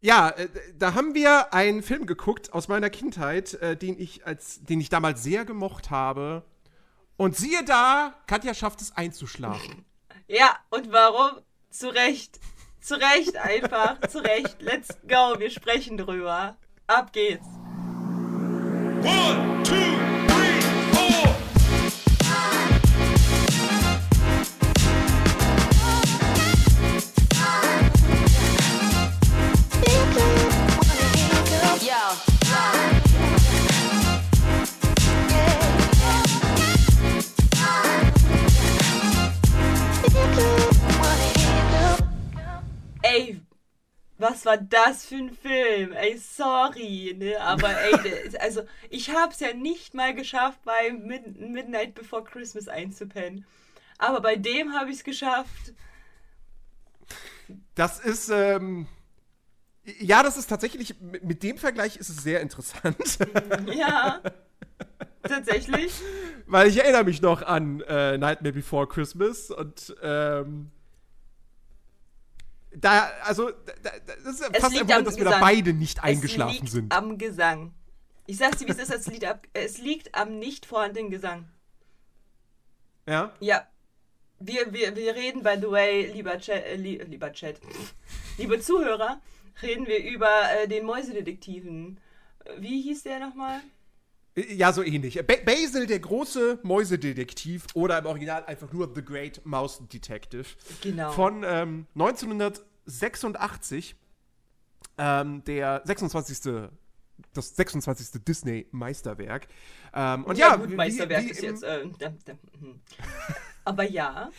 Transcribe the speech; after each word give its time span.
Ja, 0.00 0.30
äh, 0.30 0.48
da 0.78 0.94
haben 0.94 1.14
wir 1.14 1.52
einen 1.52 1.82
Film 1.82 2.06
geguckt 2.06 2.52
aus 2.52 2.68
meiner 2.68 2.90
Kindheit, 2.90 3.54
äh, 3.54 3.76
den 3.76 3.98
ich 3.98 4.26
als, 4.26 4.62
den 4.64 4.80
ich 4.80 4.88
damals 4.88 5.22
sehr 5.22 5.44
gemocht 5.44 5.90
habe. 5.90 6.44
Und 7.16 7.36
siehe 7.36 7.64
da, 7.64 8.14
Katja 8.26 8.54
schafft 8.54 8.80
es 8.80 8.96
einzuschlafen. 8.96 9.84
Ja, 10.32 10.56
und 10.70 10.92
warum? 10.92 11.42
Zu 11.70 11.88
Recht. 11.88 12.38
Zu 12.80 12.94
Recht 12.94 13.36
einfach. 13.36 14.00
Zu 14.08 14.18
Recht. 14.18 14.62
Let's 14.62 14.96
go. 15.08 15.34
Wir 15.40 15.50
sprechen 15.50 15.96
drüber. 15.96 16.56
Ab 16.86 17.12
geht's. 17.12 17.46
One, 19.02 19.62
two, 19.64 19.99
was 44.20 44.44
war 44.44 44.56
das 44.56 45.06
für 45.06 45.16
ein 45.16 45.30
Film? 45.34 45.92
Ey, 45.92 46.18
sorry, 46.18 47.14
ne? 47.18 47.40
Aber 47.40 47.70
ey, 47.70 48.36
also 48.40 48.62
ich 48.90 49.10
hab's 49.10 49.40
ja 49.40 49.52
nicht 49.54 49.94
mal 49.94 50.14
geschafft, 50.14 50.60
bei 50.64 50.92
Mid 50.92 51.38
Midnight 51.40 51.94
Before 51.94 52.22
Christmas 52.22 52.68
einzupennen. 52.68 53.44
Aber 53.98 54.20
bei 54.20 54.36
dem 54.36 54.74
habe 54.74 54.90
ich 54.90 54.98
es 54.98 55.04
geschafft. 55.04 55.74
Das 57.74 58.00
ist, 58.00 58.30
ähm, 58.30 58.86
ja, 59.84 60.22
das 60.22 60.36
ist 60.36 60.48
tatsächlich, 60.48 60.94
mit 61.00 61.42
dem 61.42 61.58
Vergleich 61.58 61.96
ist 61.96 62.08
es 62.08 62.22
sehr 62.22 62.40
interessant. 62.40 62.96
Ja. 63.74 64.20
Tatsächlich. 65.22 65.92
Weil 66.46 66.68
ich 66.68 66.78
erinnere 66.78 67.04
mich 67.04 67.20
noch 67.20 67.42
an 67.42 67.82
äh, 67.82 68.16
Nightmare 68.16 68.54
Before 68.54 68.86
Christmas 68.86 69.50
und 69.50 69.94
ähm, 70.02 70.70
da, 72.72 73.10
also, 73.24 73.50
da, 73.50 73.90
das 74.06 74.34
ist 74.34 74.40
es 74.40 74.60
fast 74.60 74.74
ein 74.74 74.80
Wunder, 74.80 75.02
dass 75.02 75.16
wir 75.16 75.24
da 75.24 75.40
beide 75.40 75.72
nicht 75.72 76.02
eingeschlafen 76.02 76.54
es 76.54 76.60
liegt 76.60 76.72
sind. 76.72 76.92
Am 76.92 77.18
Gesang. 77.18 77.74
Ich 78.26 78.36
sag's 78.36 78.58
dir, 78.58 78.68
wie 78.68 78.72
es 78.72 78.78
ist, 78.78 78.90
es 78.92 79.06
liegt, 79.06 79.24
ab, 79.24 79.46
es 79.54 79.78
liegt 79.78 80.14
am 80.14 80.38
nicht 80.38 80.66
vorhandenen 80.66 81.10
Gesang. 81.10 81.48
Ja? 83.06 83.32
Ja. 83.40 83.66
Wir, 84.38 84.72
wir, 84.72 84.94
wir 84.96 85.14
reden, 85.14 85.42
by 85.42 85.56
the 85.60 85.70
way, 85.70 86.06
lieber 86.12 86.38
Chat, 86.38 86.64
äh, 86.64 86.76
lieber 86.76 87.32
Chat, 87.32 87.60
liebe 88.38 88.60
Zuhörer, 88.60 89.20
reden 89.62 89.86
wir 89.86 90.02
über 90.02 90.30
äh, 90.52 90.68
den 90.68 90.86
Mäusedetektiven. 90.86 91.98
Wie 92.58 92.80
hieß 92.82 93.02
der 93.02 93.18
nochmal? 93.18 93.60
Ja, 94.36 94.72
so 94.72 94.82
ähnlich. 94.82 95.20
Ba 95.26 95.34
Basil, 95.44 95.86
der 95.86 95.98
große 95.98 96.60
Mäusedetektiv 96.62 97.66
oder 97.74 97.98
im 97.98 98.06
Original 98.06 98.44
einfach 98.44 98.72
nur 98.72 98.92
The 98.94 99.04
Great 99.04 99.44
Mouse 99.44 99.82
Detective. 99.92 100.44
Genau. 100.82 101.10
Von 101.12 101.42
ähm, 101.44 101.86
1986, 101.94 103.96
ähm, 104.98 105.44
der 105.44 105.82
26. 105.84 106.70
Das 107.34 107.54
26. 107.54 108.24
Disney-Meisterwerk. 108.24 109.48
Ähm, 109.92 110.24
und 110.24 110.38
ja, 110.38 110.50
ja 110.50 110.56
gut, 110.56 110.74
Meisterwerk 110.74 111.22
wie, 111.22 111.26
wie 111.26 111.30
ist 111.32 111.42
jetzt. 111.42 111.62
Äh, 111.62 111.82
hm. 111.82 112.80
Aber 113.64 113.84
ja. 113.84 114.30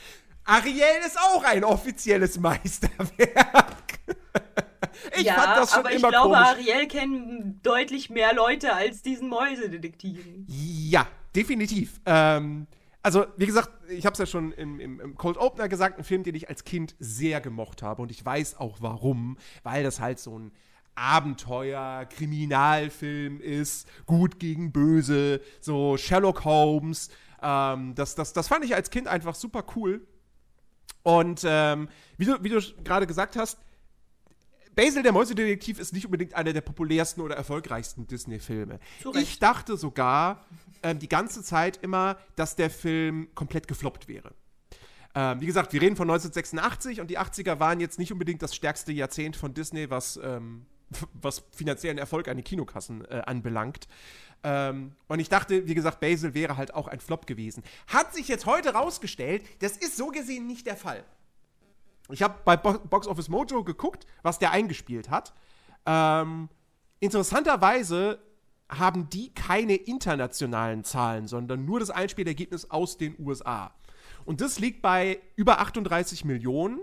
Ariel 0.43 1.05
ist 1.05 1.19
auch 1.19 1.43
ein 1.43 1.63
offizielles 1.63 2.39
Meisterwerk. 2.39 3.99
Ich 5.17 5.23
ja, 5.23 5.33
fand 5.33 5.57
das 5.57 5.71
schon 5.71 5.79
aber 5.79 5.91
ich 5.91 5.99
glaube, 5.99 6.17
komisch. 6.17 6.37
Ariel 6.37 6.87
kennen 6.87 7.59
deutlich 7.63 8.09
mehr 8.09 8.33
Leute 8.33 8.73
als 8.73 9.01
diesen 9.01 9.29
Mäusedetektiven. 9.29 10.45
Ja, 10.47 11.07
definitiv. 11.35 11.99
Ähm, 12.05 12.67
also, 13.03 13.25
wie 13.37 13.47
gesagt, 13.47 13.69
ich 13.89 14.05
habe 14.05 14.13
es 14.13 14.19
ja 14.19 14.25
schon 14.25 14.51
im, 14.51 14.79
im, 14.79 14.99
im, 14.99 15.15
Cold 15.15 15.37
Opener 15.37 15.67
gesagt, 15.67 15.97
ein 15.97 16.03
Film, 16.03 16.23
den 16.23 16.35
ich 16.35 16.49
als 16.49 16.63
Kind 16.63 16.95
sehr 16.99 17.41
gemocht 17.41 17.81
habe. 17.81 18.01
Und 18.01 18.11
ich 18.11 18.23
weiß 18.23 18.57
auch 18.57 18.77
warum, 18.79 19.37
weil 19.63 19.83
das 19.83 19.99
halt 19.99 20.19
so 20.19 20.37
ein 20.37 20.51
Abenteuer, 20.93 22.05
Kriminalfilm 22.05 23.39
ist, 23.41 23.87
gut 24.05 24.39
gegen 24.39 24.71
böse, 24.71 25.41
so 25.61 25.97
Sherlock 25.97 26.45
Holmes. 26.45 27.09
Ähm, 27.41 27.95
das, 27.95 28.13
das, 28.15 28.33
das 28.33 28.47
fand 28.47 28.65
ich 28.65 28.75
als 28.75 28.91
Kind 28.91 29.07
einfach 29.07 29.33
super 29.33 29.63
cool. 29.75 30.05
Und 31.03 31.41
ähm, 31.43 31.89
wie 32.17 32.25
du, 32.25 32.43
wie 32.43 32.49
du 32.49 32.61
gerade 32.83 33.07
gesagt 33.07 33.35
hast, 33.35 33.57
Basil 34.75 35.03
der 35.03 35.11
Mäusedetektiv 35.11 35.79
ist 35.79 35.93
nicht 35.93 36.05
unbedingt 36.05 36.33
einer 36.33 36.53
der 36.53 36.61
populärsten 36.61 37.21
oder 37.21 37.35
erfolgreichsten 37.35 38.07
Disney-Filme. 38.07 38.79
Ich 39.15 39.39
dachte 39.39 39.77
sogar 39.77 40.45
ähm, 40.83 40.99
die 40.99 41.09
ganze 41.09 41.43
Zeit 41.43 41.77
immer, 41.81 42.17
dass 42.35 42.55
der 42.55 42.69
Film 42.69 43.29
komplett 43.35 43.67
gefloppt 43.67 44.07
wäre. 44.07 44.33
Ähm, 45.13 45.41
wie 45.41 45.45
gesagt, 45.45 45.73
wir 45.73 45.81
reden 45.81 45.95
von 45.95 46.09
1986 46.09 47.01
und 47.01 47.07
die 47.07 47.19
80er 47.19 47.59
waren 47.59 47.79
jetzt 47.79 47.99
nicht 47.99 48.13
unbedingt 48.13 48.41
das 48.41 48.55
stärkste 48.55 48.91
Jahrzehnt 48.93 49.35
von 49.35 49.53
Disney, 49.53 49.89
was, 49.89 50.17
ähm, 50.23 50.65
was 51.13 51.43
finanziellen 51.51 51.97
Erfolg 51.97 52.27
an 52.27 52.37
den 52.37 52.43
Kinokassen 52.43 53.03
äh, 53.05 53.21
anbelangt. 53.25 53.87
Ähm, 54.43 54.93
und 55.07 55.19
ich 55.19 55.29
dachte, 55.29 55.67
wie 55.67 55.75
gesagt, 55.75 55.99
Basil 55.99 56.33
wäre 56.33 56.57
halt 56.57 56.73
auch 56.73 56.87
ein 56.87 56.99
Flop 56.99 57.27
gewesen. 57.27 57.63
Hat 57.87 58.13
sich 58.13 58.27
jetzt 58.27 58.45
heute 58.45 58.73
rausgestellt, 58.73 59.43
das 59.59 59.77
ist 59.77 59.97
so 59.97 60.07
gesehen 60.07 60.47
nicht 60.47 60.65
der 60.65 60.77
Fall. 60.77 61.03
Ich 62.09 62.21
habe 62.21 62.35
bei 62.43 62.57
Bo 62.57 62.73
Box 62.73 63.07
Office 63.07 63.29
Mojo 63.29 63.63
geguckt, 63.63 64.05
was 64.21 64.39
der 64.39 64.51
eingespielt 64.51 65.09
hat. 65.09 65.33
Ähm, 65.85 66.49
interessanterweise 66.99 68.19
haben 68.69 69.09
die 69.09 69.33
keine 69.33 69.75
internationalen 69.75 70.83
Zahlen, 70.83 71.27
sondern 71.27 71.65
nur 71.65 71.79
das 71.79 71.89
Einspielergebnis 71.89 72.69
aus 72.69 72.97
den 72.97 73.15
USA. 73.19 73.73
Und 74.25 74.41
das 74.41 74.59
liegt 74.59 74.81
bei 74.81 75.19
über 75.35 75.59
38 75.59 76.25
Millionen. 76.25 76.79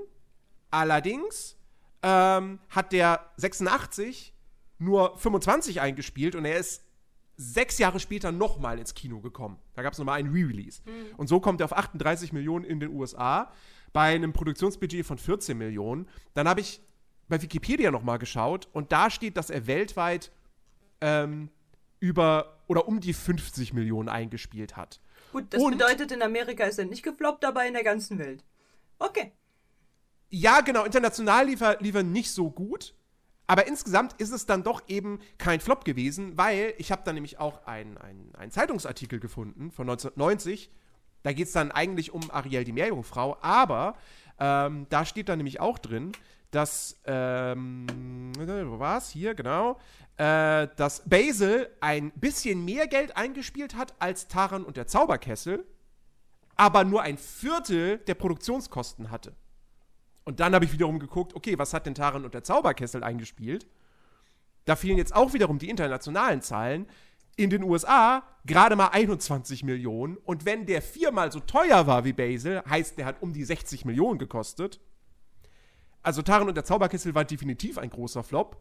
Allerdings 0.70 1.56
ähm, 2.02 2.58
hat 2.68 2.92
der 2.92 3.30
86 3.36 4.34
nur 4.78 5.16
25 5.16 5.80
eingespielt 5.80 6.34
und 6.34 6.44
er 6.44 6.58
ist 6.58 6.84
sechs 7.36 7.78
Jahre 7.78 8.00
später 8.00 8.32
nochmal 8.32 8.78
ins 8.78 8.94
Kino 8.94 9.20
gekommen. 9.20 9.58
Da 9.74 9.82
gab 9.82 9.92
es 9.92 9.98
nochmal 9.98 10.18
einen 10.18 10.32
Re-Release. 10.32 10.82
Mhm. 10.84 11.14
Und 11.16 11.28
so 11.28 11.40
kommt 11.40 11.60
er 11.60 11.66
auf 11.66 11.76
38 11.76 12.32
Millionen 12.32 12.64
in 12.64 12.80
den 12.80 12.90
USA 12.90 13.52
bei 13.92 14.14
einem 14.14 14.32
Produktionsbudget 14.32 15.06
von 15.06 15.18
14 15.18 15.56
Millionen. 15.56 16.08
Dann 16.34 16.48
habe 16.48 16.60
ich 16.60 16.80
bei 17.28 17.40
Wikipedia 17.40 17.90
nochmal 17.90 18.18
geschaut 18.18 18.68
und 18.72 18.92
da 18.92 19.10
steht, 19.10 19.36
dass 19.36 19.50
er 19.50 19.66
weltweit 19.66 20.30
ähm, 21.00 21.50
über 22.00 22.58
oder 22.66 22.86
um 22.88 23.00
die 23.00 23.12
50 23.12 23.72
Millionen 23.72 24.08
eingespielt 24.08 24.76
hat. 24.76 25.00
Gut, 25.32 25.46
das 25.50 25.62
und, 25.62 25.72
bedeutet, 25.72 26.12
in 26.12 26.22
Amerika 26.22 26.64
ist 26.64 26.78
er 26.78 26.86
nicht 26.86 27.02
gefloppt, 27.02 27.44
aber 27.44 27.66
in 27.66 27.74
der 27.74 27.84
ganzen 27.84 28.18
Welt. 28.18 28.44
Okay. 28.98 29.32
Ja, 30.30 30.60
genau, 30.60 30.84
international 30.84 31.46
lief 31.46 31.60
er, 31.60 31.80
lief 31.80 31.94
er 31.94 32.02
nicht 32.02 32.30
so 32.30 32.50
gut. 32.50 32.94
Aber 33.46 33.66
insgesamt 33.66 34.12
ist 34.20 34.30
es 34.30 34.44
dann 34.44 34.62
doch 34.62 34.82
eben 34.88 35.20
kein 35.38 35.60
Flop 35.60 35.86
gewesen, 35.86 36.36
weil 36.36 36.74
ich 36.76 36.92
habe 36.92 37.00
da 37.04 37.14
nämlich 37.14 37.38
auch 37.38 37.66
einen, 37.66 37.96
einen 37.96 38.50
Zeitungsartikel 38.50 39.20
gefunden 39.20 39.70
von 39.70 39.88
1990, 39.88 40.70
da 41.22 41.32
geht 41.32 41.46
es 41.46 41.52
dann 41.52 41.70
eigentlich 41.70 42.12
um 42.12 42.30
Ariel 42.30 42.64
die 42.64 42.72
Meerjungfrau, 42.72 43.36
aber 43.40 43.96
ähm, 44.38 44.86
da 44.88 45.04
steht 45.04 45.28
dann 45.28 45.38
nämlich 45.38 45.60
auch 45.60 45.78
drin, 45.78 46.12
dass, 46.50 46.96
ähm, 47.04 48.32
wo 48.36 48.78
war 48.78 48.98
es? 48.98 49.10
Hier, 49.10 49.34
genau, 49.34 49.78
äh, 50.16 50.68
dass 50.76 51.08
Basil 51.08 51.68
ein 51.80 52.10
bisschen 52.12 52.64
mehr 52.64 52.86
Geld 52.86 53.16
eingespielt 53.16 53.76
hat 53.76 53.94
als 53.98 54.28
Taran 54.28 54.64
und 54.64 54.76
der 54.76 54.86
Zauberkessel, 54.86 55.64
aber 56.56 56.84
nur 56.84 57.02
ein 57.02 57.18
Viertel 57.18 57.98
der 57.98 58.14
Produktionskosten 58.14 59.10
hatte. 59.10 59.34
Und 60.24 60.40
dann 60.40 60.54
habe 60.54 60.64
ich 60.64 60.72
wiederum 60.72 60.98
geguckt, 60.98 61.34
okay, 61.34 61.58
was 61.58 61.72
hat 61.72 61.86
denn 61.86 61.94
Taran 61.94 62.24
und 62.24 62.34
der 62.34 62.44
Zauberkessel 62.44 63.02
eingespielt? 63.02 63.66
Da 64.64 64.76
fielen 64.76 64.98
jetzt 64.98 65.14
auch 65.14 65.32
wiederum 65.32 65.58
die 65.58 65.70
internationalen 65.70 66.42
Zahlen 66.42 66.86
in 67.38 67.50
den 67.50 67.62
USA 67.62 68.24
gerade 68.44 68.74
mal 68.74 68.88
21 68.88 69.62
Millionen. 69.62 70.16
Und 70.16 70.44
wenn 70.44 70.66
der 70.66 70.82
viermal 70.82 71.30
so 71.30 71.38
teuer 71.38 71.86
war 71.86 72.04
wie 72.04 72.12
Basil, 72.12 72.62
heißt, 72.68 72.98
der 72.98 73.06
hat 73.06 73.22
um 73.22 73.32
die 73.32 73.44
60 73.44 73.84
Millionen 73.84 74.18
gekostet. 74.18 74.80
Also 76.02 76.20
Taran 76.22 76.48
und 76.48 76.56
der 76.56 76.64
Zauberkessel 76.64 77.14
war 77.14 77.24
definitiv 77.24 77.78
ein 77.78 77.90
großer 77.90 78.24
Flop. 78.24 78.60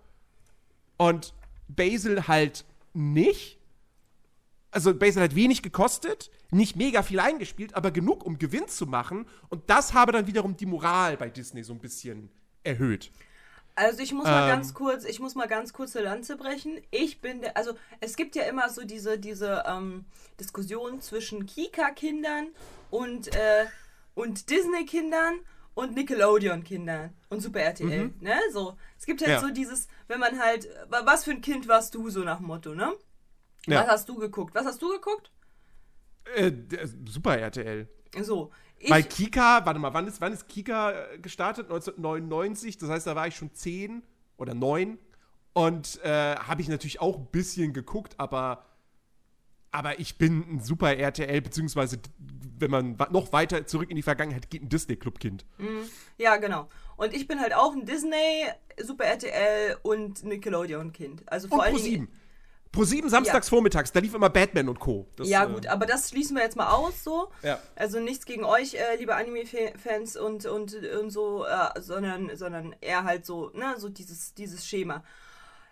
Und 0.98 1.34
Basil 1.68 2.28
halt 2.28 2.66
nicht. 2.94 3.58
Also 4.70 4.94
Basil 4.94 5.24
hat 5.24 5.34
wenig 5.34 5.64
gekostet, 5.64 6.30
nicht 6.52 6.76
mega 6.76 7.02
viel 7.02 7.20
eingespielt, 7.20 7.74
aber 7.74 7.90
genug, 7.90 8.24
um 8.26 8.38
Gewinn 8.38 8.68
zu 8.68 8.86
machen. 8.86 9.26
Und 9.50 9.70
das 9.72 9.94
habe 9.96 10.12
dann 10.12 10.28
wiederum 10.28 10.56
die 10.56 10.68
Moral 10.68 11.18
bei 11.18 11.30
Disney 11.30 11.64
so 11.64 11.74
ein 11.74 11.80
bisschen 11.80 12.30
erhöht. 12.64 13.12
Also 13.78 14.02
ich 14.02 14.12
muss 14.12 14.26
mal 14.26 14.44
ähm, 14.44 14.56
ganz 14.56 14.74
kurz, 14.74 15.06
ich 15.06 15.20
muss 15.20 15.36
mal 15.36 15.48
ganz 15.48 15.72
kurz 15.72 15.96
eine 15.96 16.06
Lanze 16.06 16.36
brechen. 16.36 16.82
Ich 16.90 17.22
bin 17.22 17.42
der, 17.42 17.56
also 17.56 17.74
es 18.00 18.16
gibt 18.16 18.36
ja 18.36 18.44
immer 18.44 18.70
so 18.70 18.84
diese, 18.84 19.20
diese 19.20 19.64
ähm, 19.68 20.06
Diskussion 20.40 21.00
zwischen 21.00 21.46
Kika-Kindern 21.46 22.48
und, 22.90 23.28
äh, 23.36 23.66
und 24.16 24.50
Disney-Kindern. 24.50 25.36
und 25.76 25.94
Nickelodeon-Kindern 25.94 27.14
und 27.30 27.40
Super 27.42 27.60
RTL, 27.60 28.06
Mhm. 28.06 28.16
ne? 28.20 28.34
So. 28.52 28.76
Es 28.98 29.06
gibt 29.06 29.22
halt 29.22 29.30
Ja. 29.34 29.40
so 29.40 29.52
dieses, 29.52 29.88
wenn 30.08 30.20
man 30.20 30.40
halt, 30.40 30.68
wa- 30.90 31.04
was 31.06 31.24
für 31.24 31.30
ein 31.30 31.42
Kind 31.42 31.68
warst 31.68 31.94
du 31.94 32.10
so 32.10 32.22
nach 32.22 32.38
dem 32.38 32.48
Motto, 32.48 32.74
ne? 32.74 32.94
Ja. 33.68 33.82
Was 33.82 33.88
hast 33.90 34.10
du 34.10 34.16
geguckt? 34.16 34.56
Was 34.56 34.66
hast 34.66 34.82
du 34.82 34.90
geguckt? 34.90 35.30
Äh, 36.36 36.52
der- 36.52 36.88
Super 36.88 37.38
RTL. 37.38 37.88
So. 38.22 38.52
Ich, 38.80 38.92
Weil 38.92 39.04
Kika, 39.04 39.66
warte 39.66 39.80
mal, 39.80 39.94
wann 39.94 40.08
ist, 40.08 40.22
wann 40.22 40.34
ist 40.34 40.48
Kika 40.48 40.92
äh, 40.92 41.20
gestartet? 41.20 41.66
1999, 41.66 42.78
das 42.78 42.90
heißt, 42.90 43.08
da 43.08 43.16
war 43.16 43.28
ich 43.28 43.36
schon 43.36 43.54
10 43.54 44.04
oder 44.38 44.54
9. 44.54 45.00
Und 45.54 46.00
äh, 46.04 46.36
habe 46.36 46.62
ich 46.62 46.68
natürlich 46.68 47.02
auch 47.02 47.18
ein 47.18 47.26
bisschen 47.32 47.74
geguckt, 47.74 48.14
aber, 48.20 48.64
aber 49.72 50.00
ich 50.00 50.20
bin 50.20 50.46
ein 50.48 50.60
Super 50.60 50.96
RTL, 50.96 51.42
beziehungsweise, 51.42 51.98
wenn 52.60 52.70
man 52.70 52.98
noch 53.10 53.34
weiter 53.34 53.66
zurück 53.66 53.90
in 53.90 53.96
die 53.96 54.04
Vergangenheit 54.04 54.52
geht, 54.52 54.62
ein 54.62 54.70
Disney-Club-Kind. 54.70 55.46
ja, 56.20 56.38
genau. 56.38 56.70
Und 56.96 57.16
ich 57.16 57.28
bin 57.28 57.40
halt 57.40 57.56
auch 57.56 57.74
ein 57.74 57.86
Disney, 57.86 58.46
Super 58.80 59.06
RTL 59.06 59.78
und 59.82 60.24
Nickelodeon-Kind. 60.24 61.24
Also 61.32 61.48
vor 61.48 61.60
Und 61.60 61.64
allen 61.66 61.84
Dingen. 61.84 62.08
7. 62.68 62.72
Pro 62.72 62.84
7 62.84 63.10
samstags 63.10 63.50
vormittags, 63.50 63.92
da 63.92 64.00
lief 64.00 64.14
immer 64.14 64.30
Batman 64.30 64.70
und 64.70 64.80
Co. 64.80 65.08
Das, 65.16 65.28
ja, 65.28 65.46
äh, 65.46 65.48
gut, 65.48 65.68
aber 65.68 65.86
das 65.86 66.10
schließen 66.10 66.36
wir 66.36 66.44
jetzt 66.44 66.56
mal 66.56 66.72
aus, 66.72 67.04
so. 67.04 67.30
Ja. 67.44 67.60
Also 67.76 68.00
nichts 68.00 68.26
gegen 68.26 68.44
euch, 68.44 68.76
äh, 68.76 68.96
liebe 68.98 69.16
Anime-Fans 69.16 70.18
und, 70.18 70.46
und, 70.46 70.74
und 70.74 71.10
so, 71.10 71.46
äh, 71.46 71.82
sondern, 71.82 72.36
sondern 72.36 72.76
eher 72.82 73.04
halt 73.04 73.26
so, 73.26 73.50
ne, 73.54 73.76
so 73.78 73.90
dieses, 73.90 74.34
dieses 74.34 74.68
Schema. 74.68 75.04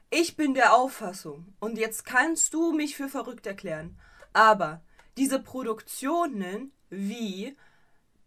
Ich 0.09 0.35
bin 0.35 0.53
der 0.53 0.73
Auffassung, 0.73 1.53
und 1.59 1.77
jetzt 1.77 2.05
kannst 2.05 2.53
du 2.53 2.71
mich 2.71 2.95
für 2.95 3.09
verrückt 3.09 3.47
erklären, 3.47 3.97
aber 4.33 4.81
diese 5.17 5.39
Produktionen 5.39 6.71
wie 6.89 7.55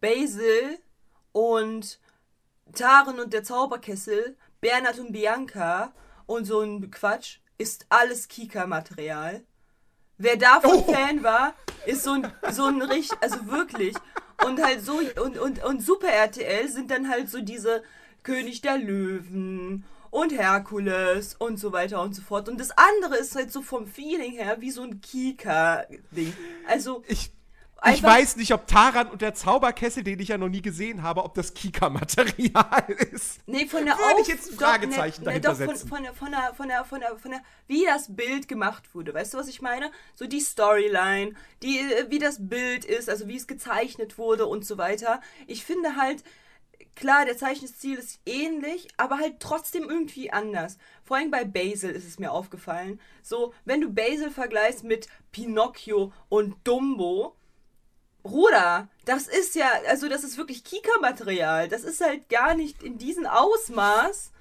Basil 0.01 0.79
und 1.33 2.01
Taren 2.75 3.21
und 3.21 3.33
der 3.33 3.45
Zauberkessel, 3.45 4.37
Bernhard 4.61 4.99
und 4.99 5.13
Bianca 5.13 5.93
und 6.27 6.45
so 6.45 6.61
ein 6.61 6.91
Quatsch, 6.91 7.39
ist 7.59 7.87
alles 7.89 8.29
Kika-Material. 8.29 9.43
Wer 10.17 10.37
davon 10.37 10.71
Oh. 10.87 10.93
Fan 10.93 11.23
war, 11.23 11.55
ist 11.87 12.03
so 12.05 12.13
ein, 12.13 12.33
so 12.51 12.65
ein 12.67 12.83
richtig, 12.83 13.17
also 13.21 13.47
wirklich. 13.49 13.95
Und 14.45 14.63
halt 14.63 14.85
so, 14.85 15.01
und, 15.23 15.39
und, 15.39 15.65
und 15.65 15.83
Super 15.83 16.09
RTL 16.09 16.69
sind 16.69 16.91
dann 16.91 17.09
halt 17.09 17.29
so 17.29 17.41
diese 17.41 17.83
König 18.23 18.61
der 18.61 18.79
Löwen 18.79 19.85
und 20.11 20.33
Herkules 20.33 21.35
und 21.35 21.59
so 21.59 21.73
weiter 21.73 22.01
und 22.03 22.15
so 22.15 22.23
fort. 22.23 22.49
Und 22.49 22.59
das 22.59 22.71
andere 22.77 23.17
ist 23.17 23.35
halt 23.35 23.53
so 23.53 23.63
vom 23.63 23.87
Feeling 23.87 24.33
her 24.33 24.57
wie 24.61 24.71
so 24.71 24.83
ein 24.83 25.01
Kika-Ding. 25.01 26.33
Also, 26.67 27.03
Ich, 27.07 27.31
ich 27.87 28.03
weiß 28.03 28.37
nicht, 28.37 28.53
ob 28.53 28.67
Taran 28.67 29.09
und 29.09 29.23
der 29.23 29.35
Zauberkessel, 29.35 30.03
den 30.03 30.19
ich 30.19 30.29
ja 30.29 30.39
noch 30.39 30.49
nie 30.49 30.63
gesehen 30.63 31.03
habe, 31.03 31.23
ob 31.23 31.35
das 31.35 31.55
Kika-Material 31.55 32.85
ist. 33.13 33.41
Nee, 33.47 33.67
von 33.67 33.85
der 33.85 33.97
Würde 33.97 34.23
ich 34.23 34.29
jetzt 34.29 34.51
ein 34.51 34.59
doch, 34.59 34.67
Fragezeichen 34.67 35.21
ne, 35.21 35.25
dahinter 35.27 35.53
ne, 35.53 35.59
doch, 35.59 35.65
von, 35.65 35.77
setzen. 35.77 35.89
von, 35.89 36.03
der, 36.03 36.15
von, 36.15 36.31
der, 36.31 36.55
von, 36.55 36.69
der, 36.69 36.85
von, 36.85 37.01
der, 37.01 37.17
von 37.17 37.31
der, 37.31 37.41
wie 37.69 37.85
das 37.85 38.15
Bild 38.15 38.49
gemacht 38.49 38.95
wurde. 38.95 39.15
Weißt 39.15 39.35
du, 39.35 39.39
was 39.39 39.49
ich 39.49 39.63
meine? 39.63 39.93
So 40.15 40.27
die 40.27 40.41
Storyline, 40.41 41.35
die, 41.63 41.79
äh, 41.79 42.11
wie 42.11 42.19
das 42.19 42.49
Bild 42.49 42.85
ist, 42.85 43.09
also 43.09 43.29
wie 43.29 43.37
es 43.37 43.47
gezeichnet 43.47 44.19
wurde 44.19 44.47
und 44.47 44.65
so 44.65 44.77
weiter. 44.77 45.21
Ich 45.47 45.65
finde 45.65 45.95
halt, 45.95 46.25
klar, 46.97 47.25
der 47.25 47.39
Zeichenstil 47.39 47.97
ist 47.97 48.21
ähnlich, 48.27 48.89
aber 48.97 49.19
halt 49.19 49.39
trotzdem 49.39 49.89
irgendwie 49.89 50.33
anders. 50.33 50.79
Vor 51.05 51.17
allem 51.17 51.31
bei 51.31 51.45
Basil 51.45 51.91
ist 51.91 52.07
es 52.07 52.19
mir 52.19 52.33
aufgefallen. 52.33 53.01
So, 53.23 53.55
wenn 53.65 53.81
du 53.81 53.93
Basil 53.93 54.31
vergleichst 54.31 54.83
mit 54.83 55.07
Pinocchio 55.31 56.13
und 56.29 56.57
Dumbo, 56.65 57.38
Bruder, 58.29 58.89
das 59.07 59.27
ist 59.27 59.55
ja, 59.55 59.71
also 59.89 60.09
das 60.09 60.23
ist 60.23 60.37
wirklich 60.37 60.63
Kika-Material. 60.63 61.69
Das 61.69 61.83
ist 61.83 62.01
halt 62.01 62.29
gar 62.29 62.55
nicht 62.55 62.83
in 62.83 62.99
diesem 62.99 63.27
Ausmaß, 63.27 64.33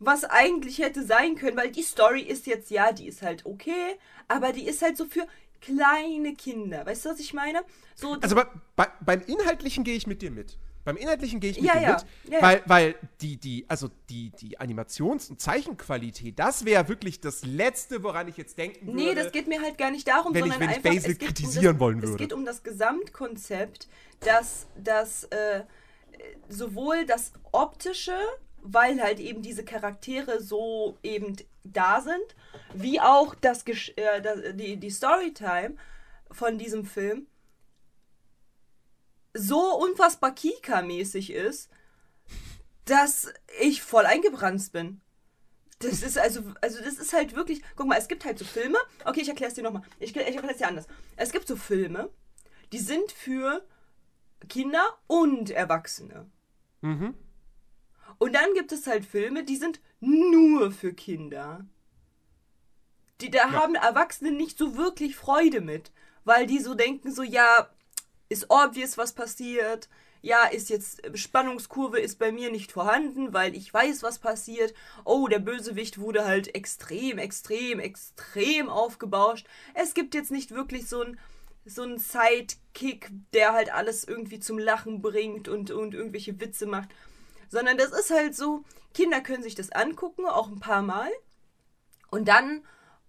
was 0.00 0.24
eigentlich 0.24 0.78
hätte 0.78 1.04
sein 1.04 1.36
können, 1.36 1.56
weil 1.56 1.70
die 1.70 1.82
Story 1.82 2.22
ist 2.22 2.46
jetzt, 2.46 2.70
ja, 2.70 2.92
die 2.92 3.06
ist 3.06 3.22
halt 3.22 3.46
okay, 3.46 3.98
aber 4.26 4.52
die 4.52 4.66
ist 4.66 4.82
halt 4.82 4.96
so 4.96 5.06
für 5.06 5.26
kleine 5.60 6.34
Kinder. 6.34 6.84
Weißt 6.84 7.04
du, 7.04 7.10
was 7.10 7.20
ich 7.20 7.32
meine? 7.32 7.62
So, 7.94 8.16
Also 8.20 8.34
bei, 8.34 8.46
bei, 8.74 8.88
beim 9.00 9.22
Inhaltlichen 9.22 9.84
gehe 9.84 9.94
ich 9.94 10.08
mit 10.08 10.20
dir 10.20 10.32
mit. 10.32 10.58
Beim 10.84 10.96
Inhaltlichen 10.96 11.38
gehe 11.38 11.50
ich 11.52 11.60
mit 11.60 11.66
Ja, 11.72 11.80
ja. 11.80 11.92
mit, 12.24 12.32
Ja, 12.34 12.42
weil, 12.42 12.62
weil 12.66 12.94
die, 13.20 13.36
die, 13.36 13.64
also 13.68 13.88
die, 14.10 14.30
die 14.30 14.58
Animations- 14.58 15.30
und 15.30 15.40
Zeichenqualität, 15.40 16.38
das 16.38 16.64
wäre 16.64 16.88
wirklich 16.88 17.20
das 17.20 17.44
Letzte, 17.44 18.02
woran 18.02 18.26
ich 18.28 18.36
jetzt 18.36 18.58
denken 18.58 18.86
würde. 18.88 18.96
Nee, 18.98 19.14
das 19.14 19.30
geht 19.32 19.46
mir 19.46 19.60
halt 19.62 19.78
gar 19.78 19.90
nicht 19.92 20.08
darum, 20.08 20.34
wenn 20.34 20.44
ich- 20.46 20.52
sondern 20.52 20.60
wenn 20.60 20.70
ich 20.70 20.76
einfach, 20.84 20.90
Basil 20.94 21.12
es 21.12 21.18
geht 21.18 21.28
kritisieren 21.28 21.66
um 21.66 21.72
das, 21.74 21.80
wollen 21.80 21.98
Es 21.98 22.04
würde. 22.04 22.16
geht 22.16 22.32
um 22.32 22.44
das 22.44 22.62
Gesamtkonzept, 22.62 23.88
dass, 24.20 24.66
dass 24.76 25.24
äh, 25.24 25.62
sowohl 26.48 27.06
das 27.06 27.32
Optische, 27.52 28.16
weil 28.62 29.00
halt 29.02 29.18
eben 29.20 29.42
diese 29.42 29.64
Charaktere 29.64 30.40
so 30.40 30.96
eben 31.02 31.36
da 31.64 32.00
sind, 32.00 32.34
wie 32.74 33.00
auch 33.00 33.34
das, 33.34 33.64
äh, 33.66 34.20
das 34.22 34.38
die, 34.54 34.76
die 34.76 34.90
Storytime 34.90 35.74
von 36.30 36.58
diesem 36.58 36.84
Film 36.84 37.26
so 39.34 39.76
unfassbar 39.76 40.34
Kika-mäßig 40.34 41.32
ist, 41.32 41.70
dass 42.84 43.32
ich 43.60 43.82
voll 43.82 44.06
eingebrannt 44.06 44.72
bin. 44.72 45.00
Das 45.78 46.02
ist 46.02 46.18
also, 46.18 46.42
also 46.60 46.80
das 46.82 46.94
ist 46.94 47.12
halt 47.12 47.34
wirklich, 47.34 47.62
guck 47.74 47.88
mal, 47.88 47.98
es 47.98 48.08
gibt 48.08 48.24
halt 48.24 48.38
so 48.38 48.44
Filme, 48.44 48.78
okay, 49.04 49.20
ich 49.20 49.28
erkläre 49.28 49.48
es 49.48 49.54
dir 49.54 49.64
nochmal, 49.64 49.82
ich, 49.98 50.14
ich 50.14 50.16
erkläre 50.16 50.52
es 50.52 50.58
dir 50.58 50.68
anders. 50.68 50.86
Es 51.16 51.32
gibt 51.32 51.48
so 51.48 51.56
Filme, 51.56 52.08
die 52.72 52.78
sind 52.78 53.10
für 53.10 53.66
Kinder 54.48 54.82
und 55.06 55.50
Erwachsene. 55.50 56.30
Mhm. 56.82 57.14
Und 58.18 58.34
dann 58.34 58.54
gibt 58.54 58.70
es 58.70 58.86
halt 58.86 59.04
Filme, 59.04 59.44
die 59.44 59.56
sind 59.56 59.80
nur 60.00 60.70
für 60.70 60.92
Kinder. 60.92 61.66
Die, 63.20 63.30
da 63.30 63.50
haben 63.52 63.74
Erwachsene 63.74 64.30
nicht 64.30 64.58
so 64.58 64.76
wirklich 64.76 65.16
Freude 65.16 65.60
mit, 65.60 65.90
weil 66.24 66.46
die 66.46 66.58
so 66.58 66.74
denken, 66.74 67.12
so, 67.12 67.22
ja, 67.22 67.68
ist 68.32 68.46
obvious, 68.48 68.98
was 68.98 69.12
passiert. 69.12 69.88
Ja, 70.22 70.44
ist 70.44 70.70
jetzt, 70.70 71.02
Spannungskurve 71.14 71.98
ist 71.98 72.18
bei 72.18 72.30
mir 72.30 72.50
nicht 72.50 72.72
vorhanden, 72.72 73.32
weil 73.32 73.56
ich 73.56 73.72
weiß, 73.74 74.02
was 74.02 74.20
passiert. 74.20 74.72
Oh, 75.04 75.26
der 75.26 75.40
Bösewicht 75.40 75.98
wurde 75.98 76.24
halt 76.24 76.54
extrem, 76.54 77.18
extrem, 77.18 77.80
extrem 77.80 78.68
aufgebauscht. 78.68 79.46
Es 79.74 79.94
gibt 79.94 80.14
jetzt 80.14 80.30
nicht 80.30 80.52
wirklich 80.52 80.88
so 80.88 81.02
ein, 81.02 81.18
so 81.64 81.82
ein 81.82 81.98
Sidekick, 81.98 83.10
der 83.34 83.52
halt 83.52 83.74
alles 83.74 84.04
irgendwie 84.04 84.38
zum 84.38 84.58
Lachen 84.58 85.02
bringt 85.02 85.48
und, 85.48 85.72
und 85.72 85.92
irgendwelche 85.92 86.40
Witze 86.40 86.66
macht. 86.66 86.90
Sondern 87.48 87.76
das 87.76 87.90
ist 87.90 88.10
halt 88.10 88.36
so, 88.36 88.64
Kinder 88.94 89.20
können 89.20 89.42
sich 89.42 89.56
das 89.56 89.72
angucken, 89.72 90.24
auch 90.24 90.48
ein 90.48 90.60
paar 90.60 90.82
Mal. 90.82 91.10
Und 92.10 92.28
dann, 92.28 92.64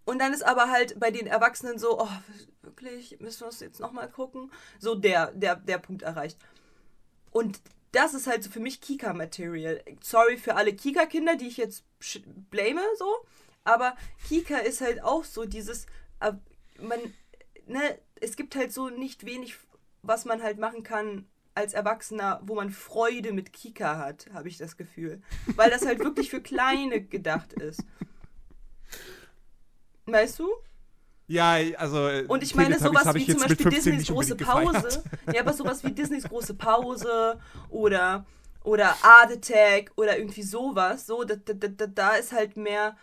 und 0.06 0.20
dann 0.20 0.34
ist 0.34 0.44
aber 0.44 0.72
halt 0.72 1.00
bei 1.00 1.12
den 1.12 1.28
Erwachsenen 1.28 1.78
so, 1.78 2.02
oh, 2.02 2.10
wirklich, 2.64 3.20
müssen 3.20 3.42
wir 3.42 3.50
es 3.50 3.60
jetzt 3.60 3.80
nochmal 3.80 4.10
gucken? 4.10 4.52
So 4.80 4.96
der, 4.96 5.32
der, 5.32 5.56
der 5.58 5.78
Punkt 5.78 6.02
erreicht. 6.02 6.38
Und 7.32 7.62
das 7.92 8.14
ist 8.14 8.28
halt 8.28 8.44
so 8.44 8.50
für 8.50 8.60
mich 8.60 8.82
Kika-Material. 8.82 9.84
Sorry 10.02 10.38
für 10.38 10.56
alle 10.56 10.74
Kika-Kinder, 10.74 11.36
die 11.36 11.48
ich 11.48 11.58
jetzt 11.58 11.84
blame, 12.50 12.82
so. 12.98 13.08
Aber 13.64 13.96
Kika 14.28 14.58
ist 14.58 14.82
halt 14.82 15.04
auch 15.04 15.24
so 15.24 15.46
dieses, 15.46 15.86
äh, 16.20 16.34
man, 16.80 17.00
ne, 17.68 18.00
es 18.20 18.36
gibt 18.36 18.56
halt 18.56 18.74
so 18.74 18.90
nicht 18.90 19.26
wenig, 19.26 19.56
was 20.02 20.26
man 20.26 20.42
halt 20.42 20.58
machen 20.58 20.84
kann 20.84 21.28
als 21.56 21.74
Erwachsener, 21.74 22.42
wo 22.44 22.56
man 22.56 22.72
Freude 22.72 23.32
mit 23.32 23.54
Kika 23.54 23.98
hat, 23.98 24.28
habe 24.34 24.50
ich 24.50 24.58
das 24.58 24.76
Gefühl. 24.76 25.22
Weil 25.56 25.70
das 25.70 25.86
halt 25.86 26.00
wirklich 26.00 26.30
für 26.30 26.42
Kleine 26.42 27.02
gedacht 27.02 27.54
ist. 27.54 27.84
Weißt 30.06 30.40
du? 30.40 30.52
Ja, 31.28 31.58
also. 31.78 32.08
äh, 32.08 32.26
Und 32.28 32.44
ich 32.44 32.54
meine, 32.56 32.78
sowas 32.78 33.14
wie 33.16 33.26
zum 33.26 33.40
Beispiel 33.40 33.72
15 33.72 33.72
Disneys 33.72 34.08
große. 34.08 34.36
Pause. 34.36 35.04
Ja, 35.34 35.42
aber 35.42 35.54
sowas 35.54 35.84
wie 35.84 35.92
Disneys 35.94 36.24
große 36.26 36.54
Pause 36.56 37.40
oder, 37.70 38.26
oder 38.64 38.96
Art 39.04 39.32
Attack 39.32 39.92
oder 39.96 40.18
irgendwie 40.18 40.44
sowas. 40.44 41.06
So, 41.08 41.24
da, 41.24 41.36
da, 41.36 41.54
da, 41.54 41.88
da 41.88 42.12
ist 42.16 42.34
halt 42.34 42.58
mehr. 42.58 42.98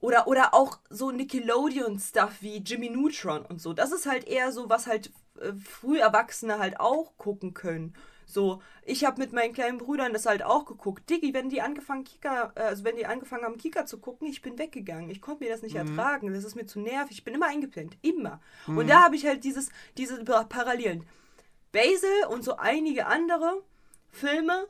Oder, 0.00 0.28
oder 0.28 0.54
auch 0.54 0.78
so 0.90 1.10
Nickelodeon-Stuff 1.10 2.36
wie 2.40 2.58
Jimmy 2.58 2.90
Neutron 2.90 3.44
und 3.46 3.60
so. 3.60 3.72
Das 3.72 3.92
ist 3.92 4.06
halt 4.06 4.28
eher 4.28 4.52
so, 4.52 4.68
was 4.68 4.86
halt 4.86 5.10
äh, 5.40 5.52
früh 5.54 5.98
Erwachsene 5.98 6.58
halt 6.58 6.78
auch 6.78 7.16
gucken 7.16 7.54
können. 7.54 7.94
So, 8.28 8.60
ich 8.82 9.04
habe 9.04 9.20
mit 9.20 9.32
meinen 9.32 9.52
kleinen 9.54 9.78
Brüdern 9.78 10.12
das 10.12 10.26
halt 10.26 10.42
auch 10.42 10.64
geguckt. 10.64 11.08
Diggi, 11.08 11.32
wenn 11.32 11.48
die 11.48 11.62
angefangen 11.62 12.02
Kika, 12.02 12.52
äh, 12.56 12.60
also 12.60 12.82
wenn 12.82 12.96
die 12.96 13.06
angefangen 13.06 13.44
haben 13.44 13.56
Kika 13.56 13.86
zu 13.86 13.98
gucken, 13.98 14.26
ich 14.26 14.42
bin 14.42 14.58
weggegangen. 14.58 15.08
Ich 15.10 15.20
konnte 15.20 15.44
mir 15.44 15.50
das 15.50 15.62
nicht 15.62 15.76
ertragen. 15.76 16.32
Das 16.32 16.42
ist 16.44 16.56
mir 16.56 16.66
zu 16.66 16.80
nervig. 16.80 17.18
Ich 17.18 17.24
bin 17.24 17.34
immer 17.34 17.46
eingepennt, 17.46 17.96
immer. 18.02 18.40
Und 18.66 18.90
da 18.90 19.04
habe 19.04 19.14
ich 19.16 19.24
halt 19.26 19.44
dieses 19.44 19.70
diese 19.96 20.24
Pa- 20.24 20.42
Parallelen. 20.44 21.06
Basil 21.70 22.26
und 22.28 22.42
so 22.42 22.56
einige 22.56 23.06
andere 23.06 23.62
Filme 24.10 24.66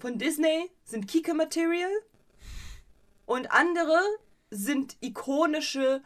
von 0.00 0.18
Disney 0.18 0.70
sind 0.84 1.06
Kika 1.06 1.32
Material 1.32 1.90
und 3.24 3.52
andere 3.52 4.00
sind 4.50 4.96
ikonische 5.00 6.02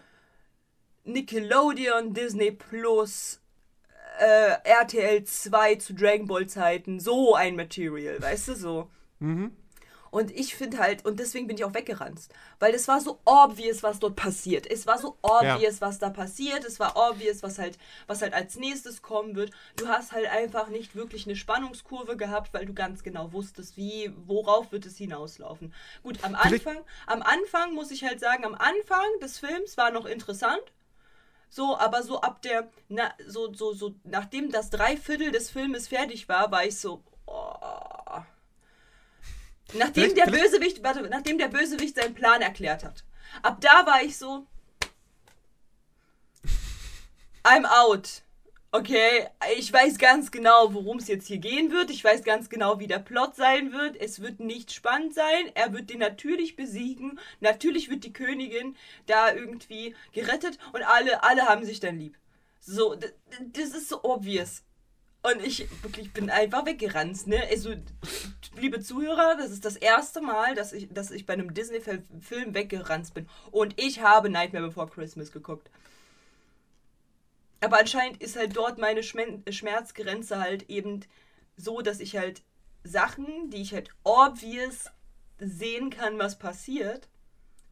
Nickelodeon, 1.04 2.12
Disney 2.12 2.50
Plus 2.52 3.40
äh, 4.18 4.56
RTL 4.64 5.24
2 5.24 5.76
zu 5.76 5.94
Dragon 5.94 6.26
Ball 6.26 6.46
Zeiten 6.46 7.00
so 7.00 7.34
ein 7.34 7.56
Material, 7.56 8.20
weißt 8.20 8.48
du 8.48 8.54
so. 8.54 8.90
Mhm. 9.20 9.52
Und 10.10 10.30
ich 10.30 10.54
finde 10.54 10.78
halt, 10.78 11.04
und 11.04 11.20
deswegen 11.20 11.46
bin 11.46 11.56
ich 11.56 11.64
auch 11.64 11.74
weggerannt, 11.74 12.28
weil 12.58 12.74
es 12.74 12.88
war 12.88 13.00
so 13.00 13.20
obvious, 13.24 13.82
was 13.82 13.98
dort 13.98 14.16
passiert. 14.16 14.66
Es 14.66 14.86
war 14.86 14.98
so 14.98 15.16
obvious, 15.22 15.80
was 15.80 15.98
da 15.98 16.10
passiert. 16.10 16.64
Es 16.64 16.80
war 16.80 16.96
obvious, 16.96 17.42
was 17.42 17.58
halt, 17.58 17.78
was 18.06 18.22
halt 18.22 18.32
als 18.32 18.56
nächstes 18.56 19.02
kommen 19.02 19.36
wird. 19.36 19.50
Du 19.76 19.88
hast 19.88 20.12
halt 20.12 20.26
einfach 20.26 20.68
nicht 20.68 20.94
wirklich 20.94 21.26
eine 21.26 21.36
Spannungskurve 21.36 22.16
gehabt, 22.16 22.54
weil 22.54 22.66
du 22.66 22.74
ganz 22.74 23.02
genau 23.02 23.32
wusstest, 23.32 23.76
wie, 23.76 24.12
worauf 24.26 24.72
wird 24.72 24.86
es 24.86 24.96
hinauslaufen. 24.96 25.74
Gut, 26.02 26.24
am 26.24 26.34
Anfang, 26.34 26.78
am 27.06 27.22
Anfang 27.22 27.74
muss 27.74 27.90
ich 27.90 28.04
halt 28.04 28.20
sagen, 28.20 28.44
am 28.44 28.54
Anfang 28.54 29.06
des 29.20 29.38
Films 29.38 29.76
war 29.76 29.90
noch 29.90 30.06
interessant. 30.06 30.62
So, 31.50 31.78
aber 31.78 32.02
so 32.02 32.20
ab 32.20 32.42
der, 32.42 32.68
na, 32.88 33.12
so, 33.26 33.52
so, 33.54 33.72
so, 33.72 33.94
nachdem 34.04 34.50
das 34.50 34.70
Dreiviertel 34.70 35.32
des 35.32 35.50
Filmes 35.50 35.88
fertig 35.88 36.28
war, 36.28 36.50
war 36.50 36.64
ich 36.64 36.78
so, 36.78 37.02
oh, 37.26 37.54
Nachdem 39.74 40.04
Vielleicht- 40.04 40.16
der 40.16 40.24
vielleicht- 40.28 40.44
Bösewicht, 40.52 40.82
warte, 40.82 41.02
nachdem 41.02 41.36
der 41.38 41.48
Bösewicht 41.48 41.94
seinen 41.96 42.14
Plan 42.14 42.40
erklärt 42.40 42.84
hat. 42.84 43.04
Ab 43.42 43.60
da 43.60 43.84
war 43.86 44.02
ich 44.02 44.16
so. 44.16 44.46
I'm 47.44 47.66
out. 47.66 48.22
Okay, 48.70 49.26
ich 49.56 49.72
weiß 49.72 49.96
ganz 49.96 50.30
genau, 50.30 50.74
worum 50.74 50.98
es 50.98 51.08
jetzt 51.08 51.26
hier 51.26 51.38
gehen 51.38 51.72
wird. 51.72 51.90
Ich 51.90 52.04
weiß 52.04 52.22
ganz 52.22 52.50
genau, 52.50 52.78
wie 52.78 52.86
der 52.86 52.98
Plot 52.98 53.34
sein 53.34 53.72
wird. 53.72 53.96
Es 53.96 54.20
wird 54.20 54.40
nicht 54.40 54.72
spannend 54.72 55.14
sein. 55.14 55.50
Er 55.54 55.72
wird 55.72 55.88
den 55.88 56.00
natürlich 56.00 56.54
besiegen. 56.54 57.18
Natürlich 57.40 57.88
wird 57.88 58.04
die 58.04 58.12
Königin 58.12 58.76
da 59.06 59.32
irgendwie 59.32 59.96
gerettet 60.12 60.58
und 60.74 60.82
alle, 60.82 61.22
alle 61.22 61.46
haben 61.48 61.64
sich 61.64 61.80
dann 61.80 61.98
lieb. 61.98 62.18
So, 62.60 62.94
das 62.94 63.70
ist 63.70 63.88
so 63.88 64.04
obvious. 64.04 64.64
Und 65.22 65.42
ich 65.44 65.66
wirklich 65.82 66.12
bin 66.12 66.28
einfach 66.28 66.66
weggerannt, 66.66 67.26
ne? 67.26 67.42
Also, 67.50 67.74
liebe 68.56 68.80
Zuhörer, 68.80 69.36
das 69.38 69.50
ist 69.50 69.64
das 69.64 69.76
erste 69.76 70.20
Mal, 70.20 70.54
dass 70.54 70.74
ich, 70.74 70.88
dass 70.92 71.10
ich 71.10 71.24
bei 71.24 71.32
einem 71.32 71.54
Disney-Film 71.54 72.54
weggerannt 72.54 73.14
bin. 73.14 73.28
Und 73.50 73.80
ich 73.80 74.02
habe 74.02 74.28
Nightmare 74.28 74.66
Before 74.66 74.88
Christmas 74.88 75.32
geguckt. 75.32 75.70
Aber 77.60 77.78
anscheinend 77.78 78.22
ist 78.22 78.36
halt 78.36 78.56
dort 78.56 78.78
meine 78.78 79.02
Schmerzgrenze 79.02 80.38
halt 80.38 80.68
eben 80.70 81.00
so, 81.56 81.80
dass 81.80 82.00
ich 82.00 82.16
halt 82.16 82.42
Sachen, 82.84 83.50
die 83.50 83.62
ich 83.62 83.74
halt 83.74 83.90
obvious 84.04 84.84
sehen 85.38 85.90
kann, 85.90 86.18
was 86.18 86.38
passiert, 86.38 87.08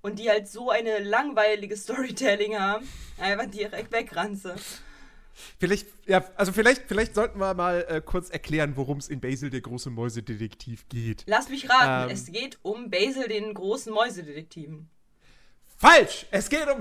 und 0.03 0.19
die 0.19 0.31
halt 0.31 0.49
so 0.49 0.71
eine 0.71 1.01
langweilige 1.01 1.77
Storytelling 1.77 2.59
haben, 2.59 2.87
einfach 3.19 3.47
direkt 3.47 3.93
wegranze. 3.93 4.55
Vielleicht, 5.59 5.89
ja, 6.07 6.25
also 6.37 6.53
vielleicht, 6.53 6.85
vielleicht 6.87 7.15
sollten 7.15 7.39
wir 7.39 7.53
mal 7.55 7.85
äh, 7.89 8.01
kurz 8.01 8.31
erklären, 8.31 8.77
worum 8.77 8.99
es 8.99 9.09
in 9.09 9.21
Basil 9.21 9.51
der 9.51 9.61
große 9.61 9.91
Mäusedetektiv 9.91 10.89
geht. 10.89 11.25
Lass 11.27 11.51
mich 11.51 11.69
raten, 11.69 12.09
Ähm. 12.09 12.15
es 12.15 12.27
geht 12.33 12.59
um 12.63 12.89
Basil, 12.89 13.29
den 13.29 13.53
großen 13.53 13.93
Mäusedetektiven. 13.93 14.89
Falsch! 15.79 16.27
Es 16.31 16.49
geht 16.49 16.67
um, 16.69 16.81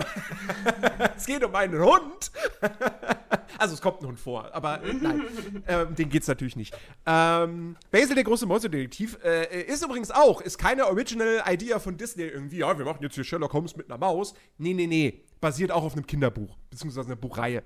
es 1.18 1.26
geht 1.26 1.44
um 1.44 1.54
einen 1.54 1.82
Hund. 1.82 2.32
also 3.58 3.74
es 3.74 3.82
kommt 3.82 4.02
ein 4.02 4.08
Hund 4.08 4.20
vor, 4.20 4.54
aber 4.54 4.82
äh, 4.84 4.94
nein, 4.94 5.24
ähm, 5.68 5.96
den 5.96 6.10
geht's 6.10 6.28
natürlich 6.28 6.56
nicht. 6.56 6.74
Ähm, 7.06 7.76
Basil 7.92 8.16
der 8.16 8.24
große 8.24 8.46
Mäusedetektiv 8.46 9.18
äh, 9.22 9.64
ist 9.64 9.84
übrigens 9.84 10.12
auch, 10.12 10.40
ist 10.40 10.58
keine 10.58 10.88
Original 10.88 11.44
Idea 11.46 11.80
von 11.80 11.98
Disney 11.98 12.24
irgendwie. 12.24 12.60
Ja, 12.60 12.78
wir 12.78 12.86
machen 12.86 13.00
jetzt 13.02 13.16
hier 13.16 13.26
Sherlock 13.26 13.52
Holmes 13.52 13.76
mit 13.76 13.92
einer 13.92 13.98
Maus. 13.98 14.34
Nee, 14.58 14.74
nee, 14.74 14.88
nee, 14.88 15.26
basiert 15.42 15.72
auch 15.72 15.84
auf 15.84 15.94
einem 15.94 16.08
Kinderbuch 16.08 16.56
beziehungsweise 16.70 17.08
einer 17.08 17.18
Buchreihe, 17.18 17.64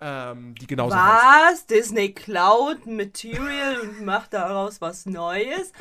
ähm, 0.00 0.54
die 0.54 0.68
genauso 0.68 0.94
heißt. 0.94 1.22
Was? 1.52 1.66
Disney 1.66 2.12
klaut 2.12 2.86
Material 2.86 3.80
und 3.80 4.04
macht 4.04 4.34
daraus 4.34 4.80
was 4.80 5.04
Neues? 5.04 5.72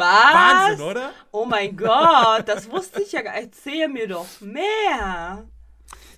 Was? 0.00 0.34
Wahnsinn, 0.34 0.86
oder? 0.86 1.10
Oh 1.30 1.44
mein 1.44 1.76
Gott, 1.76 2.48
das 2.48 2.70
wusste 2.70 3.02
ich 3.02 3.12
ja 3.12 3.22
gar 3.22 3.34
nicht. 3.34 3.54
Erzähl 3.54 3.88
mir 3.88 4.08
doch 4.08 4.26
mehr. 4.40 5.46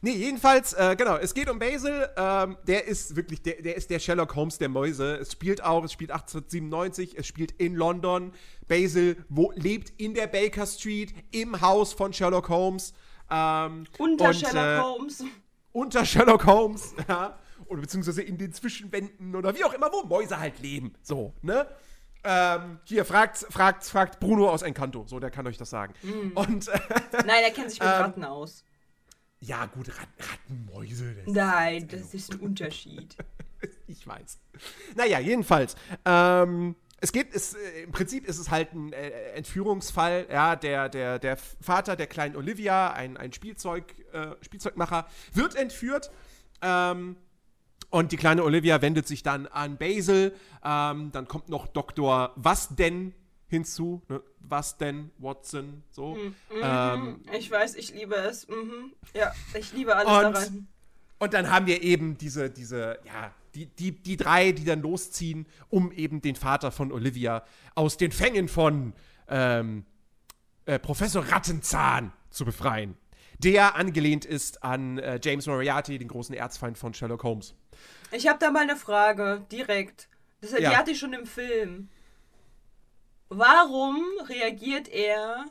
Nee, 0.05 0.15
jedenfalls, 0.15 0.73
äh, 0.73 0.97
genau, 0.97 1.17
es 1.17 1.33
geht 1.33 1.49
um 1.49 1.61
Basil. 1.61 2.09
Ähm, 2.17 2.57
der 2.67 2.87
ist 2.89 3.15
wirklich, 3.15 3.41
der, 3.41 3.63
der 3.63 3.77
ist 3.77 3.89
der 3.89 4.01
Sherlock 4.01 4.35
Holmes 4.35 4.59
der 4.59 4.69
Mäuse. 4.69 5.17
Es 5.19 5.31
spielt 5.31 5.63
auch, 5.63 5.85
es 5.85 5.93
spielt 5.93 6.11
1897, 6.11 7.17
es 7.17 7.25
spielt 7.25 7.53
in 7.53 7.77
London. 7.77 8.33
Basil 8.67 9.25
wo, 9.29 9.53
lebt 9.55 9.91
in 10.01 10.15
der 10.15 10.27
Baker 10.27 10.67
Street, 10.67 11.15
im 11.31 11.61
Haus 11.61 11.93
von 11.93 12.13
Sherlock 12.13 12.49
Holmes. 12.49 12.95
Ähm, 13.31 13.85
Unter 13.99 14.29
und, 14.29 14.35
Sherlock 14.35 14.65
äh, 14.65 14.79
Holmes. 14.81 15.25
Unter 15.71 16.05
Sherlock 16.05 16.47
Holmes, 16.47 16.95
ja. 17.09 17.39
Oder 17.67 17.81
beziehungsweise 17.83 18.23
in 18.23 18.37
den 18.39 18.53
Zwischenwänden 18.53 19.37
oder 19.37 19.55
wie 19.55 19.63
auch 19.63 19.73
immer, 19.73 19.91
wo 19.93 20.03
Mäuse 20.05 20.39
halt 20.39 20.59
leben. 20.59 20.95
So, 21.03 21.33
ne? 21.43 21.69
Ähm, 22.25 22.79
hier, 22.85 23.05
fragt, 23.05 23.39
fragt, 23.51 23.85
fragt 23.85 24.21
Bruno 24.21 24.49
aus 24.49 24.63
Encanto. 24.63 25.05
So, 25.07 25.19
der 25.19 25.31
kann 25.31 25.47
euch 25.47 25.59
das 25.59 25.71
sagen. 25.71 25.95
Und, 26.35 26.69
äh, 26.69 26.79
Nein, 27.27 27.43
er 27.45 27.51
kennt 27.51 27.71
sich 27.71 27.81
mit 27.81 27.89
ähm, 27.89 27.95
Ratten 27.95 28.25
aus. 28.25 28.65
ja, 29.41 29.67
gut, 29.67 29.89
Rat, 29.89 30.09
Rattenmäuse. 30.19 31.17
Das 31.25 31.35
Nein, 31.35 31.89
das 31.89 32.15
ist 32.15 32.33
ein 32.33 32.41
Unterschied. 32.41 33.17
Ich 33.87 34.05
weiß. 34.05 34.41
Naja, 34.97 35.21
jedenfalls. 35.21 35.77
Ähm, 36.05 36.75
es 37.01 37.13
geht, 37.13 37.33
es, 37.33 37.55
äh, 37.55 37.83
im 37.83 37.93
Prinzip 37.93 38.27
ist 38.27 38.39
es 38.39 38.51
halt 38.51 38.73
ein 38.73 38.93
äh, 38.93 39.11
Entführungsfall. 39.35 40.27
Ja, 40.31 40.57
der, 40.57 40.89
der, 40.89 41.21
der 41.21 41.37
Vater 41.37 41.95
der 41.95 42.09
kleinen 42.09 42.35
Olivia, 42.35 42.93
ein, 42.93 43.17
ein 43.17 43.33
Spielzeug, 43.33 43.95
äh, 44.13 44.35
Spielzeugmacher, 44.41 45.07
wird 45.35 45.55
entführt. 45.55 46.11
Ähm, 46.61 47.17
und 47.93 48.11
die 48.11 48.17
kleine 48.17 48.43
Olivia 48.43 48.83
wendet 48.83 49.07
sich 49.07 49.23
dann 49.23 49.47
an 49.47 49.77
Basil. 49.77 50.35
Ähm, 50.65 51.11
dann 51.13 51.29
kommt 51.29 51.49
noch 51.51 51.67
Dr. 51.69 52.33
Was 52.37 52.75
denn 52.75 53.15
hinzu. 53.49 54.03
Ne? 54.09 54.23
Was 54.41 54.79
denn, 54.79 55.11
Watson, 55.19 55.83
so. 55.91 56.17
Ähm, 56.63 57.21
Ich 57.39 57.51
weiß, 57.51 57.77
ich 57.77 57.93
liebe 57.95 58.15
es. 58.17 58.49
Mhm. 58.49 58.93
Ja, 59.15 59.33
ich 59.55 59.73
liebe 59.73 59.95
alles 59.95 60.09
Und- 60.27 60.35
daran. 60.35 60.69
Und 61.19 61.35
dann 61.35 61.51
haben 61.51 61.67
wir 61.67 61.83
eben 61.83 62.19
diese, 62.19 62.51
diese, 62.51 62.99
ja, 63.05 63.31
die, 63.55 63.67
die, 63.67 63.93
die 63.93 64.17
drei, 64.17 64.51
die 64.51 64.65
dann 64.65 64.81
losziehen, 64.83 65.47
um 65.69 65.93
eben 65.93 66.21
den 66.21 66.35
Vater 66.35 66.73
von 66.73 66.91
Olivia 66.91 67.45
aus 67.77 67.97
den 67.97 68.11
Fängen 68.11 68.49
von 68.49 68.93
ähm, 69.29 69.85
äh, 70.65 70.79
Professor 70.81 71.25
Rattenzahn 71.31 72.13
zu 72.31 72.45
befreien. 72.45 72.97
Der 73.39 73.77
angelehnt 73.77 74.25
ist 74.25 74.65
an 74.65 74.99
äh, 74.99 75.21
James 75.23 75.47
Moriarty, 75.47 75.99
den 75.99 76.09
großen 76.09 76.35
Erzfeind 76.35 76.77
von 76.79 76.93
Sherlock 76.95 77.23
Holmes. 77.23 77.55
Ich 78.11 78.27
habe 78.29 78.39
da 78.39 78.51
mal 78.51 78.63
eine 78.63 78.77
Frage, 78.77 79.45
direkt. 79.51 80.09
Das, 80.41 80.51
Die 80.51 80.63
Ja. 80.63 80.77
hatte 80.77 80.91
ich 80.91 80.99
schon 80.99 81.13
im 81.13 81.27
Film. 81.27 81.89
Warum 83.29 84.03
reagiert 84.27 84.89
er 84.89 85.47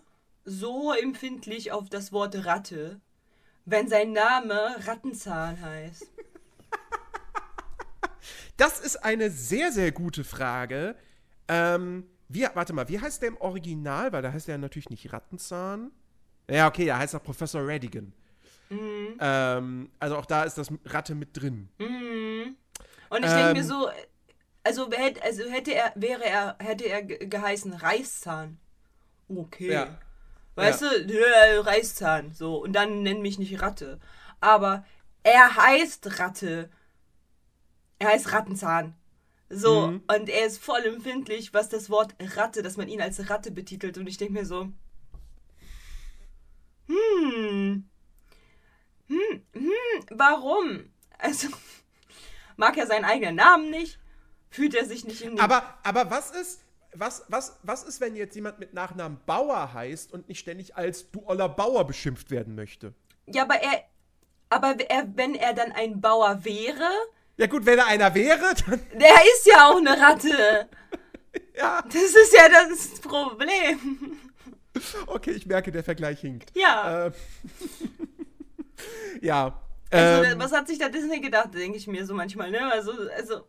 so 0.46 0.94
empfindlich 0.94 1.72
auf 1.72 1.90
das 1.90 2.12
Wort 2.12 2.46
Ratte, 2.46 3.00
wenn 3.66 3.88
sein 3.88 4.12
Name 4.12 4.76
Rattenzahn 4.86 5.60
heißt? 5.62 6.08
Das 8.58 8.80
ist 8.80 8.98
eine 8.98 9.32
sehr, 9.32 9.72
sehr 9.72 9.92
gute 9.92 10.24
Frage. 10.24 10.96
Ähm, 11.48 12.06
wie, 12.30 12.46
warte 12.54 12.74
mal, 12.74 12.88
wie 12.90 13.00
heißt 13.00 13.22
der 13.24 13.30
im 13.30 13.38
Original? 13.38 14.12
Weil 14.14 14.22
da 14.22 14.32
heißt 14.32 14.48
er 14.50 14.58
natürlich 14.60 14.90
nicht 14.90 15.12
Rattenzahn. 15.12 15.92
Ja, 16.50 16.68
okay, 16.68 16.86
da 16.86 17.00
heißt 17.00 17.14
er 17.16 17.20
Professor 17.20 17.68
Radigan. 17.68 18.14
Ähm, 19.20 19.90
also 20.00 20.16
auch 20.16 20.26
da 20.26 20.44
ist 20.44 20.58
das 20.58 20.70
Ratte 20.86 21.16
mit 21.16 21.30
drin. 21.34 21.70
Und 23.12 23.24
ich 23.26 23.32
denke 23.32 23.54
mir 23.54 23.60
Ähm. 23.60 23.64
so, 23.68 23.90
also, 24.64 24.92
hätte- 24.92 25.22
also 25.24 25.44
hätte 25.50 25.74
er, 25.74 25.94
wäre 25.96 26.26
er, 26.26 26.56
hätte 26.60 26.86
er 26.86 27.04
ge- 27.04 27.28
geheißen 27.28 27.74
Reißzahn. 27.74 28.58
Okay. 29.30 29.72
Ja. 29.72 30.00
Weißt 30.56 30.82
du, 30.82 30.86
äh, 30.88 31.58
Reißzahn, 31.60 32.34
so. 32.34 32.58
Und 32.64 32.74
dann 32.74 33.04
nenn 33.04 33.22
mich 33.22 33.40
nicht 33.40 33.62
Ratte. 33.62 34.00
Aber 34.42 34.86
er 35.24 35.56
heißt 35.56 36.20
Ratte. 36.20 36.70
Er 38.00 38.10
heißt 38.10 38.32
Rattenzahn. 38.34 38.96
So, 39.50 39.88
Mhm. 39.88 40.04
und 40.08 40.30
er 40.30 40.46
ist 40.48 40.60
voll 40.64 40.82
empfindlich, 40.86 41.54
was 41.54 41.70
das 41.70 41.90
Wort 41.90 42.16
Ratte, 42.38 42.64
dass 42.64 42.78
man 42.78 42.90
ihn 42.90 43.02
als 43.02 43.30
Ratte 43.30 43.52
betitelt. 43.52 43.98
Und 43.98 44.08
ich 44.08 44.18
denke 44.18 44.34
mir 44.34 44.46
so, 44.46 44.70
hm, 46.88 47.84
hm, 49.08 49.42
hm, 49.54 50.06
warum? 50.12 50.90
Also, 51.18 51.48
mag 52.58 52.78
er 52.78 52.88
seinen 52.88 53.06
eigenen 53.06 53.36
Namen 53.36 53.70
nicht? 53.70 54.00
Fühlt 54.50 54.76
er 54.76 54.86
sich 54.86 55.06
nicht 55.06 55.22
in 55.22 55.32
den 55.32 55.40
Aber, 55.40 55.64
aber 55.84 56.10
was 56.12 56.32
ist, 56.32 56.62
was, 56.94 57.24
was, 57.30 57.58
was 57.64 57.84
ist, 57.84 58.02
wenn 58.02 58.16
jetzt 58.16 58.36
jemand 58.36 58.60
mit 58.60 58.74
Nachnamen 58.74 59.20
Bauer 59.26 59.74
heißt 59.74 60.12
und 60.12 60.28
nicht 60.28 60.40
ständig 60.40 60.76
als 60.76 61.10
du 61.12 61.24
oller 61.26 61.48
Bauer 61.48 61.86
beschimpft 61.88 62.32
werden 62.32 62.56
möchte? 62.56 62.94
Ja, 63.28 63.44
aber 63.44 63.56
er, 63.62 63.84
aber 64.50 64.76
er, 64.90 65.08
wenn 65.16 65.36
er 65.36 65.54
dann 65.54 65.72
ein 65.72 66.02
Bauer 66.02 66.44
wäre, 66.44 66.90
Ja 67.38 67.48
gut, 67.48 67.66
wenn 67.66 67.80
er 67.80 67.88
einer 67.88 68.14
wäre, 68.14 68.54
dann 68.68 68.82
der 68.94 69.16
ist 69.34 69.46
ja 69.46 69.70
auch 69.70 69.78
eine 69.78 69.98
Ratte. 69.98 70.70
ja, 71.58 71.82
Das 71.84 71.96
ist 71.96 72.34
ja 72.34 72.50
das 72.50 73.00
Problem. 73.00 74.20
okay, 75.08 75.32
ich 75.32 75.46
merke, 75.46 75.72
der 75.72 75.84
Vergleich 75.84 76.20
hinkt. 76.20 76.52
Ja. 76.58 77.08
Ähm, 77.08 77.14
ja, 79.22 79.62
Also, 79.94 80.22
Ähm, 80.24 80.40
was 80.40 80.52
hat 80.54 80.68
sich 80.68 80.78
da 80.80 80.90
Disney 80.90 81.20
gedacht, 81.20 81.54
denke 81.54 81.78
ich 81.78 81.88
mir 81.88 82.06
so 82.06 82.14
manchmal, 82.14 82.52
ne? 82.52 82.72
Also, 82.72 82.94
also, 83.16 83.48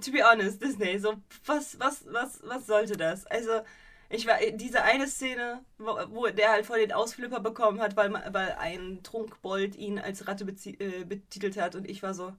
to 0.00 0.10
be 0.12 0.22
honest, 0.24 0.60
Disney, 0.62 0.98
so, 0.98 1.14
was, 1.46 1.78
was, 1.78 2.04
was, 2.12 2.40
was 2.44 2.66
sollte 2.66 2.96
das? 2.96 3.26
Also, 3.26 3.62
ich 4.10 4.26
war, 4.26 4.38
diese 4.52 4.82
eine 4.82 5.06
Szene, 5.08 5.64
wo, 5.78 5.96
wo 6.10 6.26
der 6.28 6.50
halt 6.52 6.66
voll 6.66 6.78
den 6.80 6.92
Ausflipper 6.92 7.40
bekommen 7.40 7.80
hat, 7.80 7.96
weil, 7.96 8.12
weil 8.12 8.52
ein 8.58 9.02
Trunkbold 9.02 9.76
ihn 9.76 9.98
als 9.98 10.26
Ratte 10.28 10.44
äh, 10.78 11.04
betitelt 11.04 11.56
hat 11.60 11.74
und 11.76 11.88
ich 11.88 12.02
war 12.02 12.14
so, 12.14 12.32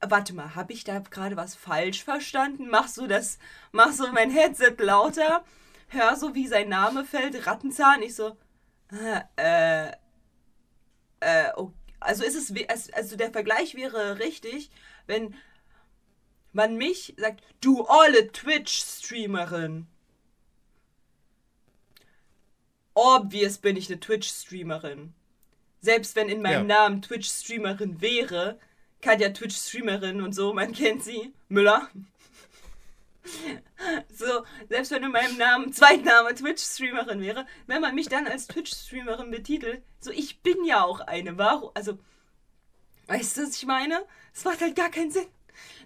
warte 0.00 0.34
mal, 0.34 0.54
habe 0.54 0.72
ich 0.72 0.84
da 0.84 0.98
gerade 1.00 1.36
was 1.36 1.54
falsch 1.54 2.04
verstanden? 2.04 2.68
Mach 2.70 2.88
so 2.88 3.06
das, 3.06 3.38
mach 3.72 3.92
so 3.92 4.10
mein 4.12 4.30
Headset 4.30 4.76
lauter, 4.78 5.44
hör 5.88 6.16
so, 6.16 6.34
wie 6.34 6.46
sein 6.46 6.68
Name 6.68 7.04
fällt, 7.04 7.46
Rattenzahn, 7.46 8.02
ich 8.02 8.14
so, 8.14 8.36
äh, 9.36 9.92
äh, 11.20 11.52
okay. 11.56 11.74
Also 12.00 12.24
ist 12.24 12.36
es, 12.36 12.92
also 12.92 13.16
der 13.16 13.30
Vergleich 13.32 13.74
wäre 13.74 14.18
richtig, 14.18 14.70
wenn 15.06 15.34
man 16.52 16.76
mich 16.76 17.14
sagt, 17.18 17.42
du 17.60 17.86
olle 17.88 18.32
Twitch-Streamerin. 18.32 19.86
Obvious 22.94 23.58
bin 23.58 23.76
ich 23.76 23.88
eine 23.90 24.00
Twitch-Streamerin. 24.00 25.12
Selbst 25.80 26.16
wenn 26.16 26.28
in 26.28 26.42
meinem 26.42 26.68
Ja. 26.68 26.76
Namen 26.76 27.02
Twitch-Streamerin 27.02 28.00
wäre, 28.00 28.58
Katja 29.02 29.28
Twitch-Streamerin 29.30 30.22
und 30.22 30.32
so, 30.32 30.54
man 30.54 30.72
kennt 30.72 31.04
sie, 31.04 31.32
Müller. 31.48 31.88
So, 34.12 34.44
selbst 34.68 34.90
wenn 34.90 35.02
in 35.04 35.10
meinem 35.12 35.36
Namen 35.36 35.72
Zweitname 35.72 36.34
Twitch-Streamerin 36.34 37.20
wäre, 37.20 37.46
wenn 37.66 37.80
man 37.80 37.94
mich 37.94 38.08
dann 38.08 38.26
als 38.26 38.46
Twitch-Streamerin 38.46 39.30
betitelt, 39.30 39.82
so 40.00 40.10
ich 40.10 40.42
bin 40.42 40.64
ja 40.64 40.84
auch 40.84 41.00
eine, 41.00 41.36
warum, 41.38 41.70
also, 41.74 41.98
weißt 43.08 43.36
du, 43.36 43.42
was 43.42 43.56
ich 43.56 43.66
meine? 43.66 44.04
Es 44.34 44.44
macht 44.44 44.60
halt 44.60 44.76
gar 44.76 44.90
keinen 44.90 45.10
Sinn. 45.10 45.26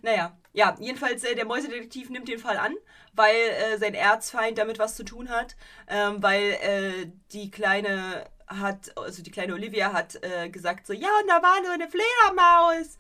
Naja, 0.03 0.37
ja, 0.53 0.77
jedenfalls, 0.81 1.25
äh, 1.25 1.35
der 1.35 1.45
Mäusedetektiv 1.47 2.11
nimmt 2.11 2.29
den 2.29 2.39
Fall 2.39 2.57
an, 2.57 2.75
weil 3.13 3.35
äh, 3.37 3.79
sein 3.79 3.95
Erzfeind 3.95 4.59
damit 4.59 4.79
was 4.79 4.97
zu 4.97 5.05
tun 5.05 5.29
hat, 5.29 5.57
ähm, 5.89 6.23
weil 6.23 6.53
äh, 6.63 7.13
die 7.33 7.51
kleine 7.51 8.29
hat, 8.47 8.97
also 8.97 9.23
die 9.23 9.31
kleine 9.31 9.55
Olivia 9.55 9.93
hat 9.93 10.19
äh, 10.25 10.49
gesagt 10.51 10.87
so, 10.87 10.93
ja, 10.93 11.09
und 11.21 11.29
da 11.29 11.43
war 11.43 11.61
nur 11.63 11.73
eine 11.73 11.89
Fledermaus. 11.89 12.99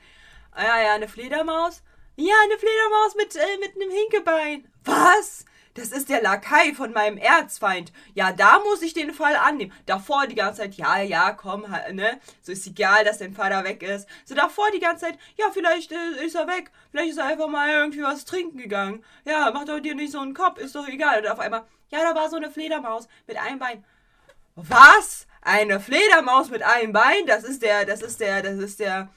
Ah, 0.53 0.65
Ja, 0.65 0.83
ja, 0.83 0.95
eine 0.95 1.09
Fledermaus. 1.09 1.83
Ja, 2.21 2.35
eine 2.45 2.59
Fledermaus 2.59 3.15
mit, 3.17 3.35
äh, 3.35 3.59
mit 3.61 3.77
einem 3.77 3.91
Hinkebein. 3.91 4.71
Was? 4.85 5.47
Das 5.73 5.89
ist 5.89 6.11
der 6.11 6.21
Lakai 6.21 6.75
von 6.75 6.93
meinem 6.93 7.17
Erzfeind. 7.17 7.93
Ja, 8.12 8.31
da 8.31 8.59
muss 8.59 8.83
ich 8.83 8.93
den 8.93 9.15
Fall 9.15 9.37
annehmen. 9.37 9.73
Davor 9.87 10.27
die 10.27 10.35
ganze 10.35 10.61
Zeit, 10.61 10.75
ja, 10.75 11.00
ja, 11.00 11.33
komm, 11.33 11.62
ne? 11.93 12.21
So 12.43 12.53
ist 12.53 12.67
egal, 12.67 13.05
dass 13.05 13.19
dein 13.19 13.33
Vater 13.33 13.65
weg 13.65 13.83
ist. 13.83 14.07
So 14.27 14.35
davor 14.35 14.71
die 14.71 14.81
ganze 14.81 15.07
Zeit, 15.07 15.19
ja, 15.39 15.47
vielleicht 15.50 15.93
äh, 15.93 16.27
ist 16.27 16.35
er 16.35 16.47
weg. 16.47 16.71
Vielleicht 16.91 17.12
ist 17.12 17.19
er 17.19 17.25
einfach 17.25 17.49
mal 17.49 17.71
irgendwie 17.71 18.03
was 18.03 18.27
trinken 18.27 18.59
gegangen. 18.59 19.03
Ja, 19.25 19.50
mach 19.55 19.65
doch 19.65 19.81
dir 19.81 19.95
nicht 19.95 20.12
so 20.12 20.21
einen 20.21 20.35
Kopf, 20.35 20.59
ist 20.59 20.75
doch 20.75 20.89
egal. 20.89 21.21
Und 21.21 21.29
auf 21.29 21.39
einmal, 21.39 21.65
ja, 21.89 22.03
da 22.03 22.15
war 22.15 22.29
so 22.29 22.37
eine 22.37 22.50
Fledermaus 22.50 23.09
mit 23.27 23.39
einem 23.39 23.59
Bein. 23.59 23.83
Was? 24.57 25.27
Eine 25.41 25.81
Fledermaus 25.81 26.50
mit 26.50 26.62
einem 26.62 26.93
Bein? 26.93 27.25
Das 27.27 27.45
ist 27.45 27.62
der, 27.62 27.87
das 27.87 28.03
ist 28.03 28.21
der, 28.21 28.43
das 28.43 28.59
ist 28.59 28.79
der, 28.79 29.09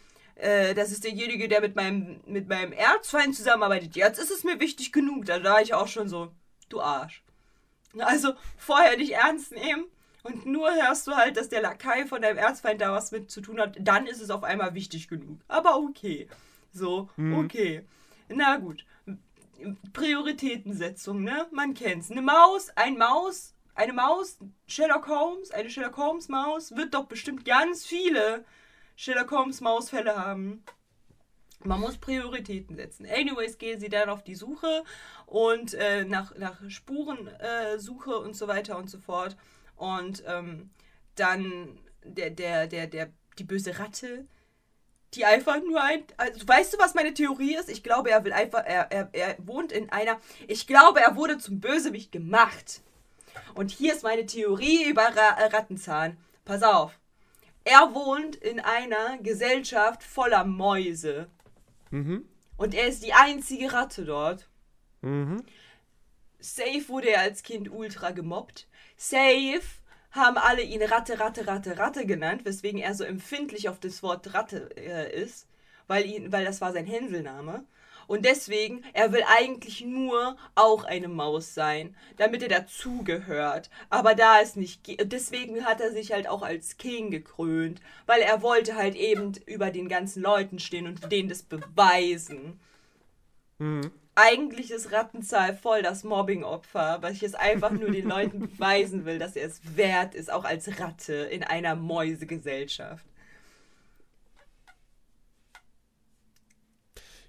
äh, 0.43 0.73
das 0.73 0.91
ist 0.91 1.03
derjenige, 1.05 1.47
der 1.47 1.61
mit 1.61 1.75
meinem, 1.75 2.19
mit 2.25 2.49
meinem 2.49 2.73
Erzfeind 2.73 3.35
zusammenarbeitet. 3.35 3.95
Jetzt 3.95 4.19
ist 4.19 4.31
es 4.31 4.43
mir 4.43 4.59
wichtig 4.59 4.91
genug. 4.91 5.25
Da 5.25 5.43
war 5.43 5.61
ich 5.61 5.73
auch 5.73 5.87
schon 5.87 6.09
so, 6.09 6.31
du 6.69 6.81
Arsch. 6.81 7.23
Also 7.97 8.33
vorher 8.57 8.97
dich 8.97 9.13
ernst 9.13 9.51
nehmen 9.51 9.85
und 10.23 10.45
nur 10.45 10.73
hörst 10.73 11.07
du 11.07 11.15
halt, 11.15 11.37
dass 11.37 11.49
der 11.49 11.61
Lakai 11.61 12.07
von 12.07 12.21
deinem 12.21 12.37
Erzfeind 12.37 12.81
da 12.81 12.91
was 12.91 13.11
mit 13.11 13.29
zu 13.31 13.39
tun 13.39 13.59
hat, 13.59 13.77
dann 13.79 14.07
ist 14.07 14.19
es 14.19 14.31
auf 14.31 14.43
einmal 14.43 14.73
wichtig 14.73 15.07
genug. 15.07 15.39
Aber 15.47 15.77
okay. 15.77 16.27
So, 16.73 17.09
okay. 17.35 17.85
Na 18.29 18.57
gut. 18.57 18.83
Prioritätensetzung, 19.93 21.23
ne? 21.23 21.45
Man 21.51 21.73
kennt's. 21.73 22.11
Eine 22.11 22.23
Maus, 22.23 22.69
ein 22.75 22.97
Maus, 22.97 23.53
eine 23.75 23.93
Maus, 23.93 24.39
Sherlock 24.67 25.07
Holmes, 25.07 25.51
eine 25.51 25.69
Sherlock 25.69 25.97
Holmes 25.97 26.27
Maus 26.27 26.75
wird 26.75 26.95
doch 26.95 27.05
bestimmt 27.05 27.45
ganz 27.45 27.85
viele 27.85 28.43
Sherlock 28.95 29.31
Holmes 29.31 29.61
Mausfälle 29.61 30.15
haben. 30.15 30.63
Man 31.63 31.79
muss 31.79 31.97
Prioritäten 31.97 32.75
setzen. 32.75 33.05
Anyways 33.05 33.57
gehen 33.57 33.79
sie 33.79 33.89
dann 33.89 34.09
auf 34.09 34.23
die 34.23 34.35
Suche 34.35 34.83
und 35.25 35.73
äh, 35.73 36.03
nach, 36.03 36.35
nach 36.35 36.59
Spurensuche 36.69 38.11
äh, 38.11 38.15
und 38.15 38.35
so 38.35 38.47
weiter 38.47 38.77
und 38.77 38.89
so 38.89 38.99
fort. 38.99 39.37
Und 39.75 40.23
ähm, 40.27 40.71
dann 41.15 41.79
der, 42.03 42.31
der, 42.31 42.67
der, 42.67 42.87
der, 42.87 43.09
die 43.37 43.43
böse 43.43 43.79
Ratte, 43.79 44.27
die 45.13 45.25
einfach 45.25 45.61
nur 45.61 45.81
ein. 45.81 46.03
Also, 46.17 46.47
weißt 46.47 46.73
du, 46.73 46.77
was 46.79 46.95
meine 46.95 47.13
Theorie 47.13 47.55
ist? 47.55 47.69
Ich 47.69 47.83
glaube, 47.83 48.11
er 48.11 48.23
will 48.23 48.33
einfach. 48.33 48.63
Er, 48.65 48.91
er, 48.91 49.09
er 49.13 49.35
wohnt 49.39 49.71
in 49.71 49.89
einer. 49.89 50.19
Ich 50.47 50.67
glaube, 50.67 51.01
er 51.01 51.15
wurde 51.15 51.37
zum 51.37 51.59
Bösewicht 51.59 52.11
gemacht. 52.11 52.81
Und 53.55 53.71
hier 53.71 53.93
ist 53.93 54.03
meine 54.03 54.25
Theorie 54.25 54.89
über 54.89 55.03
Ra 55.03 55.47
Rattenzahn. 55.51 56.17
Pass 56.45 56.63
auf. 56.63 56.99
Er 57.63 57.93
wohnt 57.93 58.35
in 58.35 58.59
einer 58.59 59.17
Gesellschaft 59.19 60.03
voller 60.03 60.43
Mäuse. 60.43 61.29
Und 62.57 62.73
er 62.73 62.87
ist 62.87 63.03
die 63.03 63.13
einzige 63.13 63.71
Ratte 63.73 64.05
dort. 64.05 64.47
Safe 66.39 66.87
wurde 66.87 67.09
er 67.09 67.21
als 67.21 67.43
Kind 67.43 67.71
ultra 67.71 68.11
gemobbt. 68.11 68.67
Safe 68.97 69.61
haben 70.11 70.37
alle 70.37 70.61
ihn 70.61 70.81
Ratte, 70.83 71.19
Ratte, 71.19 71.47
Ratte, 71.47 71.77
Ratte 71.77 72.05
genannt, 72.05 72.45
weswegen 72.45 72.79
er 72.79 72.93
so 72.93 73.03
empfindlich 73.03 73.69
auf 73.69 73.79
das 73.79 74.03
Wort 74.03 74.33
Ratte 74.33 74.69
äh, 74.77 75.21
ist, 75.21 75.47
weil, 75.87 76.05
ihn, 76.05 76.31
weil 76.31 76.45
das 76.45 76.61
war 76.61 76.71
sein 76.71 76.85
Hänselname. 76.85 77.65
Und 78.07 78.25
deswegen, 78.25 78.83
er 78.93 79.11
will 79.11 79.23
eigentlich 79.27 79.81
nur 79.85 80.37
auch 80.55 80.83
eine 80.83 81.07
Maus 81.07 81.53
sein, 81.53 81.95
damit 82.17 82.43
er 82.43 82.49
dazugehört. 82.49 83.69
Aber 83.89 84.15
da 84.15 84.41
es 84.41 84.55
nicht 84.55 84.83
geht, 84.83 85.11
deswegen 85.11 85.65
hat 85.65 85.81
er 85.81 85.91
sich 85.91 86.11
halt 86.11 86.27
auch 86.27 86.41
als 86.41 86.77
King 86.77 87.11
gekrönt, 87.11 87.81
weil 88.05 88.21
er 88.21 88.41
wollte 88.41 88.75
halt 88.75 88.95
eben 88.95 89.33
über 89.45 89.71
den 89.71 89.89
ganzen 89.89 90.21
Leuten 90.21 90.59
stehen 90.59 90.87
und 90.87 91.11
denen 91.11 91.29
das 91.29 91.43
beweisen. 91.43 92.59
Eigentlich 94.15 94.71
ist 94.71 94.91
Rattenzahl 94.91 95.55
voll 95.55 95.81
das 95.81 96.03
Mobbing-Opfer, 96.03 96.99
weil 97.01 97.13
ich 97.13 97.23
es 97.23 97.33
einfach 97.33 97.71
nur 97.71 97.89
den 97.91 98.07
Leuten 98.07 98.39
beweisen 98.51 99.05
will, 99.05 99.17
dass 99.17 99.35
er 99.35 99.47
es 99.47 99.61
wert 99.75 100.13
ist, 100.15 100.31
auch 100.31 100.43
als 100.43 100.79
Ratte 100.79 101.13
in 101.13 101.43
einer 101.43 101.75
Mäusegesellschaft. 101.75 103.05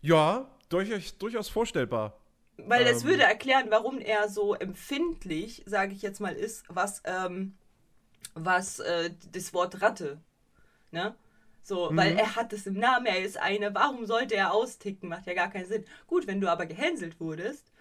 Ja, 0.03 0.47
durchaus, 0.75 1.17
durchaus 1.19 1.49
vorstellbar. 1.49 2.19
Weil 2.57 2.85
das 2.85 3.03
Ähm. 3.03 3.09
würde 3.11 3.23
erklären, 3.25 3.67
warum 3.71 3.99
er 4.01 4.29
so 4.29 4.55
empfindlich, 4.55 5.63
sage 5.67 5.93
ich 5.93 6.03
jetzt 6.03 6.21
mal, 6.21 6.35
ist, 6.35 6.65
was, 6.69 7.03
ähm, 7.05 7.55
was 8.35 8.79
äh, 8.81 9.11
das 9.33 9.53
Wort 9.55 9.81
Ratte. 9.83 10.21
Ne? 10.91 11.15
So, 11.63 11.91
Mhm. 11.91 11.97
weil 11.97 12.13
er 12.19 12.37
hat 12.37 12.53
es 12.53 12.67
im 12.67 12.75
Namen, 12.79 13.07
er 13.07 13.21
ist 13.23 13.39
eine, 13.39 13.75
warum 13.75 14.07
sollte 14.07 14.35
er 14.37 14.53
austicken? 14.53 15.09
Macht 15.09 15.27
ja 15.27 15.35
gar 15.35 15.51
keinen 15.51 15.67
Sinn. 15.67 15.85
Gut, 16.07 16.27
wenn 16.27 16.41
du 16.41 16.49
aber 16.49 16.67
gehänselt 16.67 17.19
wurdest, 17.21 17.73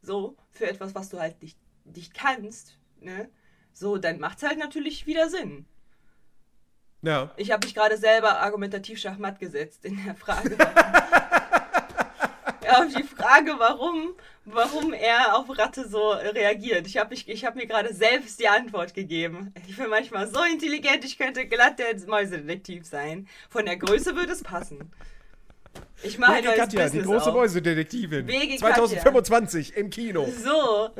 so, 0.00 0.36
für 0.52 0.66
etwas, 0.68 0.94
was 0.94 1.08
du 1.10 1.18
halt 1.20 1.42
nicht, 1.42 1.58
nicht 1.84 2.14
kannst, 2.14 2.78
ne? 3.00 3.28
So, 3.72 3.98
dann 3.98 4.18
macht 4.20 4.38
es 4.38 4.48
halt 4.48 4.58
natürlich 4.58 5.06
wieder 5.06 5.28
Sinn. 5.28 5.66
Ja. 7.02 7.30
Ich 7.36 7.50
habe 7.52 7.64
mich 7.66 7.74
gerade 7.74 7.96
selber 7.96 8.40
argumentativ 8.40 8.98
schachmatt 8.98 9.38
gesetzt 9.38 9.84
in 9.84 10.02
der 10.04 10.14
Frage. 10.14 10.56
auf 12.68 12.86
die 12.94 13.02
Frage, 13.02 13.54
warum, 13.58 14.14
warum 14.44 14.92
er 14.92 15.36
auf 15.36 15.46
Ratte 15.56 15.88
so 15.88 16.10
reagiert. 16.10 16.86
Ich 16.86 16.96
habe 16.96 17.14
hab 17.14 17.54
mir 17.56 17.66
gerade 17.66 17.92
selbst 17.94 18.40
die 18.40 18.48
Antwort 18.48 18.94
gegeben. 18.94 19.52
Ich 19.66 19.76
bin 19.76 19.88
manchmal 19.88 20.26
so 20.28 20.42
intelligent, 20.42 21.04
ich 21.04 21.18
könnte 21.18 21.46
glatt 21.46 21.78
der 21.78 21.94
Mäusedetektiv 22.06 22.86
sein. 22.86 23.28
Von 23.48 23.66
der 23.66 23.76
Größe 23.76 24.14
würde 24.16 24.32
es 24.32 24.42
passen. 24.42 24.90
Ich 26.02 26.18
mache 26.18 26.38
Wege 26.38 26.48
Katja, 26.48 26.66
die 26.66 26.76
Business 26.76 27.04
große 27.04 27.30
auf. 27.30 27.34
Mäusedetektivin. 27.34 28.26
Wege 28.26 28.56
2025 28.56 29.76
im 29.76 29.90
Kino. 29.90 30.28
So, 30.44 30.90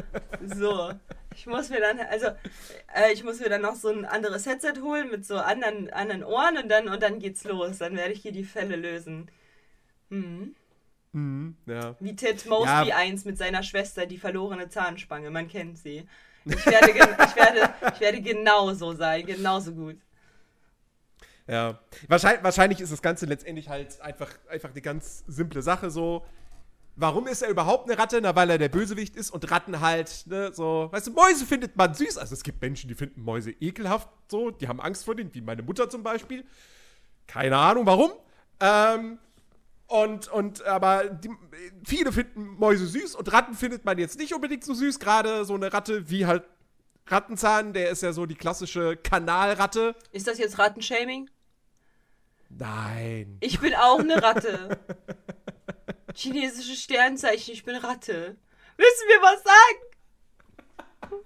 so. 0.43 0.93
Ich 1.37 1.47
muss 1.47 1.71
mir 1.71 1.81
dann, 1.81 2.01
also, 2.01 2.27
äh, 2.95 3.13
ich 3.13 3.23
muss 3.23 3.39
mir 3.39 3.49
dann 3.49 3.63
noch 3.63 3.77
so 3.77 3.89
ein 3.91 4.05
anderes 4.05 4.45
Headset 4.47 4.81
holen 4.83 5.09
mit 5.11 5.25
so 5.25 5.37
anderen, 5.37 5.89
anderen 5.91 6.25
Ohren 6.25 6.59
und 6.59 6.69
dann, 6.69 6.89
und 6.89 7.01
dann 7.01 7.21
geht's 7.21 7.45
los. 7.45 7.79
Dann 7.79 7.97
werde 7.97 8.13
ich 8.13 8.23
hier 8.23 8.33
die 8.33 8.45
Fälle 8.45 8.75
lösen. 8.75 9.31
Hm. 10.11 10.57
Mhm, 11.13 11.57
ja. 11.67 11.97
Wie 12.01 12.15
Ted 12.15 12.45
Mosby 12.47 12.89
Ja. 12.89 12.97
1 12.97 13.25
mit 13.25 13.39
seiner 13.39 13.63
Schwester, 13.63 14.07
die 14.07 14.19
verlorene 14.19 14.69
Zahnspange. 14.69 15.31
Man 15.31 15.49
kennt 15.49 15.79
sie. 15.79 16.07
Ich 16.45 16.67
werde, 16.67 16.93
gen- 16.93 17.17
ich 17.27 17.37
werde, 17.37 17.75
ich 17.95 18.01
werde 18.01 18.21
genauso 18.23 18.95
sein, 18.95 19.25
genauso 19.27 19.73
gut. 19.73 19.97
Ja. 21.47 21.79
Wahrscheinlich, 22.09 22.43
wahrscheinlich 22.45 22.81
ist 22.81 22.93
das 22.93 23.03
Ganze 23.03 23.27
letztendlich 23.27 23.69
halt 23.69 24.01
einfach, 24.01 24.31
einfach 24.51 24.71
eine 24.71 24.81
ganz 24.83 25.25
simple 25.27 25.63
Sache 25.63 25.91
so. 25.91 26.25
Warum 27.01 27.27
ist 27.29 27.43
er 27.43 27.49
überhaupt 27.49 27.89
eine 27.89 27.99
Ratte? 27.99 28.19
Na, 28.21 28.35
weil 28.35 28.51
er 28.51 28.59
der 28.59 28.69
Bösewicht 28.69 29.15
ist 29.17 29.31
und 29.31 29.49
Ratten 29.51 29.81
halt, 29.81 30.25
ne, 30.27 30.53
so, 30.53 30.89
weißt 30.91 31.07
du, 31.07 31.13
Mäuse 31.13 31.47
findet 31.47 31.77
man 31.77 31.95
süß. 31.95 32.19
Also 32.19 32.35
es 32.35 32.43
gibt 32.43 32.61
Menschen, 32.61 32.89
die 32.89 32.95
finden 32.95 33.23
Mäuse 33.23 33.53
ekelhaft, 33.53 34.09
so, 34.29 34.51
die 34.51 34.67
haben 34.69 34.81
Angst 34.81 35.05
vor 35.05 35.15
denen, 35.15 35.33
wie 35.33 35.41
meine 35.41 35.63
Mutter 35.63 35.89
zum 35.89 36.03
Beispiel. 36.03 36.45
Keine 37.29 37.57
Ahnung 37.57 37.87
warum. 37.87 38.11
Ähm, 38.61 39.19
und, 39.89 40.29
und, 40.29 40.63
aber 40.67 41.09
die, 41.09 41.31
viele 41.83 42.13
finden 42.13 42.59
Mäuse 42.59 42.87
süß 42.87 43.15
und 43.15 43.33
Ratten 43.33 43.55
findet 43.55 43.87
man 43.87 43.97
jetzt 43.97 44.19
nicht 44.19 44.35
unbedingt 44.35 44.63
so 44.63 44.75
süß. 44.75 44.99
Gerade 45.01 45.47
so 45.47 45.55
eine 45.55 45.73
Ratte 45.73 46.11
wie 46.11 46.27
halt 46.27 46.45
Rattenzahn, 47.07 47.73
der 47.73 47.89
ist 47.89 48.03
ja 48.03 48.13
so 48.13 48.27
die 48.27 48.35
klassische 48.35 48.99
Kanalratte. 48.99 49.97
Ist 50.13 50.27
das 50.29 50.39
jetzt 50.39 50.59
Rattenshaming? 50.59 51.31
Nein. 52.51 53.39
Ich 53.41 53.61
bin 53.61 53.75
auch 53.75 54.01
eine 54.01 54.23
Ratte. 54.23 54.79
Chinesische 56.15 56.77
Sternzeichen, 56.77 57.55
ich 57.55 57.65
bin 57.65 57.77
Ratte. 57.77 58.37
Müssen 58.77 59.09
wir 59.09 59.23
was 59.23 59.43
sagen? 61.03 61.23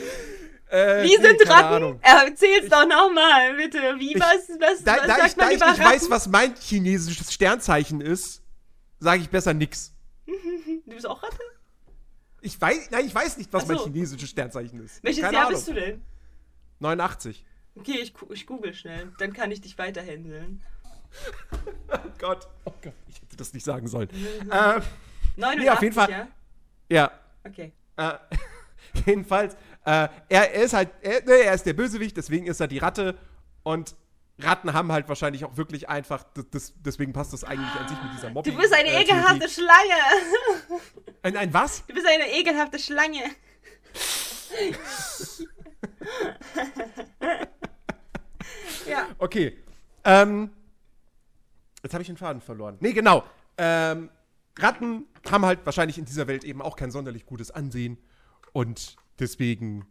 Äh, 0.70 1.02
Wie 1.02 1.16
nee, 1.16 1.22
sind 1.22 1.48
Ratten? 1.50 1.98
Erzähl's 2.00 2.68
doch 2.68 2.86
nochmal, 2.86 3.54
bitte. 3.56 3.78
Wie, 3.98 4.14
Ich- 4.14 4.20
was, 4.20 4.48
was, 4.60 4.84
Da, 4.84 4.96
was 4.98 5.06
da, 5.06 5.16
sagt 5.16 5.26
ich, 5.30 5.36
man 5.36 5.46
da 5.46 5.50
ich 5.50 5.56
über 5.56 5.70
nicht 5.70 5.80
Ratten? 5.80 5.82
weiß, 5.94 6.10
was 6.10 6.28
mein 6.28 6.54
chinesisches 6.56 7.32
Sternzeichen 7.32 8.00
ist, 8.00 8.42
sage 9.00 9.22
ich 9.22 9.28
besser 9.30 9.52
nix. 9.54 9.92
Du 10.86 10.94
bist 10.96 11.06
auch 11.06 11.22
Ratte? 11.22 11.38
Ich 12.40 12.60
weiß, 12.60 12.90
nein, 12.90 13.06
ich 13.06 13.14
weiß 13.14 13.36
nicht, 13.36 13.52
was 13.52 13.64
Ach 13.64 13.68
mein 13.68 13.78
so. 13.78 13.84
chinesisches 13.84 14.30
Sternzeichen 14.30 14.82
ist. 14.84 15.02
Welches 15.04 15.22
Keine 15.22 15.34
Jahr 15.36 15.46
Ahnung. 15.46 15.56
bist 15.58 15.68
du 15.68 15.74
denn? 15.74 16.02
89. 16.80 17.44
Okay, 17.76 17.98
ich, 18.00 18.14
ich 18.30 18.46
google 18.46 18.72
schnell. 18.74 19.12
Dann 19.18 19.32
kann 19.32 19.50
ich 19.50 19.60
dich 19.60 19.76
weiterhändeln. 19.78 20.62
Oh 21.92 21.98
Gott. 22.18 22.46
Oh 22.64 22.72
Gott. 22.82 22.92
Ich 23.08 23.20
hätte 23.20 23.36
das 23.36 23.52
nicht 23.52 23.64
sagen 23.64 23.88
sollen. 23.88 24.08
ähm, 24.42 24.82
89, 25.36 25.70
auf 25.70 25.82
jeden 25.82 25.94
Fall. 25.94 26.08
ja? 26.10 26.28
ja. 26.88 27.10
Okay. 27.44 27.72
Äh, 27.96 28.12
jedenfalls, 29.06 29.56
äh, 29.84 30.08
er, 30.28 30.54
er 30.54 30.62
ist 30.62 30.72
halt, 30.72 30.90
er, 31.02 31.22
ne, 31.24 31.32
er 31.32 31.54
ist 31.54 31.64
der 31.66 31.72
Bösewicht, 31.72 32.16
deswegen 32.16 32.46
ist 32.46 32.60
er 32.60 32.68
die 32.68 32.78
Ratte. 32.78 33.18
Und 33.62 33.94
Ratten 34.38 34.72
haben 34.72 34.90
halt 34.92 35.08
wahrscheinlich 35.08 35.44
auch 35.44 35.56
wirklich 35.56 35.88
einfach, 35.88 36.24
das, 36.50 36.74
deswegen 36.84 37.12
passt 37.12 37.32
das 37.32 37.44
eigentlich 37.44 37.70
an 37.74 37.88
sich 37.88 38.02
mit 38.02 38.12
dieser 38.14 38.30
Mobbing. 38.30 38.54
Du 38.54 38.60
bist 38.60 38.74
eine 38.74 38.88
äh, 38.88 39.02
ekelhafte. 39.02 39.48
Schlange. 39.48 39.94
Ein, 41.22 41.36
ein 41.36 41.52
was? 41.52 41.84
Du 41.86 41.94
bist 41.94 42.06
eine 42.06 42.30
ekelhafte 42.32 42.78
Schlange. 42.78 43.22
ja. 48.88 49.06
Okay. 49.18 49.58
Ähm, 50.04 50.50
jetzt 51.82 51.92
habe 51.92 52.02
ich 52.02 52.08
den 52.08 52.16
Faden 52.16 52.40
verloren. 52.40 52.78
Nee, 52.80 52.92
genau. 52.92 53.24
Ähm, 53.58 54.10
Ratten 54.58 55.06
haben 55.30 55.44
halt 55.44 55.60
wahrscheinlich 55.64 55.98
in 55.98 56.04
dieser 56.04 56.26
Welt 56.26 56.44
eben 56.44 56.62
auch 56.62 56.76
kein 56.76 56.90
sonderlich 56.90 57.26
gutes 57.26 57.50
Ansehen. 57.50 57.98
Und 58.52 58.96
deswegen 59.20 59.86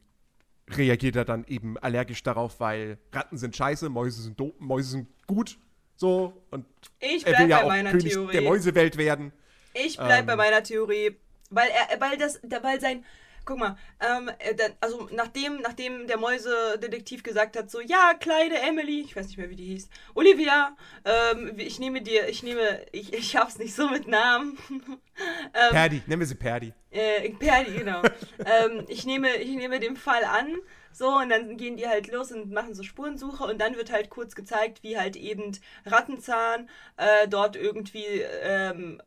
reagiert 0.70 1.16
er 1.16 1.26
dann 1.26 1.46
eben 1.46 1.78
allergisch 1.78 2.22
darauf, 2.24 2.60
weil 2.60 2.98
Ratten 3.12 3.38
sind 3.38 3.56
scheiße, 3.56 3.90
Mäuse 3.90 4.22
sind 4.22 4.40
doof, 4.40 4.54
Mäuse 4.60 4.92
sind 4.92 5.08
gut. 5.26 5.58
So. 5.96 6.42
Und 6.52 6.66
Ich 7.00 7.26
er 7.26 7.32
bleib 7.32 7.42
will 7.44 7.50
ja 7.50 7.58
bei 7.58 7.64
auch 7.64 7.68
meiner 7.70 7.92
König 7.92 8.14
Theorie. 8.14 8.32
der 8.34 8.42
Mäusewelt 8.44 8.98
werden. 8.98 9.32
Ich 9.74 9.98
bleib 9.98 10.22
Ähm. 10.22 10.26
bei 10.28 10.36
meiner 10.36 10.64
Theorie, 10.64 11.18
weil 11.50 11.70
er, 11.70 12.00
weil 12.00 12.18
das, 12.18 12.40
weil 12.62 12.80
sein, 12.80 13.04
guck 13.50 13.58
mal, 13.58 13.78
ähm, 14.00 14.30
äh, 14.38 14.70
also 14.80 15.10
nachdem, 15.12 15.60
nachdem 15.62 16.06
der 16.06 16.18
Mäusedetektiv 16.18 17.24
gesagt 17.24 17.58
hat, 17.58 17.72
so, 17.72 17.82
ja, 17.82 18.14
kleine 18.14 18.62
Emily, 18.62 19.02
ich 19.02 19.16
weiß 19.16 19.26
nicht 19.26 19.38
mehr, 19.38 19.50
wie 19.50 19.56
die 19.56 19.66
hieß, 19.66 19.90
Olivia, 20.14 20.78
ähm, 21.04 21.54
ich 21.58 21.80
nehme 21.80 22.04
dir, 22.04 22.30
ich 22.30 22.44
nehme, 22.44 22.86
ich, 22.92 23.12
ich 23.12 23.36
hab's 23.36 23.58
nicht 23.58 23.74
so 23.74 23.90
mit 23.90 24.08
Namen, 24.08 24.56
ähm, 24.70 25.72
Perdi, 25.72 26.04
nennen 26.06 26.20
wir 26.20 26.28
sie 26.28 26.36
Perdi. 26.36 26.74
äh, 26.92 27.32
Perdi, 27.32 27.80
genau. 27.80 28.04
ähm, 28.46 28.86
ich, 28.88 29.06
nehme, 29.06 29.36
ich 29.38 29.50
nehme 29.56 29.80
den 29.80 29.96
Fall 29.96 30.24
an, 30.24 30.56
so, 30.92 31.08
und 31.18 31.30
dann 31.30 31.58
gehen 31.58 31.78
die 31.78 31.88
halt 31.88 32.12
los 32.12 32.32
und 32.32 32.52
machen 32.52 32.74
so 32.74 32.84
Spurensuche 32.84 33.44
und 33.44 33.60
dann 33.60 33.76
wird 33.76 33.92
halt 33.92 34.10
kurz 34.10 34.36
gezeigt, 34.36 34.84
wie 34.84 34.98
halt 34.98 35.16
eben 35.16 35.58
Rattenzahn 35.86 36.70
äh, 36.98 37.28
dort 37.28 37.56
irgendwie 37.56 38.06
ähm, 38.42 39.02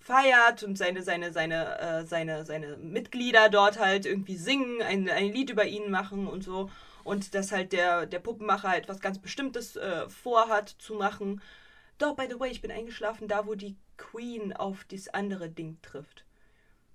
feiert 0.00 0.62
und 0.62 0.76
seine, 0.78 1.02
seine, 1.02 1.32
seine, 1.32 1.78
äh, 1.80 2.06
seine, 2.06 2.44
seine 2.44 2.76
Mitglieder 2.78 3.48
dort 3.50 3.78
halt 3.78 4.06
irgendwie 4.06 4.36
singen, 4.36 4.82
ein, 4.82 5.08
ein 5.08 5.32
Lied 5.32 5.50
über 5.50 5.66
ihn 5.66 5.90
machen 5.90 6.26
und 6.26 6.42
so. 6.42 6.70
Und 7.04 7.34
dass 7.34 7.52
halt 7.52 7.72
der, 7.72 8.06
der 8.06 8.18
Puppenmacher 8.18 8.68
halt 8.68 8.88
was 8.88 9.00
ganz 9.00 9.18
Bestimmtes 9.18 9.76
äh, 9.76 10.08
vorhat 10.08 10.68
zu 10.78 10.94
machen. 10.94 11.40
Doch, 11.98 12.16
by 12.16 12.26
the 12.28 12.38
way, 12.38 12.50
ich 12.50 12.60
bin 12.60 12.70
eingeschlafen 12.70 13.28
da, 13.28 13.46
wo 13.46 13.54
die 13.54 13.76
Queen 13.96 14.52
auf 14.52 14.84
dieses 14.84 15.08
andere 15.12 15.48
Ding 15.48 15.78
trifft. 15.82 16.24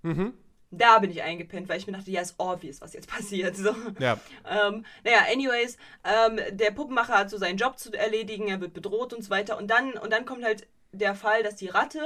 Mhm. 0.02 0.34
Da 0.78 0.98
bin 0.98 1.10
ich 1.10 1.22
eingepennt, 1.22 1.68
weil 1.68 1.78
ich 1.78 1.86
mir 1.86 1.92
dachte, 1.92 2.10
ja, 2.10 2.20
ist 2.20 2.34
obvious, 2.38 2.80
was 2.80 2.92
jetzt 2.92 3.08
passiert. 3.08 3.56
So. 3.56 3.74
Ja. 3.98 4.18
Ähm, 4.48 4.84
naja, 5.04 5.24
anyways, 5.32 5.76
ähm, 6.04 6.40
der 6.50 6.70
Puppenmacher 6.70 7.18
hat 7.18 7.30
so 7.30 7.38
seinen 7.38 7.58
Job 7.58 7.78
zu 7.78 7.92
erledigen, 7.92 8.48
er 8.48 8.60
wird 8.60 8.74
bedroht 8.74 9.12
und 9.12 9.22
so 9.22 9.30
weiter. 9.30 9.58
Und 9.58 9.68
dann, 9.68 9.92
und 9.94 10.12
dann 10.12 10.24
kommt 10.24 10.44
halt 10.44 10.66
der 10.92 11.14
Fall, 11.14 11.42
dass 11.42 11.56
die 11.56 11.68
Ratte 11.68 12.00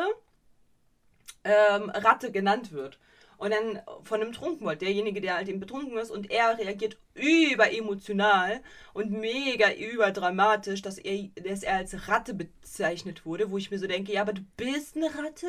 ähm, 1.45 1.91
Ratte 1.91 2.31
genannt 2.31 2.73
wird. 2.73 2.99
Und 3.39 3.53
dann 3.53 3.81
von 4.03 4.21
einem 4.21 4.33
Trunkenbold, 4.33 4.83
derjenige, 4.83 5.21
der 5.21 5.37
halt 5.37 5.49
eben 5.49 5.61
betrunken 5.61 5.97
ist, 5.97 6.11
und 6.11 6.29
er 6.29 6.59
reagiert 6.59 6.99
überemotional 7.15 8.61
und 8.95 9.13
mega 9.13 9.73
überdramatisch, 9.73 10.83
dass 10.83 10.99
er, 10.99 11.29
dass 11.45 11.63
er 11.63 11.77
als 11.77 12.09
Ratte 12.09 12.35
bezeichnet 12.35 13.25
wurde, 13.25 13.53
wo 13.53 13.59
ich 13.59 13.71
mir 13.71 13.79
so 13.79 13.87
denke, 13.87 14.13
ja, 14.13 14.23
aber 14.23 14.33
du 14.33 14.43
bist 14.57 14.97
eine 14.97 15.07
Ratte? 15.07 15.47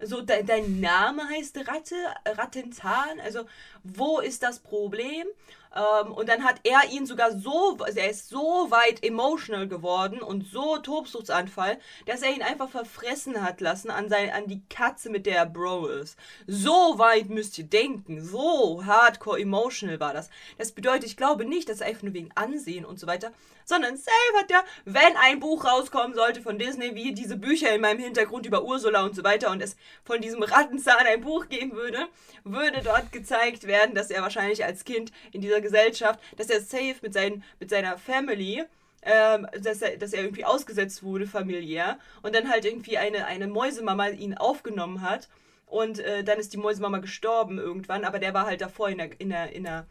So, 0.00 0.20
de 0.20 0.44
dein 0.44 0.80
Name 0.80 1.28
heißt 1.28 1.56
Ratte, 1.66 1.96
Rattenzahn, 2.24 3.20
also 3.20 3.46
wo 3.82 4.20
ist 4.20 4.42
das 4.42 4.60
Problem? 4.60 5.26
Ähm, 5.74 6.12
und 6.12 6.28
dann 6.28 6.44
hat 6.44 6.60
er 6.64 6.90
ihn 6.90 7.06
sogar 7.06 7.32
so, 7.38 7.76
also 7.80 7.98
er 7.98 8.10
ist 8.10 8.28
so 8.28 8.66
weit 8.70 9.04
emotional 9.04 9.68
geworden 9.68 10.20
und 10.20 10.46
so 10.46 10.78
Tobsuchtsanfall, 10.78 11.78
dass 12.06 12.22
er 12.22 12.34
ihn 12.34 12.42
einfach 12.42 12.68
verfressen 12.68 13.42
hat 13.42 13.60
lassen 13.60 13.90
an, 13.90 14.08
sein, 14.08 14.30
an 14.30 14.46
die 14.46 14.62
Katze, 14.68 15.10
mit 15.10 15.26
der 15.26 15.36
er 15.36 15.46
Bro 15.46 15.86
ist. 15.86 16.18
So 16.46 16.98
weit 16.98 17.28
müsst 17.28 17.58
ihr 17.58 17.64
denken, 17.64 18.24
so 18.24 18.84
hardcore 18.84 19.40
emotional 19.40 20.00
war 20.00 20.12
das. 20.12 20.30
Das 20.56 20.72
bedeutet, 20.72 21.04
ich 21.04 21.16
glaube 21.16 21.44
nicht, 21.44 21.68
dass 21.68 21.80
er 21.80 21.88
einfach 21.88 22.02
nur 22.02 22.14
wegen 22.14 22.30
Ansehen 22.34 22.84
und 22.84 22.98
so 22.98 23.06
weiter, 23.06 23.32
sondern 23.68 23.96
safe 23.96 24.38
hat 24.38 24.50
er, 24.50 24.64
wenn 24.86 25.16
ein 25.16 25.40
Buch 25.40 25.64
rauskommen 25.64 26.14
sollte 26.14 26.40
von 26.40 26.58
Disney, 26.58 26.94
wie 26.94 27.12
diese 27.12 27.36
Bücher 27.36 27.74
in 27.74 27.82
meinem 27.82 28.00
Hintergrund 28.00 28.46
über 28.46 28.64
Ursula 28.64 29.04
und 29.04 29.14
so 29.14 29.22
weiter 29.24 29.50
und 29.50 29.62
es 29.62 29.76
von 30.04 30.22
diesem 30.22 30.42
Rattenzahn 30.42 31.06
ein 31.06 31.20
Buch 31.20 31.48
geben 31.48 31.72
würde, 31.72 32.08
würde 32.44 32.80
dort 32.82 33.12
gezeigt 33.12 33.66
werden, 33.66 33.94
dass 33.94 34.10
er 34.10 34.22
wahrscheinlich 34.22 34.64
als 34.64 34.84
Kind 34.84 35.12
in 35.32 35.42
dieser 35.42 35.57
Gesellschaft, 35.60 36.20
dass 36.36 36.50
er 36.50 36.60
safe 36.60 36.96
mit, 37.02 37.14
seinen, 37.14 37.44
mit 37.60 37.70
seiner 37.70 37.98
Family 37.98 38.64
ähm, 39.02 39.46
dass, 39.62 39.80
er, 39.80 39.96
dass 39.96 40.12
er 40.12 40.22
irgendwie 40.22 40.44
ausgesetzt 40.44 41.02
wurde 41.02 41.26
familiär 41.26 41.98
und 42.22 42.34
dann 42.34 42.50
halt 42.50 42.64
irgendwie 42.64 42.98
eine, 42.98 43.26
eine 43.26 43.46
Mäusemama 43.46 44.08
ihn 44.08 44.36
aufgenommen 44.36 45.02
hat 45.02 45.28
und 45.66 46.00
äh, 46.00 46.24
dann 46.24 46.38
ist 46.38 46.52
die 46.52 46.58
Mäusemama 46.58 46.98
gestorben 46.98 47.58
irgendwann, 47.58 48.04
aber 48.04 48.18
der 48.18 48.34
war 48.34 48.46
halt 48.46 48.60
davor 48.60 48.88
in 48.88 48.98
der, 48.98 49.20
in 49.20 49.30
der, 49.30 49.52
in 49.52 49.64
der 49.64 49.86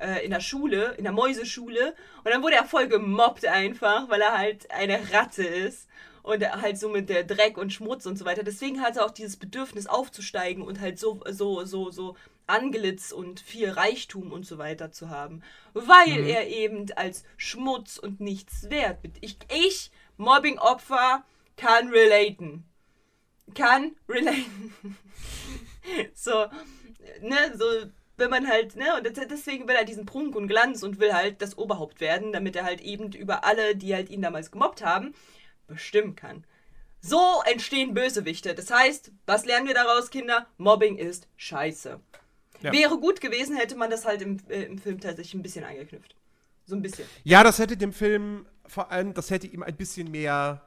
äh, 0.00 0.24
in 0.24 0.30
der 0.30 0.40
Schule, 0.40 0.94
in 0.96 1.04
der 1.04 1.12
Mäuseschule. 1.12 1.94
Und 2.24 2.32
dann 2.32 2.42
wurde 2.42 2.56
er 2.56 2.64
voll 2.64 2.88
gemobbt 2.88 3.44
einfach, 3.46 4.08
weil 4.08 4.20
er 4.20 4.36
halt 4.36 4.70
eine 4.70 4.98
Ratte 5.12 5.44
ist. 5.44 5.88
Und 6.22 6.44
halt 6.62 6.78
so 6.78 6.90
mit 6.90 7.08
der 7.08 7.24
Dreck 7.24 7.56
und 7.56 7.72
Schmutz 7.72 8.04
und 8.04 8.18
so 8.18 8.26
weiter. 8.26 8.42
Deswegen 8.42 8.82
hat 8.82 8.96
er 8.96 9.06
auch 9.06 9.10
dieses 9.10 9.36
Bedürfnis 9.36 9.86
aufzusteigen 9.86 10.62
und 10.62 10.80
halt 10.80 10.98
so, 10.98 11.20
so, 11.30 11.64
so, 11.64 11.90
so 11.90 12.16
Angelitz 12.50 13.12
und 13.12 13.40
viel 13.40 13.70
Reichtum 13.70 14.32
und 14.32 14.46
so 14.46 14.58
weiter 14.58 14.92
zu 14.92 15.08
haben. 15.08 15.42
Weil 15.72 16.26
er 16.26 16.48
eben 16.48 16.86
als 16.96 17.24
Schmutz 17.36 17.98
und 17.98 18.20
nichts 18.20 18.70
wert 18.70 19.02
wird. 19.02 19.16
Ich, 19.20 19.38
ich 19.48 19.90
Mobbing-Opfer, 20.16 21.24
kann 21.56 21.88
relaten. 21.88 22.64
Kann 23.54 23.96
relaten. 24.08 24.74
so, 26.14 26.46
ne, 27.20 27.54
so 27.56 27.64
wenn 28.20 28.30
man 28.30 28.46
halt, 28.46 28.76
ne, 28.76 28.94
und 28.96 29.04
deswegen 29.30 29.66
will 29.66 29.74
er 29.74 29.84
diesen 29.84 30.06
Prunk 30.06 30.36
und 30.36 30.46
Glanz 30.46 30.82
und 30.82 31.00
will 31.00 31.12
halt 31.12 31.42
das 31.42 31.58
Oberhaupt 31.58 32.00
werden, 32.00 32.32
damit 32.32 32.54
er 32.54 32.64
halt 32.64 32.80
eben 32.82 33.12
über 33.12 33.44
alle, 33.44 33.74
die 33.74 33.94
halt 33.94 34.10
ihn 34.10 34.22
damals 34.22 34.52
gemobbt 34.52 34.84
haben, 34.84 35.14
bestimmen 35.66 36.14
kann. 36.14 36.44
So 37.00 37.42
entstehen 37.46 37.94
Bösewichte. 37.94 38.54
Das 38.54 38.70
heißt, 38.70 39.10
was 39.24 39.46
lernen 39.46 39.66
wir 39.66 39.74
daraus, 39.74 40.10
Kinder? 40.10 40.46
Mobbing 40.58 40.98
ist 40.98 41.28
scheiße. 41.36 41.98
Ja. 42.62 42.72
Wäre 42.72 42.98
gut 42.98 43.20
gewesen, 43.20 43.56
hätte 43.56 43.76
man 43.76 43.90
das 43.90 44.04
halt 44.04 44.22
im, 44.22 44.38
äh, 44.48 44.64
im 44.64 44.78
Film 44.78 45.00
tatsächlich 45.00 45.34
ein 45.34 45.42
bisschen 45.42 45.64
angeknüpft. 45.64 46.14
So 46.66 46.76
ein 46.76 46.82
bisschen. 46.82 47.06
Ja, 47.24 47.42
das 47.42 47.58
hätte 47.58 47.76
dem 47.76 47.92
Film 47.92 48.46
vor 48.66 48.90
allem, 48.90 49.14
das 49.14 49.30
hätte 49.30 49.46
ihm 49.46 49.62
ein 49.62 49.76
bisschen 49.76 50.10
mehr, 50.10 50.62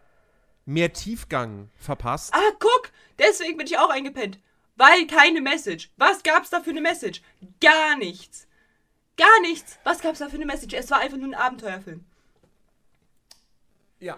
mehr 0.65 0.91
Tiefgang 0.91 1.69
verpasst. 1.77 2.33
Ah, 2.33 2.51
guck! 2.59 2.91
Deswegen 3.19 3.57
bin 3.57 3.67
ich 3.67 3.77
auch 3.77 3.89
eingepennt. 3.89 4.39
Weil 4.75 5.05
keine 5.07 5.41
Message. 5.41 5.91
Was 5.97 6.23
gab's 6.23 6.49
da 6.49 6.61
für 6.61 6.71
eine 6.71 6.81
Message? 6.81 7.21
Gar 7.61 7.97
nichts. 7.97 8.47
Gar 9.17 9.41
nichts. 9.41 9.77
Was 9.83 10.01
gab's 10.01 10.19
da 10.19 10.29
für 10.29 10.35
eine 10.35 10.45
Message? 10.45 10.73
Es 10.73 10.89
war 10.89 10.99
einfach 10.99 11.17
nur 11.17 11.27
ein 11.27 11.35
Abenteuerfilm. 11.35 12.03
Ja. 13.99 14.17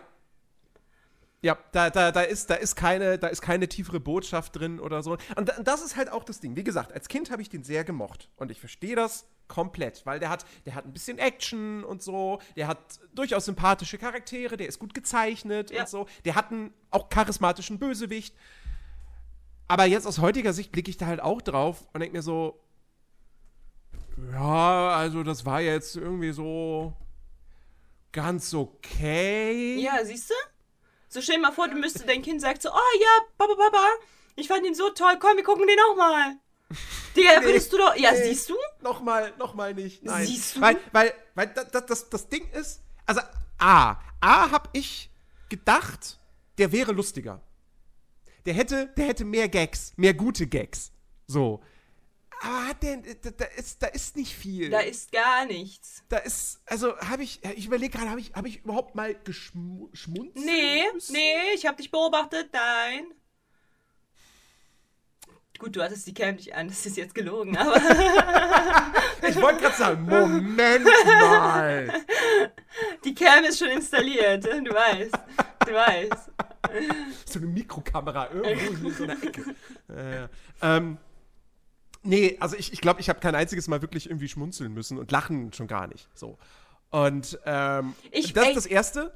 Ja, 1.45 1.59
da, 1.73 1.91
da, 1.91 2.11
da, 2.11 2.21
ist, 2.21 2.49
da, 2.49 2.55
ist 2.55 2.75
keine, 2.75 3.19
da 3.19 3.27
ist 3.27 3.39
keine 3.39 3.69
tiefere 3.69 3.99
Botschaft 3.99 4.55
drin 4.55 4.79
oder 4.79 5.03
so. 5.03 5.15
Und 5.35 5.53
das 5.61 5.83
ist 5.83 5.95
halt 5.95 6.11
auch 6.11 6.23
das 6.23 6.39
Ding. 6.39 6.55
Wie 6.55 6.63
gesagt, 6.63 6.91
als 6.91 7.07
Kind 7.07 7.29
habe 7.29 7.43
ich 7.43 7.49
den 7.49 7.63
sehr 7.63 7.83
gemocht. 7.83 8.31
Und 8.35 8.49
ich 8.49 8.59
verstehe 8.59 8.95
das 8.95 9.27
komplett, 9.47 10.07
weil 10.07 10.19
der 10.19 10.29
hat, 10.29 10.43
der 10.65 10.73
hat 10.73 10.85
ein 10.85 10.91
bisschen 10.91 11.19
Action 11.19 11.83
und 11.83 12.01
so. 12.01 12.39
Der 12.55 12.67
hat 12.67 12.79
durchaus 13.13 13.45
sympathische 13.45 13.99
Charaktere, 13.99 14.57
der 14.57 14.67
ist 14.67 14.79
gut 14.79 14.95
gezeichnet 14.95 15.69
ja. 15.69 15.81
und 15.81 15.89
so. 15.89 16.07
Der 16.25 16.33
hat 16.33 16.51
einen 16.51 16.73
auch 16.89 17.09
charismatischen 17.09 17.77
Bösewicht. 17.77 18.35
Aber 19.67 19.85
jetzt 19.85 20.07
aus 20.07 20.17
heutiger 20.17 20.51
Sicht 20.51 20.71
blicke 20.71 20.89
ich 20.89 20.97
da 20.97 21.05
halt 21.05 21.19
auch 21.19 21.43
drauf 21.43 21.87
und 21.93 21.99
denke 21.99 22.17
mir 22.17 22.23
so, 22.23 22.59
ja, 24.31 24.95
also 24.95 25.21
das 25.21 25.45
war 25.45 25.61
jetzt 25.61 25.95
irgendwie 25.95 26.31
so 26.31 26.93
ganz 28.11 28.51
okay. 28.55 29.77
Ja, 29.77 30.03
siehst 30.03 30.31
du? 30.31 30.33
So 31.15 31.21
stell 31.21 31.37
dir 31.37 31.43
mal 31.43 31.53
vor, 31.53 31.69
du 31.69 31.77
müsstest 31.77 32.09
dein 32.09 32.21
Kind 32.21 32.41
sagen 32.41 32.59
so, 32.59 32.69
oh 32.69 32.99
ja, 32.99 33.25
Papa, 33.37 33.55
Papa, 33.55 33.85
ich 34.35 34.49
fand 34.49 34.65
ihn 34.65 34.75
so 34.75 34.89
toll, 34.89 35.17
komm, 35.17 35.37
wir 35.37 35.45
gucken 35.45 35.65
den 35.65 35.77
auch 35.89 35.95
mal. 35.95 36.35
Digga, 37.15 37.39
nee, 37.39 37.45
würdest 37.45 37.71
du 37.71 37.77
doch. 37.77 37.95
Ja, 37.95 38.11
nee, 38.11 38.33
siehst 38.33 38.49
du? 38.49 38.55
Nochmal, 38.81 39.31
nochmal 39.37 39.73
nicht. 39.73 40.03
Nein. 40.03 40.27
Siehst 40.27 40.57
du? 40.57 40.61
Weil, 40.61 40.77
weil, 40.91 41.13
weil 41.33 41.47
das, 41.47 41.85
das, 41.85 42.09
das 42.09 42.27
Ding 42.27 42.45
ist, 42.51 42.81
also 43.05 43.21
A, 43.59 43.95
A 44.19 44.51
hab 44.51 44.67
ich 44.73 45.09
gedacht, 45.47 46.19
der 46.57 46.73
wäre 46.73 46.91
lustiger. 46.91 47.41
Der 48.45 48.53
hätte, 48.53 48.87
der 48.97 49.05
hätte 49.05 49.23
mehr 49.23 49.47
Gags, 49.47 49.93
mehr 49.95 50.13
gute 50.13 50.47
Gags. 50.47 50.91
So. 51.27 51.63
Aber 52.41 52.67
hat 52.67 52.83
der, 52.83 52.97
da, 52.97 53.45
ist, 53.57 53.81
da 53.81 53.87
ist 53.87 54.15
nicht 54.15 54.35
viel. 54.35 54.69
Da 54.69 54.79
ist 54.79 55.11
gar 55.11 55.45
nichts. 55.45 56.03
Da 56.09 56.17
ist, 56.17 56.59
also 56.65 56.97
habe 56.99 57.23
ich, 57.23 57.43
ich 57.55 57.65
überlege 57.65 57.97
gerade, 57.97 58.09
habe 58.09 58.19
ich, 58.19 58.33
hab 58.33 58.45
ich 58.45 58.63
überhaupt 58.63 58.95
mal 58.95 59.15
geschmunzelt? 59.23 60.35
Nee, 60.35 60.83
nee, 61.09 61.53
ich 61.55 61.65
habe 61.65 61.77
dich 61.77 61.91
beobachtet, 61.91 62.49
nein. 62.53 63.05
Gut, 65.57 65.75
du 65.75 65.81
hattest 65.81 66.05
die 66.05 66.13
Cam 66.13 66.35
nicht 66.35 66.53
an, 66.53 66.67
das 66.67 66.85
ist 66.85 66.97
jetzt 66.97 67.15
gelogen, 67.15 67.55
aber. 67.55 67.77
ich 69.27 69.35
wollte 69.41 69.61
gerade 69.61 69.75
sagen, 69.75 70.03
Moment 70.03 70.85
mal. 71.05 71.93
Die 73.05 73.15
Cam 73.15 73.45
ist 73.45 73.59
schon 73.59 73.69
installiert, 73.69 74.43
du 74.43 74.73
weißt. 74.73 75.15
Du 75.65 75.73
weißt. 75.73 76.31
So 77.25 77.39
eine 77.39 77.47
Mikrokamera 77.47 78.29
irgendwo 78.33 78.89
in 78.89 78.93
so 78.93 79.03
einer 79.03 79.23
Ecke. 79.23 79.55
Äh, 79.87 80.27
ähm, 80.61 80.97
nee, 82.05 82.37
also 82.39 82.55
ich 82.55 82.67
glaube, 82.67 82.73
ich, 82.73 82.81
glaub, 82.81 82.99
ich 82.99 83.09
habe 83.09 83.19
kein 83.19 83.35
einziges 83.35 83.67
Mal 83.67 83.81
wirklich 83.81 84.07
irgendwie 84.09 84.29
schmunzeln 84.29 84.73
müssen 84.73 84.97
und 84.97 85.11
lachen 85.11 85.51
schon 85.53 85.67
gar 85.67 85.87
nicht. 85.87 86.07
So. 86.13 86.37
Und 86.91 87.39
ähm, 87.45 87.93
ich, 88.11 88.33
das 88.33 88.43
ey, 88.45 88.49
ist 88.51 88.55
das 88.55 88.65
Erste 88.65 89.13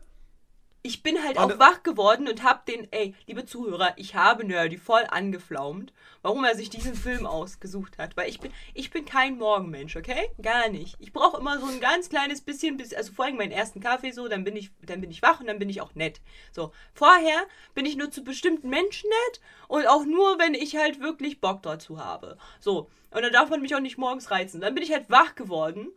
ich 0.81 1.03
bin 1.03 1.21
halt 1.23 1.37
auch 1.37 1.59
wach 1.59 1.83
geworden 1.83 2.27
und 2.27 2.43
hab 2.43 2.65
den, 2.65 2.87
ey, 2.91 3.13
liebe 3.27 3.45
Zuhörer, 3.45 3.93
ich 3.97 4.15
habe 4.15 4.45
Nerdy 4.45 4.77
voll 4.77 5.03
angeflaumt, 5.09 5.91
warum 6.21 6.45
er 6.45 6.55
sich 6.55 6.69
diesen 6.69 6.95
Film 6.95 7.25
ausgesucht 7.25 7.97
hat. 7.97 8.15
Weil 8.15 8.29
ich 8.29 8.39
bin, 8.39 8.51
ich 8.73 8.89
bin 8.89 9.03
kein 9.03 9.37
Morgenmensch, 9.37 9.97
okay? 9.97 10.29
Gar 10.41 10.69
nicht. 10.69 10.95
Ich 10.99 11.11
brauche 11.11 11.37
immer 11.37 11.59
so 11.59 11.65
ein 11.65 11.81
ganz 11.81 12.09
kleines 12.09 12.41
bisschen, 12.41 12.77
bis, 12.77 12.93
also 12.93 13.11
vor 13.11 13.25
allem 13.25 13.35
meinen 13.35 13.51
ersten 13.51 13.81
Kaffee 13.81 14.11
so, 14.11 14.29
dann 14.29 14.45
bin 14.45 14.55
ich, 14.55 14.71
dann 14.81 15.01
bin 15.01 15.11
ich 15.11 15.21
wach 15.21 15.41
und 15.41 15.47
dann 15.47 15.59
bin 15.59 15.69
ich 15.69 15.81
auch 15.81 15.95
nett. 15.95 16.21
So, 16.51 16.71
vorher 16.93 17.45
bin 17.75 17.85
ich 17.85 17.97
nur 17.97 18.09
zu 18.09 18.23
bestimmten 18.23 18.69
Menschen 18.69 19.09
nett 19.09 19.41
und 19.67 19.85
auch 19.85 20.05
nur, 20.05 20.39
wenn 20.39 20.53
ich 20.53 20.77
halt 20.77 21.01
wirklich 21.01 21.41
Bock 21.41 21.61
dazu 21.61 21.99
habe. 21.99 22.37
So, 22.61 22.89
und 23.11 23.21
dann 23.21 23.33
darf 23.33 23.49
man 23.49 23.61
mich 23.61 23.75
auch 23.75 23.81
nicht 23.81 23.97
morgens 23.97 24.31
reizen. 24.31 24.61
Dann 24.61 24.75
bin 24.75 24.83
ich 24.83 24.93
halt 24.93 25.09
wach 25.09 25.35
geworden, 25.35 25.89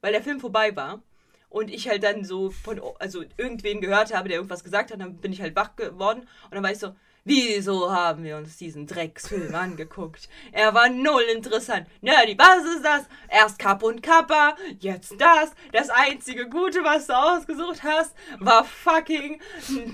weil 0.00 0.12
der 0.12 0.22
Film 0.22 0.40
vorbei 0.40 0.74
war 0.74 1.02
und 1.50 1.70
ich 1.70 1.88
halt 1.88 2.04
dann 2.04 2.24
so 2.24 2.50
von, 2.50 2.80
also 2.98 3.24
irgendwen 3.36 3.80
gehört 3.80 4.14
habe, 4.14 4.28
der 4.28 4.38
irgendwas 4.38 4.64
gesagt 4.64 4.90
hat, 4.92 5.00
dann 5.00 5.16
bin 5.16 5.32
ich 5.32 5.40
halt 5.40 5.56
wach 5.56 5.76
geworden. 5.76 6.20
Und 6.20 6.54
dann 6.54 6.62
war 6.62 6.70
ich 6.70 6.78
so, 6.78 6.94
wieso 7.28 7.92
haben 7.92 8.24
wir 8.24 8.36
uns 8.36 8.56
diesen 8.56 8.86
Drecksfilm 8.86 9.54
angeguckt? 9.54 10.28
Er 10.50 10.74
war 10.74 10.88
null 10.88 11.22
interessant. 11.34 11.86
Nerdy, 12.00 12.36
was 12.38 12.64
ist 12.74 12.84
das? 12.84 13.02
Erst 13.28 13.58
Kapp 13.58 13.82
und 13.82 14.02
Kappa, 14.02 14.56
jetzt 14.80 15.14
das. 15.20 15.50
Das 15.72 15.90
einzige 15.90 16.48
Gute, 16.48 16.82
was 16.82 17.06
du 17.06 17.12
ausgesucht 17.12 17.82
hast, 17.82 18.14
war 18.40 18.64
fucking 18.64 19.40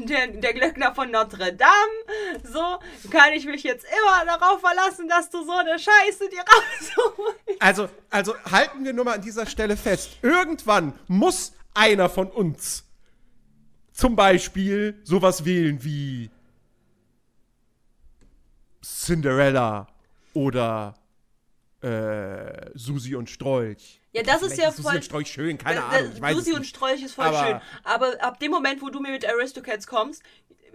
der, 0.06 0.28
der 0.28 0.54
Glöckner 0.54 0.94
von 0.94 1.10
Notre 1.10 1.52
Dame. 1.52 2.40
So, 2.44 2.78
kann 3.10 3.32
ich 3.34 3.44
mich 3.46 3.64
jetzt 3.64 3.84
immer 3.84 4.24
darauf 4.24 4.60
verlassen, 4.60 5.08
dass 5.08 5.28
du 5.28 5.44
so 5.44 5.52
eine 5.52 5.78
Scheiße 5.78 6.28
dir 6.30 6.42
rausholst. 6.42 7.60
Also, 7.60 7.88
also 8.10 8.34
halten 8.50 8.84
wir 8.84 8.92
nur 8.92 9.04
mal 9.04 9.16
an 9.16 9.22
dieser 9.22 9.46
Stelle 9.46 9.76
fest. 9.76 10.18
Irgendwann 10.22 10.92
muss 11.08 11.52
einer 11.74 12.08
von 12.08 12.28
uns 12.30 12.84
zum 13.92 14.16
Beispiel 14.16 15.00
sowas 15.04 15.44
wählen 15.44 15.82
wie 15.82 16.30
Cinderella 18.84 19.86
oder 20.34 20.94
äh, 21.80 22.70
Susi 22.74 23.14
und 23.14 23.28
Strolch. 23.30 24.00
Ja, 24.12 24.22
das 24.22 24.42
ist 24.42 24.56
ja 24.56 24.70
Susi 24.70 24.82
voll. 24.82 24.92
Susi 24.92 24.96
und 24.96 25.04
Strolch 25.04 25.28
schön, 25.28 25.58
keine 25.58 25.80
da, 25.80 25.90
da, 25.90 25.96
Ahnung. 25.98 26.12
Ich 26.14 26.20
weiß 26.20 26.36
Susi 26.36 26.52
und 26.52 26.66
Strolch 26.66 27.02
ist 27.02 27.14
voll 27.14 27.26
aber, 27.26 27.46
schön. 27.46 27.60
Aber 27.82 28.22
ab 28.22 28.38
dem 28.38 28.50
Moment, 28.50 28.82
wo 28.82 28.90
du 28.90 29.00
mir 29.00 29.12
mit 29.12 29.26
Aristocats 29.26 29.86
kommst, 29.86 30.22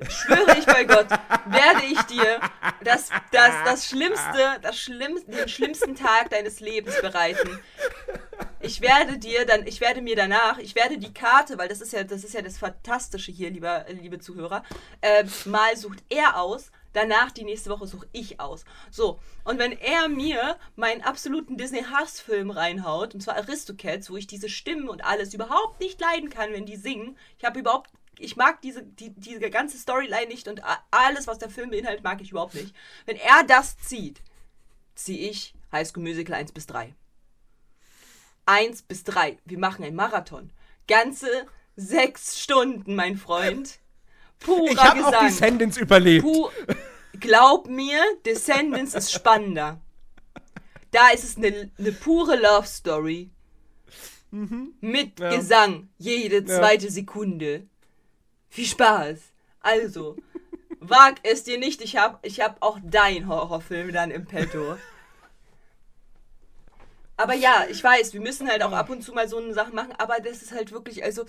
schwöre 0.08 0.58
ich 0.58 0.66
bei 0.66 0.84
Gott, 0.86 1.10
werde 1.10 1.86
ich 1.90 2.02
dir 2.04 2.40
das, 2.84 3.10
das, 3.32 3.54
das 3.66 3.88
Schlimmste, 3.88 4.60
das 4.62 4.78
Schlimmste, 4.78 5.32
den 5.32 5.50
schlimmsten 5.50 5.96
Tag 5.96 6.30
deines 6.30 6.60
Lebens 6.60 7.00
bereiten. 7.02 7.60
Ich 8.62 8.82
werde 8.82 9.18
dir 9.18 9.46
dann, 9.46 9.66
ich 9.68 9.82
werde 9.82 10.02
mir 10.02 10.16
danach, 10.16 10.58
ich 10.58 10.76
werde 10.76 10.98
die 10.98 11.14
Karte, 11.14 11.58
weil 11.58 11.70
das 11.70 11.82
ist 11.82 11.94
ja, 11.94 12.04
das 12.04 12.24
ist 12.24 12.34
ja 12.34 12.42
das 12.42 12.58
Fantastische 12.58 13.32
hier, 13.32 13.50
lieber, 13.50 13.86
liebe 13.90 14.20
Zuhörer, 14.20 14.64
äh, 15.02 15.26
mal 15.46 15.76
sucht 15.78 16.04
er 16.10 16.38
aus 16.38 16.72
Danach 17.00 17.32
die 17.32 17.46
nächste 17.46 17.70
Woche 17.70 17.88
suche 17.88 18.10
ich 18.12 18.42
aus. 18.42 18.66
So, 18.92 19.22
und 19.46 19.58
wenn 19.58 19.72
er 19.72 20.10
mir 20.10 20.58
meinen 20.76 21.02
absoluten 21.02 21.56
Disney-Hassfilm 21.56 22.52
reinhaut, 22.52 23.14
und 23.14 23.22
zwar 23.22 23.38
Aristocats, 23.38 24.10
wo 24.10 24.18
ich 24.18 24.28
diese 24.28 24.50
Stimmen 24.50 24.90
und 24.90 25.06
alles 25.06 25.34
überhaupt 25.34 25.80
nicht 25.80 26.02
leiden 26.02 26.30
kann, 26.30 26.52
wenn 26.52 26.66
die 26.66 26.76
singen, 26.76 27.18
ich 27.38 27.46
habe 27.46 27.62
überhaupt, 27.62 27.90
ich 28.18 28.36
mag 28.36 28.62
diese, 28.62 28.84
die, 28.84 29.12
diese 29.12 29.50
ganze 29.50 29.78
Storyline 29.78 30.28
nicht 30.28 30.50
und 30.50 30.62
alles, 30.92 31.26
was 31.26 31.38
der 31.38 31.50
Film 31.50 31.70
beinhaltet, 31.70 32.04
mag 32.04 32.20
ich 32.20 32.32
überhaupt 32.32 32.56
nicht. 32.56 32.76
Wenn 33.06 33.16
er 33.16 33.44
das 33.48 33.80
zieht, 33.80 34.22
ziehe 34.94 35.30
ich 35.30 35.54
High 35.72 35.88
School 35.88 36.04
Musical 36.04 36.36
1 36.36 36.52
bis 36.52 36.68
3. 36.68 36.94
1 38.46 38.82
bis 38.82 39.06
3. 39.06 39.38
Wir 39.46 39.58
machen 39.58 39.86
einen 39.86 39.96
Marathon. 39.96 40.52
Ganze 40.86 41.30
sechs 41.78 42.42
Stunden, 42.42 42.94
mein 42.94 43.16
Freund 43.16 43.80
purer 44.40 44.72
ich 44.72 44.78
habe 44.78 45.06
auch 45.06 45.20
Descendants 45.20 45.78
überlebt. 45.78 46.24
Pu 46.24 46.50
Glaub 47.20 47.68
mir, 47.68 48.02
Descendants 48.26 48.94
ist 48.94 49.12
spannender. 49.12 49.82
Da 50.92 51.10
ist 51.10 51.24
es 51.24 51.38
eine 51.38 51.72
ne 51.78 51.92
pure 51.92 52.36
Love 52.36 52.68
Story. 52.68 53.30
Mhm. 54.32 54.74
Mit 54.82 55.20
ja. 55.20 55.36
Gesang. 55.36 55.90
Jede 55.98 56.46
zweite 56.46 56.86
ja. 56.86 56.92
Sekunde. 56.92 57.68
Viel 58.50 58.66
Spaß. 58.66 59.20
Also, 59.60 60.16
wag 60.80 61.16
es 61.24 61.44
dir 61.44 61.60
nicht. 61.60 61.82
Ich 61.82 61.98
hab, 61.98 62.26
ich 62.26 62.42
hab 62.42 62.62
auch 62.62 62.80
dein 62.84 63.28
Horrorfilm 63.28 63.92
dann 63.92 64.12
im 64.12 64.26
Petto. 64.26 64.78
Aber 67.18 67.34
ja, 67.34 67.66
ich 67.70 67.84
weiß, 67.84 68.14
wir 68.14 68.22
müssen 68.22 68.48
halt 68.48 68.64
auch 68.64 68.72
ab 68.72 68.90
und 68.90 69.04
zu 69.04 69.12
mal 69.14 69.28
so 69.28 69.38
eine 69.38 69.54
Sache 69.54 69.76
machen, 69.76 69.92
aber 69.98 70.22
das 70.22 70.42
ist 70.42 70.54
halt 70.54 70.72
wirklich, 70.72 71.04
also, 71.04 71.26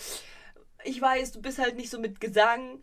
ich 0.84 1.00
weiß, 1.00 1.32
du 1.32 1.42
bist 1.42 1.58
halt 1.58 1.76
nicht 1.76 1.90
so 1.90 1.98
mit 1.98 2.20
Gesang 2.20 2.80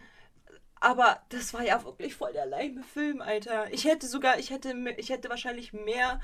aber 0.79 1.21
das 1.29 1.53
war 1.53 1.63
ja 1.63 1.83
wirklich 1.83 2.15
voll 2.15 2.33
der 2.33 2.45
leime 2.45 2.83
Film, 2.83 3.21
Alter. 3.21 3.71
Ich 3.73 3.85
hätte 3.85 4.07
sogar, 4.07 4.39
ich 4.39 4.49
hätte, 4.49 4.73
ich 4.97 5.09
hätte 5.09 5.29
wahrscheinlich 5.29 5.73
mehr, 5.73 6.19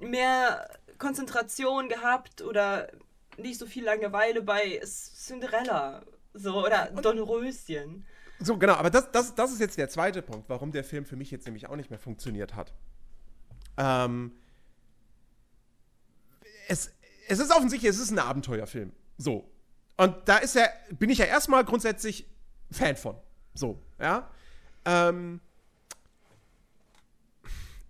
mehr 0.00 0.68
Konzentration 0.98 1.88
gehabt 1.88 2.42
oder 2.42 2.90
nicht 3.36 3.58
so 3.58 3.66
viel 3.66 3.84
Langeweile 3.84 4.42
bei 4.42 4.80
Cinderella. 4.84 6.04
So, 6.32 6.64
oder 6.64 6.90
Don 7.02 7.18
Röschen. 7.18 8.04
So, 8.38 8.58
genau, 8.58 8.74
aber 8.74 8.90
das, 8.90 9.10
das, 9.10 9.34
das 9.34 9.52
ist 9.52 9.60
jetzt 9.60 9.78
der 9.78 9.88
zweite 9.88 10.20
Punkt, 10.22 10.48
warum 10.48 10.70
der 10.70 10.84
Film 10.84 11.06
für 11.06 11.16
mich 11.16 11.30
jetzt 11.30 11.46
nämlich 11.46 11.68
auch 11.68 11.76
nicht 11.76 11.90
mehr 11.90 11.98
funktioniert 11.98 12.54
hat. 12.54 12.74
Ähm, 13.78 14.32
es, 16.68 16.90
es 17.28 17.38
ist 17.38 17.50
offensichtlich, 17.50 17.90
es 17.90 17.98
ist 17.98 18.10
ein 18.10 18.18
Abenteuerfilm. 18.18 18.92
So. 19.16 19.50
Und 19.96 20.14
da 20.26 20.38
ist 20.38 20.54
ja, 20.54 20.66
bin 20.90 21.08
ich 21.08 21.18
ja 21.18 21.24
erstmal 21.24 21.64
grundsätzlich 21.64 22.26
Fan 22.70 22.96
von. 22.96 23.16
So, 23.56 23.80
ja. 23.98 24.30
Ähm, 24.84 25.40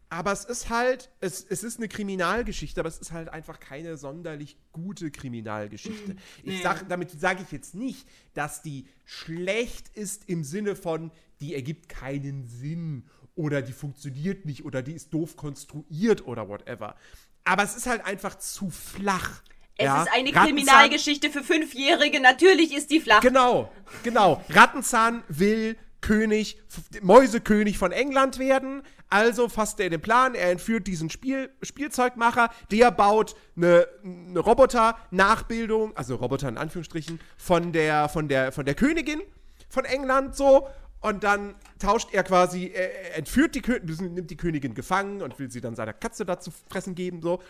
aber 0.08 0.32
es 0.32 0.44
ist 0.44 0.70
halt, 0.70 1.10
es, 1.20 1.44
es 1.44 1.64
ist 1.64 1.78
eine 1.78 1.88
Kriminalgeschichte, 1.88 2.80
aber 2.80 2.88
es 2.88 2.98
ist 2.98 3.12
halt 3.12 3.28
einfach 3.28 3.58
keine 3.58 3.96
sonderlich 3.96 4.56
gute 4.72 5.10
Kriminalgeschichte. 5.10 6.14
Mhm. 6.14 6.18
Ich 6.44 6.62
sag, 6.62 6.88
damit 6.88 7.10
sage 7.10 7.42
ich 7.42 7.50
jetzt 7.50 7.74
nicht, 7.74 8.08
dass 8.32 8.62
die 8.62 8.86
schlecht 9.04 9.88
ist 9.96 10.28
im 10.28 10.44
Sinne 10.44 10.76
von, 10.76 11.10
die 11.40 11.54
ergibt 11.54 11.88
keinen 11.88 12.46
Sinn 12.46 13.04
oder 13.34 13.62
die 13.62 13.72
funktioniert 13.72 14.46
nicht 14.46 14.64
oder 14.64 14.82
die 14.82 14.92
ist 14.92 15.12
doof 15.12 15.36
konstruiert 15.36 16.26
oder 16.26 16.48
whatever. 16.48 16.96
Aber 17.44 17.64
es 17.64 17.76
ist 17.76 17.86
halt 17.86 18.04
einfach 18.04 18.38
zu 18.38 18.70
flach. 18.70 19.42
Es 19.78 19.84
ja, 19.84 20.02
ist 20.02 20.12
eine 20.12 20.32
Kriminalgeschichte 20.32 21.30
für 21.30 21.42
Fünfjährige. 21.42 22.20
Natürlich 22.20 22.74
ist 22.74 22.90
die 22.90 23.00
flach. 23.00 23.20
Genau, 23.20 23.70
genau. 24.02 24.42
Rattenzahn 24.48 25.22
will 25.28 25.76
König, 26.00 26.58
Mäusekönig 27.02 27.78
von 27.78 27.92
England 27.92 28.38
werden. 28.38 28.82
Also 29.08 29.48
fasst 29.48 29.78
er 29.80 29.90
den 29.90 30.00
Plan, 30.00 30.34
er 30.34 30.50
entführt 30.50 30.86
diesen 30.86 31.10
Spiel, 31.10 31.50
Spielzeugmacher, 31.62 32.50
der 32.70 32.90
baut 32.90 33.36
eine, 33.56 33.86
eine 34.04 34.40
Roboter-Nachbildung, 34.40 35.96
also 35.96 36.16
Roboter 36.16 36.48
in 36.48 36.58
Anführungsstrichen, 36.58 37.20
von 37.36 37.72
der, 37.72 38.08
von, 38.08 38.28
der, 38.28 38.50
von 38.50 38.64
der 38.64 38.74
Königin 38.74 39.20
von 39.68 39.84
England 39.84 40.36
so. 40.36 40.68
Und 41.00 41.22
dann 41.22 41.54
tauscht 41.78 42.08
er 42.12 42.24
quasi, 42.24 42.72
er 42.74 43.16
entführt 43.16 43.54
die 43.54 43.62
Königin, 43.62 44.14
nimmt 44.14 44.30
die 44.30 44.36
Königin 44.36 44.74
gefangen 44.74 45.22
und 45.22 45.38
will 45.38 45.50
sie 45.50 45.60
dann 45.60 45.76
seiner 45.76 45.92
Katze 45.92 46.24
dazu 46.24 46.50
fressen 46.68 46.94
geben, 46.94 47.20
so. 47.22 47.42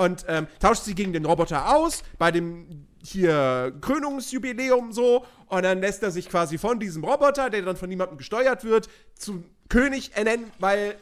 Und 0.00 0.24
ähm, 0.28 0.46
tauscht 0.60 0.84
sie 0.84 0.94
gegen 0.94 1.12
den 1.12 1.26
Roboter 1.26 1.76
aus, 1.76 2.02
bei 2.16 2.30
dem 2.30 2.86
hier 3.02 3.70
Krönungsjubiläum 3.82 4.92
so. 4.92 5.26
Und 5.48 5.62
dann 5.62 5.82
lässt 5.82 6.02
er 6.02 6.10
sich 6.10 6.30
quasi 6.30 6.56
von 6.56 6.80
diesem 6.80 7.04
Roboter, 7.04 7.50
der 7.50 7.60
dann 7.60 7.76
von 7.76 7.90
niemandem 7.90 8.16
gesteuert 8.16 8.64
wird, 8.64 8.88
zum 9.14 9.44
König 9.68 10.16
ernennen, 10.16 10.50
weil 10.58 10.94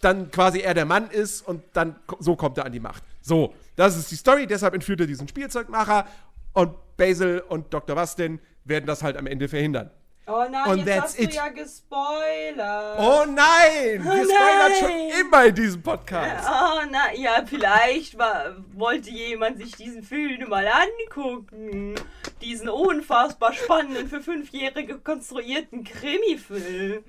dann 0.00 0.30
quasi 0.30 0.60
er 0.60 0.74
der 0.74 0.84
Mann 0.84 1.10
ist 1.10 1.42
und 1.42 1.64
dann 1.72 1.96
so 2.20 2.36
kommt 2.36 2.56
er 2.56 2.66
an 2.66 2.72
die 2.72 2.78
Macht. 2.78 3.02
So, 3.20 3.52
das 3.74 3.96
ist 3.96 4.12
die 4.12 4.16
Story, 4.16 4.46
deshalb 4.46 4.74
entführt 4.74 5.00
er 5.00 5.08
diesen 5.08 5.26
Spielzeugmacher 5.26 6.06
und 6.52 6.72
Basil 6.96 7.42
und 7.48 7.74
Dr. 7.74 7.96
Wastin 7.96 8.38
werden 8.64 8.86
das 8.86 9.02
halt 9.02 9.16
am 9.16 9.26
Ende 9.26 9.48
verhindern. 9.48 9.90
Oh 10.32 10.46
nein, 10.48 10.70
Und 10.70 10.78
jetzt 10.78 10.86
that's 10.88 11.02
hast 11.02 11.18
du 11.18 11.22
it. 11.24 11.34
ja 11.34 11.48
gespoilert. 11.48 12.98
Oh 12.98 13.24
nein! 13.26 14.04
Wir 14.04 14.12
Oh 14.12 14.24
spoilern 14.24 14.70
nein. 14.70 14.74
schon 14.80 15.20
immer 15.20 15.44
in 15.46 15.54
diesem 15.54 15.82
Podcast. 15.82 16.48
Oh, 16.48 16.86
na, 16.90 17.12
ja, 17.14 17.44
vielleicht 17.46 18.16
war, 18.18 18.56
wollte 18.72 19.10
jemand 19.10 19.58
sich 19.58 19.72
diesen 19.76 20.02
Film 20.02 20.48
mal 20.48 20.66
angucken. 20.68 21.94
Diesen 22.40 22.68
unfassbar 22.68 23.52
spannenden, 23.52 24.08
für 24.08 24.20
Fünfjährige 24.20 24.98
konstruierten 24.98 25.84
Krimi-Film. 25.84 27.04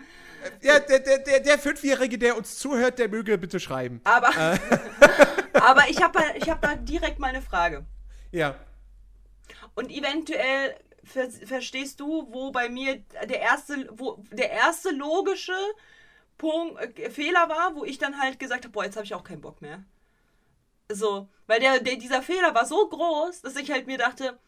Ja, 0.61 0.79
der, 0.79 0.99
der, 0.99 1.19
der, 1.19 1.39
der 1.41 1.59
Fünfjährige, 1.59 2.17
der 2.17 2.35
uns 2.35 2.57
zuhört, 2.57 2.97
der 2.97 3.09
möge 3.09 3.37
bitte 3.37 3.59
schreiben. 3.59 4.01
Aber, 4.03 4.29
Äh. 4.29 4.57
aber 5.59 5.87
ich 5.89 6.01
habe 6.01 6.19
ich 6.35 6.49
hab 6.49 6.61
da 6.61 6.75
direkt 6.75 7.19
mal 7.19 7.27
eine 7.27 7.41
Frage. 7.43 7.85
Ja. 8.31 8.55
Und 9.75 9.91
eventuell 9.91 10.75
ver 11.03 11.29
verstehst 11.29 11.99
du, 11.99 12.27
wo 12.31 12.51
bei 12.51 12.69
mir 12.69 12.97
der 13.23 13.39
erste, 13.39 13.87
wo 13.91 14.23
der 14.31 14.51
erste 14.51 14.91
logische 14.91 15.57
Punkt, 16.37 16.99
äh, 16.99 17.09
Fehler 17.09 17.49
war, 17.49 17.75
wo 17.75 17.85
ich 17.85 17.97
dann 17.97 18.19
halt 18.19 18.39
gesagt 18.39 18.65
habe, 18.65 18.71
boah, 18.71 18.85
jetzt 18.85 18.95
habe 18.95 19.05
ich 19.05 19.13
auch 19.13 19.23
keinen 19.23 19.41
Bock 19.41 19.61
mehr. 19.61 19.83
So, 20.89 21.29
weil 21.47 21.59
der, 21.59 21.79
der, 21.79 21.95
dieser 21.95 22.21
Fehler 22.21 22.53
war 22.53 22.65
so 22.65 22.89
groß, 22.89 23.41
dass 23.41 23.55
ich 23.55 23.71
halt 23.71 23.87
mir 23.87 23.97
dachte, 23.97 24.39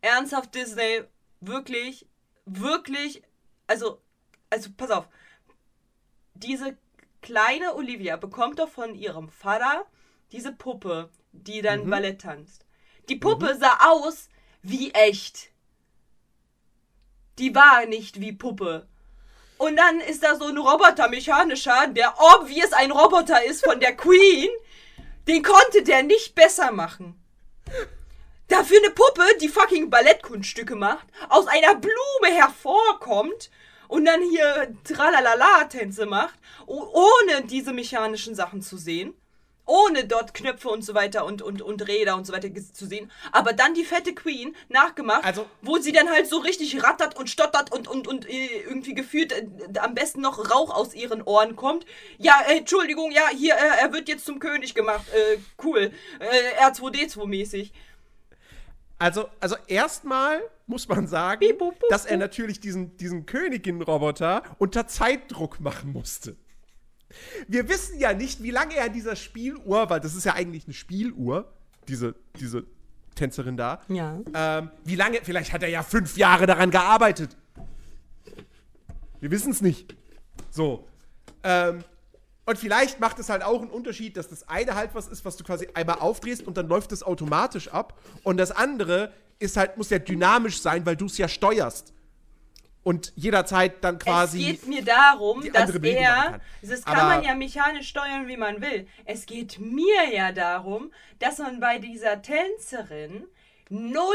ernsthaft 0.00 0.54
Disney, 0.54 1.04
wirklich, 1.40 2.06
wirklich, 2.44 3.22
also, 3.66 4.00
also 4.50 4.70
pass 4.76 4.90
auf, 4.90 5.08
diese 6.34 6.76
kleine 7.22 7.74
Olivia 7.74 8.16
bekommt 8.16 8.58
doch 8.58 8.68
von 8.68 8.94
ihrem 8.94 9.28
Vater 9.28 9.84
diese 10.32 10.52
Puppe, 10.52 11.10
die 11.32 11.60
dann 11.62 11.90
Ballett 11.90 12.20
tanzt. 12.20 12.64
Die 13.08 13.16
Puppe 13.16 13.56
sah 13.56 13.90
aus 13.90 14.28
wie 14.62 14.90
echt. 14.92 15.50
Die 17.38 17.54
war 17.54 17.86
nicht 17.86 18.20
wie 18.20 18.32
Puppe. 18.32 18.86
Und 19.58 19.76
dann 19.76 20.00
ist 20.00 20.22
da 20.22 20.36
so 20.36 20.46
ein 20.46 20.58
Roboter-Mechanischer, 20.58 21.88
der 21.88 22.14
obvious 22.18 22.72
ein 22.72 22.90
Roboter 22.90 23.44
ist 23.44 23.64
von 23.64 23.80
der 23.80 23.96
Queen. 23.96 24.50
Den 25.26 25.42
konnte 25.42 25.82
der 25.82 26.02
nicht 26.02 26.34
besser 26.34 26.72
machen. 26.72 27.20
Dafür 28.48 28.78
eine 28.78 28.90
Puppe, 28.90 29.24
die 29.40 29.48
fucking 29.48 29.90
Ballettkunststücke 29.90 30.76
macht, 30.76 31.06
aus 31.28 31.46
einer 31.48 31.74
Blume 31.74 32.34
hervorkommt 32.34 33.50
und 33.88 34.04
dann 34.04 34.22
hier 34.22 34.74
Tralalala-Tänze 34.84 36.06
macht, 36.06 36.38
ohne 36.66 37.42
diese 37.44 37.72
mechanischen 37.72 38.34
Sachen 38.34 38.62
zu 38.62 38.76
sehen. 38.76 39.14
Ohne 39.66 40.04
dort 40.06 40.32
Knöpfe 40.32 40.68
und 40.68 40.82
so 40.84 40.94
weiter 40.94 41.24
und, 41.26 41.42
und, 41.42 41.60
und 41.60 41.86
Räder 41.88 42.14
und 42.16 42.24
so 42.26 42.32
weiter 42.32 42.48
zu 42.72 42.86
sehen. 42.86 43.10
Aber 43.32 43.52
dann 43.52 43.74
die 43.74 43.84
fette 43.84 44.14
Queen 44.14 44.54
nachgemacht, 44.68 45.24
Also- 45.24 45.46
wo 45.60 45.78
sie 45.78 45.90
dann 45.92 46.08
halt 46.08 46.28
so 46.28 46.38
richtig 46.38 46.82
rattert 46.84 47.16
und 47.18 47.28
stottert 47.28 47.72
und, 47.72 47.88
und, 47.88 48.06
und 48.06 48.28
äh, 48.28 48.60
irgendwie 48.64 48.94
gefühlt 48.94 49.32
äh, 49.32 49.46
am 49.80 49.94
besten 49.94 50.20
noch 50.20 50.50
Rauch 50.52 50.70
aus 50.74 50.94
ihren 50.94 51.20
Ohren 51.22 51.56
kommt. 51.56 51.84
Ja, 52.18 52.34
äh, 52.48 52.58
Entschuldigung, 52.58 53.10
ja, 53.10 53.28
hier, 53.36 53.54
äh, 53.54 53.80
er 53.82 53.92
wird 53.92 54.08
jetzt 54.08 54.24
zum 54.24 54.38
König 54.38 54.74
gemacht. 54.74 55.04
Äh, 55.12 55.38
cool. 55.64 55.90
Äh, 56.20 56.62
R2D2-mäßig. 56.64 57.72
Also, 58.98 59.28
also 59.40 59.56
erstmal 59.66 60.40
muss 60.66 60.88
man 60.88 61.06
sagen, 61.06 61.40
Piep, 61.40 61.58
bup, 61.58 61.78
bup, 61.78 61.88
dass 61.90 62.06
er 62.06 62.16
natürlich 62.16 62.60
diesen, 62.60 62.96
diesen 62.96 63.26
Königin-Roboter 63.26 64.42
unter 64.58 64.86
Zeitdruck 64.86 65.60
machen 65.60 65.92
musste. 65.92 66.36
Wir 67.48 67.68
wissen 67.68 67.98
ja 67.98 68.12
nicht, 68.12 68.42
wie 68.42 68.50
lange 68.50 68.76
er 68.76 68.86
an 68.86 68.92
dieser 68.92 69.16
Spieluhr, 69.16 69.88
weil 69.90 70.00
das 70.00 70.14
ist 70.14 70.24
ja 70.24 70.34
eigentlich 70.34 70.64
eine 70.64 70.74
Spieluhr, 70.74 71.52
diese, 71.88 72.14
diese 72.38 72.64
Tänzerin 73.14 73.56
da. 73.56 73.80
Ja. 73.88 74.18
Ähm, 74.34 74.70
wie 74.84 74.94
lange, 74.94 75.20
vielleicht 75.22 75.52
hat 75.52 75.62
er 75.62 75.68
ja 75.68 75.82
fünf 75.82 76.16
Jahre 76.16 76.46
daran 76.46 76.70
gearbeitet. 76.70 77.36
Wir 79.20 79.30
wissen 79.30 79.50
es 79.50 79.60
nicht. 79.60 79.96
So. 80.50 80.86
Ähm, 81.42 81.82
und 82.44 82.58
vielleicht 82.58 83.00
macht 83.00 83.18
es 83.18 83.28
halt 83.28 83.42
auch 83.42 83.60
einen 83.60 83.70
Unterschied, 83.70 84.16
dass 84.16 84.28
das 84.28 84.48
eine 84.48 84.74
halt 84.76 84.90
was 84.94 85.08
ist, 85.08 85.24
was 85.24 85.36
du 85.36 85.42
quasi 85.42 85.68
einmal 85.74 85.98
aufdrehst 85.98 86.46
und 86.46 86.56
dann 86.56 86.68
läuft 86.68 86.92
es 86.92 87.02
automatisch 87.02 87.68
ab. 87.68 87.98
Und 88.22 88.36
das 88.36 88.52
andere 88.52 89.12
ist 89.38 89.56
halt, 89.56 89.76
muss 89.76 89.90
ja 89.90 89.98
dynamisch 89.98 90.60
sein, 90.60 90.86
weil 90.86 90.96
du 90.96 91.06
es 91.06 91.18
ja 91.18 91.28
steuerst. 91.28 91.92
Und 92.86 93.12
jederzeit 93.16 93.82
dann 93.82 93.98
quasi. 93.98 94.38
es 94.38 94.46
geht 94.60 94.68
mir 94.68 94.84
darum, 94.84 95.42
dass 95.52 95.70
er, 95.74 96.40
das 96.62 96.84
kann 96.84 96.94
Aber- 96.96 97.16
man 97.16 97.24
ja 97.24 97.34
mechanisch 97.34 97.88
steuern, 97.88 98.28
wie 98.28 98.36
man 98.36 98.60
will. 98.60 98.86
Es 99.04 99.26
geht 99.26 99.58
mir 99.58 100.14
ja 100.14 100.30
darum, 100.30 100.92
dass 101.18 101.38
man 101.38 101.58
bei 101.58 101.80
dieser 101.80 102.22
Tänzerin 102.22 103.24
0, 103.68 104.14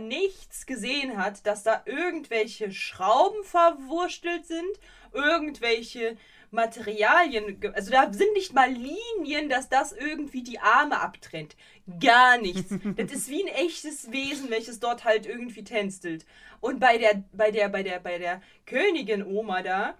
nichts 0.00 0.66
gesehen 0.66 1.16
hat, 1.16 1.46
dass 1.46 1.62
da 1.62 1.82
irgendwelche 1.86 2.72
Schrauben 2.72 3.44
verwurstelt 3.44 4.46
sind, 4.46 4.78
irgendwelche 5.12 6.16
Materialien, 6.50 7.58
also 7.74 7.90
da 7.90 8.12
sind 8.12 8.34
nicht 8.34 8.52
mal 8.52 8.70
Linien, 8.70 9.48
dass 9.48 9.70
das 9.70 9.92
irgendwie 9.92 10.42
die 10.42 10.58
Arme 10.58 11.00
abtrennt. 11.00 11.56
Gar 11.98 12.38
nichts. 12.38 12.74
das 12.96 13.12
ist 13.12 13.28
wie 13.28 13.42
ein 13.42 13.54
echtes 13.54 14.12
Wesen, 14.12 14.50
welches 14.50 14.78
dort 14.78 15.04
halt 15.04 15.26
irgendwie 15.26 15.64
tänzelt. 15.64 16.26
Und 16.60 16.78
bei 16.78 16.98
der, 16.98 17.24
bei 17.32 17.50
der, 17.50 17.68
bei 17.68 17.82
der, 17.82 18.00
bei 18.00 18.18
der 18.18 18.42
Königin 18.66 19.24
Oma 19.24 19.62
da, 19.62 19.94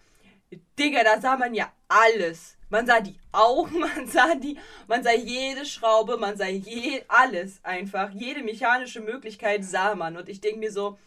Digga, 0.78 1.02
da 1.02 1.20
sah 1.20 1.36
man 1.36 1.54
ja 1.54 1.72
alles. 1.88 2.58
Man 2.72 2.86
sah 2.86 3.00
die 3.00 3.14
Augen, 3.32 3.80
man 3.80 4.06
sah 4.06 4.34
die, 4.34 4.58
man 4.88 5.02
sah 5.02 5.12
jede 5.12 5.66
Schraube, 5.66 6.16
man 6.16 6.38
sah 6.38 6.46
je, 6.46 7.04
alles 7.06 7.60
einfach. 7.62 8.10
Jede 8.12 8.42
mechanische 8.42 9.00
Möglichkeit 9.00 9.62
sah 9.62 9.94
man. 9.94 10.16
Und 10.16 10.30
ich 10.30 10.40
denke 10.40 10.58
mir 10.58 10.72
so, 10.72 10.98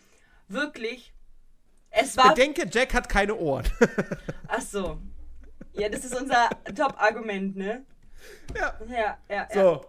wirklich, 0.47 1.11
es 1.89 2.15
war. 2.17 2.35
Bedenke, 2.35 2.67
Jack 2.71 2.93
hat 2.93 3.09
keine 3.09 3.33
Ohren. 3.33 3.65
Ach 4.47 4.61
so. 4.61 4.99
Ja, 5.73 5.89
das 5.89 6.05
ist 6.05 6.15
unser 6.15 6.49
Top-Argument, 6.75 7.55
ne? 7.55 7.83
ja. 8.55 8.79
Ja, 8.87 9.17
ja, 9.27 9.47
ja. 9.49 9.49
So. 9.51 9.85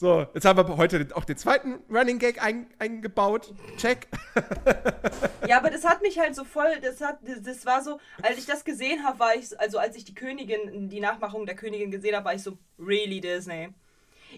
So, 0.00 0.26
jetzt 0.32 0.46
haben 0.46 0.56
wir 0.56 0.78
heute 0.78 1.08
auch 1.14 1.26
den 1.26 1.36
zweiten 1.36 1.74
Running 1.90 2.18
Gag 2.18 2.42
ein, 2.42 2.72
eingebaut. 2.78 3.52
Check. 3.76 4.08
Ja, 5.46 5.56
aber 5.56 5.70
das 5.70 5.84
hat 5.84 6.00
mich 6.00 6.18
halt 6.18 6.36
so 6.36 6.44
voll, 6.44 6.78
das 6.80 7.00
hat, 7.00 7.18
das, 7.22 7.66
war 7.66 7.82
so, 7.82 7.98
als 8.22 8.38
ich 8.38 8.46
das 8.46 8.64
gesehen 8.64 9.02
habe, 9.04 9.18
war 9.18 9.34
ich, 9.34 9.58
also 9.58 9.78
als 9.78 9.96
ich 9.96 10.04
die 10.04 10.14
Königin, 10.14 10.88
die 10.88 11.00
Nachmachung 11.00 11.44
der 11.44 11.56
Königin 11.56 11.90
gesehen 11.90 12.14
habe, 12.14 12.26
war 12.26 12.34
ich 12.34 12.42
so, 12.42 12.56
really 12.78 13.20
Disney. 13.20 13.70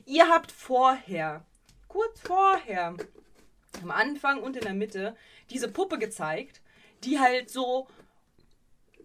Ihr 0.07 0.27
habt 0.29 0.51
vorher, 0.51 1.45
kurz 1.87 2.19
vorher, 2.21 2.95
am 3.83 3.91
Anfang 3.91 4.43
und 4.43 4.57
in 4.57 4.63
der 4.63 4.73
Mitte, 4.73 5.15
diese 5.51 5.69
Puppe 5.69 5.99
gezeigt, 5.99 6.63
die 7.05 7.21
halt 7.21 7.51
so, 7.51 7.89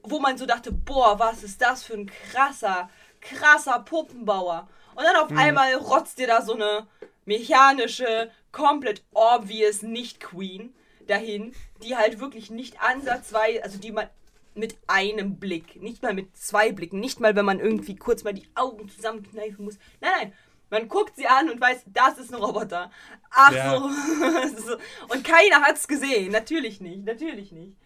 wo 0.04 0.20
man 0.20 0.38
so 0.38 0.46
dachte, 0.46 0.72
boah, 0.72 1.20
was 1.20 1.44
ist 1.44 1.62
das 1.62 1.84
für 1.84 1.96
ein 1.96 2.10
krasser, 2.32 2.90
krasser 3.20 3.80
Puppenbauer. 3.80 4.70
Und 4.98 5.04
dann 5.04 5.16
auf 5.16 5.32
einmal 5.38 5.74
rotzt 5.76 6.18
dir 6.18 6.26
da 6.28 6.42
so 6.42 6.54
eine 6.56 6.88
mechanische, 7.26 8.32
komplett 8.52 9.04
obvious 9.14 9.84
Nicht-Queen 9.84 10.74
dahin, 11.08 11.54
die 11.84 11.96
halt 11.96 12.20
wirklich 12.20 12.50
nicht 12.50 12.82
ansatzweise, 12.82 13.64
also 13.64 13.78
die 13.78 13.92
man 13.92 14.10
mit 14.56 14.76
einem 14.88 15.38
Blick, 15.38 15.80
nicht 15.82 16.02
mal 16.02 16.16
mit 16.16 16.36
zwei 16.36 16.72
Blicken, 16.72 17.00
nicht 17.00 17.20
mal, 17.20 17.36
wenn 17.36 17.46
man 17.46 17.60
irgendwie 17.60 17.96
kurz 17.96 18.24
mal 18.24 18.34
die 18.34 18.48
Augen 18.56 18.90
zusammenkneifen 18.90 19.64
muss. 19.66 19.78
Nein, 20.02 20.12
nein. 20.20 20.34
Man 20.70 20.90
guckt 20.90 21.16
sie 21.16 21.28
an 21.28 21.50
und 21.50 21.62
weiß, 21.62 21.84
das 21.86 22.18
ist 22.18 22.34
ein 22.34 22.42
Roboter. 22.42 22.92
Ach 23.30 23.52
Ja. 23.54 23.78
so. 23.80 23.86
Und 25.14 25.24
keiner 25.24 25.62
hat's 25.62 25.88
gesehen. 25.88 26.32
Natürlich 26.34 26.82
nicht. 26.82 27.06
Natürlich 27.06 27.54
nicht. 27.54 27.78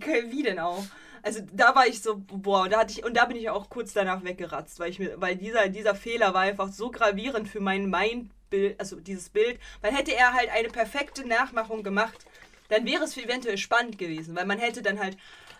Ke- 0.00 0.30
wie 0.30 0.44
denn 0.44 0.60
auch? 0.60 0.84
Also 1.22 1.40
da 1.52 1.74
war 1.74 1.86
ich 1.86 2.00
so, 2.02 2.22
boah, 2.26 2.68
da 2.68 2.80
hatte 2.80 2.92
ich, 2.92 3.04
und 3.04 3.16
da 3.16 3.24
bin 3.26 3.36
ich 3.36 3.50
auch 3.50 3.68
kurz 3.68 3.92
danach 3.92 4.24
weggeratzt, 4.24 4.80
weil 4.80 4.90
ich 4.90 4.98
mir, 4.98 5.20
weil 5.20 5.36
dieser, 5.36 5.68
dieser 5.68 5.94
Fehler 5.94 6.34
war 6.34 6.42
einfach 6.42 6.68
so 6.72 6.90
gravierend 6.90 7.48
für 7.48 7.60
mein 7.60 7.90
Mindbild, 7.90 8.78
also 8.80 8.96
dieses 8.96 9.28
Bild, 9.28 9.58
weil 9.80 9.94
hätte 9.94 10.14
er 10.14 10.32
halt 10.34 10.50
eine 10.50 10.68
perfekte 10.68 11.26
Nachmachung 11.26 11.82
gemacht, 11.82 12.26
dann 12.68 12.86
wäre 12.86 13.04
es 13.04 13.16
eventuell 13.16 13.58
spannend 13.58 13.98
gewesen, 13.98 14.36
weil 14.36 14.46
man 14.46 14.58
hätte 14.58 14.82
dann 14.82 14.98
halt 14.98 15.16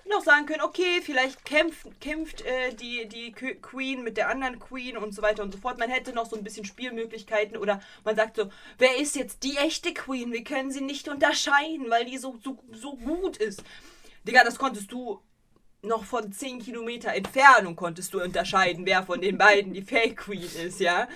noch 0.09 0.23
sagen 0.23 0.47
können, 0.47 0.63
okay, 0.63 1.01
vielleicht 1.03 1.45
kämpft, 1.45 2.01
kämpft 2.01 2.43
äh, 2.43 2.75
die, 2.75 3.07
die 3.07 3.33
Queen 3.33 4.03
mit 4.03 4.17
der 4.17 4.29
anderen 4.29 4.59
Queen 4.59 4.97
und 4.97 5.15
so 5.15 5.23
weiter 5.23 5.43
und 5.43 5.53
so 5.53 5.59
fort. 5.59 5.79
Man 5.79 5.91
hätte 5.91 6.13
noch 6.13 6.29
so 6.29 6.37
ein 6.37 6.43
bisschen 6.43 6.65
Spielmöglichkeiten 6.65 7.57
oder 7.57 7.81
man 8.05 8.17
sagt 8.17 8.37
so, 8.37 8.51
wer 8.79 8.97
ist 8.99 9.15
jetzt 9.15 9.43
die 9.43 9.57
echte 9.57 9.95
Queen? 9.95 10.33
Wir 10.33 10.43
können 10.43 10.71
sie 10.71 10.81
nicht 10.81 11.09
unterscheiden, 11.09 11.91
weil 11.91 12.05
die 12.05 12.19
so, 12.19 12.39
so, 12.43 12.59
so 12.73 12.97
gut 12.97 13.37
ist. 13.37 13.63
Digga, 14.27 14.43
das 14.43 14.59
konntest 14.59 14.91
du 14.93 15.21
noch 15.83 16.05
von 16.05 16.33
10 16.33 16.61
Kilometer 16.61 17.15
Entfernung 17.15 17.77
konntest 17.77 18.13
du 18.15 18.23
unterscheiden, 18.23 18.85
wer 18.87 19.03
von 19.03 19.21
den 19.21 19.39
beiden 19.39 19.73
die 19.73 19.83
Fake 19.83 20.17
Queen 20.17 20.51
ist, 20.65 20.81
ja. 20.81 21.09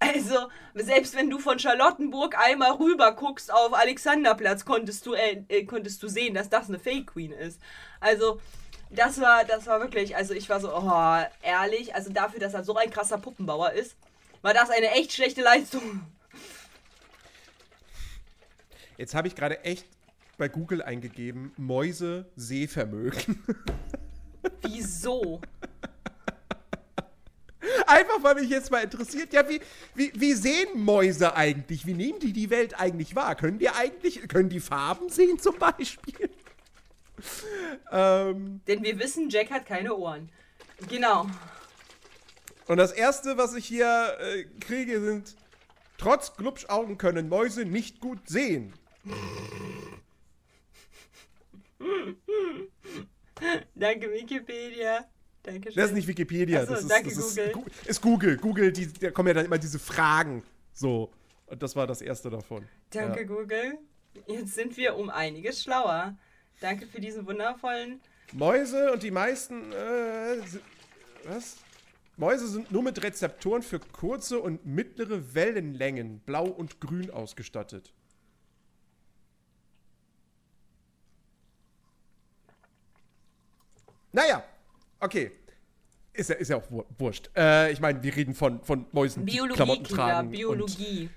Also, 0.00 0.48
selbst 0.74 1.14
wenn 1.14 1.30
du 1.30 1.38
von 1.38 1.60
Charlottenburg 1.60 2.36
einmal 2.36 2.72
rüber 2.72 3.12
guckst 3.12 3.52
auf 3.52 3.72
Alexanderplatz, 3.72 4.64
konntest 4.64 5.06
du, 5.06 5.14
äh, 5.14 5.44
äh, 5.48 5.64
konntest 5.64 6.02
du 6.02 6.08
sehen, 6.08 6.34
dass 6.34 6.50
das 6.50 6.68
eine 6.68 6.80
Fake 6.80 7.12
Queen 7.12 7.30
ist. 7.30 7.60
Also, 8.00 8.40
das 8.90 9.20
war, 9.20 9.44
das 9.44 9.66
war 9.66 9.80
wirklich, 9.80 10.16
also 10.16 10.34
ich 10.34 10.48
war 10.48 10.60
so, 10.60 10.74
oh, 10.76 11.22
ehrlich, 11.42 11.94
also 11.94 12.12
dafür, 12.12 12.40
dass 12.40 12.54
er 12.54 12.64
so 12.64 12.74
ein 12.74 12.90
krasser 12.90 13.18
Puppenbauer 13.18 13.72
ist, 13.72 13.96
war 14.42 14.52
das 14.52 14.70
eine 14.70 14.90
echt 14.90 15.12
schlechte 15.12 15.40
Leistung. 15.40 16.02
Jetzt 18.98 19.14
habe 19.14 19.28
ich 19.28 19.34
gerade 19.34 19.64
echt 19.64 19.86
bei 20.42 20.48
Google 20.48 20.82
eingegeben, 20.82 21.52
Mäuse 21.56 22.26
Sehvermögen. 22.34 23.40
Wieso? 24.62 25.40
Einfach, 27.86 28.24
weil 28.24 28.34
mich 28.34 28.50
jetzt 28.50 28.72
mal 28.72 28.82
interessiert, 28.82 29.32
ja, 29.32 29.48
wie, 29.48 29.60
wie, 29.94 30.10
wie 30.16 30.32
sehen 30.32 30.80
Mäuse 30.82 31.36
eigentlich? 31.36 31.86
Wie 31.86 31.94
nehmen 31.94 32.18
die 32.18 32.32
die 32.32 32.50
Welt 32.50 32.76
eigentlich 32.80 33.14
wahr? 33.14 33.36
Können 33.36 33.60
die 33.60 33.68
eigentlich, 33.68 34.26
können 34.26 34.48
die 34.48 34.58
Farben 34.58 35.10
sehen 35.10 35.38
zum 35.38 35.60
Beispiel? 35.60 36.28
ähm, 37.92 38.62
Denn 38.66 38.82
wir 38.82 38.98
wissen, 38.98 39.30
Jack 39.30 39.52
hat 39.52 39.64
keine 39.64 39.94
Ohren. 39.94 40.28
Genau. 40.88 41.26
Und 42.66 42.78
das 42.78 42.90
erste, 42.90 43.38
was 43.38 43.54
ich 43.54 43.66
hier 43.66 44.16
äh, 44.18 44.42
kriege, 44.58 45.00
sind 45.00 45.36
trotz 45.98 46.34
Glubschaugen 46.34 46.98
können 46.98 47.28
Mäuse 47.28 47.64
nicht 47.64 48.00
gut 48.00 48.28
sehen. 48.28 48.72
Danke, 53.74 54.12
Wikipedia. 54.12 55.06
Dankeschön. 55.42 55.76
Das 55.76 55.90
ist 55.90 55.94
nicht 55.94 56.06
Wikipedia. 56.06 56.60
Achso, 56.60 56.74
das 56.74 56.82
ist, 56.82 56.90
danke, 56.90 57.08
das 57.08 57.36
Google. 57.52 57.72
Ist, 57.80 57.86
ist 57.88 58.00
Google. 58.00 58.36
Google, 58.36 58.72
die, 58.72 58.92
da 58.92 59.10
kommen 59.10 59.28
ja 59.28 59.34
dann 59.34 59.46
immer 59.46 59.58
diese 59.58 59.78
Fragen. 59.78 60.44
So. 60.72 61.10
Und 61.46 61.62
das 61.62 61.74
war 61.74 61.86
das 61.86 62.00
erste 62.00 62.30
davon. 62.30 62.66
Danke, 62.90 63.20
ja. 63.20 63.26
Google. 63.26 63.78
Jetzt 64.26 64.54
sind 64.54 64.76
wir 64.76 64.96
um 64.96 65.10
einiges 65.10 65.62
schlauer. 65.62 66.16
Danke 66.60 66.86
für 66.86 67.00
diesen 67.00 67.26
wundervollen. 67.26 68.00
Mäuse 68.32 68.92
und 68.92 69.02
die 69.02 69.10
meisten. 69.10 69.72
Äh, 69.72 70.36
was? 71.24 71.56
Mäuse 72.16 72.46
sind 72.46 72.70
nur 72.70 72.82
mit 72.82 73.02
Rezeptoren 73.02 73.62
für 73.62 73.80
kurze 73.80 74.38
und 74.38 74.64
mittlere 74.64 75.34
Wellenlängen, 75.34 76.20
blau 76.20 76.46
und 76.46 76.80
grün 76.80 77.10
ausgestattet. 77.10 77.92
Naja, 84.12 84.42
okay. 85.00 85.32
Ist 86.14 86.28
ja, 86.28 86.36
ist 86.36 86.48
ja 86.48 86.56
auch 86.56 86.84
wurscht. 86.98 87.30
Äh, 87.34 87.72
ich 87.72 87.80
meine, 87.80 88.02
wir 88.02 88.14
reden 88.14 88.34
von, 88.34 88.62
von 88.62 88.84
Mäusen, 88.92 89.24
Biologie, 89.24 89.52
die 89.52 89.56
Klamotten 89.56 89.82
Kinder, 89.84 90.02
tragen. 90.02 90.30
Biologie. 90.30 91.08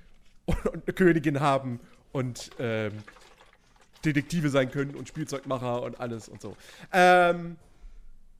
Und, 0.46 0.66
und, 0.74 0.84
eine 0.88 0.94
Königin 0.94 1.40
haben 1.42 1.82
und 2.14 2.52
ähm, 2.60 2.94
Detektive 4.06 4.50
sein 4.50 4.72
können 4.72 4.96
und 4.96 5.10
Spielzeugmacher 5.10 5.82
und 5.82 6.00
alles 6.00 6.30
und 6.30 6.42
so. 6.42 6.56
Ähm, 6.94 7.58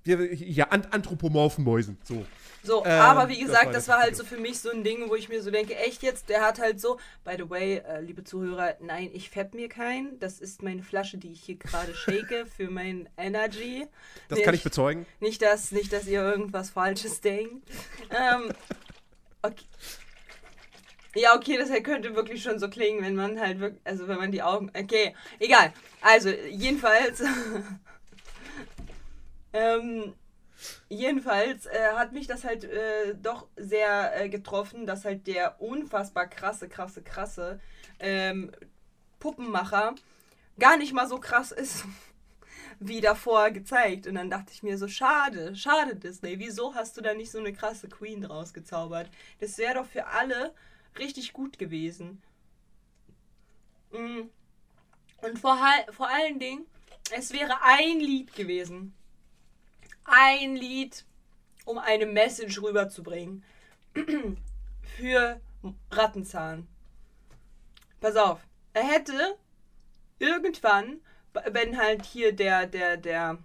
ja, 0.06 0.70
anthropomorphen 0.70 1.64
Mäusen, 1.64 1.98
so. 2.04 2.26
So, 2.66 2.84
ähm, 2.84 3.00
aber 3.00 3.30
wie 3.30 3.40
gesagt, 3.40 3.66
das 3.66 3.66
war, 3.66 3.74
das 3.74 3.88
war 3.90 4.00
halt 4.00 4.16
so 4.16 4.24
für 4.24 4.38
mich 4.38 4.60
so 4.60 4.72
ein 4.72 4.84
Ding, 4.84 5.08
wo 5.10 5.16
ich 5.16 5.30
mir 5.30 5.42
so 5.44 5.52
denke, 5.52 5.76
echt 5.76 6.02
jetzt, 6.02 6.30
der 6.30 6.42
hat 6.42 6.60
halt 6.60 6.82
so, 6.82 6.98
by 7.24 7.36
the 7.38 7.48
way, 7.48 7.78
äh, 7.78 8.02
liebe 8.02 8.24
Zuhörer, 8.24 8.76
nein, 8.82 9.12
ich 9.14 9.30
fepp 9.30 9.54
mir 9.54 9.70
keinen. 9.70 10.18
Das 10.20 10.40
ist 10.40 10.64
meine 10.64 10.82
Flasche, 10.82 11.20
die 11.20 11.32
ich 11.32 11.44
hier 11.44 11.58
gerade 11.58 11.94
shake 11.96 12.48
für 12.48 12.72
mein 12.72 13.08
Energy. 13.18 13.86
Das 14.30 14.38
nicht, 14.38 14.46
kann 14.46 14.56
ich 14.56 14.64
bezeugen. 14.64 15.06
Nicht 15.20 15.44
dass, 15.44 15.72
nicht, 15.72 15.94
dass 15.94 16.08
ihr 16.08 16.24
irgendwas 16.24 16.72
Falsches 16.72 17.22
denkt. 17.22 17.70
ähm, 18.10 18.52
okay. 19.44 19.66
Ja, 21.16 21.36
okay, 21.36 21.58
das 21.58 21.70
könnte 21.84 22.16
wirklich 22.16 22.44
schon 22.44 22.60
so 22.60 22.68
klingen, 22.68 23.02
wenn 23.02 23.16
man 23.16 23.40
halt 23.40 23.60
wirklich, 23.60 23.82
also 23.86 24.08
wenn 24.08 24.18
man 24.18 24.32
die 24.32 24.42
Augen, 24.42 24.70
okay, 24.78 25.16
egal. 25.40 25.72
Also, 26.02 26.30
jedenfalls, 26.30 27.24
ähm, 29.56 30.14
Jedenfalls 30.90 31.66
äh, 31.66 31.94
hat 31.96 32.14
mich 32.14 32.28
das 32.28 32.44
halt 32.44 32.64
äh, 32.64 33.16
doch 33.16 33.48
sehr 33.56 34.22
äh, 34.22 34.30
getroffen, 34.30 34.86
dass 34.86 35.06
halt 35.06 35.28
der 35.28 35.62
unfassbar 35.62 36.28
krasse, 36.28 36.70
krasse, 36.70 37.02
krasse 37.02 37.60
ähm, 38.00 38.52
Puppenmacher 39.20 39.96
gar 40.58 40.78
nicht 40.78 40.94
mal 40.94 41.08
so 41.08 41.20
krass 41.20 41.52
ist 41.52 41.86
wie 42.80 43.02
davor 43.02 43.52
gezeigt. 43.52 44.08
Und 44.08 44.16
dann 44.16 44.30
dachte 44.30 44.54
ich 44.54 44.64
mir 44.64 44.78
so, 44.78 44.88
schade, 44.88 45.56
schade 45.56 45.96
Disney, 45.96 46.40
wieso 46.40 46.74
hast 46.74 46.96
du 46.98 47.02
da 47.02 47.14
nicht 47.14 47.32
so 47.32 47.40
eine 47.40 47.54
krasse 47.54 47.90
Queen 47.90 48.22
draus 48.22 48.54
gezaubert? 48.54 49.10
Das 49.40 49.58
wäre 49.58 49.76
doch 49.76 49.86
für 49.86 50.08
alle 50.08 50.54
richtig 50.98 51.34
gut 51.34 51.60
gewesen. 51.60 52.22
Mm. 53.92 54.30
Und 55.22 55.40
vor, 55.40 55.58
vor 55.92 56.08
allen 56.08 56.40
Dingen, 56.40 56.66
es 57.12 57.34
wäre 57.34 57.62
ein 57.64 58.00
Lied 58.00 58.34
gewesen 58.36 58.94
ein 60.06 60.56
Lied, 60.56 61.04
um 61.66 61.78
eine 61.78 62.06
Message 62.06 62.62
rüberzubringen. 62.62 63.44
Für 64.98 65.42
Rattenzahn. 65.92 66.68
Pass 68.00 68.16
auf. 68.16 68.40
Er 68.74 68.84
hätte 68.84 69.38
irgendwann, 70.20 71.02
wenn 71.52 71.78
halt 71.78 72.06
hier 72.06 72.34
der, 72.34 72.68
der, 72.68 72.98
der, 72.98 73.40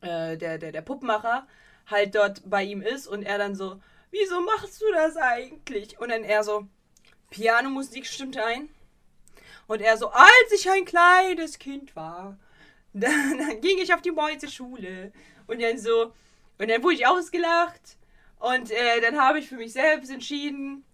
äh, 0.00 0.36
der, 0.36 0.58
der, 0.58 0.72
der 0.72 0.82
Puppenmacher 0.82 1.46
halt 1.86 2.14
dort 2.14 2.48
bei 2.48 2.62
ihm 2.62 2.82
ist 2.82 3.06
und 3.06 3.22
er 3.22 3.38
dann 3.38 3.54
so, 3.54 3.80
wieso 4.10 4.40
machst 4.40 4.80
du 4.80 4.86
das 4.92 5.16
eigentlich? 5.16 5.98
Und 5.98 6.10
dann 6.10 6.22
er 6.22 6.44
so, 6.44 6.68
Pianomusik 7.30 8.06
stimmt 8.06 8.36
ein. 8.36 8.68
Und 9.66 9.80
er 9.80 9.96
so, 9.96 10.10
als 10.10 10.52
ich 10.54 10.70
ein 10.70 10.84
kleines 10.84 11.58
Kind 11.58 11.94
war, 11.94 12.38
dann, 12.92 13.38
dann 13.38 13.60
ging 13.60 13.78
ich 13.78 13.92
auf 13.92 14.02
die 14.02 14.10
Mäuseschule. 14.10 15.12
Und 15.46 15.62
dann 15.62 15.78
so, 15.78 16.12
und 16.58 16.68
dann 16.70 16.82
wurde 16.82 16.94
ich 16.94 17.06
ausgelacht. 17.06 17.96
Und 18.38 18.70
äh, 18.70 19.00
dann 19.00 19.18
habe 19.18 19.38
ich 19.38 19.48
für 19.48 19.56
mich 19.56 19.72
selbst 19.72 20.10
entschieden, 20.10 20.84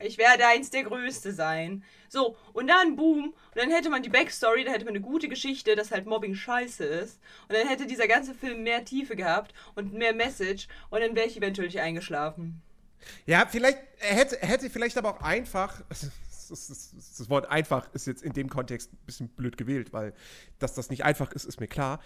ich 0.00 0.18
werde 0.18 0.46
eins 0.46 0.70
der 0.70 0.84
Größte 0.84 1.32
sein. 1.32 1.84
So, 2.08 2.36
und 2.52 2.66
dann 2.66 2.96
boom, 2.96 3.26
und 3.26 3.34
dann 3.54 3.70
hätte 3.70 3.88
man 3.88 4.02
die 4.02 4.08
Backstory, 4.08 4.64
dann 4.64 4.72
hätte 4.72 4.84
man 4.84 4.94
eine 4.94 5.04
gute 5.04 5.28
Geschichte, 5.28 5.76
dass 5.76 5.90
halt 5.90 6.06
Mobbing 6.06 6.34
scheiße 6.34 6.84
ist. 6.84 7.20
Und 7.48 7.56
dann 7.56 7.68
hätte 7.68 7.86
dieser 7.86 8.08
ganze 8.08 8.34
Film 8.34 8.62
mehr 8.62 8.84
Tiefe 8.84 9.16
gehabt 9.16 9.54
und 9.74 9.94
mehr 9.94 10.14
Message 10.14 10.68
und 10.90 11.00
dann 11.00 11.14
wäre 11.16 11.26
ich 11.26 11.36
eventuell 11.36 11.68
nicht 11.68 11.80
eingeschlafen. 11.80 12.60
Ja, 13.26 13.46
vielleicht, 13.50 13.78
hätte, 13.98 14.36
hätte 14.40 14.70
vielleicht 14.70 14.98
aber 14.98 15.16
auch 15.16 15.22
einfach, 15.22 15.82
das, 16.52 16.92
das, 16.94 17.16
das, 17.16 17.30
Wort 17.30 17.50
einfach 17.50 17.92
ist 17.94 18.06
jetzt 18.06 18.22
in 18.22 18.32
dem 18.32 18.48
Kontext 18.48 18.92
ein 18.92 18.98
bisschen 19.06 19.28
blöd 19.28 19.56
gewählt, 19.56 19.92
weil 19.92 20.14
dass 20.58 20.74
das 20.74 20.90
nicht 20.90 21.04
einfach 21.04 21.32
ist, 21.32 21.44
ist 21.44 21.60
mir 21.60 21.66
klar. 21.66 22.00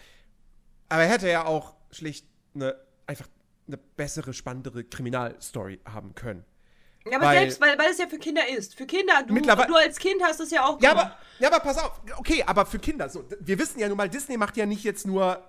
Aber 0.89 1.03
er 1.03 1.09
hätte 1.09 1.29
ja 1.29 1.45
auch 1.45 1.75
schlicht 1.91 2.27
eine, 2.55 2.77
einfach 3.07 3.29
eine 3.67 3.77
bessere, 3.77 4.33
spannendere 4.33 4.85
Kriminalstory 4.85 5.81
haben 5.85 6.15
können. 6.15 6.45
Ja, 7.11 7.19
aber 7.19 7.27
weil, 7.27 7.39
selbst, 7.39 7.61
weil, 7.61 7.79
weil 7.79 7.91
es 7.91 7.99
ja 7.99 8.09
für 8.09 8.19
Kinder 8.19 8.49
ist. 8.49 8.75
Für 8.75 8.87
Kinder, 8.87 9.23
du, 9.23 9.35
du 9.35 9.75
als 9.77 9.99
Kind 9.99 10.23
hast 10.23 10.41
es 10.41 10.51
ja 10.51 10.65
auch 10.65 10.81
ja 10.81 10.91
aber, 10.91 11.17
ja, 11.39 11.49
aber 11.49 11.61
pass 11.61 11.79
auf. 11.79 12.01
Okay, 12.17 12.43
aber 12.45 12.67
für 12.67 12.79
Kinder. 12.79 13.09
So, 13.09 13.25
wir 13.41 13.59
wissen 13.59 13.79
ja 13.79 13.89
nun 13.89 13.97
mal, 13.97 14.09
Disney 14.09 14.37
macht 14.37 14.57
ja 14.57 14.67
nicht 14.67 14.83
jetzt 14.83 15.07
nur 15.07 15.43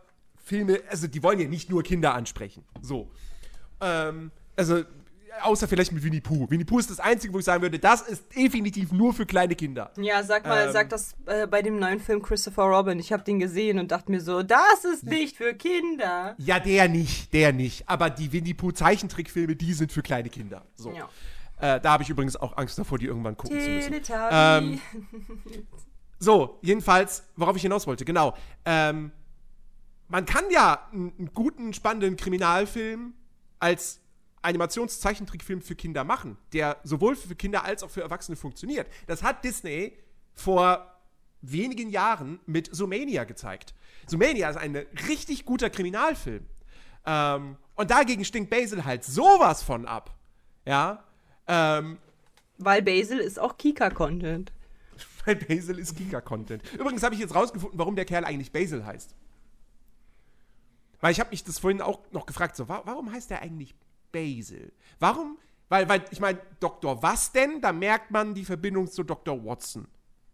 Filme, 0.43 0.81
also 0.89 1.07
die 1.07 1.21
wollen 1.23 1.39
ja 1.39 1.47
nicht 1.47 1.69
nur 1.69 1.83
Kinder 1.83 2.13
ansprechen. 2.13 2.63
So. 2.81 3.11
Ähm, 3.81 4.31
also 4.55 4.83
Außer 5.41 5.67
vielleicht 5.67 5.91
mit 5.91 6.03
Winnie 6.03 6.21
Pooh. 6.21 6.49
Winnie 6.49 6.65
Pooh 6.65 6.79
ist 6.79 6.89
das 6.89 6.99
Einzige, 6.99 7.33
wo 7.33 7.39
ich 7.39 7.45
sagen 7.45 7.61
würde, 7.61 7.79
das 7.79 8.01
ist 8.01 8.35
definitiv 8.35 8.91
nur 8.91 9.13
für 9.13 9.25
kleine 9.25 9.55
Kinder. 9.55 9.91
Ja, 9.97 10.23
sag 10.23 10.45
mal, 10.45 10.67
ähm, 10.67 10.73
sag 10.73 10.89
das 10.89 11.15
äh, 11.25 11.47
bei 11.47 11.61
dem 11.61 11.79
neuen 11.79 11.99
Film 11.99 12.21
Christopher 12.21 12.63
Robin. 12.63 12.99
Ich 12.99 13.11
habe 13.11 13.23
den 13.23 13.39
gesehen 13.39 13.79
und 13.79 13.91
dachte 13.91 14.11
mir 14.11 14.21
so, 14.21 14.43
das 14.43 14.85
ist 14.91 15.03
nicht 15.03 15.37
für 15.37 15.53
Kinder. 15.53 16.35
Ja, 16.37 16.59
der 16.59 16.87
nicht, 16.87 17.33
der 17.33 17.53
nicht. 17.53 17.87
Aber 17.87 18.09
die 18.09 18.31
Winnie 18.31 18.53
Pooh 18.53 18.71
Zeichentrickfilme, 18.71 19.55
die 19.55 19.73
sind 19.73 19.91
für 19.91 20.01
kleine 20.01 20.29
Kinder. 20.29 20.65
So. 20.75 20.91
Ja. 20.91 21.09
Äh, 21.59 21.79
da 21.81 21.91
habe 21.91 22.03
ich 22.03 22.09
übrigens 22.09 22.35
auch 22.35 22.55
Angst 22.57 22.77
davor, 22.77 22.99
die 22.99 23.07
irgendwann 23.07 23.35
gucken 23.35 23.59
zu 23.59 23.69
müssen. 23.69 24.01
Ähm, 24.31 24.81
so, 26.19 26.59
jedenfalls, 26.61 27.23
worauf 27.35 27.55
ich 27.55 27.61
hinaus 27.61 27.87
wollte, 27.87 28.05
genau. 28.05 28.35
Ähm, 28.65 29.11
man 30.07 30.25
kann 30.25 30.45
ja 30.51 30.87
einen 30.91 31.31
guten, 31.33 31.73
spannenden 31.73 32.15
Kriminalfilm 32.15 33.13
als 33.59 33.99
Animationszeichentrickfilm 34.47 35.61
für 35.61 35.75
Kinder 35.75 36.03
machen, 36.03 36.37
der 36.53 36.77
sowohl 36.83 37.15
für 37.15 37.35
Kinder 37.35 37.63
als 37.63 37.83
auch 37.83 37.89
für 37.89 38.01
Erwachsene 38.01 38.35
funktioniert. 38.35 38.87
Das 39.05 39.23
hat 39.23 39.43
Disney 39.43 39.93
vor 40.33 40.97
wenigen 41.41 41.89
Jahren 41.89 42.39
mit 42.45 42.73
Sumania 42.75 43.23
gezeigt. 43.23 43.73
Sumania 44.07 44.49
ist 44.49 44.57
ein 44.57 44.75
richtig 45.07 45.45
guter 45.45 45.69
Kriminalfilm. 45.69 46.45
Ähm, 47.05 47.57
und 47.75 47.91
dagegen 47.91 48.25
stinkt 48.25 48.49
Basil 48.49 48.85
halt 48.85 49.03
sowas 49.03 49.63
von 49.63 49.85
ab. 49.85 50.15
Ja. 50.65 51.03
Ähm, 51.47 51.99
Weil 52.57 52.81
Basil 52.81 53.19
ist 53.19 53.39
auch 53.39 53.57
Kika-Content. 53.57 54.51
weil 55.25 55.35
Basil 55.35 55.77
ist 55.77 55.95
Kika-Content. 55.95 56.63
Übrigens 56.73 57.03
habe 57.03 57.15
ich 57.15 57.21
jetzt 57.21 57.35
rausgefunden, 57.35 57.77
warum 57.77 57.95
der 57.95 58.05
Kerl 58.05 58.25
eigentlich 58.25 58.51
Basil 58.51 58.85
heißt. 58.85 59.15
Weil 60.99 61.11
ich 61.11 61.19
habe 61.19 61.29
mich 61.29 61.43
das 61.43 61.59
vorhin 61.59 61.81
auch 61.81 61.99
noch 62.11 62.25
gefragt, 62.25 62.55
so, 62.55 62.67
wa 62.67 62.81
warum 62.85 63.11
heißt 63.11 63.29
der 63.29 63.41
eigentlich 63.41 63.75
Basil? 64.17 64.71
Warum? 64.99 65.37
Weil, 65.69 65.87
weil 65.89 66.05
ich 66.11 66.19
meine, 66.19 66.39
Dr. 66.59 67.01
Was 67.03 67.31
denn? 67.31 67.61
Da 67.61 67.71
merkt 67.71 68.11
man 68.11 68.33
die 68.33 68.45
Verbindung 68.45 68.87
zu 68.87 69.03
Dr. 69.03 69.43
Watson. 69.43 69.87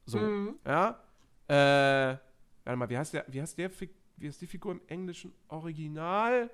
So, 0.06 0.20
ja. 0.66 1.00
Äh, 1.48 2.18
warte 2.64 2.78
mal, 2.78 2.90
wie 2.90 2.98
heißt 2.98 3.14
der, 3.14 3.26
wie 3.28 3.42
heißt 3.42 3.58
der, 3.58 3.72
wie 4.18 4.28
heißt 4.28 4.42
die 4.42 4.48
Figur 4.48 4.74
im 4.74 4.82
englischen 4.88 5.34
Original? 5.48 6.50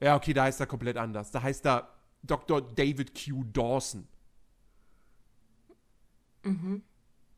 Ja, 0.00 0.16
okay, 0.16 0.32
da 0.32 0.44
heißt 0.44 0.60
er 0.60 0.66
komplett 0.66 0.96
anders. 0.96 1.30
Da 1.30 1.42
heißt 1.42 1.64
er 1.66 1.88
Dr. 2.22 2.60
David 2.60 3.12
Q. 3.14 3.44
Dawson. 3.44 4.06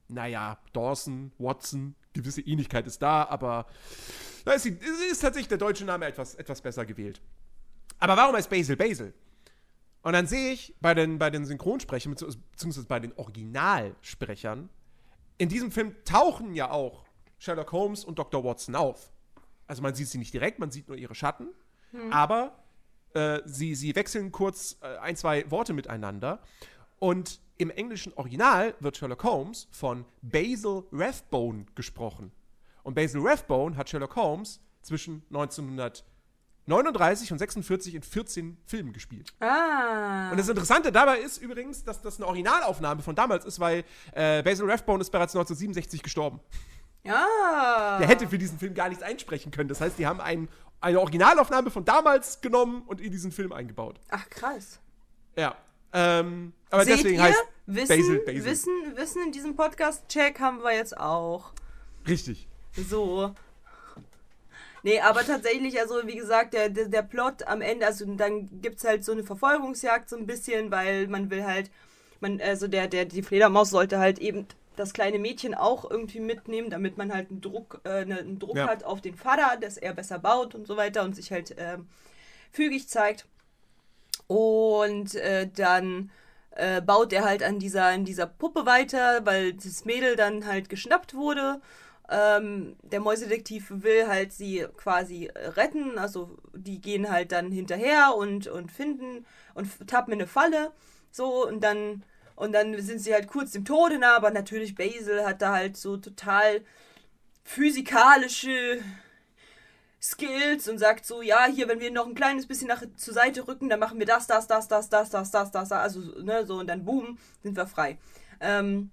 Naja, 0.09 0.59
Dawson, 0.72 1.33
Watson, 1.39 1.95
gewisse 2.12 2.41
Ähnlichkeit 2.43 2.87
ist 2.87 3.01
da, 3.01 3.24
aber 3.24 3.66
da 4.45 4.53
ist, 4.53 4.64
die, 4.64 4.70
ist 5.11 5.20
tatsächlich 5.20 5.49
der 5.49 5.59
deutsche 5.59 5.85
Name 5.85 6.07
etwas, 6.07 6.35
etwas 6.35 6.61
besser 6.61 6.85
gewählt. 6.85 7.20
Aber 8.03 8.16
warum 8.16 8.34
heißt 8.34 8.50
Basil 8.50 8.76
Basil? 8.76 9.14
Und 10.03 10.12
dann 10.14 10.26
sehe 10.26 10.53
ich 10.53 10.74
bei 10.80 10.92
den, 10.92 11.20
bei 11.20 11.30
den 11.30 11.44
Synchronsprechern, 11.46 12.14
bezieh- 12.14 12.36
beziehungsweise 12.50 12.88
bei 12.88 12.98
den 12.98 13.12
Originalsprechern, 13.16 14.68
in 15.38 15.48
diesem 15.48 15.70
Film 15.70 15.94
tauchen 16.05 16.55
ja 16.57 16.72
auch 16.72 17.05
Sherlock 17.38 17.70
Holmes 17.70 18.05
und 18.05 18.18
Dr. 18.18 18.42
Watson 18.42 18.74
auf. 18.74 19.12
Also 19.68 19.82
man 19.82 19.94
sieht 19.94 20.09
sie 20.09 20.18
nicht 20.18 20.34
direkt, 20.34 20.59
man 20.59 20.72
sieht 20.72 20.88
nur 20.88 20.96
ihre 20.96 21.14
Schatten, 21.14 21.48
aber 22.11 22.59
äh, 23.14 23.40
sie, 23.44 23.76
sie 23.76 23.94
wechseln 23.94 24.32
kurz 24.32 24.78
äh, 24.80 24.96
ein, 24.98 25.14
zwei 25.14 25.48
Worte 25.53 25.72
miteinander. 25.72 26.40
Und 26.98 27.40
im 27.59 27.70
englischen 27.70 28.12
Original 28.14 28.74
wird 28.80 28.96
Sherlock 28.96 29.22
Holmes 29.22 29.68
von 29.70 30.05
Basil 30.22 30.82
Rathbone 30.90 31.66
gesprochen. 31.76 32.32
Und 32.82 32.94
Basil 32.94 33.20
Rathbone 33.22 33.76
hat 33.76 33.88
Sherlock 33.90 34.16
Holmes 34.16 34.61
zwischen 34.82 35.22
1939 36.66 37.32
und 37.32 37.38
46 37.38 37.94
in 37.96 38.02
14 38.02 38.56
Filmen 38.66 38.92
gespielt. 38.92 39.32
Ah. 39.40 40.30
Und 40.30 40.36
das 40.38 40.48
Interessante 40.48 40.92
dabei 40.92 41.18
ist 41.18 41.38
übrigens, 41.38 41.82
dass 41.84 42.00
das 42.02 42.16
eine 42.18 42.26
Originalaufnahme 42.26 43.02
von 43.02 43.16
damals 43.16 43.44
ist, 43.44 43.58
weil 43.58 43.84
äh, 44.12 44.42
Basil 44.42 44.70
Rathbone 44.70 45.00
ist 45.00 45.10
bereits 45.10 45.34
1967 45.34 46.02
gestorben. 46.02 46.38
ja. 47.04 47.98
Der 47.98 48.06
hätte 48.06 48.28
für 48.28 48.38
diesen 48.38 48.58
Film 48.58 48.74
gar 48.74 48.88
nichts 48.88 49.02
einsprechen 49.02 49.50
können. 49.50 49.68
Das 49.68 49.80
heißt, 49.80 49.98
die 49.98 50.06
haben 50.06 50.20
ein, 50.20 50.48
eine 50.80 51.00
Originalaufnahme 51.00 51.70
von 51.70 51.84
damals 51.84 52.40
genommen 52.40 52.82
und 52.86 53.00
in 53.00 53.10
diesen 53.10 53.32
Film 53.32 53.52
eingebaut. 53.52 53.98
Ach, 54.10 54.28
krass. 54.30 54.78
Ja. 55.36 55.56
Ähm, 55.92 56.52
aber 56.70 56.84
Seht 56.84 56.98
deswegen 56.98 57.16
ihr? 57.16 57.22
heißt 57.24 57.44
Wissen, 57.66 57.88
Basil 57.88 58.18
Basil. 58.24 58.44
Wissen, 58.44 58.72
Wissen 58.96 59.22
in 59.26 59.32
diesem 59.32 59.56
Podcast-Check 59.56 60.38
haben 60.40 60.62
wir 60.62 60.74
jetzt 60.74 60.96
auch. 60.96 61.52
Richtig. 62.06 62.48
So. 62.88 63.34
Nee, 64.85 65.01
aber 65.01 65.24
tatsächlich, 65.24 65.78
also 65.80 65.95
wie 66.07 66.16
gesagt, 66.16 66.55
der, 66.55 66.68
der, 66.68 66.89
der 66.89 67.03
Plot 67.03 67.47
am 67.47 67.61
Ende, 67.61 67.87
also 67.87 68.05
dann 68.16 68.61
gibt 68.61 68.78
es 68.78 68.85
halt 68.85 69.05
so 69.05 69.12
eine 69.12 69.22
Verfolgungsjagd 69.22 70.09
so 70.09 70.16
ein 70.16 70.26
bisschen, 70.26 70.70
weil 70.72 71.07
man 71.07 71.30
will 71.30 71.45
halt, 71.45 71.70
man, 72.20 72.41
also 72.41 72.66
der, 72.66 72.89
der, 72.89 73.05
die 73.05 73.22
Fledermaus 73.22 73.70
sollte 73.70 73.99
halt 74.01 74.18
eben 74.18 74.47
das 74.74 74.93
kleine 74.93 75.18
Mädchen 75.18 75.55
auch 75.55 75.89
irgendwie 75.89 76.18
mitnehmen, 76.20 76.70
damit 76.70 76.97
man 76.97 77.12
halt 77.12 77.30
einen 77.30 77.41
Druck, 77.41 77.80
äh, 77.85 77.91
eine- 77.91 78.18
einen 78.18 78.39
Druck 78.39 78.57
Ja. 78.57 78.66
hat 78.68 78.85
auf 78.85 79.01
den 79.01 79.14
Vater, 79.14 79.57
dass 79.61 79.76
er 79.76 79.93
besser 79.93 80.18
baut 80.18 80.55
und 80.55 80.66
so 80.66 80.76
weiter 80.76 81.03
und 81.05 81.14
sich 81.14 81.30
halt 81.30 81.55
ähm, 81.59 81.87
fügig 82.51 82.89
zeigt. 82.89 83.26
Und 84.26 85.14
äh, 85.14 85.49
dann 85.55 86.11
äh, 86.53 86.80
baut 86.80 87.12
er 87.12 87.24
halt 87.24 87.43
an 87.43 87.59
dieser, 87.59 87.85
an 87.87 88.05
dieser 88.05 88.26
Puppe 88.26 88.66
weiter, 88.66 89.24
weil 89.24 89.53
das 89.55 89.85
Mädel 89.85 90.16
dann 90.16 90.47
halt 90.47 90.68
geschnappt 90.68 91.14
wurde. 91.14 91.61
Ähm, 92.09 92.76
der 92.82 93.00
Mäusedetektiv 93.00 93.66
will 93.70 94.09
halt 94.09 94.32
sie 94.32 94.66
quasi 94.76 95.30
retten, 95.34 95.98
also 95.98 96.36
die 96.53 96.80
gehen 96.80 97.11
halt 97.11 97.32
dann 97.32 97.50
hinterher 97.53 98.14
und, 98.16 98.48
und 98.48 98.70
finden 98.70 99.24
und 99.55 99.86
tappen 99.88 100.12
in 100.12 100.20
eine 100.20 100.26
Falle. 100.26 100.72
So, 101.11 101.46
und 101.46 101.62
dann, 101.62 102.03
und 102.36 102.53
dann 102.53 102.78
sind 102.80 102.98
sie 103.00 103.14
halt 103.14 103.28
kurz 103.28 103.53
dem 103.53 103.64
Tode 103.64 103.98
nah, 103.98 104.16
aber 104.16 104.30
natürlich 104.30 104.74
Basil 104.74 105.24
hat 105.24 105.42
da 105.42 105.53
halt 105.53 105.76
so 105.76 105.96
total 105.96 106.62
physikalische 107.44 108.80
Skills 110.00 110.68
und 110.68 110.78
sagt 110.78 111.07
so, 111.07 111.22
ja, 111.22 111.46
hier, 111.46 111.68
wenn 111.68 111.78
wir 111.78 111.92
noch 111.92 112.07
ein 112.07 112.14
kleines 112.16 112.46
bisschen 112.46 112.66
nach 112.66 112.82
zur 112.96 113.14
Seite 113.14 113.46
rücken, 113.46 113.68
dann 113.68 113.78
machen 113.78 114.00
wir 114.00 114.07
das, 114.07 114.26
das, 114.26 114.48
das, 114.48 114.66
das, 114.66 114.88
das, 114.88 115.11
das, 115.11 115.30
das, 115.30 115.50
das, 115.53 115.72
also, 115.72 116.00
ne, 116.22 116.44
so, 116.44 116.59
und 116.59 116.66
dann 116.66 116.84
boom, 116.84 117.18
sind 117.42 117.57
wir 117.57 117.66
frei. 117.66 117.98
Ähm, 118.40 118.90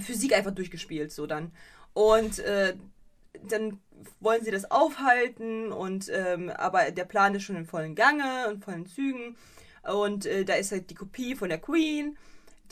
Physik 0.00 0.34
einfach 0.34 0.52
durchgespielt, 0.52 1.12
so 1.12 1.26
dann. 1.26 1.52
Und 1.92 2.38
äh, 2.40 2.74
dann 3.48 3.80
wollen 4.20 4.44
sie 4.44 4.50
das 4.50 4.70
aufhalten 4.70 5.72
und 5.72 6.08
ähm, 6.08 6.50
aber 6.50 6.90
der 6.90 7.04
Plan 7.04 7.34
ist 7.34 7.44
schon 7.44 7.56
in 7.56 7.66
vollen 7.66 7.94
Gange 7.94 8.48
und 8.48 8.64
vollen 8.64 8.86
Zügen. 8.86 9.36
Und 9.82 10.26
äh, 10.26 10.44
da 10.44 10.54
ist 10.54 10.72
halt 10.72 10.90
die 10.90 10.94
Kopie 10.94 11.34
von 11.34 11.48
der 11.48 11.58
Queen, 11.58 12.16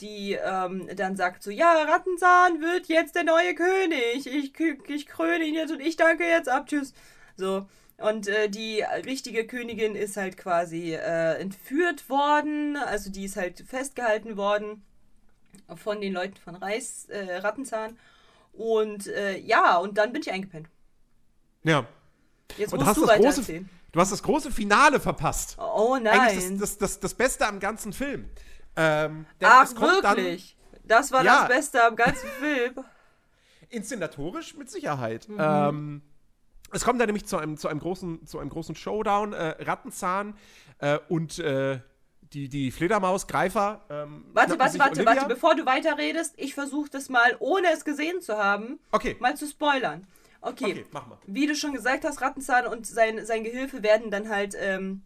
die 0.01 0.33
ähm, 0.33 0.87
dann 0.95 1.15
sagt 1.15 1.43
so, 1.43 1.51
ja, 1.51 1.83
Rattenzahn 1.83 2.61
wird 2.61 2.87
jetzt 2.87 3.15
der 3.15 3.23
neue 3.23 3.55
König, 3.55 4.27
ich, 4.27 4.53
ich 4.87 5.05
kröne 5.07 5.43
ihn 5.43 5.55
jetzt 5.55 5.71
und 5.71 5.81
ich 5.81 5.97
danke 5.97 6.23
jetzt 6.23 6.49
ab, 6.49 6.67
tschüss. 6.67 6.93
So, 7.35 7.67
und 7.97 8.27
äh, 8.27 8.49
die 8.49 8.81
richtige 9.05 9.45
Königin 9.45 9.95
ist 9.95 10.17
halt 10.17 10.37
quasi 10.37 10.93
äh, 10.93 11.33
entführt 11.39 12.09
worden, 12.09 12.77
also 12.77 13.11
die 13.11 13.25
ist 13.25 13.35
halt 13.35 13.61
festgehalten 13.67 14.37
worden 14.37 14.83
von 15.75 15.99
den 15.99 16.13
Leuten 16.13 16.37
von 16.37 16.55
Reis, 16.55 17.05
äh, 17.09 17.37
Rattenzahn. 17.37 17.97
Und 18.53 19.07
äh, 19.07 19.37
ja, 19.39 19.77
und 19.77 19.97
dann 19.97 20.11
bin 20.11 20.21
ich 20.21 20.31
eingepennt. 20.31 20.67
Ja. 21.63 21.85
Jetzt 22.57 22.73
Und 22.73 22.83
musst 22.83 22.97
du 22.97 23.01
das 23.01 23.09
weiter 23.09 23.23
große, 23.23 23.41
erzählen. 23.41 23.69
du 23.91 23.99
hast 23.99 24.11
das 24.11 24.23
große 24.23 24.51
Finale 24.51 24.99
verpasst. 24.99 25.57
Oh 25.59 25.93
Eigentlich 25.93 26.03
nein. 26.03 26.57
das, 26.59 26.71
das, 26.71 26.77
das, 26.77 26.99
das 26.99 27.13
Beste 27.13 27.47
am 27.47 27.59
ganzen 27.59 27.93
Film. 27.93 28.29
Ähm, 28.75 29.25
Ach, 29.43 29.69
wirklich? 29.79 30.55
Das 30.83 31.11
war 31.11 31.23
Ja. 31.23 31.41
das 31.41 31.47
Beste 31.47 31.83
am 31.83 31.95
ganzen 31.95 32.27
Film. 32.39 32.75
Dann 32.75 32.85
inszenatorisch 33.69 34.55
mit 34.55 34.69
Sicherheit. 34.69 35.27
Mhm. 35.29 35.37
Ähm, 35.39 36.01
es 36.71 36.83
kommt 36.83 36.99
dann 36.99 37.07
nämlich 37.07 37.25
zu 37.25 37.37
einem, 37.37 37.57
zu 37.57 37.67
einem, 37.67 37.79
großen, 37.79 38.25
zu 38.25 38.39
einem 38.39 38.49
großen 38.49 38.75
Showdown. 38.75 39.33
Äh, 39.33 39.63
Rattenzahn 39.63 40.35
äh, 40.79 40.99
und 41.07 41.39
äh, 41.39 41.79
die, 42.33 42.49
die 42.49 42.71
Fledermaus-Greifer. 42.71 43.85
Ähm, 43.89 44.25
Warte, 44.33 44.59
warte, 44.59 44.79
warte, 44.79 44.99
Olivia. 45.01 45.15
warte, 45.15 45.25
bevor 45.27 45.55
du 45.55 45.65
weiterredest, 45.65 46.33
ich 46.37 46.53
versuche 46.53 46.89
das 46.89 47.09
mal, 47.09 47.35
ohne 47.39 47.71
es 47.73 47.83
gesehen 47.85 48.21
zu 48.21 48.37
haben, 48.37 48.79
Okay, 48.91 49.15
mal 49.19 49.35
zu 49.35 49.47
spoilern. 49.47 50.05
Okay. 50.41 50.71
okay, 50.71 50.85
mach 50.91 51.07
mal. 51.07 51.17
Wie 51.25 51.47
du 51.47 51.55
schon 51.55 51.73
gesagt 51.73 52.05
hast, 52.05 52.21
Rattenzahn 52.21 52.65
und 52.67 52.87
sein, 52.87 53.25
sein 53.25 53.43
Gehilfe 53.43 53.83
werden 53.83 54.09
dann 54.09 54.29
halt 54.29 54.55
ähm, 54.57 55.01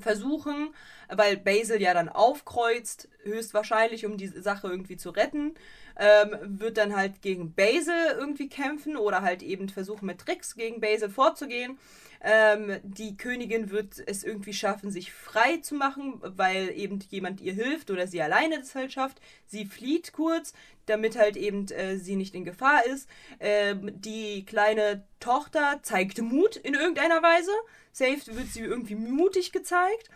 versuchen, 0.00 0.74
weil 1.08 1.36
Basil 1.36 1.80
ja 1.80 1.92
dann 1.94 2.08
aufkreuzt, 2.08 3.08
höchstwahrscheinlich, 3.22 4.06
um 4.06 4.16
die 4.16 4.28
Sache 4.28 4.68
irgendwie 4.68 4.96
zu 4.96 5.10
retten, 5.10 5.54
ähm, 5.98 6.58
wird 6.60 6.76
dann 6.76 6.94
halt 6.94 7.22
gegen 7.22 7.54
Basil 7.54 8.16
irgendwie 8.18 8.48
kämpfen 8.48 8.96
oder 8.96 9.22
halt 9.22 9.42
eben 9.42 9.68
versuchen 9.68 10.06
mit 10.06 10.18
Tricks 10.18 10.54
gegen 10.54 10.80
Basil 10.80 11.08
vorzugehen. 11.08 11.78
Ähm, 12.22 12.80
die 12.82 13.16
Königin 13.16 13.70
wird 13.70 14.02
es 14.04 14.24
irgendwie 14.24 14.52
schaffen, 14.52 14.90
sich 14.90 15.12
frei 15.12 15.58
zu 15.58 15.74
machen, 15.74 16.20
weil 16.22 16.70
eben 16.76 16.98
jemand 17.10 17.40
ihr 17.40 17.52
hilft 17.52 17.90
oder 17.90 18.06
sie 18.06 18.22
alleine 18.22 18.58
das 18.58 18.74
halt 18.74 18.92
schafft. 18.92 19.20
Sie 19.46 19.66
flieht 19.66 20.12
kurz, 20.12 20.52
damit 20.86 21.16
halt 21.16 21.36
eben 21.36 21.68
äh, 21.68 21.98
sie 21.98 22.16
nicht 22.16 22.34
in 22.34 22.44
Gefahr 22.44 22.84
ist. 22.86 23.08
Ähm, 23.38 23.92
die 23.94 24.44
kleine 24.44 25.04
Tochter 25.20 25.80
zeigt 25.82 26.20
Mut 26.20 26.56
in 26.56 26.74
irgendeiner 26.74 27.22
Weise. 27.22 27.52
Safe 27.92 28.20
wird 28.26 28.48
sie 28.48 28.60
irgendwie 28.60 28.94
mutig 28.94 29.52
gezeigt. 29.52 30.10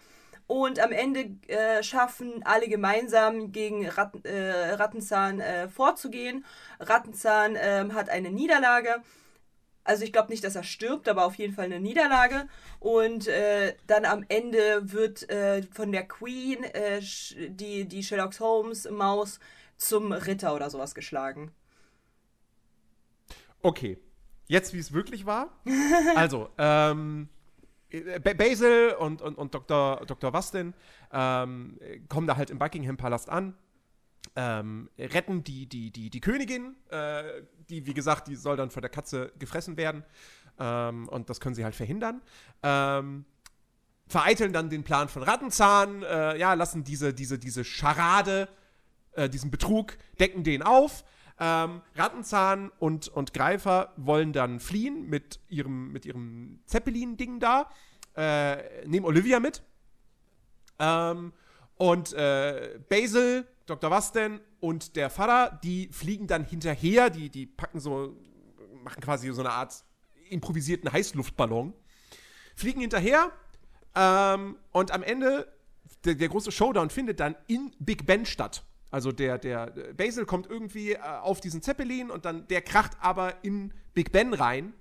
Und 0.50 0.80
am 0.80 0.90
Ende 0.90 1.30
äh, 1.46 1.80
schaffen 1.80 2.42
alle 2.42 2.66
gemeinsam 2.66 3.52
gegen 3.52 3.86
Ratten, 3.88 4.24
äh, 4.24 4.72
Rattenzahn 4.72 5.38
äh, 5.38 5.68
vorzugehen. 5.68 6.44
Rattenzahn 6.80 7.56
ähm, 7.56 7.94
hat 7.94 8.08
eine 8.08 8.32
Niederlage. 8.32 8.96
Also 9.84 10.02
ich 10.02 10.12
glaube 10.12 10.30
nicht, 10.30 10.42
dass 10.42 10.56
er 10.56 10.64
stirbt, 10.64 11.08
aber 11.08 11.24
auf 11.24 11.36
jeden 11.36 11.54
Fall 11.54 11.66
eine 11.66 11.78
Niederlage. 11.78 12.48
Und 12.80 13.28
äh, 13.28 13.76
dann 13.86 14.04
am 14.04 14.24
Ende 14.26 14.92
wird 14.92 15.30
äh, 15.30 15.62
von 15.72 15.92
der 15.92 16.08
Queen 16.08 16.64
äh, 16.64 17.00
die, 17.50 17.84
die 17.84 18.02
Sherlock 18.02 18.40
Holmes 18.40 18.90
Maus 18.90 19.38
zum 19.76 20.10
Ritter 20.10 20.52
oder 20.52 20.68
sowas 20.68 20.96
geschlagen. 20.96 21.52
Okay. 23.62 23.98
Jetzt, 24.48 24.74
wie 24.74 24.80
es 24.80 24.92
wirklich 24.92 25.26
war. 25.26 25.62
also, 26.16 26.50
ähm, 26.58 27.28
Basil 28.36 28.94
und, 28.98 29.22
und, 29.22 29.36
und 29.36 29.54
Dr. 29.54 30.04
Dr. 30.06 30.32
Wastin 30.32 30.74
ähm, 31.12 31.78
kommen 32.08 32.26
da 32.26 32.36
halt 32.36 32.50
im 32.50 32.58
Buckingham 32.58 32.96
Palast 32.96 33.28
an. 33.28 33.54
ähm, 34.36 34.88
retten 34.98 35.42
die, 35.44 35.66
die, 35.66 35.90
die, 35.90 36.10
die 36.10 36.20
Königin, 36.20 36.76
äh, 36.90 37.42
die, 37.68 37.86
wie 37.86 37.94
gesagt, 37.94 38.28
die 38.28 38.36
soll 38.36 38.56
dann 38.56 38.70
von 38.70 38.82
der 38.82 38.90
Katze 38.90 39.32
gefressen 39.38 39.76
werden. 39.76 40.04
Ähm, 40.58 41.08
und 41.08 41.30
das 41.30 41.40
können 41.40 41.54
sie 41.54 41.64
halt 41.64 41.74
verhindern. 41.74 42.20
Ähm, 42.62 43.24
vereiteln 44.06 44.52
dann 44.52 44.70
den 44.70 44.84
Plan 44.84 45.08
von 45.08 45.22
Rattenzahn, 45.22 46.02
äh, 46.02 46.36
ja, 46.36 46.54
lassen 46.54 46.84
diese, 46.84 47.14
diese, 47.14 47.38
diese 47.38 47.64
Scharade, 47.64 48.48
äh, 49.12 49.28
diesen 49.28 49.50
Betrug, 49.50 49.96
decken 50.18 50.44
den 50.44 50.62
auf. 50.62 51.04
Ähm, 51.42 51.80
Rattenzahn 51.94 52.70
und, 52.78 53.08
und 53.08 53.32
Greifer 53.32 53.94
wollen 53.96 54.34
dann 54.34 54.60
fliehen 54.60 55.08
mit 55.08 55.40
ihrem, 55.48 55.90
mit 55.90 56.04
ihrem 56.04 56.60
Zeppelin-Ding 56.66 57.40
da, 57.40 57.70
äh, 58.14 58.86
nehmen 58.86 59.06
Olivia 59.06 59.40
mit. 59.40 59.62
Ähm, 60.78 61.32
und 61.76 62.12
äh, 62.12 62.78
Basil, 62.90 63.46
Dr. 63.64 63.90
Wasten 63.90 64.40
und 64.60 64.96
der 64.96 65.08
Vater, 65.08 65.58
die 65.64 65.88
fliegen 65.90 66.26
dann 66.26 66.44
hinterher, 66.44 67.08
die, 67.08 67.30
die 67.30 67.46
packen 67.46 67.80
so, 67.80 68.16
machen 68.84 69.00
quasi 69.00 69.32
so 69.32 69.40
eine 69.40 69.50
Art 69.50 69.82
improvisierten 70.28 70.92
Heißluftballon, 70.92 71.72
fliegen 72.54 72.82
hinterher 72.82 73.32
ähm, 73.94 74.58
und 74.72 74.90
am 74.90 75.02
Ende, 75.02 75.50
der, 76.04 76.16
der, 76.16 76.28
große 76.28 76.52
Showdown 76.52 76.90
findet 76.90 77.20
dann 77.20 77.34
in 77.46 77.72
Big 77.78 78.06
Ben 78.06 78.26
statt. 78.26 78.62
Also 78.90 79.12
der, 79.12 79.38
der 79.38 79.66
Basil 79.96 80.26
kommt 80.26 80.48
irgendwie 80.48 80.92
äh, 80.92 80.98
auf 80.98 81.40
diesen 81.40 81.62
Zeppelin 81.62 82.10
und 82.10 82.24
dann 82.24 82.48
der 82.48 82.62
kracht 82.62 82.92
aber 83.00 83.44
in 83.44 83.72
Big 83.94 84.12
Ben 84.12 84.34
rein. 84.34 84.72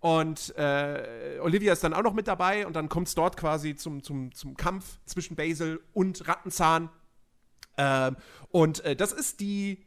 Und 0.00 0.54
äh, 0.58 1.38
Olivia 1.40 1.72
ist 1.72 1.82
dann 1.82 1.94
auch 1.94 2.02
noch 2.02 2.12
mit 2.12 2.28
dabei 2.28 2.66
und 2.66 2.76
dann 2.76 2.90
kommt 2.90 3.08
es 3.08 3.14
dort 3.14 3.36
quasi 3.38 3.74
zum, 3.74 4.02
zum, 4.02 4.34
zum 4.34 4.54
Kampf 4.56 4.98
zwischen 5.06 5.34
Basil 5.34 5.80
und 5.94 6.28
Rattenzahn. 6.28 6.90
Ähm, 7.78 8.16
und 8.50 8.84
äh, 8.84 8.96
das 8.96 9.12
ist 9.12 9.40
die 9.40 9.84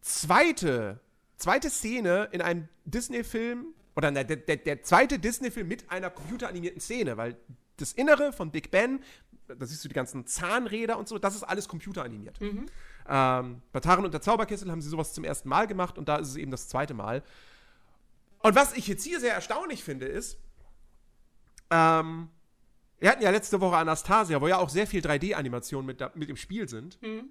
zweite, 0.00 1.00
zweite 1.36 1.70
Szene 1.70 2.28
in 2.32 2.42
einem 2.42 2.68
Disney-Film, 2.84 3.66
oder 3.94 4.10
der, 4.10 4.24
der, 4.24 4.56
der 4.56 4.82
zweite 4.82 5.18
Disney-Film 5.18 5.68
mit 5.68 5.90
einer 5.90 6.10
computeranimierten 6.10 6.80
Szene, 6.80 7.16
weil 7.16 7.36
das 7.76 7.92
Innere 7.92 8.32
von 8.32 8.50
Big 8.50 8.70
Ben, 8.70 9.00
da 9.58 9.66
siehst 9.66 9.84
du 9.84 9.88
die 9.88 9.94
ganzen 9.94 10.26
Zahnräder 10.26 10.98
und 10.98 11.08
so, 11.08 11.18
das 11.18 11.34
ist 11.34 11.42
alles 11.42 11.68
computeranimiert. 11.68 12.40
Mhm. 12.40 12.66
Ähm, 13.08 13.62
bei 13.72 13.80
Taran 13.80 14.04
und 14.04 14.12
der 14.12 14.22
Zauberkessel 14.22 14.70
haben 14.70 14.80
sie 14.80 14.88
sowas 14.88 15.12
zum 15.12 15.24
ersten 15.24 15.48
Mal 15.48 15.66
gemacht 15.66 15.98
und 15.98 16.08
da 16.08 16.16
ist 16.16 16.28
es 16.28 16.36
eben 16.36 16.50
das 16.50 16.68
zweite 16.68 16.94
Mal. 16.94 17.22
Und 18.40 18.54
was 18.54 18.72
ich 18.72 18.86
jetzt 18.86 19.04
hier 19.04 19.20
sehr 19.20 19.34
erstaunlich 19.34 19.84
finde, 19.84 20.06
ist, 20.06 20.38
ähm, 21.70 22.28
wir 22.98 23.10
hatten 23.10 23.22
ja 23.22 23.30
letzte 23.30 23.60
Woche 23.60 23.76
Anastasia, 23.76 24.40
wo 24.40 24.48
ja 24.48 24.58
auch 24.58 24.68
sehr 24.68 24.86
viel 24.86 25.00
3D-Animationen 25.00 25.86
mit, 25.86 26.16
mit 26.16 26.28
im 26.28 26.36
Spiel 26.36 26.68
sind. 26.68 27.00
Mhm. 27.02 27.30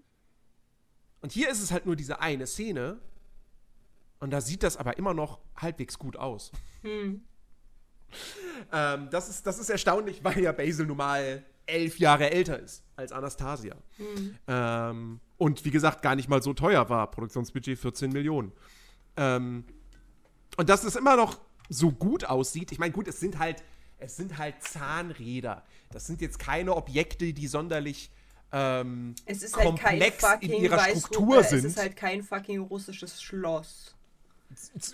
Und 1.21 1.31
hier 1.31 1.49
ist 1.49 1.61
es 1.61 1.71
halt 1.71 1.85
nur 1.85 1.95
diese 1.95 2.21
eine 2.21 2.47
Szene. 2.47 2.99
Und 4.19 4.31
da 4.31 4.41
sieht 4.41 4.63
das 4.63 4.77
aber 4.77 4.97
immer 4.97 5.13
noch 5.13 5.39
halbwegs 5.55 5.97
gut 5.97 6.17
aus. 6.17 6.51
Mhm. 6.81 7.23
ähm, 8.71 9.09
das, 9.11 9.29
ist, 9.29 9.45
das 9.45 9.59
ist 9.59 9.69
erstaunlich, 9.69 10.23
weil 10.23 10.39
ja 10.39 10.51
Basil 10.51 10.85
nun 10.85 10.97
mal 10.97 11.43
elf 11.69 11.99
Jahre 11.99 12.31
älter 12.31 12.59
ist 12.59 12.83
als 12.95 13.11
Anastasia. 13.11 13.75
Mhm. 13.97 14.35
Ähm, 14.47 15.19
und 15.37 15.65
wie 15.65 15.71
gesagt, 15.71 16.01
gar 16.01 16.15
nicht 16.15 16.29
mal 16.29 16.43
so 16.43 16.53
teuer 16.53 16.89
war. 16.89 17.09
Produktionsbudget 17.11 17.79
14 17.79 18.11
Millionen. 18.11 18.51
Ähm, 19.17 19.63
und 20.57 20.69
dass 20.69 20.83
es 20.83 20.95
immer 20.95 21.15
noch 21.15 21.39
so 21.69 21.91
gut 21.91 22.25
aussieht. 22.25 22.71
Ich 22.71 22.79
meine, 22.79 22.91
gut, 22.91 23.07
es 23.07 23.19
sind 23.19 23.39
halt, 23.39 23.63
es 23.97 24.17
sind 24.17 24.37
halt 24.37 24.61
Zahnräder. 24.61 25.63
Das 25.91 26.07
sind 26.07 26.21
jetzt 26.21 26.39
keine 26.39 26.75
Objekte, 26.75 27.33
die 27.33 27.47
sonderlich 27.47 28.11
ähm, 28.51 29.15
es 29.25 29.43
ist 29.43 29.55
halt 29.55 29.67
komplex 29.67 30.23
halt 30.23 30.41
in 30.41 30.53
ihrer 30.53 30.79
Struktur 30.79 31.43
sind. 31.43 31.59
Es 31.59 31.65
ist 31.65 31.77
halt 31.77 31.95
kein 31.95 32.23
fucking 32.23 32.61
russisches 32.61 33.21
Schloss. 33.21 33.95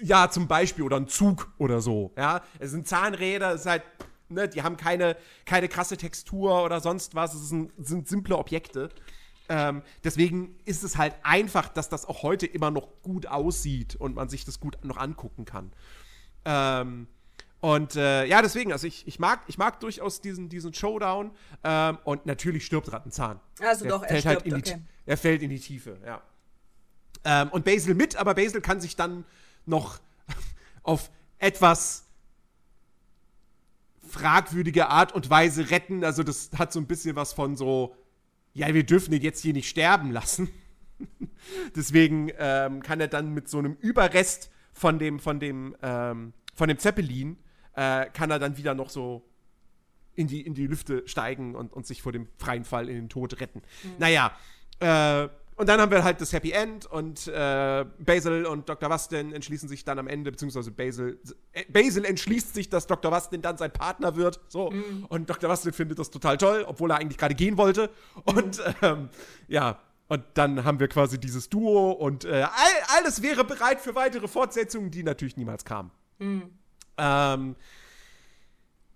Ja, 0.01 0.29
zum 0.29 0.47
Beispiel, 0.47 0.83
oder 0.83 0.97
ein 0.97 1.07
Zug 1.07 1.53
oder 1.57 1.79
so. 1.79 2.11
Ja, 2.17 2.43
es 2.59 2.71
sind 2.71 2.87
Zahnräder, 2.87 3.53
es 3.53 3.61
ist 3.61 3.67
halt, 3.67 3.83
ne, 4.29 4.47
die 4.47 4.63
haben 4.63 4.77
keine, 4.77 5.17
keine 5.45 5.67
krasse 5.67 5.97
Textur 5.97 6.63
oder 6.63 6.79
sonst 6.79 7.15
was. 7.15 7.33
Es 7.33 7.49
sind, 7.49 7.71
sind 7.77 8.07
simple 8.07 8.37
Objekte. 8.37 8.89
Ähm, 9.47 9.83
deswegen 10.03 10.57
ist 10.65 10.83
es 10.83 10.97
halt 10.97 11.13
einfach, 11.23 11.69
dass 11.69 11.89
das 11.89 12.05
auch 12.05 12.23
heute 12.23 12.47
immer 12.47 12.71
noch 12.71 12.87
gut 13.03 13.27
aussieht 13.27 13.95
und 13.95 14.15
man 14.15 14.29
sich 14.29 14.43
das 14.45 14.59
gut 14.59 14.77
noch 14.83 14.97
angucken 14.97 15.45
kann. 15.45 15.71
Ähm, 16.45 17.07
und 17.61 17.95
äh, 17.95 18.25
ja, 18.25 18.41
deswegen, 18.41 18.71
also 18.71 18.85
ich, 18.85 19.07
ich, 19.07 19.17
mag, 19.17 19.41
ich 19.47 19.57
mag 19.57 19.79
durchaus 19.79 20.21
diesen, 20.21 20.49
diesen 20.49 20.73
Showdown. 20.73 21.31
Ähm, 21.63 21.97
und 22.03 22.25
natürlich 22.25 22.65
stirbt 22.65 22.91
Rattenzahn. 22.91 23.39
Also 23.59 23.85
Der 23.85 23.91
doch, 23.91 24.03
er 24.03 24.09
fällt 24.09 24.25
halt 24.25 24.39
stirbt, 24.41 24.53
halt 24.53 24.65
in 24.65 24.71
die, 24.71 24.71
okay. 24.71 24.81
Er 25.07 25.17
fällt 25.17 25.41
in 25.41 25.49
die 25.49 25.59
Tiefe, 25.59 25.97
ja. 26.05 26.21
Ähm, 27.23 27.49
und 27.49 27.65
Basil 27.65 27.95
mit, 27.95 28.15
aber 28.17 28.35
Basil 28.35 28.61
kann 28.61 28.79
sich 28.79 28.95
dann 28.95 29.25
noch 29.65 29.99
auf 30.83 31.09
etwas 31.39 32.04
fragwürdige 34.15 34.87
Art 34.87 35.13
und 35.13 35.29
Weise 35.29 35.69
retten. 35.69 36.03
Also 36.03 36.23
das 36.23 36.49
hat 36.57 36.73
so 36.73 36.79
ein 36.79 36.87
bisschen 36.87 37.15
was 37.15 37.33
von 37.33 37.55
so 37.55 37.95
ja, 38.55 38.73
wir 38.73 38.85
dürfen 38.85 39.13
ihn 39.13 39.21
jetzt 39.21 39.41
hier 39.41 39.53
nicht 39.53 39.69
sterben 39.69 40.11
lassen. 40.11 40.49
Deswegen 41.75 42.31
ähm, 42.39 42.81
kann 42.81 43.01
er 43.01 43.09
dann 43.09 43.33
mit 43.33 43.49
so 43.49 43.59
einem 43.59 43.75
Überrest 43.81 44.49
von 44.71 44.97
dem, 44.97 45.19
von 45.19 45.39
dem, 45.39 45.75
ähm, 45.83 46.33
von 46.55 46.69
dem 46.69 46.79
Zeppelin, 46.79 47.37
äh, 47.75 48.05
kann 48.11 48.31
er 48.31 48.39
dann 48.39 48.57
wieder 48.57 48.73
noch 48.73 48.89
so 48.89 49.27
in 50.15 50.27
die, 50.27 50.41
in 50.41 50.53
die 50.53 50.67
Lüfte 50.67 51.05
steigen 51.05 51.53
und, 51.53 51.73
und 51.73 51.85
sich 51.85 52.01
vor 52.01 52.13
dem 52.13 52.29
freien 52.37 52.63
Fall 52.63 52.87
in 52.87 52.95
den 52.95 53.09
Tod 53.09 53.41
retten. 53.41 53.61
Mhm. 53.83 53.89
Naja, 53.99 54.31
äh, 54.79 55.27
und 55.57 55.69
dann 55.69 55.79
haben 55.79 55.91
wir 55.91 56.03
halt 56.03 56.19
das 56.19 56.33
Happy 56.33 56.51
End 56.51 56.85
und 56.85 57.27
äh, 57.27 57.85
Basil 57.99 58.45
und 58.45 58.67
Dr. 58.67 58.89
Wastin 58.89 59.31
entschließen 59.31 59.69
sich 59.69 59.85
dann 59.85 59.99
am 59.99 60.07
Ende, 60.07 60.31
beziehungsweise 60.31 60.69
Basil, 60.69 61.17
äh, 61.53 61.63
Basil 61.69 62.03
entschließt 62.03 62.53
sich, 62.53 62.69
dass 62.69 62.87
Dr. 62.87 63.09
Wastin 63.11 63.41
dann 63.41 63.57
sein 63.57 63.71
Partner 63.71 64.17
wird. 64.17 64.41
So. 64.49 64.71
Mhm. 64.71 65.05
Und 65.07 65.29
Dr. 65.29 65.49
Wastin 65.49 65.71
findet 65.71 65.97
das 65.97 66.11
total 66.11 66.37
toll, 66.37 66.65
obwohl 66.67 66.91
er 66.91 66.97
eigentlich 66.97 67.17
gerade 67.17 67.35
gehen 67.35 67.57
wollte. 67.57 67.89
Und 68.25 68.61
ähm, 68.81 69.09
ja, 69.47 69.79
und 70.07 70.23
dann 70.33 70.65
haben 70.65 70.79
wir 70.79 70.89
quasi 70.89 71.19
dieses 71.19 71.49
Duo 71.49 71.91
und 71.91 72.25
äh, 72.25 72.43
all, 72.43 72.97
alles 72.97 73.21
wäre 73.21 73.45
bereit 73.45 73.79
für 73.79 73.95
weitere 73.95 74.27
Fortsetzungen, 74.27 74.91
die 74.91 75.03
natürlich 75.03 75.37
niemals 75.37 75.63
kamen. 75.63 75.89
Mhm. 76.19 76.49
Ähm, 76.97 77.55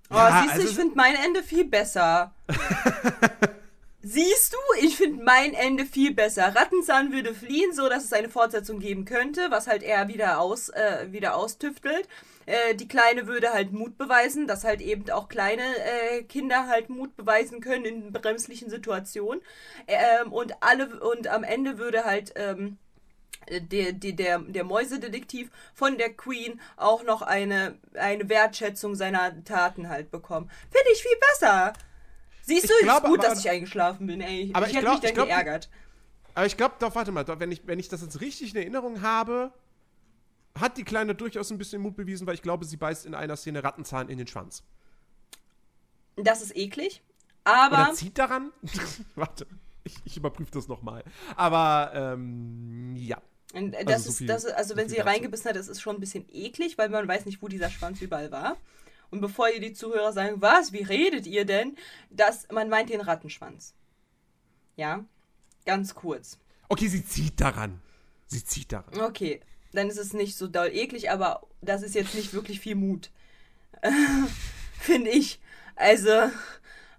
oh, 0.09 0.15
ja, 0.15 0.41
siehst 0.41 0.55
du, 0.55 0.59
also, 0.59 0.69
ich 0.69 0.75
finde 0.75 0.95
mein 0.95 1.15
Ende 1.15 1.41
viel 1.41 1.65
besser. 1.65 2.35
Siehst 4.01 4.53
du, 4.53 4.57
ich 4.81 4.95
finde 4.95 5.21
mein 5.23 5.53
Ende 5.53 5.85
viel 5.85 6.13
besser. 6.13 6.55
Rattenzahn 6.55 7.11
würde 7.11 7.35
fliehen, 7.35 7.73
so 7.73 7.89
dass 7.89 8.05
es 8.05 8.13
eine 8.13 8.29
Fortsetzung 8.29 8.79
geben 8.79 9.03
könnte, 9.03 9.47
was 9.49 9.67
halt 9.67 9.83
er 9.83 10.07
wieder 10.07 10.39
aus 10.39 10.69
äh, 10.69 11.07
wieder 11.11 11.35
austüftelt. 11.35 12.07
Äh, 12.45 12.75
die 12.75 12.87
Kleine 12.87 13.27
würde 13.27 13.51
halt 13.51 13.73
Mut 13.73 13.97
beweisen, 13.97 14.47
dass 14.47 14.63
halt 14.63 14.79
eben 14.79 15.09
auch 15.11 15.27
kleine 15.27 15.63
äh, 15.63 16.23
Kinder 16.23 16.67
halt 16.67 16.89
Mut 16.89 17.17
beweisen 17.17 17.59
können 17.59 17.83
in 17.83 18.13
bremslichen 18.13 18.69
Situationen. 18.69 19.41
Ähm, 19.87 20.31
und 20.31 20.53
alle 20.61 21.01
und 21.01 21.27
am 21.27 21.43
Ende 21.43 21.77
würde 21.77 22.05
halt 22.05 22.31
ähm, 22.37 22.77
der, 23.49 23.91
der, 23.91 24.39
der, 24.39 24.63
Mäusedetektiv 24.63 25.49
von 25.73 25.97
der 25.97 26.13
Queen 26.13 26.61
auch 26.77 27.03
noch 27.03 27.21
eine, 27.21 27.77
eine 27.95 28.29
Wertschätzung 28.29 28.95
seiner 28.95 29.43
Taten 29.43 29.89
halt 29.89 30.09
bekommen. 30.09 30.49
Finde 30.71 30.91
ich 30.93 31.01
viel 31.01 31.17
besser. 31.31 31.73
Siehst 32.49 32.69
du, 32.69 32.73
ich 32.79 32.83
glaube, 32.83 33.07
ist 33.07 33.11
gut, 33.11 33.19
aber, 33.19 33.29
dass 33.29 33.39
ich 33.39 33.49
eingeschlafen 33.49 34.07
bin, 34.07 34.21
ey. 34.21 34.49
Aber 34.53 34.65
ich, 34.65 34.71
ich 34.71 34.77
hätte 34.77 34.89
mich 34.89 34.99
dann 34.99 35.13
glaub, 35.13 35.27
geärgert. 35.27 35.69
Aber 36.33 36.45
ich 36.45 36.57
glaube, 36.57 36.75
doch, 36.79 36.95
warte 36.95 37.11
mal, 37.11 37.23
doch, 37.23 37.39
wenn, 37.39 37.51
ich, 37.51 37.65
wenn 37.65 37.79
ich 37.79 37.89
das 37.89 38.01
jetzt 38.01 38.21
richtig 38.21 38.51
in 38.51 38.57
Erinnerung 38.57 39.01
habe, 39.01 39.51
hat 40.59 40.77
die 40.77 40.83
Kleine 40.83 41.15
durchaus 41.15 41.51
ein 41.51 41.57
bisschen 41.57 41.81
Mut 41.81 41.95
bewiesen, 41.95 42.25
weil 42.27 42.35
ich 42.35 42.41
glaube, 42.41 42.65
sie 42.65 42.77
beißt 42.77 43.05
in 43.05 43.13
einer 43.13 43.35
Szene 43.37 43.63
Rattenzahn 43.63 44.09
in 44.09 44.17
den 44.17 44.27
Schwanz. 44.27 44.63
Das 46.15 46.41
ist 46.41 46.55
eklig, 46.55 47.01
aber. 47.43 47.83
Oder 47.83 47.93
zieht 47.93 48.17
daran? 48.17 48.51
warte, 49.15 49.47
ich, 49.83 49.95
ich 50.03 50.17
überprüfe 50.17 50.51
das 50.51 50.67
nochmal. 50.67 51.03
Aber, 51.35 51.91
ähm, 51.93 52.95
ja. 52.95 53.21
Und 53.53 53.73
das 53.73 53.87
also, 53.87 54.11
so 54.11 54.17
viel, 54.17 54.27
das, 54.27 54.45
also 54.45 54.75
wenn 54.75 54.89
so 54.89 54.95
sie 54.95 55.01
reingebissen 55.01 55.49
hat, 55.49 55.55
das 55.55 55.67
ist 55.67 55.81
schon 55.81 55.95
ein 55.95 55.99
bisschen 55.99 56.25
eklig, 56.31 56.77
weil 56.77 56.89
man 56.89 57.07
weiß 57.07 57.25
nicht, 57.25 57.41
wo 57.41 57.47
dieser 57.47 57.69
Schwanz 57.69 58.01
überall 58.01 58.31
war. 58.31 58.57
Und 59.11 59.21
bevor 59.21 59.49
ihr 59.49 59.59
die 59.59 59.73
Zuhörer 59.73 60.13
sagen, 60.13 60.41
was, 60.41 60.71
wie 60.71 60.83
redet 60.83 61.25
ihr 61.25 61.45
denn? 61.45 61.75
Das, 62.09 62.47
man 62.51 62.69
meint 62.69 62.89
den 62.89 63.01
Rattenschwanz. 63.01 63.73
Ja, 64.75 65.03
ganz 65.65 65.95
kurz. 65.95 66.39
Okay, 66.67 66.87
sie 66.87 67.03
zieht 67.03 67.41
daran. 67.41 67.81
Sie 68.27 68.43
zieht 68.43 68.71
daran. 68.71 69.01
Okay, 69.01 69.41
dann 69.73 69.89
ist 69.89 69.97
es 69.97 70.13
nicht 70.13 70.37
so 70.37 70.47
doll 70.47 70.69
eklig, 70.71 71.09
aber 71.09 71.41
das 71.61 71.81
ist 71.81 71.95
jetzt 71.95 72.15
nicht 72.15 72.33
wirklich 72.33 72.59
viel 72.59 72.75
Mut. 72.75 73.09
Finde 74.79 75.09
ich. 75.09 75.39
Also, 75.75 76.29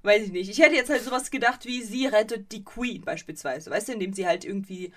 weiß 0.03 0.25
ich 0.25 0.33
nicht. 0.33 0.51
Ich 0.51 0.59
hätte 0.59 0.75
jetzt 0.75 0.91
halt 0.91 1.03
sowas 1.03 1.31
gedacht 1.31 1.65
wie, 1.67 1.83
sie 1.83 2.07
rettet 2.07 2.53
die 2.53 2.65
Queen 2.65 3.03
beispielsweise. 3.03 3.71
Weißt 3.71 3.89
du, 3.89 3.93
indem 3.93 4.13
sie 4.13 4.27
halt 4.27 4.45
irgendwie 4.45 4.93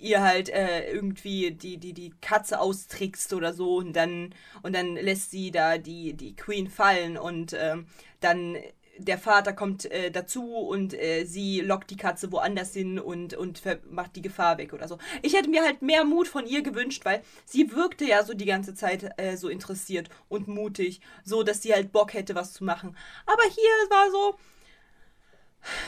ihr 0.00 0.22
halt 0.22 0.48
äh, 0.48 0.90
irgendwie 0.90 1.50
die, 1.50 1.78
die, 1.78 1.92
die 1.92 2.12
Katze 2.20 2.60
austrickst 2.60 3.32
oder 3.32 3.52
so 3.52 3.76
und 3.76 3.94
dann, 3.94 4.34
und 4.62 4.74
dann 4.74 4.94
lässt 4.94 5.30
sie 5.30 5.50
da 5.50 5.78
die, 5.78 6.14
die 6.14 6.36
Queen 6.36 6.68
fallen 6.68 7.16
und 7.16 7.54
ähm, 7.58 7.86
dann 8.20 8.56
der 8.98 9.18
Vater 9.18 9.52
kommt 9.52 9.84
äh, 9.86 10.10
dazu 10.10 10.44
und 10.44 10.92
äh, 10.92 11.24
sie 11.24 11.60
lockt 11.60 11.90
die 11.90 11.96
Katze 11.96 12.30
woanders 12.32 12.74
hin 12.74 12.98
und, 12.98 13.34
und 13.34 13.62
macht 13.90 14.16
die 14.16 14.22
Gefahr 14.22 14.58
weg 14.58 14.72
oder 14.72 14.88
so. 14.88 14.98
Ich 15.22 15.34
hätte 15.34 15.48
mir 15.48 15.62
halt 15.62 15.82
mehr 15.82 16.04
Mut 16.04 16.28
von 16.28 16.46
ihr 16.46 16.62
gewünscht, 16.62 17.04
weil 17.04 17.22
sie 17.44 17.72
wirkte 17.72 18.04
ja 18.04 18.24
so 18.24 18.34
die 18.34 18.44
ganze 18.44 18.74
Zeit 18.74 19.12
äh, 19.16 19.36
so 19.36 19.48
interessiert 19.48 20.08
und 20.28 20.48
mutig, 20.48 21.00
so 21.24 21.42
dass 21.42 21.62
sie 21.62 21.72
halt 21.72 21.92
Bock 21.92 22.12
hätte, 22.12 22.34
was 22.34 22.52
zu 22.52 22.64
machen. 22.64 22.96
Aber 23.26 23.42
hier 23.44 23.90
war 23.90 24.10
so, 24.10 24.38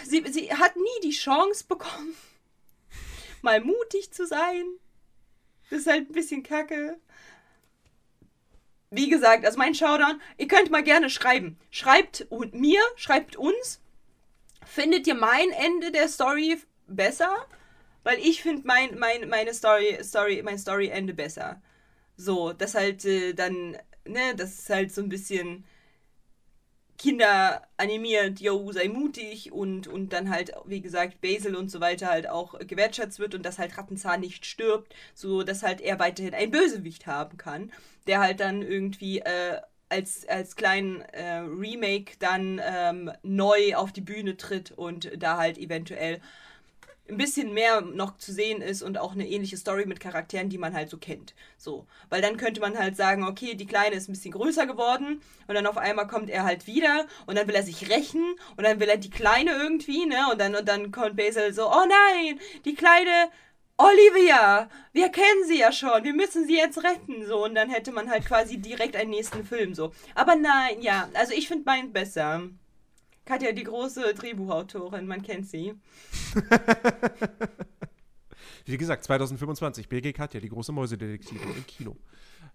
sie, 0.04 0.24
sie 0.30 0.52
hat 0.54 0.76
nie 0.76 1.00
die 1.02 1.11
Chance 1.11 1.64
bekommen, 1.68 2.14
mal 3.43 3.61
mutig 3.61 4.12
zu 4.12 4.26
sein. 4.26 4.64
Das 5.68 5.80
ist 5.80 5.86
halt 5.86 6.11
ein 6.11 6.12
bisschen 6.12 6.43
kacke 6.43 6.99
wie 8.91 9.09
gesagt, 9.09 9.45
also 9.45 9.57
mein 9.59 9.74
Showdown, 9.74 10.20
ihr 10.36 10.49
könnt 10.49 10.70
mal 10.70 10.82
gerne 10.82 11.11
schreiben. 11.11 11.59
Schreibt 11.70 12.26
mir, 12.53 12.80
schreibt 12.97 13.36
uns. 13.36 13.80
Findet 14.66 15.07
ihr 15.07 15.14
mein 15.14 15.51
Ende 15.51 15.93
der 15.93 16.09
Story 16.09 16.59
besser? 16.86 17.30
Weil 18.03 18.18
ich 18.18 18.43
finde 18.43 18.66
mein, 18.66 18.99
mein, 18.99 19.28
meine 19.28 19.55
Story, 19.55 19.99
Story, 20.03 20.43
mein 20.43 20.59
Story-Ende 20.59 21.14
besser. 21.14 21.62
So, 22.16 22.53
das 22.53 22.74
halt 22.74 23.05
äh, 23.05 23.32
dann, 23.32 23.76
ne, 24.07 24.34
das 24.36 24.59
ist 24.59 24.70
halt 24.70 24.93
so 24.93 25.03
ein 25.03 25.09
bisschen 25.09 25.64
Kinder 27.01 27.62
animiert, 27.78 28.40
yo, 28.40 28.70
sei 28.72 28.88
mutig 28.88 29.53
und, 29.53 29.88
und 29.88 30.12
dann 30.12 30.28
halt, 30.28 30.53
wie 30.66 30.82
gesagt, 30.82 31.22
Basil 31.22 31.57
und 31.57 31.70
so 31.70 31.80
weiter 31.80 32.09
halt 32.09 32.28
auch 32.28 32.59
gewertschätzt 32.59 33.18
wird 33.18 33.34
und 33.34 33.42
dass 33.46 33.59
halt 33.59 33.78
Rattenzahn 33.78 34.20
nicht 34.20 34.44
stirbt, 34.44 34.94
so 35.14 35.42
dass 35.42 35.62
halt 35.62 35.80
er 35.80 35.98
weiterhin 35.98 36.34
ein 36.34 36.51
Bösewicht 36.51 37.07
haben 37.07 37.38
kann, 37.38 37.72
der 38.07 38.20
halt 38.20 38.40
dann 38.40 38.61
irgendwie 38.61 39.20
äh, 39.20 39.62
als, 39.88 40.28
als 40.28 40.57
kleinen 40.57 41.01
äh, 41.01 41.36
Remake 41.38 42.16
dann 42.18 42.61
ähm, 42.62 43.11
neu 43.22 43.76
auf 43.76 43.92
die 43.92 44.03
Bühne 44.03 44.36
tritt 44.36 44.72
und 44.72 45.11
da 45.16 45.38
halt 45.38 45.57
eventuell 45.57 46.20
ein 47.11 47.16
bisschen 47.16 47.52
mehr 47.52 47.80
noch 47.80 48.16
zu 48.18 48.32
sehen 48.32 48.62
ist 48.62 48.82
und 48.82 48.98
auch 48.98 49.12
eine 49.12 49.28
ähnliche 49.28 49.56
Story 49.56 49.86
mit 49.86 50.00
Charakteren, 50.00 50.48
die 50.48 50.58
man 50.58 50.74
halt 50.74 50.90
so 50.90 50.98
kennt. 50.98 51.34
So, 51.58 51.86
weil 52.08 52.22
dann 52.22 52.36
könnte 52.36 52.61
man 52.61 52.78
halt 52.78 52.96
sagen, 52.96 53.24
okay, 53.24 53.54
die 53.54 53.66
Kleine 53.66 53.96
ist 53.96 54.08
ein 54.08 54.12
bisschen 54.12 54.32
größer 54.32 54.66
geworden 54.66 55.20
und 55.46 55.54
dann 55.54 55.66
auf 55.66 55.76
einmal 55.76 56.06
kommt 56.06 56.30
er 56.30 56.44
halt 56.44 56.66
wieder 56.66 57.06
und 57.26 57.36
dann 57.36 57.48
will 57.48 57.54
er 57.54 57.62
sich 57.62 57.90
rächen 57.90 58.24
und 58.56 58.64
dann 58.64 58.80
will 58.80 58.88
er 58.88 58.96
die 58.96 59.11
Kleine 59.11 59.52
irgendwie, 59.52 60.06
ne? 60.06 60.30
Und 60.30 60.40
dann 60.40 60.54
und 60.54 60.68
dann 60.68 60.90
kommt 60.92 61.16
Basil 61.16 61.52
so, 61.52 61.68
oh 61.70 61.84
nein, 61.86 62.38
die 62.64 62.74
Kleine 62.74 63.30
Olivia, 63.76 64.68
wir 64.92 65.08
kennen 65.08 65.46
sie 65.46 65.58
ja 65.58 65.72
schon, 65.72 66.04
wir 66.04 66.12
müssen 66.12 66.46
sie 66.46 66.56
jetzt 66.56 66.84
retten, 66.84 67.24
so 67.26 67.44
und 67.44 67.54
dann 67.54 67.70
hätte 67.70 67.92
man 67.92 68.11
halt 68.11 68.26
quasi 68.26 68.58
direkt 68.58 68.94
einen 68.94 69.11
nächsten 69.11 69.44
Film 69.44 69.74
so. 69.74 69.92
Aber 70.14 70.36
nein, 70.36 70.82
ja, 70.82 71.08
also 71.14 71.32
ich 71.32 71.48
finde 71.48 71.64
meinen 71.64 71.92
besser. 71.92 72.42
Katja, 73.30 73.52
die 73.52 73.62
große 73.62 74.12
Drehbuchautorin, 74.14 75.06
man 75.06 75.22
kennt 75.22 75.46
sie. 75.46 75.74
Wie 78.64 78.76
gesagt, 78.76 79.04
2025, 79.04 79.88
BG 79.88 80.12
Katja, 80.12 80.40
die 80.40 80.48
große 80.48 80.72
Mäusedetektive 80.72 81.44
im 81.44 81.64
Kino. 81.64 81.96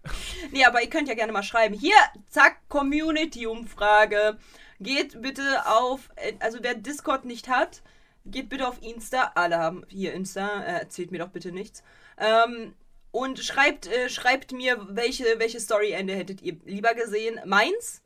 nee, 0.52 0.66
aber 0.66 0.82
ihr 0.82 0.90
könnt 0.90 1.08
ja 1.08 1.14
gerne 1.14 1.32
mal 1.32 1.42
schreiben. 1.42 1.74
Hier, 1.74 1.96
zack, 2.28 2.68
Community-Umfrage. 2.68 4.36
Geht 4.78 5.22
bitte 5.22 5.42
auf, 5.64 6.10
also 6.40 6.58
wer 6.60 6.74
Discord 6.74 7.24
nicht 7.24 7.48
hat, 7.48 7.82
geht 8.26 8.50
bitte 8.50 8.68
auf 8.68 8.82
Insta. 8.82 9.32
Alle 9.34 9.56
haben 9.56 9.86
hier 9.88 10.12
Insta, 10.12 10.62
äh, 10.62 10.80
erzählt 10.80 11.10
mir 11.10 11.20
doch 11.20 11.30
bitte 11.30 11.52
nichts. 11.52 11.84
Ähm, 12.18 12.74
und 13.12 13.38
schreibt, 13.38 13.86
äh, 13.86 14.10
schreibt 14.10 14.52
mir, 14.52 14.86
welche, 14.90 15.24
welche 15.38 15.58
Story-Ende 15.58 16.14
hättet 16.14 16.42
ihr 16.42 16.58
lieber 16.66 16.92
gesehen. 16.92 17.40
Meins 17.46 18.02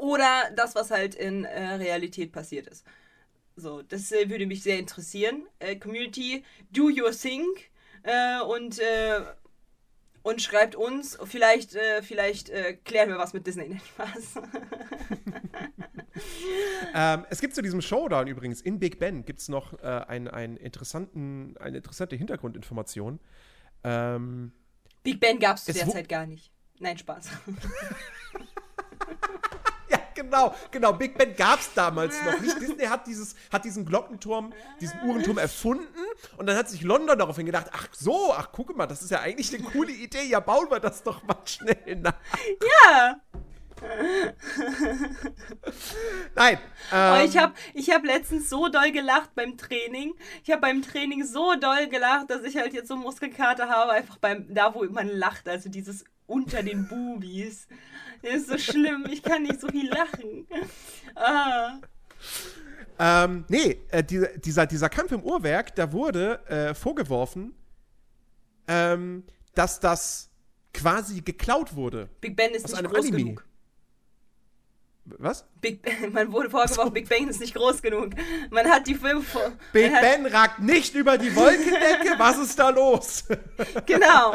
oder 0.00 0.50
das, 0.56 0.74
was 0.74 0.90
halt 0.90 1.14
in 1.14 1.44
äh, 1.44 1.74
Realität 1.74 2.32
passiert 2.32 2.66
ist. 2.66 2.86
So, 3.56 3.82
das 3.82 4.10
äh, 4.12 4.30
würde 4.30 4.46
mich 4.46 4.62
sehr 4.62 4.78
interessieren. 4.78 5.46
Äh, 5.58 5.76
Community, 5.76 6.42
do 6.70 6.84
your 6.84 7.10
thing 7.12 7.44
äh, 8.02 8.40
und, 8.40 8.78
äh, 8.78 9.20
und 10.22 10.40
schreibt 10.40 10.74
uns. 10.74 11.18
Vielleicht, 11.24 11.74
äh, 11.74 12.02
vielleicht 12.02 12.50
klären 12.84 13.10
wir 13.10 13.18
was 13.18 13.34
mit 13.34 13.46
Disney. 13.46 13.78
Spaß. 13.78 14.36
ähm, 16.94 17.26
es 17.28 17.40
gibt 17.42 17.54
zu 17.54 17.60
diesem 17.60 17.82
Showdown 17.82 18.26
übrigens 18.26 18.62
in 18.62 18.78
Big 18.78 18.98
Ben 18.98 19.26
gibt 19.26 19.40
es 19.40 19.48
noch 19.48 19.78
ein, 19.82 20.28
ein 20.28 20.56
interessanten, 20.56 21.56
eine 21.58 21.76
interessante 21.76 22.16
Hintergrundinformation. 22.16 23.20
Ähm, 23.84 24.52
Big 25.02 25.20
Ben 25.20 25.38
gab 25.38 25.58
es 25.58 25.64
zu 25.64 25.74
der 25.74 25.88
Zeit 25.88 26.08
gar 26.08 26.26
nicht. 26.26 26.50
Nein, 26.78 26.96
Spaß. 26.96 27.28
genau, 30.22 30.54
genau. 30.70 30.92
Big 30.92 31.16
Ben 31.16 31.34
gab 31.34 31.60
es 31.60 31.72
damals 31.74 32.14
noch 32.24 32.40
nicht. 32.40 32.56
Disney 32.60 32.84
hat, 32.84 33.06
dieses, 33.06 33.34
hat 33.52 33.64
diesen 33.64 33.84
Glockenturm, 33.84 34.52
diesen 34.80 35.00
Uhrenturm 35.02 35.38
erfunden 35.38 35.86
und 36.36 36.46
dann 36.46 36.56
hat 36.56 36.68
sich 36.68 36.82
London 36.82 37.18
daraufhin 37.18 37.46
gedacht, 37.46 37.66
ach 37.72 37.88
so, 37.92 38.32
ach 38.34 38.48
guck 38.52 38.76
mal, 38.76 38.86
das 38.86 39.02
ist 39.02 39.10
ja 39.10 39.20
eigentlich 39.20 39.54
eine 39.54 39.64
coole 39.64 39.92
Idee, 39.92 40.24
ja 40.24 40.40
bauen 40.40 40.70
wir 40.70 40.80
das 40.80 41.02
doch 41.02 41.22
mal 41.22 41.36
schnell 41.44 41.96
nach. 41.96 42.14
Ja. 42.60 43.20
Nein. 46.34 46.58
Ähm, 46.92 47.14
oh, 47.14 47.24
ich 47.24 47.38
habe 47.38 47.54
ich 47.72 47.88
hab 47.90 48.04
letztens 48.04 48.50
so 48.50 48.68
doll 48.68 48.92
gelacht 48.92 49.34
beim 49.34 49.56
Training. 49.56 50.12
Ich 50.44 50.50
habe 50.50 50.60
beim 50.60 50.82
Training 50.82 51.24
so 51.24 51.54
doll 51.54 51.88
gelacht, 51.88 52.28
dass 52.30 52.42
ich 52.42 52.58
halt 52.58 52.74
jetzt 52.74 52.88
so 52.88 52.96
Muskelkater 52.96 53.68
habe, 53.68 53.92
einfach 53.92 54.18
beim 54.18 54.52
da, 54.52 54.74
wo 54.74 54.84
man 54.84 55.08
lacht, 55.08 55.48
also 55.48 55.70
dieses 55.70 56.04
unter 56.26 56.62
den 56.62 56.88
Bubis. 56.88 57.66
Das 58.22 58.34
ist 58.34 58.48
so 58.48 58.58
schlimm, 58.58 59.06
ich 59.10 59.22
kann 59.22 59.42
nicht 59.42 59.60
so 59.60 59.68
viel 59.68 59.88
lachen. 59.88 60.46
Ah. 61.14 61.80
Ähm, 62.98 63.44
nee, 63.48 63.78
äh, 63.90 64.04
die, 64.04 64.26
dieser, 64.44 64.66
dieser 64.66 64.88
Kampf 64.90 65.12
im 65.12 65.22
Uhrwerk, 65.22 65.74
da 65.74 65.90
wurde 65.90 66.46
äh, 66.46 66.74
vorgeworfen, 66.74 67.54
ähm, 68.68 69.24
dass 69.54 69.80
das 69.80 70.30
quasi 70.74 71.22
geklaut 71.22 71.74
wurde. 71.74 72.08
Big 72.20 72.36
Ben 72.36 72.50
ist 72.52 72.68
nicht 72.68 72.84
groß 72.84 72.98
Anime. 73.06 73.16
genug. 73.16 73.46
Was? 75.18 75.44
Big 75.60 75.82
ben, 75.82 76.12
man 76.12 76.32
wurde 76.32 76.50
vorgeworfen, 76.50 76.84
so. 76.86 76.90
Big 76.90 77.08
Ben 77.08 77.28
ist 77.28 77.40
nicht 77.40 77.54
groß 77.54 77.82
genug. 77.82 78.10
Man 78.50 78.66
hat 78.68 78.86
die 78.86 78.94
Filme 78.94 79.22
vor. 79.22 79.52
Big 79.72 79.92
Ben 80.00 80.26
ragt 80.26 80.60
nicht 80.60 80.94
über 80.94 81.18
die 81.18 81.34
Wolkendecke. 81.34 82.18
Was 82.18 82.38
ist 82.38 82.58
da 82.58 82.70
los? 82.70 83.24
Genau. 83.86 84.34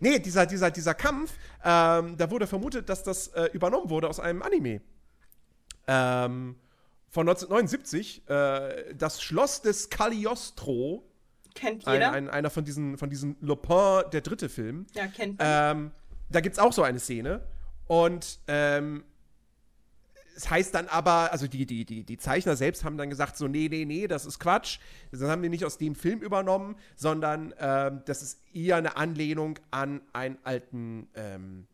nee, 0.00 0.18
dieser, 0.18 0.46
dieser, 0.46 0.70
dieser 0.70 0.94
Kampf, 0.94 1.32
ähm, 1.64 2.16
da 2.16 2.30
wurde 2.30 2.46
vermutet, 2.46 2.88
dass 2.88 3.02
das 3.02 3.28
äh, 3.28 3.48
übernommen 3.52 3.90
wurde 3.90 4.08
aus 4.08 4.20
einem 4.20 4.42
Anime. 4.42 4.80
Ähm, 5.86 6.56
von 7.08 7.28
1979, 7.28 8.28
äh, 8.28 8.94
das 8.94 9.22
Schloss 9.22 9.62
des 9.62 9.90
Cagliostro. 9.90 11.08
Kennt 11.54 11.86
jeder. 11.86 12.12
Ein, 12.12 12.28
ein, 12.28 12.30
einer 12.30 12.50
von 12.50 12.64
diesen, 12.64 12.98
von 12.98 13.10
diesen 13.10 13.36
Lupin, 13.40 14.10
der 14.12 14.20
dritte 14.20 14.48
Film. 14.48 14.86
Ja, 14.94 15.06
kennt 15.06 15.38
man. 15.38 15.76
Ähm, 15.76 15.90
da 16.30 16.40
gibt 16.40 16.54
es 16.54 16.58
auch 16.58 16.72
so 16.72 16.82
eine 16.82 16.98
Szene. 16.98 17.40
Und 17.86 18.40
ähm, 18.48 19.04
es 20.36 20.50
heißt 20.50 20.74
dann 20.74 20.88
aber, 20.88 21.32
also 21.32 21.46
die, 21.46 21.66
die, 21.66 21.84
die, 21.84 22.04
die 22.04 22.16
Zeichner 22.16 22.56
selbst 22.56 22.84
haben 22.84 22.98
dann 22.98 23.10
gesagt, 23.10 23.36
so, 23.36 23.48
nee, 23.48 23.68
nee, 23.70 23.84
nee, 23.84 24.06
das 24.06 24.26
ist 24.26 24.38
Quatsch. 24.38 24.78
Das 25.10 25.20
haben 25.22 25.42
wir 25.42 25.50
nicht 25.50 25.64
aus 25.64 25.78
dem 25.78 25.94
Film 25.94 26.20
übernommen, 26.20 26.76
sondern 26.96 27.54
ähm, 27.58 28.02
das 28.06 28.22
ist 28.22 28.40
eher 28.52 28.76
eine 28.76 28.96
Anlehnung 28.96 29.58
an 29.70 30.00
einen 30.12 30.38
alten, 30.42 31.08
ähm, 31.14 31.66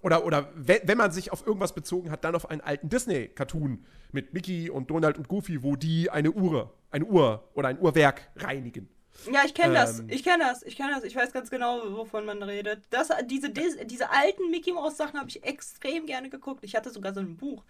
oder, 0.00 0.24
oder 0.24 0.50
wenn 0.54 0.98
man 0.98 1.10
sich 1.10 1.32
auf 1.32 1.46
irgendwas 1.46 1.74
bezogen 1.74 2.10
hat, 2.10 2.24
dann 2.24 2.34
auf 2.34 2.50
einen 2.50 2.60
alten 2.60 2.88
Disney-Cartoon 2.88 3.84
mit 4.12 4.34
Mickey 4.34 4.70
und 4.70 4.90
Donald 4.90 5.18
und 5.18 5.28
Goofy, 5.28 5.62
wo 5.62 5.74
die 5.74 6.10
eine 6.10 6.30
Uhr, 6.30 6.72
eine 6.90 7.04
Uhr 7.04 7.48
oder 7.54 7.68
ein 7.68 7.80
Uhrwerk 7.80 8.30
reinigen. 8.36 8.88
Ja, 9.32 9.42
ich 9.44 9.54
kenne 9.54 9.68
ähm, 9.68 9.74
das. 9.74 10.02
Ich 10.08 10.22
kenne 10.22 10.44
das. 10.44 10.62
Ich 10.62 10.76
kenne 10.76 10.94
das. 10.94 11.04
Ich 11.04 11.16
weiß 11.16 11.32
ganz 11.32 11.50
genau, 11.50 11.80
wovon 11.96 12.24
man 12.24 12.42
redet. 12.42 12.82
Das, 12.90 13.08
diese, 13.24 13.50
diese 13.50 14.10
alten 14.10 14.50
Mickey 14.50 14.72
Mouse 14.72 14.96
Sachen 14.96 15.18
habe 15.18 15.28
ich 15.28 15.44
extrem 15.44 16.06
gerne 16.06 16.30
geguckt. 16.30 16.64
Ich 16.64 16.76
hatte 16.76 16.90
sogar 16.90 17.14
so 17.14 17.20
ein 17.20 17.36
Buch. 17.36 17.64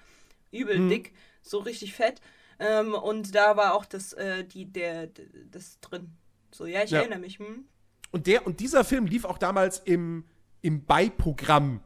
Übel 0.53 0.79
mhm. 0.79 0.89
dick. 0.89 1.13
So 1.43 1.59
richtig 1.59 1.95
fett. 1.95 2.21
Ähm, 2.59 2.95
und 2.95 3.35
da 3.35 3.57
war 3.57 3.75
auch 3.75 3.85
das, 3.85 4.13
äh, 4.15 4.45
die, 4.45 4.67
der, 4.67 5.09
das 5.51 5.81
drin. 5.81 6.11
So, 6.51 6.67
ja, 6.67 6.83
ich 6.83 6.91
ja. 6.91 7.01
erinnere 7.01 7.19
mich. 7.19 7.39
Hm? 7.39 7.67
Und, 8.11 8.27
der, 8.27 8.47
und 8.47 8.61
dieser 8.61 8.85
Film 8.85 9.07
lief 9.07 9.25
auch 9.25 9.39
damals 9.39 9.81
im, 9.81 10.25
im 10.63 10.85
Beiprogramm 10.85 11.81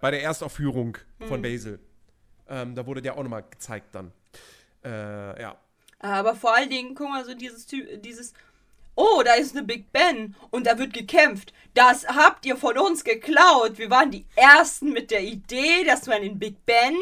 bei 0.00 0.10
der 0.10 0.22
Erstaufführung 0.22 0.98
mhm. 1.18 1.26
von 1.26 1.42
Basil. 1.42 1.78
Ähm, 2.48 2.74
da 2.74 2.86
wurde 2.86 3.02
der 3.02 3.16
auch 3.16 3.22
nochmal 3.22 3.44
gezeigt 3.48 3.94
dann. 3.94 4.12
Äh, 4.84 5.40
ja. 5.40 5.56
Aber 5.98 6.36
vor 6.36 6.54
allen 6.54 6.68
Dingen, 6.68 6.94
guck 6.94 7.08
mal, 7.08 7.24
so 7.24 7.34
dieses, 7.34 7.66
dieses 7.66 8.34
oh, 8.96 9.22
da 9.24 9.34
ist 9.34 9.56
eine 9.56 9.64
Big 9.64 9.92
Ben 9.92 10.34
und 10.50 10.66
da 10.66 10.78
wird 10.78 10.92
gekämpft. 10.92 11.52
Das 11.74 12.06
habt 12.08 12.44
ihr 12.46 12.56
von 12.56 12.76
uns 12.78 13.04
geklaut. 13.04 13.78
Wir 13.78 13.90
waren 13.90 14.10
die 14.10 14.24
Ersten 14.34 14.92
mit 14.92 15.10
der 15.10 15.22
Idee, 15.22 15.84
dass 15.84 16.06
man 16.06 16.22
in 16.22 16.38
Big 16.38 16.64
Ben 16.66 16.94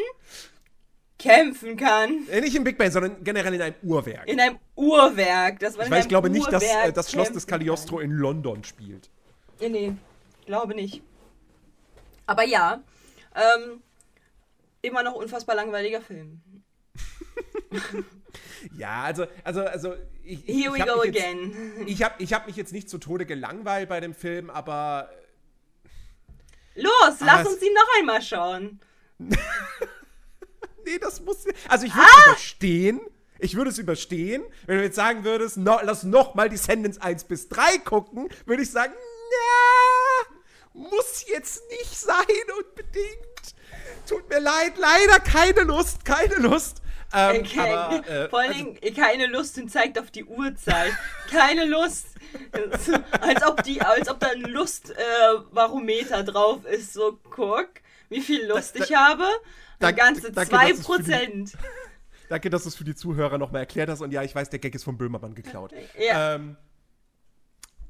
kämpfen 1.17 1.77
kann. 1.77 2.27
Äh, 2.29 2.41
nicht 2.41 2.55
in 2.55 2.63
Big 2.63 2.77
Ben, 2.77 2.91
sondern 2.91 3.23
generell 3.23 3.53
in 3.53 3.61
einem 3.61 3.75
Uhrwerk. 3.81 4.27
In 4.27 4.39
einem 4.39 4.59
Uhrwerk. 4.75 5.59
Das 5.59 5.75
ich, 5.75 5.89
weiß, 5.89 6.03
ich 6.03 6.09
glaube 6.09 6.29
nicht, 6.29 6.51
dass 6.51 6.63
äh, 6.63 6.91
das 6.91 7.09
Schloss 7.09 7.31
des 7.31 7.47
Cagliostro 7.47 7.99
in 7.99 8.11
London 8.11 8.63
spielt. 8.63 9.09
Nee, 9.59 9.69
nee, 9.69 9.93
glaube 10.45 10.75
nicht. 10.75 11.01
Aber 12.27 12.43
ja, 12.43 12.83
ähm, 13.33 13.81
immer 14.81 15.03
noch 15.03 15.13
unfassbar 15.13 15.55
langweiliger 15.55 16.01
Film. 16.01 16.41
Ja, 18.77 19.03
also, 19.03 19.25
also, 19.43 19.61
also 19.61 19.95
ich, 20.23 20.43
Here 20.45 20.73
we 20.73 20.79
ich 20.79 20.85
go 20.85 21.01
mich 21.01 21.13
jetzt- 21.13 21.23
again. 21.23 21.71
Ich 21.87 22.03
habe 22.03 22.15
ich 22.21 22.33
hab 22.33 22.47
mich 22.47 22.55
jetzt 22.55 22.73
nicht 22.73 22.89
zu 22.89 22.97
Tode 22.97 23.25
gelangweilt 23.25 23.87
bei 23.89 23.99
dem 23.99 24.13
Film, 24.13 24.49
aber 24.49 25.09
Los, 26.75 26.91
Ah, 27.21 27.25
lass 27.25 27.47
uns 27.47 27.61
ihn 27.61 27.73
noch 27.73 27.87
einmal 27.99 28.21
schauen. 28.21 28.79
nee, 30.85 30.97
das 30.99 31.21
muss. 31.21 31.45
Also 31.69 31.85
ich 31.85 31.93
würde 31.95 32.07
Ah! 32.07 32.19
es 32.21 32.25
überstehen. 32.27 33.01
Ich 33.39 33.55
würde 33.55 33.69
es 33.69 33.77
überstehen. 33.77 34.43
Wenn 34.65 34.77
du 34.79 34.83
jetzt 34.83 34.95
sagen 34.95 35.23
würdest, 35.23 35.57
no, 35.57 35.79
lass 35.83 36.03
noch 36.03 36.35
mal 36.35 36.49
Descendants 36.49 36.97
1 36.99 37.25
bis 37.25 37.47
3 37.49 37.77
gucken, 37.79 38.27
würde 38.45 38.63
ich 38.63 38.71
sagen, 38.71 38.93
na, 40.73 40.81
muss 40.81 41.25
jetzt 41.27 41.61
nicht 41.69 41.97
sein 41.97 42.25
unbedingt. 42.59 43.55
Tut 44.07 44.27
mir 44.29 44.39
leid, 44.39 44.73
leider 44.77 45.19
keine 45.19 45.61
Lust, 45.61 46.03
keine 46.05 46.35
Lust. 46.35 46.81
Ähm, 47.15 47.41
Okay. 47.41 47.59
aber, 47.73 48.07
äh, 48.09 48.29
Vor 48.29 48.39
allen 48.39 48.51
also- 48.53 48.63
Dingen 48.73 48.95
keine 48.95 49.27
Lust 49.27 49.57
und 49.57 49.71
zeigt 49.71 49.97
auf 49.99 50.11
die 50.11 50.25
Uhrzeit. 50.25 50.91
Keine 51.31 51.65
Lust. 51.65 52.07
als 53.21 53.43
ob 53.47 53.63
die, 53.63 53.81
als 53.81 54.09
ob 54.09 54.19
da 54.19 54.27
ein 54.27 54.41
Lustbarometer 54.41 56.19
äh, 56.19 56.23
drauf 56.23 56.65
ist. 56.65 56.93
So, 56.93 57.19
guck, 57.29 57.69
wie 58.09 58.21
viel 58.21 58.45
Lust 58.47 58.77
Da- 58.77 58.83
ich 58.83 58.93
habe. 58.95 59.23
da- 59.79 59.91
ganze 59.91 60.31
danke, 60.31 60.49
zwei 60.49 60.71
dass 60.71 60.79
es 60.79 60.85
für 60.87 60.97
die- 60.97 61.03
Prozent. 61.11 61.53
Danke, 62.27 62.49
dass 62.49 62.63
du 62.63 62.69
es 62.69 62.75
für 62.75 62.83
die 62.83 62.95
Zuhörer 62.95 63.37
nochmal 63.37 63.61
erklärt 63.61 63.89
hast. 63.89 64.01
Und 64.01 64.11
ja, 64.11 64.23
ich 64.23 64.33
weiß, 64.33 64.49
der 64.49 64.59
Gag 64.59 64.73
ist 64.73 64.83
von 64.83 64.97
Böhmermann 64.97 65.35
geklaut. 65.35 65.71
Ja. 65.99 66.35
Ähm, 66.35 66.57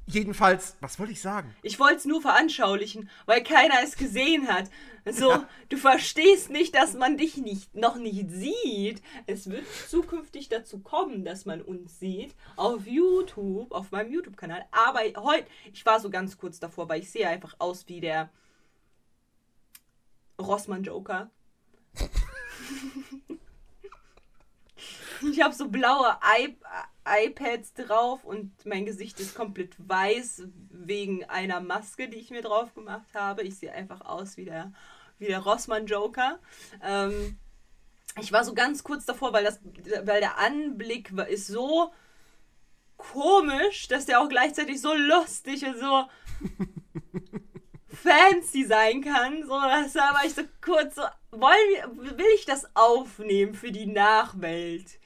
jedenfalls, 0.06 0.76
was 0.80 0.98
wollte 0.98 1.12
ich 1.12 1.20
sagen? 1.20 1.54
Ich 1.62 1.78
wollte 1.78 1.96
es 1.96 2.04
nur 2.04 2.22
veranschaulichen, 2.22 3.10
weil 3.26 3.42
keiner 3.42 3.82
es 3.82 3.96
gesehen 3.96 4.48
hat. 4.48 4.70
So, 5.08 5.44
du 5.68 5.76
verstehst 5.76 6.50
nicht, 6.50 6.74
dass 6.74 6.94
man 6.94 7.16
dich 7.16 7.36
nicht, 7.36 7.74
noch 7.74 7.96
nicht 7.96 8.30
sieht. 8.30 9.02
Es 9.26 9.48
wird 9.48 9.64
zukünftig 9.88 10.48
dazu 10.48 10.80
kommen, 10.80 11.24
dass 11.24 11.44
man 11.44 11.62
uns 11.62 12.00
sieht 12.00 12.34
auf 12.56 12.86
YouTube, 12.86 13.72
auf 13.72 13.92
meinem 13.92 14.12
YouTube-Kanal. 14.12 14.64
Aber 14.72 15.00
heute, 15.22 15.46
ich 15.72 15.86
war 15.86 16.00
so 16.00 16.10
ganz 16.10 16.38
kurz 16.38 16.58
davor, 16.58 16.88
weil 16.88 17.02
ich 17.02 17.10
sehe 17.10 17.28
einfach 17.28 17.54
aus 17.58 17.86
wie 17.88 18.00
der 18.00 18.30
Rossmann 20.40 20.82
Joker. 20.82 21.30
Ich 25.22 25.40
habe 25.40 25.54
so 25.54 25.68
blaue 25.68 26.18
I 26.22 26.56
iPads 27.06 27.74
drauf 27.74 28.24
und 28.24 28.52
mein 28.66 28.84
Gesicht 28.84 29.20
ist 29.20 29.34
komplett 29.34 29.74
weiß 29.78 30.44
wegen 30.70 31.24
einer 31.24 31.60
Maske, 31.60 32.08
die 32.08 32.18
ich 32.18 32.30
mir 32.30 32.42
drauf 32.42 32.74
gemacht 32.74 33.08
habe. 33.14 33.42
Ich 33.42 33.58
sehe 33.58 33.72
einfach 33.72 34.00
aus 34.02 34.36
wie 34.36 34.44
der, 34.44 34.72
wie 35.18 35.26
der 35.26 35.40
Rossmann 35.40 35.86
Joker. 35.86 36.38
Ähm, 36.82 37.38
ich 38.20 38.32
war 38.32 38.44
so 38.44 38.54
ganz 38.54 38.82
kurz 38.82 39.04
davor, 39.04 39.32
weil, 39.32 39.44
das, 39.44 39.60
weil 40.04 40.20
der 40.20 40.38
Anblick 40.38 41.12
ist 41.28 41.46
so 41.46 41.92
komisch, 42.96 43.88
dass 43.88 44.06
der 44.06 44.20
auch 44.20 44.28
gleichzeitig 44.28 44.80
so 44.80 44.94
lustig 44.94 45.64
und 45.66 45.78
so 45.78 46.04
fancy 47.88 48.64
sein 48.64 49.02
kann. 49.02 49.42
So, 49.42 49.60
das 49.60 49.94
war 49.94 50.24
ich 50.24 50.34
so 50.34 50.42
kurz 50.60 50.94
so, 50.94 51.02
wollen 51.30 51.52
wir, 51.70 52.18
will 52.18 52.26
ich 52.34 52.46
das 52.46 52.74
aufnehmen 52.74 53.54
für 53.54 53.72
die 53.72 53.86
Nachwelt? 53.86 54.98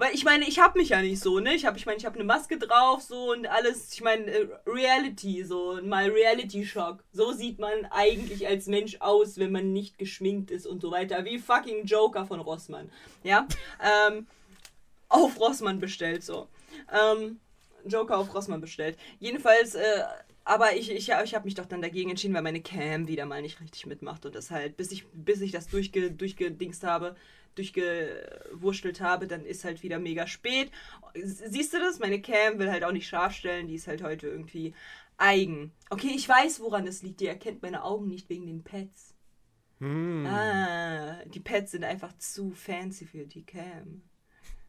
Weil 0.00 0.14
ich 0.14 0.24
meine, 0.24 0.48
ich 0.48 0.58
habe 0.58 0.78
mich 0.78 0.88
ja 0.88 1.02
nicht 1.02 1.20
so, 1.20 1.40
ne? 1.40 1.54
Ich 1.54 1.66
habe, 1.66 1.76
ich 1.76 1.84
meine, 1.84 1.98
ich 1.98 2.06
habe 2.06 2.14
eine 2.14 2.24
Maske 2.24 2.56
drauf, 2.56 3.02
so 3.02 3.32
und 3.32 3.46
alles. 3.46 3.92
Ich 3.92 4.00
meine, 4.00 4.24
äh, 4.30 4.48
Reality, 4.66 5.44
so 5.44 5.78
mal 5.82 6.08
Reality 6.08 6.64
Shock. 6.64 7.04
So 7.12 7.32
sieht 7.32 7.58
man 7.58 7.84
eigentlich 7.90 8.48
als 8.48 8.66
Mensch 8.66 8.96
aus, 9.00 9.36
wenn 9.36 9.52
man 9.52 9.74
nicht 9.74 9.98
geschminkt 9.98 10.50
ist 10.50 10.66
und 10.66 10.80
so 10.80 10.90
weiter. 10.90 11.26
Wie 11.26 11.38
fucking 11.38 11.84
Joker 11.84 12.24
von 12.24 12.40
Rossmann, 12.40 12.90
ja? 13.24 13.46
ähm, 14.08 14.26
auf 15.10 15.38
Rossmann 15.38 15.80
bestellt, 15.80 16.24
so. 16.24 16.48
Ähm, 16.90 17.38
Joker 17.84 18.16
auf 18.16 18.34
Rossmann 18.34 18.62
bestellt. 18.62 18.96
Jedenfalls, 19.18 19.74
äh, 19.74 20.02
aber 20.44 20.76
ich, 20.76 20.90
ich, 20.90 21.10
ich 21.10 21.34
habe 21.34 21.44
mich 21.44 21.56
doch 21.56 21.66
dann 21.66 21.82
dagegen 21.82 22.08
entschieden, 22.08 22.32
weil 22.32 22.40
meine 22.40 22.62
Cam 22.62 23.06
wieder 23.06 23.26
mal 23.26 23.42
nicht 23.42 23.60
richtig 23.60 23.84
mitmacht 23.84 24.24
und 24.24 24.34
das 24.34 24.50
halt, 24.50 24.78
bis 24.78 24.92
ich, 24.92 25.04
bis 25.12 25.42
ich 25.42 25.52
das 25.52 25.68
durchge, 25.68 26.10
durchgedingst 26.10 26.84
habe, 26.84 27.16
durchgewurschtelt 27.54 29.00
habe, 29.00 29.26
dann 29.26 29.44
ist 29.44 29.64
halt 29.64 29.82
wieder 29.82 29.98
mega 29.98 30.26
spät. 30.26 30.70
Siehst 31.14 31.72
du 31.72 31.78
das? 31.78 31.98
Meine 31.98 32.20
Cam 32.20 32.58
will 32.58 32.70
halt 32.70 32.84
auch 32.84 32.92
nicht 32.92 33.08
scharf 33.08 33.34
stellen, 33.34 33.68
die 33.68 33.74
ist 33.74 33.86
halt 33.86 34.02
heute 34.02 34.28
irgendwie 34.28 34.74
eigen. 35.16 35.72
Okay, 35.90 36.12
ich 36.14 36.28
weiß, 36.28 36.60
woran 36.60 36.86
es 36.86 37.02
liegt. 37.02 37.20
Die 37.20 37.26
erkennt 37.26 37.62
meine 37.62 37.84
Augen 37.84 38.08
nicht 38.08 38.28
wegen 38.28 38.46
den 38.46 38.64
Pads. 38.64 39.14
Hm. 39.80 40.26
Ah, 40.26 41.24
die 41.26 41.40
Pads 41.40 41.72
sind 41.72 41.84
einfach 41.84 42.16
zu 42.18 42.52
fancy 42.52 43.06
für 43.06 43.26
die 43.26 43.44
Cam. 43.44 44.02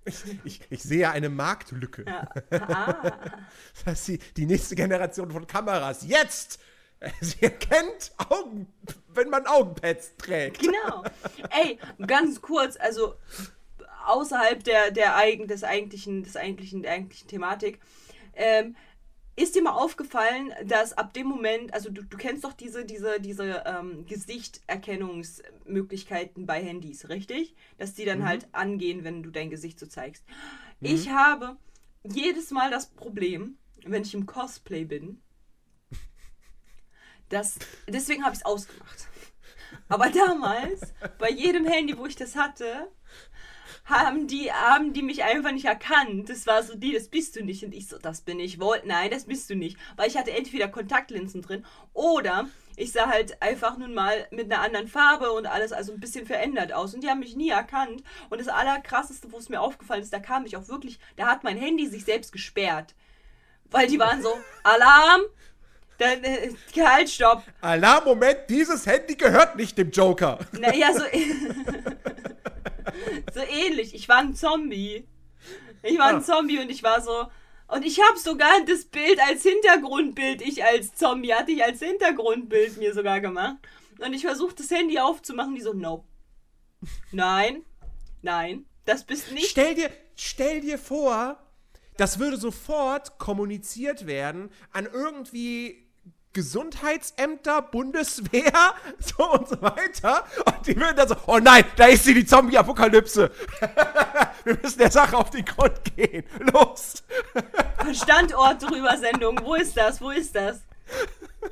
Ich, 0.43 0.61
ich 0.71 0.81
sehe 0.81 1.11
eine 1.11 1.29
Marktlücke. 1.29 2.05
Ja. 2.07 2.27
Ah. 2.51 3.45
Das 3.75 3.85
heißt, 3.85 4.07
die, 4.07 4.17
die 4.35 4.45
nächste 4.47 4.75
Generation 4.75 5.29
von 5.29 5.45
Kameras 5.45 6.07
jetzt, 6.07 6.59
sie 7.21 7.41
erkennt 7.41 8.11
Augen, 8.29 8.67
wenn 9.13 9.29
man 9.29 9.45
Augenpads 9.47 10.15
trägt. 10.17 10.59
Genau. 10.59 11.03
Ey, 11.49 11.79
ganz 12.05 12.41
kurz, 12.41 12.77
also 12.77 13.15
außerhalb 14.05 14.63
der, 14.63 14.91
der 14.91 15.15
eigen, 15.15 15.47
des 15.47 15.63
eigentlichen, 15.63 16.23
des 16.23 16.35
eigentlichen, 16.35 16.83
der 16.83 16.91
eigentlichen 16.93 17.27
Thematik. 17.27 17.79
Ähm, 18.33 18.75
ist 19.35 19.55
dir 19.55 19.63
mal 19.63 19.71
aufgefallen, 19.71 20.53
dass 20.65 20.93
ab 20.93 21.13
dem 21.13 21.27
Moment, 21.27 21.73
also 21.73 21.89
du, 21.89 22.03
du 22.03 22.17
kennst 22.17 22.43
doch 22.43 22.53
diese, 22.53 22.85
diese, 22.85 23.19
diese 23.19 23.63
ähm, 23.65 24.05
Gesichterkennungsmöglichkeiten 24.05 26.45
bei 26.45 26.61
Handys, 26.61 27.09
richtig? 27.09 27.55
Dass 27.77 27.93
die 27.93 28.05
dann 28.05 28.19
Mhm. 28.19 28.27
halt 28.27 28.47
angehen, 28.51 29.03
wenn 29.03 29.23
du 29.23 29.31
dein 29.31 29.49
Gesicht 29.49 29.79
so 29.79 29.87
zeigst. 29.87 30.23
Ich 30.81 31.09
habe 31.09 31.55
jedes 32.03 32.51
Mal 32.51 32.69
das 32.71 32.87
Problem, 32.87 33.57
wenn 33.85 34.03
ich 34.03 34.13
im 34.13 34.25
Cosplay 34.25 34.83
bin, 34.83 35.21
dass, 37.31 37.57
deswegen 37.87 38.23
habe 38.23 38.33
ich 38.33 38.41
es 38.41 38.45
ausgemacht. 38.45 39.07
Aber 39.89 40.09
damals, 40.09 40.93
bei 41.17 41.29
jedem 41.29 41.65
Handy, 41.65 41.97
wo 41.97 42.05
ich 42.05 42.15
das 42.15 42.35
hatte, 42.35 42.89
haben 43.85 44.27
die, 44.27 44.51
haben 44.51 44.93
die 44.93 45.01
mich 45.01 45.23
einfach 45.23 45.51
nicht 45.51 45.65
erkannt. 45.65 46.29
Das 46.29 46.47
war 46.47 46.63
so, 46.63 46.75
die, 46.75 46.93
das 46.93 47.09
bist 47.09 47.35
du 47.35 47.43
nicht. 47.43 47.63
Und 47.63 47.73
ich 47.73 47.87
so, 47.87 47.97
das 47.97 48.21
bin 48.21 48.39
ich. 48.39 48.59
Wohl, 48.59 48.81
nein, 48.85 49.09
das 49.11 49.25
bist 49.25 49.49
du 49.49 49.55
nicht. 49.55 49.77
Weil 49.95 50.07
ich 50.07 50.17
hatte 50.17 50.31
entweder 50.31 50.67
Kontaktlinsen 50.67 51.41
drin 51.41 51.65
oder 51.93 52.47
ich 52.77 52.91
sah 52.91 53.07
halt 53.07 53.41
einfach 53.41 53.77
nun 53.77 53.93
mal 53.93 54.27
mit 54.31 54.51
einer 54.51 54.61
anderen 54.61 54.87
Farbe 54.87 55.31
und 55.31 55.45
alles 55.45 55.73
also 55.73 55.91
ein 55.91 55.99
bisschen 55.99 56.25
verändert 56.25 56.73
aus. 56.73 56.93
Und 56.93 57.03
die 57.03 57.09
haben 57.09 57.19
mich 57.19 57.35
nie 57.35 57.49
erkannt. 57.49 58.03
Und 58.29 58.39
das 58.39 58.47
Allerkrasseste, 58.47 59.31
wo 59.31 59.37
es 59.37 59.49
mir 59.49 59.61
aufgefallen 59.61 60.03
ist, 60.03 60.13
da 60.13 60.19
kam 60.19 60.45
ich 60.45 60.55
auch 60.55 60.67
wirklich, 60.67 60.99
da 61.17 61.27
hat 61.27 61.43
mein 61.43 61.57
Handy 61.57 61.87
sich 61.87 62.05
selbst 62.05 62.31
gesperrt. 62.31 62.95
Weil 63.69 63.87
die 63.87 63.99
waren 63.99 64.21
so, 64.21 64.33
Alarm, 64.63 65.21
dann, 66.01 66.23
äh, 66.23 66.51
halt, 66.79 67.09
stopp. 67.09 67.43
Alarm, 67.61 68.05
Moment, 68.05 68.39
dieses 68.49 68.85
Handy 68.85 69.15
gehört 69.15 69.55
nicht 69.55 69.77
dem 69.77 69.91
Joker. 69.91 70.39
Naja, 70.59 70.93
so, 70.93 71.03
so 73.33 73.39
ähnlich. 73.41 73.93
Ich 73.93 74.07
war 74.09 74.17
ein 74.17 74.35
Zombie. 74.35 75.07
Ich 75.83 75.97
war 75.97 76.07
Ah. 76.07 76.15
ein 76.17 76.23
Zombie 76.23 76.59
und 76.59 76.69
ich 76.69 76.83
war 76.83 77.01
so. 77.01 77.27
Und 77.67 77.85
ich 77.85 78.01
habe 78.01 78.17
sogar 78.19 78.51
das 78.67 78.85
Bild 78.85 79.19
als 79.21 79.43
Hintergrundbild, 79.43 80.41
ich 80.41 80.63
als 80.63 80.93
Zombie 80.95 81.33
hatte 81.33 81.51
ich 81.51 81.63
als 81.63 81.79
Hintergrundbild 81.79 82.77
mir 82.77 82.93
sogar 82.93 83.21
gemacht. 83.21 83.55
Und 83.99 84.13
ich 84.13 84.25
versuche 84.25 84.55
das 84.55 84.69
Handy 84.71 84.99
aufzumachen, 84.99 85.55
die 85.55 85.61
so, 85.61 85.73
no. 85.73 86.05
Nein, 87.11 87.63
nein, 88.21 88.65
das 88.85 89.05
bist 89.05 89.31
nicht. 89.31 89.49
Stell 89.51 89.75
dir, 89.75 89.89
stell 90.15 90.61
dir 90.61 90.77
vor, 90.77 91.37
das 91.97 92.19
würde 92.19 92.37
sofort 92.37 93.17
kommuniziert 93.19 94.07
werden 94.07 94.49
an 94.71 94.87
irgendwie 94.91 95.80
Gesundheitsämter, 96.33 97.61
Bundeswehr, 97.61 98.73
so 98.99 99.31
und 99.31 99.47
so 99.49 99.61
weiter. 99.61 100.23
Und 100.45 100.67
die 100.67 100.75
würden 100.75 100.95
dann 100.95 101.07
so, 101.07 101.15
oh 101.27 101.39
nein, 101.39 101.63
da 101.75 101.87
ist 101.87 102.03
sie, 102.05 102.13
die 102.13 102.25
Zombie-Apokalypse. 102.25 103.31
Wir 104.43 104.57
müssen 104.61 104.79
der 104.79 104.91
Sache 104.91 105.17
auf 105.17 105.29
den 105.29 105.45
Grund 105.45 105.73
gehen. 105.95 106.23
Los. 106.53 107.03
Standort 107.93 108.61
drüber 108.63 108.97
Sendung. 108.97 109.39
Wo 109.43 109.55
ist 109.55 109.75
das? 109.77 110.01
Wo 110.01 110.09
ist 110.11 110.35
das? 110.35 110.61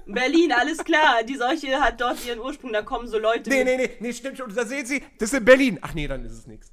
Berlin, 0.05 0.51
alles 0.51 0.79
klar. 0.83 1.23
Die 1.23 1.35
Seuche 1.35 1.79
hat 1.79 1.99
dort 2.01 2.25
ihren 2.25 2.39
Ursprung. 2.39 2.73
Da 2.73 2.81
kommen 2.81 3.07
so 3.07 3.17
Leute. 3.19 3.49
Nee, 3.49 3.63
mit- 3.63 3.77
nee, 3.77 3.77
nee, 3.77 3.97
nee, 3.99 4.13
stimmt 4.13 4.37
schon. 4.37 4.53
Da 4.53 4.65
sehen 4.65 4.85
Sie, 4.85 5.03
das 5.19 5.31
ist 5.31 5.37
in 5.39 5.45
Berlin. 5.45 5.79
Ach 5.81 5.93
nee, 5.93 6.07
dann 6.07 6.25
ist 6.25 6.33
es 6.33 6.47
nichts. 6.47 6.71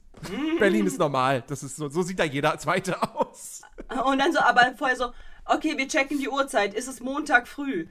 Berlin 0.59 0.87
ist 0.87 0.99
normal. 0.99 1.45
Das 1.47 1.63
ist 1.63 1.77
so, 1.77 1.89
so 1.89 2.03
sieht 2.03 2.19
da 2.19 2.25
jeder 2.25 2.59
Zweite 2.59 2.97
aus. 3.15 3.61
Und 4.05 4.19
dann 4.19 4.33
so, 4.33 4.41
aber 4.41 4.73
vorher 4.77 4.97
so, 4.97 5.13
okay, 5.47 5.77
wir 5.77 5.89
checken 5.89 6.19
die 6.19 6.29
Uhrzeit. 6.29 6.75
Ist 6.75 6.89
es 6.89 7.01
Montag 7.01 7.49
früh? 7.49 7.87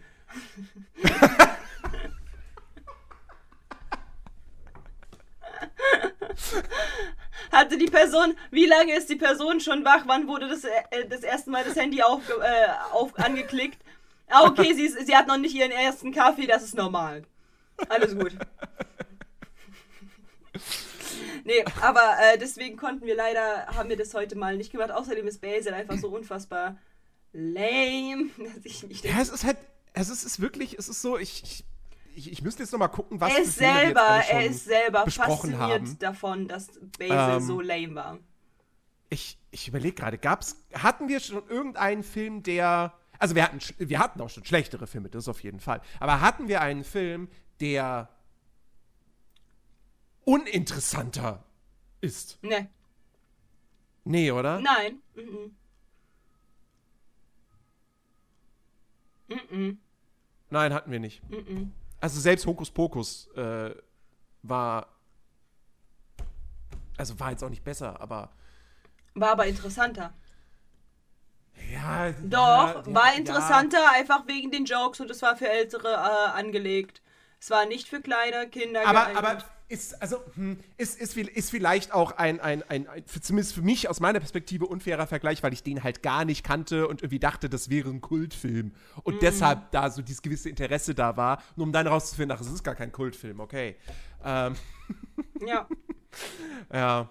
Hatte 7.52 7.78
die 7.78 7.86
Person, 7.86 8.36
wie 8.52 8.66
lange 8.66 8.96
ist 8.96 9.10
die 9.10 9.16
Person 9.16 9.60
schon 9.60 9.86
wach? 9.86 10.04
Wann 10.06 10.28
wurde 10.28 10.50
das, 10.50 10.64
äh, 10.66 11.08
das 11.08 11.22
erste 11.22 11.50
Mal 11.50 11.64
das 11.64 11.76
Handy 11.76 12.02
auf, 12.02 12.22
äh, 12.30 12.68
auf, 12.92 13.18
angeklickt? 13.18 13.82
Ah, 14.28 14.44
okay, 14.46 14.74
sie, 14.74 14.86
ist, 14.86 15.06
sie 15.06 15.16
hat 15.16 15.28
noch 15.28 15.38
nicht 15.38 15.56
ihren 15.56 15.72
ersten 15.72 16.12
Kaffee, 16.12 16.48
das 16.48 16.64
ist 16.64 16.76
normal. 16.76 17.24
Alles 17.90 18.18
gut. 18.18 18.34
Nee, 21.44 21.64
aber 21.82 22.16
äh, 22.20 22.38
deswegen 22.40 22.76
konnten 22.76 23.06
wir 23.06 23.16
leider, 23.16 23.68
haben 23.68 23.90
wir 23.90 23.98
das 23.98 24.16
heute 24.16 24.36
mal 24.36 24.58
nicht 24.58 24.72
gemacht. 24.72 24.92
Außerdem 24.92 25.28
ist 25.28 25.42
Basil 25.42 25.74
einfach 25.74 25.98
so 25.98 26.08
unfassbar 26.10 26.78
lame, 27.36 28.30
dass 28.38 28.66
ich 28.66 28.84
nicht 28.88 29.04
Ja, 29.06 29.20
es 29.22 29.30
ist 29.30 29.44
halt, 29.44 29.58
es 29.94 30.10
ist, 30.10 30.24
ist 30.24 30.40
wirklich, 30.40 30.78
es 30.80 30.88
ist 30.90 31.02
so, 31.02 31.18
ich, 31.18 31.44
ich, 31.44 31.66
ich, 32.16 32.32
ich 32.32 32.42
müsste 32.42 32.64
jetzt 32.64 32.72
nochmal 32.72 32.90
gucken, 32.90 33.20
was 33.20 33.34
er 33.34 33.42
ist 33.44 33.56
selber, 33.56 34.02
er 34.02 34.46
ist 34.46 34.66
selber 34.66 35.06
fasziniert 35.10 35.60
haben. 35.60 36.00
davon, 36.00 36.48
dass 36.48 36.68
Basil 36.98 37.12
Ähm, 37.12 37.42
so 37.42 37.62
lame 37.62 37.96
war. 37.96 38.20
Ich, 39.10 39.38
ich 39.52 39.68
überlege 39.68 39.96
gerade, 39.96 40.18
gab's, 40.18 40.56
hatten 40.74 41.08
wir 41.08 41.20
schon 41.20 41.48
irgendeinen 41.48 42.04
Film, 42.04 42.42
der, 42.42 42.94
also 43.20 43.36
wir 43.36 43.44
hatten, 43.44 43.60
wir 43.78 44.00
hatten 44.00 44.20
auch 44.22 44.30
schon 44.30 44.46
schlechtere 44.46 44.88
Filme, 44.88 45.10
das 45.10 45.28
auf 45.28 45.44
jeden 45.44 45.60
Fall, 45.60 45.82
aber 46.00 46.22
hatten 46.22 46.48
wir 46.48 46.62
einen 46.62 46.84
Film, 46.84 47.30
der 47.60 48.10
uninteressanter 50.24 51.44
ist? 52.02 52.42
Ne, 52.44 52.70
Nee, 54.08 54.32
oder? 54.32 54.60
nein. 54.60 55.00
Mhm. 55.16 55.56
Mhm. 59.28 59.80
Nein, 60.50 60.74
hatten 60.74 60.92
wir 60.92 61.00
nicht. 61.00 61.28
Mhm. 61.30 61.74
Also 62.00 62.20
selbst 62.20 62.46
Hokus 62.46 62.70
Pokus 62.72 63.28
äh, 63.36 63.74
war, 64.44 64.88
also 66.98 67.20
war 67.20 67.32
jetzt 67.32 67.44
auch 67.44 67.50
nicht 67.50 67.64
besser, 67.64 68.00
aber 68.00 68.30
War 69.16 69.32
aber 69.32 69.48
interessanter. 69.48 70.14
ja. 71.72 72.12
Doch, 72.24 72.86
ja, 72.88 72.94
war 72.94 73.12
ja, 73.14 73.18
interessanter, 73.18 73.92
einfach 73.94 74.28
wegen 74.28 74.52
den 74.52 74.66
Jokes 74.66 75.00
und 75.00 75.10
es 75.10 75.22
war 75.22 75.36
für 75.36 75.50
Ältere 75.50 75.90
äh, 75.94 76.38
angelegt. 76.38 77.02
Es 77.40 77.50
war 77.50 77.66
nicht 77.66 77.88
für 77.88 78.02
kleine 78.02 78.48
Kinder 78.50 78.82
Aber, 78.86 79.12
geeignet. 79.14 79.18
aber 79.18 79.44
ist, 79.68 80.00
also, 80.02 80.18
hm, 80.36 80.60
ist, 80.78 81.00
ist, 81.00 81.18
ist 81.18 81.50
vielleicht 81.50 81.92
auch 81.92 82.12
ein, 82.12 82.40
ein, 82.40 82.62
ein, 82.70 82.88
ein 82.88 83.04
für, 83.06 83.20
zumindest 83.20 83.56
für 83.56 83.64
mich 83.64 83.90
aus 83.90 84.00
meiner 84.00 84.20
Perspektive 84.20 84.68
unfairer 84.68 85.08
Vergleich, 85.08 85.42
weil 85.42 85.54
ich 85.54 85.64
den 85.64 85.84
halt 85.84 86.04
gar 86.04 86.24
nicht 86.24 86.44
kannte 86.44 86.88
und 86.88 87.02
irgendwie 87.02 87.20
dachte, 87.20 87.50
das 87.50 87.70
wäre 87.70 87.90
ein 87.90 88.02
Kultfilm. 88.02 88.74
Und 89.04 89.22
deshalb 89.22 89.72
da 89.72 89.90
so 89.90 90.02
dieses 90.02 90.22
gewisse 90.22 90.50
Interesse 90.50 90.94
da 90.94 91.18
war, 91.18 91.42
nur 91.56 91.66
um 91.66 91.72
dann 91.72 91.88
rauszufinden, 91.88 92.38
ach, 92.38 92.42
es 92.42 92.52
ist 92.52 92.64
gar 92.64 92.76
kein 92.76 92.92
Kultfilm, 92.92 93.40
okay. 93.40 93.76
Ähm, 94.24 94.56
ja. 95.46 95.68
ja. 96.74 97.10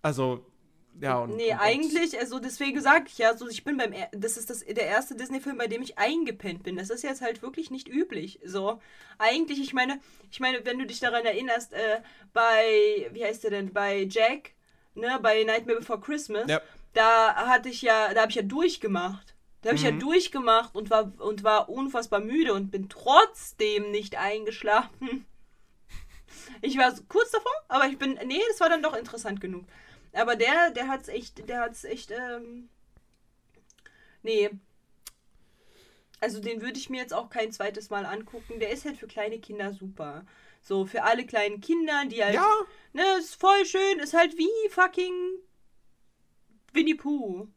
Also, 0.00 0.51
ja. 1.00 1.18
Und, 1.18 1.36
Nee, 1.36 1.52
und, 1.52 1.58
eigentlich, 1.60 2.18
also 2.18 2.38
deswegen 2.38 2.80
sage 2.80 3.04
ich 3.08 3.18
ja, 3.18 3.36
so 3.36 3.48
ich 3.48 3.64
bin 3.64 3.76
beim, 3.76 3.92
das 4.12 4.36
ist 4.36 4.50
das, 4.50 4.60
der 4.60 4.86
erste 4.86 5.14
Disney-Film, 5.14 5.58
bei 5.58 5.66
dem 5.66 5.82
ich 5.82 5.98
eingepennt 5.98 6.62
bin. 6.62 6.76
Das 6.76 6.90
ist 6.90 7.02
jetzt 7.02 7.22
halt 7.22 7.42
wirklich 7.42 7.70
nicht 7.70 7.88
üblich. 7.88 8.40
So, 8.44 8.80
eigentlich, 9.18 9.60
ich 9.60 9.72
meine, 9.72 10.00
ich 10.30 10.40
meine, 10.40 10.64
wenn 10.64 10.78
du 10.78 10.86
dich 10.86 11.00
daran 11.00 11.24
erinnerst, 11.24 11.72
äh, 11.72 12.00
bei, 12.32 13.08
wie 13.12 13.24
heißt 13.24 13.44
der 13.44 13.50
denn, 13.50 13.72
bei 13.72 14.06
Jack, 14.08 14.52
ne, 14.94 15.18
bei 15.22 15.42
Nightmare 15.44 15.78
Before 15.78 16.00
Christmas, 16.00 16.48
Ja. 16.48 16.60
da 16.92 17.34
hatte 17.46 17.68
ich 17.68 17.82
ja, 17.82 18.12
da 18.14 18.22
habe 18.22 18.30
ich 18.30 18.36
ja 18.36 18.42
durchgemacht. 18.42 19.34
Da 19.62 19.68
habe 19.68 19.76
ich 19.76 19.84
ja 19.84 19.92
durchgemacht 19.92 20.74
und 20.74 20.90
war, 20.90 21.12
und 21.20 21.44
war 21.44 21.68
unfassbar 21.68 22.18
müde 22.18 22.52
und 22.52 22.72
bin 22.72 22.88
trotzdem 22.88 23.90
nicht 23.90 24.16
eingeschlafen. 24.16 25.26
Ich 26.60 26.78
war 26.78 26.92
kurz 27.08 27.30
davor, 27.30 27.52
aber 27.68 27.86
ich 27.86 27.98
bin, 27.98 28.18
nee, 28.26 28.40
das 28.50 28.60
war 28.60 28.68
dann 28.68 28.82
doch 28.82 28.96
interessant 28.96 29.40
genug. 29.40 29.64
Aber 30.12 30.36
der, 30.36 30.70
der 30.70 30.88
hat's 30.88 31.08
echt, 31.08 31.48
der 31.48 31.60
hat's 31.60 31.84
echt, 31.84 32.10
ähm, 32.10 32.68
nee. 34.22 34.50
Also 36.20 36.40
den 36.40 36.62
würde 36.62 36.78
ich 36.78 36.90
mir 36.90 37.00
jetzt 37.00 37.14
auch 37.14 37.30
kein 37.30 37.50
zweites 37.50 37.90
Mal 37.90 38.06
angucken. 38.06 38.60
Der 38.60 38.70
ist 38.70 38.84
halt 38.84 38.96
für 38.96 39.08
kleine 39.08 39.40
Kinder 39.40 39.72
super. 39.72 40.24
So, 40.60 40.86
für 40.86 41.02
alle 41.02 41.26
kleinen 41.26 41.60
Kinder, 41.60 42.04
die 42.06 42.22
halt, 42.22 42.34
Ja, 42.34 42.52
ne, 42.92 43.02
ist 43.18 43.34
voll 43.34 43.66
schön, 43.66 43.98
ist 43.98 44.14
halt 44.14 44.38
wie 44.38 44.70
fucking 44.70 45.12
Winnie 46.72 46.94
Pooh. 46.94 47.48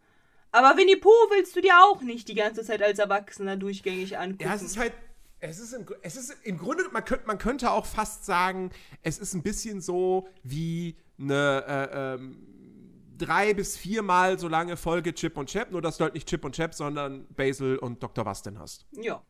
Aber 0.52 0.78
Winnie 0.78 0.96
Pooh 0.96 1.30
willst 1.30 1.56
du 1.56 1.62
dir 1.62 1.78
auch 1.84 2.02
nicht 2.02 2.28
die 2.28 2.34
ganze 2.34 2.64
Zeit 2.64 2.82
als 2.82 2.98
Erwachsener 2.98 3.58
durchgängig 3.58 4.18
angucken. 4.18 4.46
Ja, 4.46 4.56
es 4.56 4.62
ist 4.64 4.78
halt, 4.78 4.94
es 5.40 5.60
ist, 5.60 5.74
im, 5.74 5.86
es 6.02 6.16
ist 6.16 6.36
im 6.44 6.58
Grunde, 6.58 6.84
man 6.92 7.04
könnte, 7.06 7.28
man 7.28 7.38
könnte 7.38 7.72
auch 7.72 7.86
fast 7.86 8.26
sagen, 8.26 8.72
es 9.04 9.20
ist 9.20 9.34
ein 9.34 9.44
bisschen 9.44 9.82
so 9.82 10.28
wie 10.44 10.98
eine 11.20 11.64
äh, 11.68 12.14
ähm, 12.16 12.38
drei 13.18 13.54
bis 13.54 13.78
viermal 13.78 14.40
so 14.40 14.48
lange 14.48 14.76
Folge 14.78 15.14
Chip 15.14 15.38
und 15.38 15.48
Chap, 15.50 15.72
nur 15.72 15.82
dass 15.82 15.98
du 15.98 16.04
halt 16.04 16.14
nicht 16.14 16.28
Chip 16.28 16.44
und 16.44 16.56
Chap, 16.56 16.74
sondern 16.74 17.28
Basil 17.36 17.78
und 17.78 18.02
Dr. 18.04 18.26
Wastin 18.26 18.60
hast. 18.60 18.86
ja. 18.92 19.22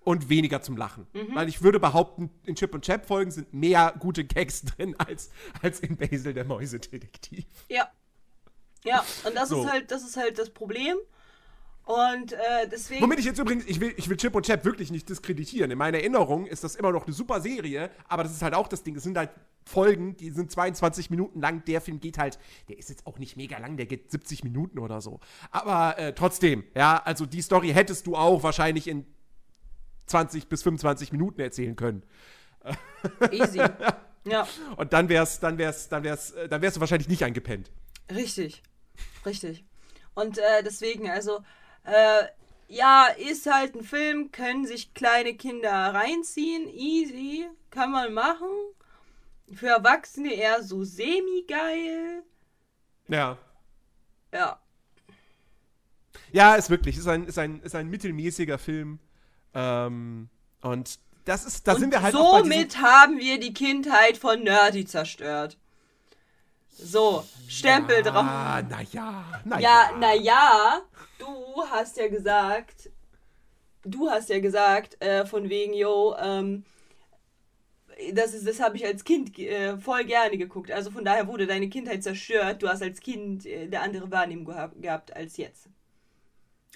Und 0.00 0.30
weniger 0.30 0.62
zum 0.62 0.78
Lachen. 0.78 1.06
Mhm. 1.12 1.34
Weil 1.34 1.48
ich 1.50 1.60
würde 1.60 1.78
behaupten, 1.78 2.30
in 2.46 2.54
Chip 2.54 2.72
und 2.72 2.82
Chap 2.82 3.04
Folgen 3.04 3.30
sind 3.30 3.52
mehr 3.52 3.94
gute 3.98 4.24
Gags 4.24 4.62
drin 4.64 4.94
als, 4.96 5.28
als 5.60 5.80
in 5.80 5.96
Basil 5.98 6.32
der 6.32 6.46
Mäusedetektiv. 6.46 7.44
Ja. 7.68 7.88
Ja, 8.84 9.04
und 9.26 9.34
das 9.36 9.50
So. 9.50 9.60
ist 9.62 9.70
halt, 9.70 9.90
das 9.90 10.04
ist 10.04 10.16
halt 10.16 10.38
das 10.38 10.48
Problem. 10.50 10.96
Und 11.88 12.34
äh, 12.34 12.68
deswegen. 12.70 13.00
Womit 13.02 13.18
ich 13.18 13.24
jetzt 13.24 13.38
übrigens, 13.38 13.64
ich 13.64 13.80
will, 13.80 13.94
ich 13.96 14.10
will 14.10 14.18
Chip 14.18 14.34
und 14.34 14.44
Chap 14.44 14.62
wirklich 14.66 14.90
nicht 14.90 15.08
diskreditieren. 15.08 15.70
In 15.70 15.78
meiner 15.78 15.96
Erinnerung 15.96 16.44
ist 16.44 16.62
das 16.62 16.74
immer 16.74 16.92
noch 16.92 17.06
eine 17.06 17.14
super 17.14 17.40
Serie, 17.40 17.90
aber 18.06 18.24
das 18.24 18.32
ist 18.32 18.42
halt 18.42 18.52
auch 18.52 18.68
das 18.68 18.82
Ding. 18.82 18.94
Es 18.94 19.04
sind 19.04 19.16
halt 19.16 19.30
Folgen, 19.64 20.14
die 20.18 20.28
sind 20.28 20.52
22 20.52 21.08
Minuten 21.08 21.40
lang. 21.40 21.64
Der 21.64 21.80
Film 21.80 21.98
geht 21.98 22.18
halt, 22.18 22.38
der 22.68 22.78
ist 22.78 22.90
jetzt 22.90 23.06
auch 23.06 23.18
nicht 23.18 23.38
mega 23.38 23.56
lang, 23.56 23.78
der 23.78 23.86
geht 23.86 24.10
70 24.10 24.44
Minuten 24.44 24.78
oder 24.78 25.00
so. 25.00 25.18
Aber 25.50 25.98
äh, 25.98 26.12
trotzdem, 26.12 26.62
ja, 26.74 27.00
also 27.02 27.24
die 27.24 27.40
Story 27.40 27.70
hättest 27.70 28.06
du 28.06 28.16
auch 28.16 28.42
wahrscheinlich 28.42 28.86
in 28.86 29.06
20 30.08 30.48
bis 30.48 30.62
25 30.64 31.10
Minuten 31.12 31.40
erzählen 31.40 31.74
können. 31.74 32.02
Easy. 33.30 33.62
Ja, 34.24 34.46
Und 34.76 34.92
dann 34.92 35.08
wär's, 35.08 35.40
dann 35.40 35.56
wär's, 35.56 35.88
dann 35.88 36.04
wär's, 36.04 36.32
äh, 36.32 36.50
dann 36.50 36.60
wärst 36.60 36.76
du 36.76 36.80
wahrscheinlich 36.80 37.08
nicht 37.08 37.24
eingepennt. 37.24 37.70
richtig. 38.14 38.62
Richtig. 39.24 39.64
Und 40.14 40.36
äh, 40.36 40.62
deswegen, 40.62 41.08
also, 41.08 41.40
äh, 41.88 42.28
ja, 42.68 43.06
ist 43.06 43.46
halt 43.50 43.74
ein 43.74 43.82
Film, 43.84 44.30
können 44.30 44.66
sich 44.66 44.92
kleine 44.94 45.34
Kinder 45.34 45.70
reinziehen. 45.94 46.68
Easy. 46.68 47.46
Kann 47.70 47.90
man 47.92 48.12
machen. 48.12 48.48
Für 49.54 49.68
Erwachsene 49.68 50.32
eher 50.34 50.62
so 50.62 50.84
semi-geil. 50.84 52.22
Ja. 53.08 53.38
Ja. 54.32 54.60
Ja, 56.32 56.54
ist 56.56 56.68
wirklich, 56.68 56.98
ist 56.98 57.08
ein, 57.08 57.24
ist 57.24 57.38
ein, 57.38 57.60
ist 57.62 57.74
ein 57.74 57.88
mittelmäßiger 57.88 58.58
Film. 58.58 58.98
Ähm, 59.54 60.28
und 60.60 60.98
das 61.24 61.44
ist, 61.46 61.66
da 61.66 61.74
sind 61.74 61.84
Und 61.84 61.92
wir 61.92 62.02
halt 62.02 62.14
auch 62.14 62.32
bei 62.32 62.42
diesem- 62.42 62.52
somit 62.52 62.78
haben 62.82 63.18
wir 63.18 63.40
die 63.40 63.54
Kindheit 63.54 64.18
von 64.18 64.42
Nerdy 64.42 64.84
zerstört. 64.84 65.56
So, 66.78 67.24
Stempel 67.48 68.02
drauf. 68.02 68.24
Ah, 68.24 68.62
naja, 68.62 69.24
naja. 69.44 69.60
Ja, 69.60 69.98
naja, 69.98 70.80
du 71.18 71.64
hast 71.70 71.96
ja 71.96 72.08
gesagt, 72.08 72.90
du 73.84 74.10
hast 74.10 74.28
ja 74.30 74.40
gesagt, 74.40 75.02
äh, 75.02 75.26
von 75.26 75.48
wegen, 75.48 75.74
yo, 75.74 76.16
ähm, 76.20 76.64
das, 78.12 78.32
ist- 78.34 78.46
das 78.46 78.60
habe 78.60 78.76
ich 78.76 78.84
als 78.86 79.04
Kind 79.04 79.36
äh, 79.38 79.76
voll 79.78 80.04
gerne 80.04 80.38
geguckt. 80.38 80.70
Also 80.70 80.90
von 80.90 81.04
daher 81.04 81.26
wurde 81.26 81.46
deine 81.46 81.68
Kindheit 81.68 82.02
zerstört. 82.02 82.62
Du 82.62 82.68
hast 82.68 82.82
als 82.82 83.00
Kind 83.00 83.44
äh, 83.46 83.62
eine 83.64 83.80
andere 83.80 84.10
Wahrnehmung 84.10 84.44
geha 84.46 84.66
gehabt 84.80 85.14
als 85.16 85.36
jetzt. 85.36 85.68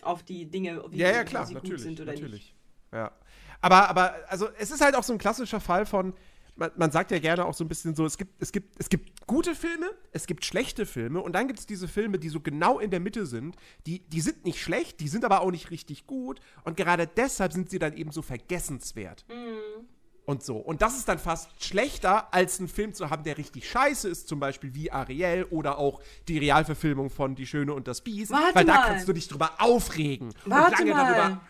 Auf 0.02 0.22
die 0.24 0.46
Dinge, 0.50 0.82
wie, 0.90 0.98
Ja, 0.98 1.10
ja, 1.10 1.22
klar, 1.24 1.46
sie 1.46 1.54
natürlich. 1.54 1.74
gut 1.76 1.80
sind 1.84 2.00
oder 2.00 2.12
natürlich. 2.12 2.32
nicht. 2.32 2.54
Ja. 2.92 3.12
Aber, 3.60 3.88
aber, 3.88 4.14
also, 4.28 4.48
es 4.58 4.70
ist 4.72 4.80
halt 4.80 4.96
auch 4.96 5.04
so 5.04 5.12
ein 5.12 5.18
klassischer 5.18 5.60
Fall 5.60 5.86
von, 5.86 6.14
man, 6.56 6.70
man 6.76 6.90
sagt 6.90 7.10
ja 7.10 7.18
gerne 7.18 7.44
auch 7.44 7.54
so 7.54 7.64
ein 7.64 7.68
bisschen 7.68 7.94
so, 7.94 8.04
es 8.04 8.18
gibt, 8.18 8.40
es 8.40 8.52
gibt, 8.52 8.78
es 8.78 8.88
gibt 8.88 9.26
gute 9.26 9.54
Filme, 9.54 9.90
es 10.12 10.26
gibt 10.26 10.44
schlechte 10.44 10.86
Filme 10.86 11.20
und 11.20 11.32
dann 11.32 11.46
gibt 11.46 11.58
es 11.58 11.66
diese 11.66 11.88
Filme, 11.88 12.18
die 12.18 12.28
so 12.28 12.40
genau 12.40 12.78
in 12.78 12.90
der 12.90 13.00
Mitte 13.00 13.26
sind, 13.26 13.56
die, 13.86 14.00
die 14.00 14.20
sind 14.20 14.44
nicht 14.44 14.60
schlecht, 14.60 15.00
die 15.00 15.08
sind 15.08 15.24
aber 15.24 15.40
auch 15.40 15.50
nicht 15.50 15.70
richtig 15.70 16.06
gut 16.06 16.40
und 16.64 16.76
gerade 16.76 17.06
deshalb 17.06 17.52
sind 17.52 17.70
sie 17.70 17.78
dann 17.78 17.96
eben 17.96 18.12
so 18.12 18.22
vergessenswert. 18.22 19.24
Mhm. 19.28 19.86
Und 20.24 20.44
so. 20.44 20.56
Und 20.56 20.82
das 20.82 20.96
ist 20.96 21.08
dann 21.08 21.18
fast 21.18 21.50
schlechter, 21.64 22.32
als 22.32 22.60
einen 22.60 22.68
Film 22.68 22.94
zu 22.94 23.10
haben, 23.10 23.24
der 23.24 23.38
richtig 23.38 23.68
scheiße 23.68 24.08
ist, 24.08 24.28
zum 24.28 24.38
Beispiel 24.38 24.72
wie 24.72 24.92
Ariel 24.92 25.44
oder 25.50 25.78
auch 25.78 26.00
die 26.28 26.38
Realverfilmung 26.38 27.10
von 27.10 27.34
Die 27.34 27.44
Schöne 27.44 27.74
und 27.74 27.88
das 27.88 28.02
Biest. 28.02 28.30
Warte 28.30 28.54
weil 28.54 28.64
da 28.64 28.74
mal. 28.74 28.86
kannst 28.86 29.08
du 29.08 29.12
dich 29.12 29.26
drüber 29.26 29.50
aufregen 29.58 30.32
Warte 30.44 30.82
und 30.82 30.88
lange 30.88 30.90
mal. 30.92 31.14
darüber. 31.14 31.40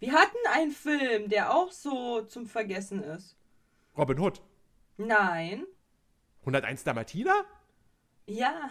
Wir 0.00 0.12
hatten 0.14 0.38
einen 0.54 0.72
Film, 0.72 1.28
der 1.28 1.54
auch 1.54 1.70
so 1.70 2.22
zum 2.22 2.46
Vergessen 2.46 3.02
ist. 3.02 3.36
Robin 3.96 4.18
Hood. 4.18 4.40
Nein. 4.96 5.66
101 6.40 6.84
Dalmatiner? 6.84 7.44
Ja. 8.26 8.70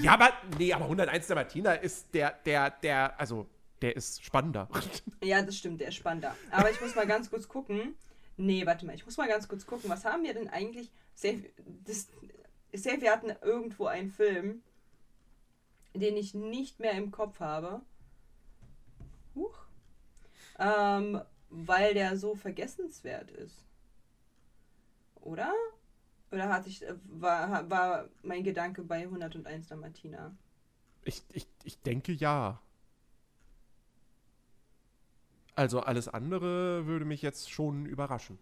Ja, 0.00 0.12
aber, 0.14 0.32
nee, 0.58 0.72
aber 0.72 0.84
101 0.84 1.26
Dalmatiner 1.26 1.80
ist 1.80 2.14
der, 2.14 2.32
der, 2.44 2.70
der, 2.70 3.18
also, 3.18 3.48
der 3.82 3.96
ist 3.96 4.22
spannender. 4.22 4.68
Ja, 5.22 5.42
das 5.42 5.56
stimmt, 5.56 5.80
der 5.80 5.88
ist 5.88 5.96
spannender. 5.96 6.34
Aber 6.50 6.70
ich 6.70 6.80
muss 6.80 6.94
mal 6.94 7.06
ganz 7.06 7.28
kurz 7.28 7.46
gucken. 7.46 7.94
Nee, 8.36 8.64
warte 8.64 8.86
mal, 8.86 8.94
ich 8.94 9.04
muss 9.04 9.18
mal 9.18 9.28
ganz 9.28 9.48
kurz 9.48 9.66
gucken. 9.66 9.90
Was 9.90 10.04
haben 10.04 10.22
wir 10.22 10.32
denn 10.32 10.48
eigentlich? 10.48 10.90
Safe, 11.14 11.44
das, 11.84 12.08
safe 12.72 13.02
wir 13.02 13.12
hatten 13.12 13.30
irgendwo 13.42 13.86
einen 13.86 14.10
Film, 14.10 14.62
den 15.94 16.16
ich 16.16 16.32
nicht 16.32 16.80
mehr 16.80 16.92
im 16.92 17.10
Kopf 17.10 17.40
habe. 17.40 17.82
Huch. 19.34 19.58
Ähm, 20.58 21.20
weil 21.50 21.94
der 21.94 22.16
so 22.16 22.34
vergessenswert 22.34 23.30
ist. 23.30 23.66
Oder? 25.20 25.52
Oder 26.32 26.48
hatte 26.48 26.68
ich, 26.68 26.82
äh, 26.82 26.94
war, 27.04 27.68
war 27.68 28.08
mein 28.22 28.44
Gedanke 28.44 28.82
bei 28.82 29.02
101 29.02 29.68
Dalmatiner? 29.68 30.34
Ich, 31.04 31.22
ich, 31.32 31.46
ich 31.64 31.80
denke 31.82 32.12
ja. 32.12 32.60
Also 35.54 35.80
alles 35.80 36.08
andere 36.08 36.86
würde 36.86 37.04
mich 37.04 37.22
jetzt 37.22 37.50
schon 37.50 37.86
überraschen. 37.86 38.38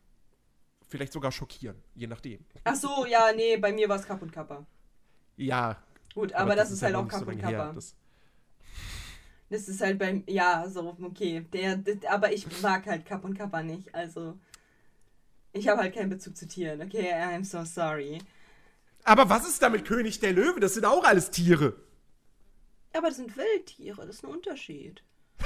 Vielleicht 0.89 1.13
sogar 1.13 1.33
schockieren, 1.33 1.77
je 1.95 2.07
nachdem. 2.07 2.45
Ach 2.65 2.75
so, 2.75 3.07
ja, 3.07 3.33
nee, 3.35 3.57
bei 3.57 3.73
mir 3.73 3.89
war 3.89 3.97
es 3.97 4.07
Kapp 4.07 4.23
und 4.23 4.33
Kappa. 4.33 4.65
Ja. 5.37 5.77
Gut, 6.15 6.33
aber, 6.33 6.57
das, 6.57 6.71
ist 6.71 6.81
ja 6.81 6.87
halt 6.87 6.97
auch 6.97 7.09
Kapp 7.09 7.27
und 7.27 7.39
her. 7.39 7.59
Kappa. 7.59 7.73
Das, 7.73 7.95
Das 9.51 9.69
ist 9.69 9.81
halt 9.81 9.99
beim, 9.99 10.25
ja, 10.27 10.69
so, 10.69 10.97
okay. 11.03 11.47
Der, 11.53 11.77
der, 11.77 12.13
aber 12.13 12.33
ich 12.33 12.47
mag 12.63 12.87
halt 12.87 13.07
Kapp 13.07 13.25
und 13.25 13.35
Kappa 13.35 13.63
nicht, 13.63 13.95
also. 13.95 14.39
Ich 15.53 15.69
habe 15.69 15.81
halt 15.81 15.95
keinen 15.95 16.11
Bezug 16.11 16.37
zu 16.37 16.47
Tieren, 16.47 16.83
okay? 16.83 17.13
I'm 17.13 17.45
so 17.45 17.65
sorry. 17.65 18.19
aber 19.05 19.29
was 19.31 19.49
ist 19.49 19.63
da 19.63 19.69
mit 19.71 19.85
König 19.87 20.21
der 20.21 20.33
Löwe? 20.33 20.61
Das 20.61 20.75
sind 20.75 20.85
auch 20.85 21.05
alles 21.05 21.31
Tiere. 21.31 21.75
Aber 22.95 23.09
das 23.09 23.17
sind 23.17 23.37
Wildtiere, 23.37 24.07
das 24.07 24.17
ist 24.17 24.25
ein 24.25 24.31
Unterschied. 24.31 25.03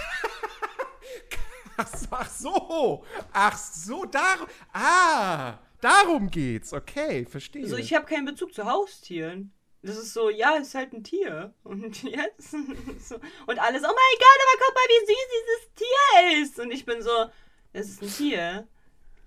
Ach 1.76 1.88
so, 1.88 2.06
ach 2.10 2.30
so. 2.30 3.04
Ach 3.32 3.56
so, 3.56 4.04
darum. 4.04 4.46
Ah, 4.74 5.58
darum 5.80 6.30
geht's. 6.30 6.72
Okay, 6.72 7.24
verstehe. 7.24 7.62
Also 7.64 7.76
ich 7.78 7.94
habe 7.94 8.04
keinen 8.04 8.26
Bezug 8.26 8.52
zu 8.54 8.66
Haustieren. 8.66 9.52
Das 9.82 9.96
ist 9.96 10.12
so, 10.12 10.28
ja, 10.30 10.56
ist 10.56 10.74
halt 10.74 10.92
ein 10.92 11.02
Tier. 11.02 11.54
Und 11.64 12.02
jetzt 12.02 12.50
so. 12.50 12.56
Und 12.56 13.58
alles, 13.58 13.82
oh 13.82 13.86
mein 13.86 14.18
Gott, 14.18 14.38
aber 14.42 14.58
guck 14.58 14.74
mal, 14.74 14.88
wie 14.88 15.06
süß 15.06 15.28
dieses 15.38 15.74
Tier 15.74 16.42
ist. 16.42 16.58
Und 16.60 16.70
ich 16.70 16.84
bin 16.84 17.02
so, 17.02 17.26
das 17.72 17.88
ist 17.88 18.02
ein 18.02 18.12
Tier. 18.12 18.68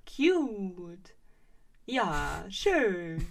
Cute. 0.06 1.16
Ja, 1.86 2.45
schön. 2.49 3.26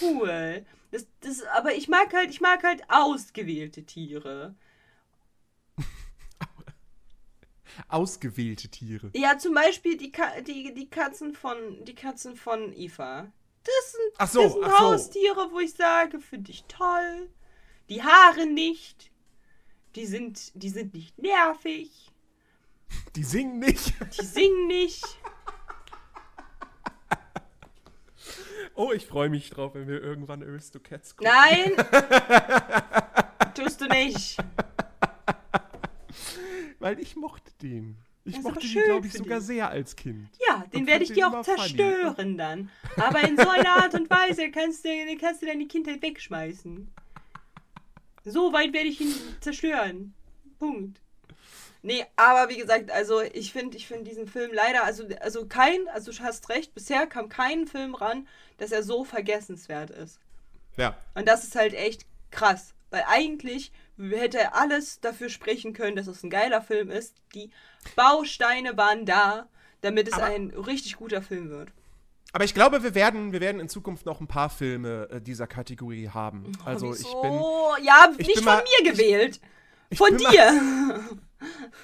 Cool. 0.00 0.64
Das, 0.90 1.06
das, 1.20 1.42
aber 1.56 1.74
ich 1.74 1.88
mag 1.88 2.12
halt, 2.14 2.30
ich 2.30 2.40
mag 2.40 2.62
halt 2.62 2.82
ausgewählte 2.88 3.84
Tiere. 3.84 4.54
Ausgewählte 7.88 8.68
Tiere. 8.68 9.10
Ja, 9.14 9.36
zum 9.38 9.54
Beispiel 9.54 9.96
die, 9.96 10.12
Ka 10.12 10.40
die, 10.40 10.72
die 10.72 10.88
Katzen 10.88 11.34
von 11.34 11.84
die 11.84 11.94
Katzen 11.94 12.36
von 12.36 12.72
Eva. 12.72 13.32
Das 13.64 13.92
sind, 13.92 14.14
Ach 14.18 14.28
so, 14.28 14.42
das 14.42 14.52
sind 14.52 14.64
ach 14.64 14.78
so. 14.78 14.84
Haustiere, 14.84 15.48
wo 15.50 15.58
ich 15.60 15.74
sage, 15.74 16.20
finde 16.20 16.50
ich 16.50 16.64
toll. 16.64 17.30
Die 17.88 18.02
Haare 18.02 18.46
nicht. 18.46 19.10
Die 19.96 20.06
sind, 20.06 20.52
die 20.54 20.70
sind 20.70 20.94
nicht 20.94 21.18
nervig. 21.18 22.10
Die 23.16 23.22
singen 23.24 23.58
nicht. 23.58 23.94
Die 24.18 24.24
singen 24.24 24.66
nicht. 24.66 25.04
Oh, 28.76 28.90
ich 28.92 29.06
freue 29.06 29.28
mich 29.28 29.50
drauf, 29.50 29.74
wenn 29.74 29.86
wir 29.86 30.02
irgendwann 30.02 30.42
Aristocats 30.42 31.16
gucken. 31.16 31.32
Nein! 31.32 31.72
Tust 33.54 33.80
du 33.80 33.86
nicht. 33.86 34.36
Weil 36.80 36.98
ich 36.98 37.14
mochte 37.14 37.52
den. 37.62 37.96
Ich 38.24 38.34
Das 38.34 38.42
mochte 38.42 38.66
den, 38.66 38.84
glaube 38.84 39.06
ich, 39.06 39.12
sogar 39.12 39.38
dich. 39.38 39.46
sehr 39.46 39.68
als 39.68 39.94
Kind. 39.94 40.28
Ja, 40.48 40.64
den 40.72 40.86
werde 40.86 41.04
ich 41.04 41.12
dir 41.12 41.28
auch 41.28 41.32
immer 41.34 41.44
funny. 41.44 41.58
zerstören 41.58 42.36
dann. 42.38 42.70
Aber 42.96 43.20
in 43.22 43.36
so 43.36 43.48
einer 43.48 43.76
Art 43.76 43.94
und 43.94 44.10
Weise 44.10 44.50
kannst 44.50 44.84
du, 44.84 44.88
kannst 45.20 45.42
du 45.42 45.46
deine 45.46 45.66
Kindheit 45.68 46.02
wegschmeißen. 46.02 46.90
So 48.24 48.52
weit 48.52 48.72
werde 48.72 48.88
ich 48.88 49.00
ihn 49.00 49.14
zerstören. 49.40 50.14
Punkt. 50.58 51.00
Nee, 51.86 52.06
aber 52.16 52.48
wie 52.48 52.56
gesagt, 52.56 52.90
also 52.90 53.20
ich 53.20 53.52
finde 53.52 53.76
ich 53.76 53.86
find 53.86 54.06
diesen 54.06 54.26
Film 54.26 54.52
leider, 54.54 54.84
also, 54.84 55.04
also 55.20 55.44
kein, 55.46 55.86
also 55.92 56.12
du 56.12 56.18
hast 56.20 56.48
recht, 56.48 56.74
bisher 56.74 57.06
kam 57.06 57.28
kein 57.28 57.66
Film 57.66 57.94
ran, 57.94 58.26
dass 58.56 58.72
er 58.72 58.82
so 58.82 59.04
vergessenswert 59.04 59.90
ist. 59.90 60.18
Ja. 60.78 60.96
Und 61.14 61.28
das 61.28 61.44
ist 61.44 61.56
halt 61.56 61.74
echt 61.74 62.06
krass. 62.30 62.72
Weil 62.88 63.04
eigentlich 63.06 63.70
hätte 63.98 64.38
er 64.38 64.54
alles 64.56 65.00
dafür 65.00 65.28
sprechen 65.28 65.74
können, 65.74 65.94
dass 65.94 66.06
es 66.06 66.22
ein 66.22 66.30
geiler 66.30 66.62
Film 66.62 66.90
ist. 66.90 67.16
Die 67.34 67.50
Bausteine 67.96 68.76
waren 68.78 69.04
da, 69.04 69.46
damit 69.82 70.08
es 70.08 70.14
Aber- 70.14 70.24
ein 70.24 70.50
richtig 70.50 70.96
guter 70.96 71.20
Film 71.20 71.50
wird. 71.50 71.68
Aber 72.32 72.44
ich 72.44 72.54
glaube, 72.54 72.82
wir 72.82 72.94
werden, 72.94 73.32
wir 73.32 73.40
werden 73.40 73.60
in 73.60 73.68
Zukunft 73.68 74.06
noch 74.06 74.20
ein 74.20 74.26
paar 74.26 74.48
Filme 74.48 75.08
äh, 75.10 75.20
dieser 75.20 75.46
Kategorie 75.46 76.08
haben. 76.08 76.50
Also 76.64 76.94
ich 76.94 77.02
bin. 77.02 77.30
Oh, 77.30 77.72
ja, 77.82 78.08
ich 78.16 78.26
nicht 78.26 78.34
bin 78.36 78.44
von 78.44 78.54
mal- 78.54 78.64
mir 78.82 78.90
gewählt. 78.90 79.40
von 79.94 80.16
bin 80.16 80.22
mal- 80.22 80.32
dir. 80.32 81.00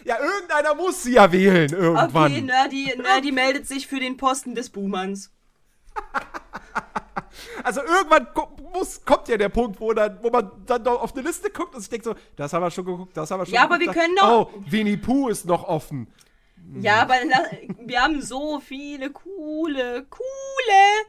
Ja, 0.05 0.18
irgendeiner 0.18 0.74
muss 0.74 1.03
sie 1.03 1.12
ja 1.14 1.30
wählen 1.32 1.70
irgendwann. 1.72 2.32
Okay, 2.32 2.40
Nerdy, 2.40 2.94
Nerdy 2.96 3.32
meldet 3.32 3.66
sich 3.66 3.86
für 3.86 4.01
den 4.01 4.16
Posten 4.16 4.55
des 4.55 4.70
Buhmanns. 4.70 5.30
Also 7.62 7.80
irgendwann 7.82 8.26
muss, 8.72 9.05
kommt 9.05 9.28
ja 9.28 9.36
der 9.36 9.48
Punkt, 9.51 9.80
wo, 9.80 9.92
dann, 9.92 10.18
wo 10.22 10.30
man 10.30 10.51
dann 10.66 10.82
doch 10.82 11.01
auf 11.03 11.14
eine 11.14 11.22
Liste 11.26 11.51
guckt 11.51 11.74
und 11.74 11.80
sich 11.80 11.88
denkt 11.90 12.05
so, 12.05 12.14
das 12.36 12.53
haben 12.53 12.62
wir 12.62 12.70
schon 12.70 12.84
geguckt, 12.84 13.16
das 13.16 13.30
haben 13.30 13.40
wir 13.40 13.46
schon 13.46 13.55
Ja, 13.55 13.64
aber 13.64 13.78
geguckt. 13.78 13.96
wir 13.96 14.03
können 14.03 14.16
doch- 14.16 14.53
Oh, 14.55 14.62
Winnie 14.66 14.96
Pooh 14.96 15.28
ist 15.28 15.44
noch 15.46 15.64
offen. 15.64 16.12
Ja, 16.80 17.03
aber 17.03 17.14
wir 17.78 18.01
haben 18.03 18.20
so 18.22 18.61
viele 18.61 19.11
coole, 19.11 20.07
coole, 20.11 21.07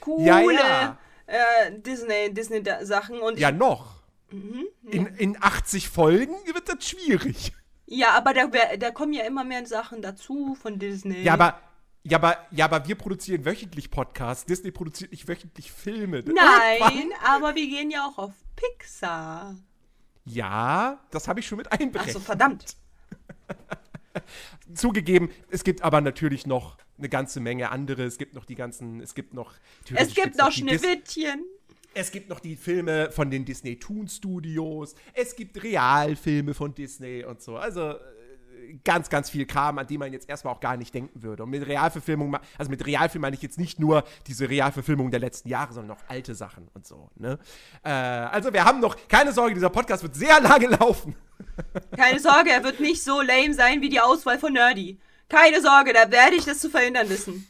coole 0.00 0.24
Ja, 0.26 0.40
ja. 0.40 0.98
Äh, 1.26 1.78
Disney, 1.80 2.32
Disney-Sachen 2.32 3.18
und 3.20 3.38
Ja, 3.38 3.50
noch. 3.50 4.02
Mhm, 4.30 4.66
In, 4.90 5.06
in 5.06 5.36
80 5.42 5.88
Folgen 5.88 6.34
wird 6.52 6.68
das 6.68 6.86
schwierig. 6.88 7.52
Ja, 7.86 8.10
aber 8.12 8.32
da, 8.34 8.46
da 8.78 8.90
kommen 8.90 9.12
ja 9.12 9.24
immer 9.24 9.44
mehr 9.44 9.66
Sachen 9.66 10.00
dazu 10.02 10.54
von 10.54 10.78
Disney. 10.78 11.22
Ja, 11.22 11.34
aber, 11.34 11.60
ja, 12.02 12.18
aber, 12.18 12.38
ja, 12.50 12.64
aber 12.64 12.86
wir 12.88 12.94
produzieren 12.94 13.44
wöchentlich 13.44 13.90
Podcasts. 13.90 14.46
Disney 14.46 14.70
produziert 14.70 15.10
nicht 15.12 15.28
wöchentlich 15.28 15.70
Filme. 15.70 16.20
Nein, 16.24 16.34
Irgendwann- 16.80 17.12
aber 17.24 17.54
wir 17.54 17.66
gehen 17.68 17.90
ja 17.90 18.06
auch 18.06 18.18
auf 18.18 18.32
Pixar. 18.56 19.56
Ja, 20.24 20.98
das 21.10 21.28
habe 21.28 21.40
ich 21.40 21.46
schon 21.46 21.58
mit 21.58 21.68
Ach 21.70 21.78
einberechnet. 21.78 22.14
so, 22.14 22.20
verdammt. 22.20 22.76
Zugegeben, 24.74 25.30
es 25.50 25.64
gibt 25.64 25.82
aber 25.82 26.00
natürlich 26.00 26.46
noch 26.46 26.78
eine 26.98 27.08
ganze 27.08 27.40
Menge 27.40 27.70
andere. 27.70 28.04
Es 28.04 28.16
gibt 28.18 28.34
noch 28.34 28.44
die 28.44 28.54
ganzen, 28.54 29.00
es 29.00 29.14
gibt 29.14 29.34
noch. 29.34 29.52
Es 29.94 30.14
gibt 30.14 30.36
noch 30.38 30.52
Schneewittchen. 30.52 31.44
Es 31.94 32.10
gibt 32.10 32.28
noch 32.28 32.40
die 32.40 32.56
Filme 32.56 33.10
von 33.10 33.30
den 33.30 33.44
Disney 33.44 33.78
Toon 33.78 34.08
Studios. 34.08 34.94
Es 35.12 35.36
gibt 35.36 35.62
Realfilme 35.62 36.54
von 36.54 36.74
Disney 36.74 37.24
und 37.24 37.40
so. 37.40 37.56
Also 37.56 37.90
äh, 37.92 37.98
ganz, 38.82 39.08
ganz 39.10 39.30
viel 39.30 39.46
Kram, 39.46 39.78
an 39.78 39.86
die 39.86 39.98
man 39.98 40.12
jetzt 40.12 40.28
erstmal 40.28 40.54
auch 40.54 40.60
gar 40.60 40.76
nicht 40.76 40.92
denken 40.94 41.22
würde. 41.22 41.44
Und 41.44 41.50
mit 41.50 41.66
Realverfilmung, 41.66 42.36
also 42.58 42.70
mit 42.70 42.84
Realfilm 42.86 43.22
meine 43.22 43.36
ich 43.36 43.42
jetzt 43.42 43.58
nicht 43.58 43.78
nur 43.78 44.04
diese 44.26 44.48
Realverfilmung 44.48 45.10
der 45.10 45.20
letzten 45.20 45.48
Jahre, 45.48 45.72
sondern 45.72 45.96
auch 45.96 46.02
alte 46.08 46.34
Sachen 46.34 46.68
und 46.74 46.86
so. 46.86 47.10
Ne? 47.16 47.38
Äh, 47.84 47.90
also 47.90 48.52
wir 48.52 48.64
haben 48.64 48.80
noch, 48.80 48.96
keine 49.08 49.32
Sorge, 49.32 49.54
dieser 49.54 49.70
Podcast 49.70 50.02
wird 50.02 50.16
sehr 50.16 50.40
lange 50.42 50.66
laufen. 50.68 51.14
Keine 51.96 52.18
Sorge, 52.20 52.50
er 52.50 52.64
wird 52.64 52.80
nicht 52.80 53.02
so 53.02 53.20
lame 53.20 53.54
sein 53.54 53.80
wie 53.82 53.88
die 53.88 54.00
Auswahl 54.00 54.38
von 54.38 54.52
Nerdy. 54.52 54.98
Keine 55.28 55.60
Sorge, 55.62 55.92
da 55.92 56.10
werde 56.10 56.36
ich 56.36 56.44
das 56.44 56.58
zu 56.58 56.68
verhindern 56.70 57.08
wissen. 57.08 57.46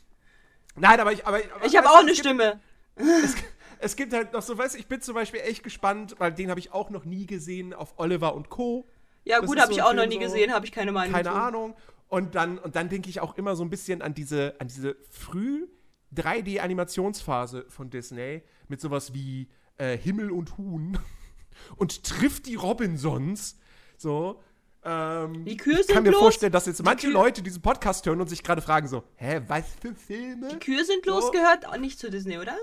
Nein, 0.76 0.98
aber 1.00 1.12
ich. 1.12 1.26
Aber, 1.26 1.38
aber 1.54 1.64
Ich 1.66 1.76
habe 1.76 1.88
auch 1.88 1.98
eine 1.98 2.06
gibt- 2.06 2.18
Stimme. 2.18 2.60
Es 2.96 3.34
gibt 3.96 4.12
halt 4.12 4.32
noch 4.32 4.42
so, 4.42 4.56
weißt 4.58 4.74
du, 4.74 4.78
ich 4.78 4.86
bin 4.86 5.00
zum 5.00 5.14
Beispiel 5.14 5.40
echt 5.40 5.62
gespannt, 5.62 6.14
weil 6.18 6.32
den 6.32 6.50
habe 6.50 6.60
ich 6.60 6.72
auch 6.72 6.90
noch 6.90 7.04
nie 7.04 7.26
gesehen 7.26 7.72
auf 7.74 7.94
Oliver 7.98 8.34
und 8.34 8.48
Co. 8.50 8.86
Ja, 9.24 9.40
Das 9.40 9.46
gut, 9.48 9.58
habe 9.58 9.72
so 9.72 9.78
ich 9.78 9.82
auch 9.82 9.94
noch 9.94 10.06
nie 10.06 10.14
so- 10.14 10.20
gesehen, 10.20 10.52
habe 10.52 10.66
ich 10.66 10.72
keine 10.72 10.92
Meinung 10.92 11.12
Keine 11.14 11.28
zu. 11.30 11.34
Ahnung. 11.34 11.74
Und 12.08 12.34
dann, 12.34 12.58
und 12.58 12.76
dann 12.76 12.88
denke 12.88 13.08
ich 13.08 13.20
auch 13.20 13.36
immer 13.36 13.56
so 13.56 13.64
ein 13.64 13.70
bisschen 13.70 14.02
an 14.02 14.14
diese, 14.14 14.54
an 14.60 14.68
diese 14.68 14.96
früh 15.10 15.66
3D-Animationsphase 16.14 17.64
von 17.68 17.90
Disney 17.90 18.42
mit 18.68 18.80
sowas 18.80 19.14
wie 19.14 19.48
äh, 19.78 19.96
Himmel 19.96 20.30
und 20.30 20.56
Huhn 20.58 20.98
und 21.76 22.04
trifft 22.04 22.46
die 22.46 22.54
Robinsons. 22.54 23.58
So. 23.96 24.40
Ähm, 24.84 25.44
Die 25.44 25.56
Kühe 25.56 25.80
ich 25.80 25.86
kann 25.86 25.96
sind 25.96 26.02
mir 26.04 26.10
los. 26.10 26.20
vorstellen, 26.20 26.52
dass 26.52 26.66
jetzt 26.66 26.84
manche 26.84 27.06
Kühe- 27.08 27.12
Leute 27.12 27.42
diesen 27.42 27.62
Podcast 27.62 28.04
hören 28.06 28.20
und 28.20 28.28
sich 28.28 28.42
gerade 28.42 28.60
fragen 28.60 28.86
so, 28.86 29.02
hä, 29.16 29.40
was 29.48 29.64
für 29.80 29.94
Filme? 29.94 30.48
Die 30.48 30.58
Kühe 30.58 30.84
sind 30.84 31.04
So. 31.04 31.10
los, 31.12 31.32
gehört 31.32 31.66
auch 31.66 31.78
nicht 31.78 31.98
zu 31.98 32.10
Disney, 32.10 32.38
oder? 32.38 32.56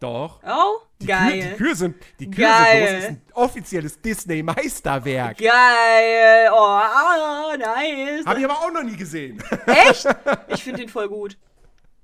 Doch. 0.00 0.40
Oh, 0.44 0.78
Die 1.00 1.06
geil. 1.06 1.40
Kühe, 1.40 1.50
die 1.50 1.56
Kühe 1.56 1.74
sind, 1.74 1.96
die 2.20 2.30
Kühe 2.30 2.44
Geil. 2.44 2.82
sind 2.82 2.90
los, 2.92 3.00
ist 3.00 3.08
ein 3.08 3.22
offizielles 3.34 4.00
Disney-Meisterwerk. 4.00 5.38
Geil. 5.38 6.48
Oh, 6.52 6.56
ah, 6.56 7.56
nice. 7.58 8.24
Habe 8.24 8.38
ich 8.38 8.44
aber 8.44 8.58
auch 8.58 8.70
noch 8.72 8.82
nie 8.84 8.96
gesehen. 8.96 9.42
Echt? 9.66 10.06
Ich 10.48 10.62
finde 10.62 10.80
den 10.80 10.88
voll 10.88 11.08
gut. 11.08 11.36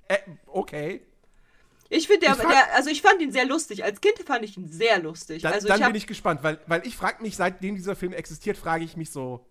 äh, 0.08 0.18
okay. 0.46 1.02
Ich 1.88 2.08
finde 2.08 2.26
der, 2.26 2.34
der, 2.34 2.74
also 2.74 2.90
ich 2.90 3.00
fand 3.02 3.20
ihn 3.20 3.30
sehr 3.30 3.44
lustig. 3.44 3.84
Als 3.84 4.00
Kind 4.00 4.18
fand 4.26 4.44
ich 4.44 4.56
ihn 4.56 4.68
sehr 4.68 4.98
lustig. 4.98 5.42
Da, 5.42 5.50
also 5.50 5.68
dann 5.68 5.76
ich 5.78 5.82
hab, 5.84 5.92
bin 5.92 5.98
ich 5.98 6.06
gespannt, 6.06 6.42
weil, 6.42 6.58
weil 6.66 6.84
ich 6.86 6.96
frage 6.96 7.22
mich, 7.22 7.36
seitdem 7.36 7.76
dieser 7.76 7.94
Film 7.94 8.12
existiert, 8.12 8.56
frage 8.56 8.84
ich 8.84 8.96
mich 8.96 9.10
so, 9.10 9.46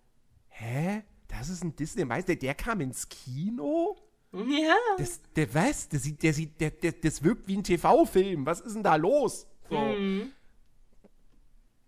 hä? 0.49 1.03
Das 1.29 1.49
ist 1.49 1.63
ein 1.63 1.75
Disney-Meister, 1.75 2.35
der 2.35 2.53
kam 2.55 2.81
ins 2.81 3.07
Kino? 3.07 3.95
Ja. 4.33 4.75
Das, 4.97 5.19
der 5.35 5.53
was? 5.53 5.87
Der 5.89 5.99
sieht, 5.99 6.23
der 6.23 6.33
sieht, 6.33 6.59
der, 6.59 6.71
der, 6.71 6.91
das 6.93 7.23
wirkt 7.23 7.47
wie 7.47 7.57
ein 7.57 7.63
TV-Film. 7.63 8.45
Was 8.45 8.61
ist 8.61 8.75
denn 8.75 8.83
da 8.83 8.95
los? 8.95 9.47
So. 9.69 9.77
Mhm. 9.79 10.31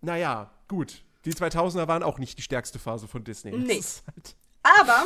Naja, 0.00 0.50
gut. 0.68 1.02
Die 1.24 1.32
2000er 1.32 1.88
waren 1.88 2.02
auch 2.02 2.18
nicht 2.18 2.38
die 2.38 2.42
stärkste 2.42 2.78
Phase 2.78 3.08
von 3.08 3.24
Disney. 3.24 3.50
Nee. 3.52 3.82
Halt, 4.06 4.36
Aber 4.62 5.04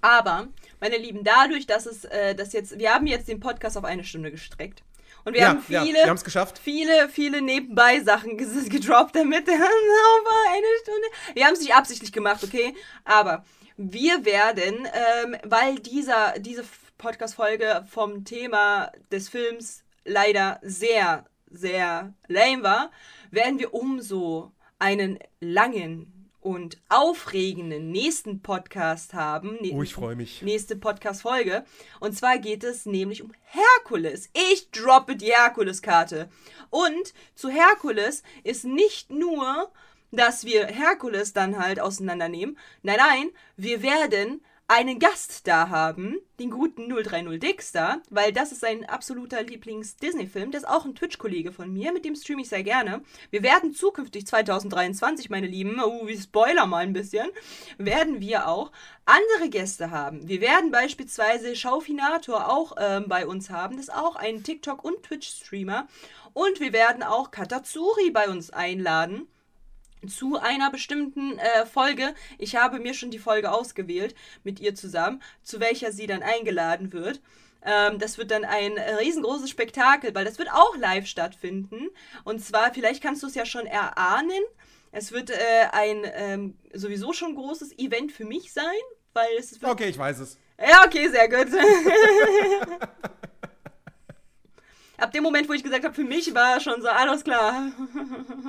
Aber, 0.00 0.46
meine 0.80 0.96
Lieben, 0.96 1.24
dadurch, 1.24 1.66
dass 1.66 1.86
es, 1.86 2.04
äh, 2.04 2.34
dass 2.36 2.52
jetzt, 2.52 2.78
wir 2.78 2.94
haben 2.94 3.06
jetzt 3.08 3.26
den 3.26 3.40
Podcast 3.40 3.76
auf 3.76 3.84
eine 3.84 4.04
Stunde 4.04 4.30
gestreckt. 4.30 4.84
Und 5.24 5.34
wir 5.34 5.40
Ja, 5.40 5.48
haben 5.48 5.64
ja, 5.68 5.82
viele, 5.82 5.98
wir 5.98 6.06
haben's 6.06 6.22
geschafft. 6.22 6.58
viele, 6.58 7.08
viele 7.08 7.42
nebenbei 7.42 8.00
Sachen 8.00 8.36
gedroppt, 8.38 9.16
damit 9.16 9.46
wir 9.46 9.54
auf 9.54 10.26
eine 10.52 10.66
Stunde. 10.82 11.06
Wir 11.34 11.46
haben 11.46 11.54
es 11.54 11.60
nicht 11.60 11.74
absichtlich 11.74 12.12
gemacht, 12.12 12.44
okay? 12.44 12.74
Aber 13.04 13.44
wir 13.78 14.24
werden, 14.24 14.88
ähm, 14.92 15.36
weil 15.44 15.76
dieser, 15.76 16.34
diese 16.40 16.64
Podcast-Folge 16.98 17.86
vom 17.88 18.24
Thema 18.24 18.90
des 19.12 19.28
Films 19.28 19.84
leider 20.04 20.58
sehr, 20.62 21.26
sehr 21.48 22.12
lame 22.26 22.64
war, 22.64 22.90
werden 23.30 23.60
wir 23.60 23.72
umso 23.72 24.50
einen 24.80 25.20
langen 25.40 26.28
und 26.40 26.78
aufregenden 26.88 27.92
nächsten 27.92 28.42
Podcast 28.42 29.14
haben. 29.14 29.58
Oh, 29.72 29.82
ich 29.82 29.94
freue 29.94 30.16
mich. 30.16 30.42
Nächste 30.42 30.74
Podcast-Folge. 30.74 31.64
Und 32.00 32.16
zwar 32.16 32.38
geht 32.38 32.64
es 32.64 32.84
nämlich 32.84 33.22
um 33.22 33.32
Herkules. 33.44 34.28
Ich 34.50 34.72
droppe 34.72 35.14
die 35.14 35.32
Herkules-Karte. 35.32 36.28
Und 36.70 37.14
zu 37.36 37.48
Herkules 37.48 38.24
ist 38.42 38.64
nicht 38.64 39.10
nur, 39.10 39.70
dass 40.10 40.44
wir 40.44 40.66
Herkules 40.66 41.32
dann 41.32 41.58
halt 41.58 41.80
auseinandernehmen. 41.80 42.58
Nein, 42.82 42.98
nein, 42.98 43.30
wir 43.56 43.82
werden 43.82 44.40
einen 44.70 44.98
Gast 44.98 45.46
da 45.48 45.70
haben, 45.70 46.18
den 46.38 46.50
guten 46.50 46.90
030 46.90 47.40
Dixter, 47.40 48.02
weil 48.10 48.34
das 48.34 48.52
ist 48.52 48.60
sein 48.60 48.84
absoluter 48.84 49.42
Lieblings-Disney-Film. 49.42 50.50
Der 50.50 50.60
ist 50.60 50.68
auch 50.68 50.84
ein 50.84 50.94
Twitch-Kollege 50.94 51.52
von 51.52 51.72
mir, 51.72 51.90
mit 51.90 52.04
dem 52.04 52.14
streame 52.14 52.42
ich 52.42 52.50
sehr 52.50 52.62
gerne. 52.62 53.00
Wir 53.30 53.42
werden 53.42 53.72
zukünftig 53.72 54.26
2023, 54.26 55.30
meine 55.30 55.46
Lieben, 55.46 55.82
uh, 55.82 56.06
wir 56.06 56.20
spoiler 56.20 56.66
mal 56.66 56.82
ein 56.82 56.92
bisschen, 56.92 57.30
werden 57.78 58.20
wir 58.20 58.46
auch 58.46 58.70
andere 59.06 59.48
Gäste 59.48 59.90
haben. 59.90 60.28
Wir 60.28 60.42
werden 60.42 60.70
beispielsweise 60.70 61.56
Schaufinator 61.56 62.50
auch 62.50 62.76
ähm, 62.78 63.06
bei 63.08 63.26
uns 63.26 63.48
haben. 63.48 63.76
Das 63.76 63.86
ist 63.88 63.94
auch 63.94 64.16
ein 64.16 64.42
TikTok- 64.42 64.84
und 64.84 65.02
Twitch-Streamer. 65.02 65.88
Und 66.34 66.60
wir 66.60 66.74
werden 66.74 67.02
auch 67.02 67.30
Katazuri 67.30 68.10
bei 68.10 68.28
uns 68.28 68.50
einladen 68.50 69.28
zu 70.06 70.38
einer 70.38 70.70
bestimmten 70.70 71.38
äh, 71.38 71.66
Folge. 71.66 72.14
Ich 72.38 72.56
habe 72.56 72.78
mir 72.78 72.94
schon 72.94 73.10
die 73.10 73.18
Folge 73.18 73.52
ausgewählt 73.52 74.14
mit 74.44 74.60
ihr 74.60 74.74
zusammen, 74.74 75.22
zu 75.42 75.60
welcher 75.60 75.92
sie 75.92 76.06
dann 76.06 76.22
eingeladen 76.22 76.92
wird. 76.92 77.20
Ähm, 77.64 77.98
das 77.98 78.18
wird 78.18 78.30
dann 78.30 78.44
ein 78.44 78.78
riesengroßes 78.78 79.50
Spektakel, 79.50 80.14
weil 80.14 80.24
das 80.24 80.38
wird 80.38 80.50
auch 80.52 80.76
live 80.76 81.06
stattfinden. 81.06 81.88
Und 82.24 82.44
zwar, 82.44 82.72
vielleicht 82.72 83.02
kannst 83.02 83.22
du 83.22 83.26
es 83.26 83.34
ja 83.34 83.44
schon 83.44 83.66
erahnen. 83.66 84.42
Es 84.92 85.12
wird 85.12 85.30
äh, 85.30 85.36
ein 85.72 86.02
ähm, 86.14 86.58
sowieso 86.72 87.12
schon 87.12 87.34
großes 87.34 87.78
Event 87.78 88.12
für 88.12 88.24
mich 88.24 88.52
sein, 88.52 88.64
weil 89.12 89.28
es 89.38 89.62
Okay, 89.62 89.88
ich 89.88 89.98
weiß 89.98 90.20
es. 90.20 90.38
ja, 90.58 90.84
okay, 90.86 91.08
sehr 91.08 91.28
gut. 91.28 91.48
Ab 94.98 95.12
dem 95.12 95.22
Moment, 95.22 95.48
wo 95.48 95.52
ich 95.52 95.62
gesagt 95.62 95.84
habe, 95.84 95.94
für 95.94 96.02
mich 96.04 96.34
war 96.34 96.58
schon 96.60 96.82
so, 96.82 96.88
alles 96.88 97.22
klar. 97.22 97.68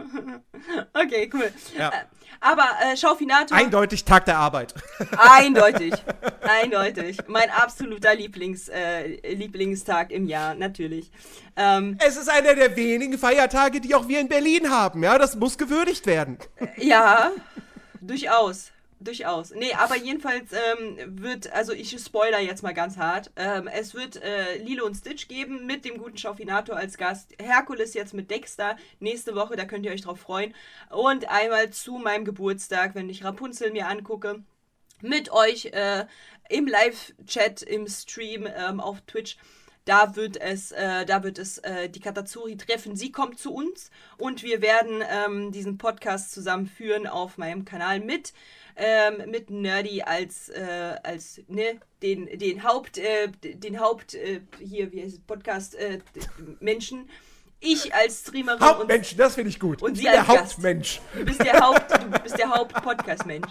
okay, 0.93 1.29
cool. 1.33 1.51
Ja. 1.77 1.89
Äh, 1.89 1.91
Aber 2.39 2.65
äh, 2.81 2.97
Schaufinator, 2.97 3.55
Eindeutig 3.55 4.03
Tag 4.03 4.25
der 4.25 4.37
Arbeit. 4.37 4.73
eindeutig, 5.17 5.93
eindeutig. 6.41 7.19
Mein 7.27 7.51
absoluter 7.51 8.15
Lieblings, 8.15 8.67
äh, 8.67 9.33
Lieblingstag 9.33 10.11
im 10.11 10.25
Jahr, 10.25 10.55
natürlich. 10.55 11.11
Ähm, 11.55 11.97
Es 12.03 12.17
ist 12.17 12.29
einer 12.29 12.55
der 12.55 12.75
wenigen 12.75 13.17
Feiertage, 13.19 13.79
die 13.79 13.93
auch 13.93 14.07
wir 14.07 14.19
in 14.19 14.27
Berlin 14.27 14.71
haben. 14.71 15.03
Ja, 15.03 15.19
das 15.19 15.35
muss 15.35 15.57
gewürdigt 15.57 16.07
werden. 16.07 16.39
Ja, 16.77 17.31
durchaus. 18.01 18.71
Durchaus. 19.01 19.51
Nee, 19.51 19.73
aber 19.75 19.95
jedenfalls 19.95 20.51
ähm, 20.51 21.21
wird, 21.21 21.53
also 21.53 21.71
ich 21.71 21.97
spoiler 21.97 22.39
jetzt 22.39 22.63
mal 22.63 22.73
ganz 22.73 22.97
hart. 22.97 23.31
Ähm, 23.37 23.67
es 23.67 23.93
wird 23.93 24.21
äh, 24.21 24.57
Lilo 24.57 24.85
und 24.85 24.95
Stitch 24.95 25.29
geben 25.29 25.65
mit 25.65 25.85
dem 25.85 25.99
guten 25.99 26.17
Schaufinator 26.17 26.75
als 26.75 26.97
Gast. 26.97 27.33
Herkules 27.41 27.93
jetzt 27.93 28.13
mit 28.13 28.29
Dexter 28.29 28.75
nächste 28.99 29.35
Woche, 29.35 29.55
da 29.55 29.63
könnt 29.63 29.85
ihr 29.85 29.93
euch 29.93 30.01
drauf 30.01 30.19
freuen. 30.19 30.53
Und 30.89 31.29
einmal 31.29 31.69
zu 31.69 31.93
meinem 31.93 32.25
Geburtstag, 32.25 32.93
wenn 32.93 33.09
ich 33.09 33.23
Rapunzel 33.23 33.71
mir 33.71 33.87
angucke, 33.87 34.43
mit 35.01 35.31
euch 35.31 35.67
äh, 35.67 36.05
im 36.49 36.67
Live-Chat, 36.67 37.61
im 37.61 37.87
Stream 37.87 38.49
ähm, 38.53 38.81
auf 38.81 38.99
Twitch. 39.07 39.37
Da 39.85 40.15
wird 40.17 40.35
es, 40.37 40.71
äh, 40.71 41.05
da 41.05 41.23
wird 41.23 41.39
es 41.39 41.57
äh, 41.59 41.89
die 41.89 42.01
Katazuri 42.01 42.57
treffen. 42.57 42.95
Sie 42.97 43.11
kommt 43.11 43.39
zu 43.39 43.53
uns 43.53 43.91
und 44.17 44.43
wir 44.43 44.61
werden 44.61 45.01
ähm, 45.09 45.51
diesen 45.51 45.77
Podcast 45.77 46.31
zusammen 46.31 46.67
führen 46.67 47.07
auf 47.07 47.37
meinem 47.37 47.63
Kanal 47.65 48.01
mit 48.01 48.33
ähm, 48.79 49.29
mit 49.29 49.49
Nerdy 49.49 50.01
als 50.01 50.49
äh, 50.49 50.95
als 51.03 51.41
ne 51.47 51.79
den 52.01 52.25
den 52.39 52.63
Haupt 52.63 52.97
äh, 52.97 53.27
den 53.43 53.79
Haupt 53.79 54.13
äh, 54.15 54.41
hier 54.59 54.91
wie 54.91 55.03
heißt 55.03 55.15
es, 55.15 55.19
Podcast 55.19 55.75
äh, 55.75 55.99
Menschen. 56.59 57.09
Ich 57.61 57.93
als 57.93 58.21
Streamerin 58.21 58.61
Hauptmensch, 58.61 59.17
das 59.17 59.35
finde 59.35 59.49
ich 59.49 59.59
gut. 59.59 59.81
und 59.81 59.95
Sie 59.95 60.03
der. 60.03 60.25
Hauptmensch. 60.25 61.01
und 61.13 61.19
du 61.21 61.25
bist 61.25 61.43
der 61.43 61.59
Haupt 61.59 61.91
du 61.91 62.19
bist 62.21 62.37
der 62.37 62.49
Haupt-Podcast-Mensch. 62.49 63.47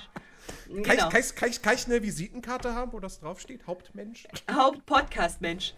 Kann, 0.68 0.82
Genau. 0.82 0.92
ich, 0.92 0.98
kann, 1.10 1.20
ich, 1.20 1.34
kann, 1.34 1.50
ich, 1.50 1.62
kann 1.62 1.74
ich 1.74 1.86
eine 1.86 2.02
Visitenkarte 2.02 2.74
haben, 2.74 2.92
wo 2.92 3.00
das 3.00 3.20
draufsteht? 3.20 3.66
Hauptmensch? 3.66 4.26
Haupt-Podcast-Mensch. 4.50 5.74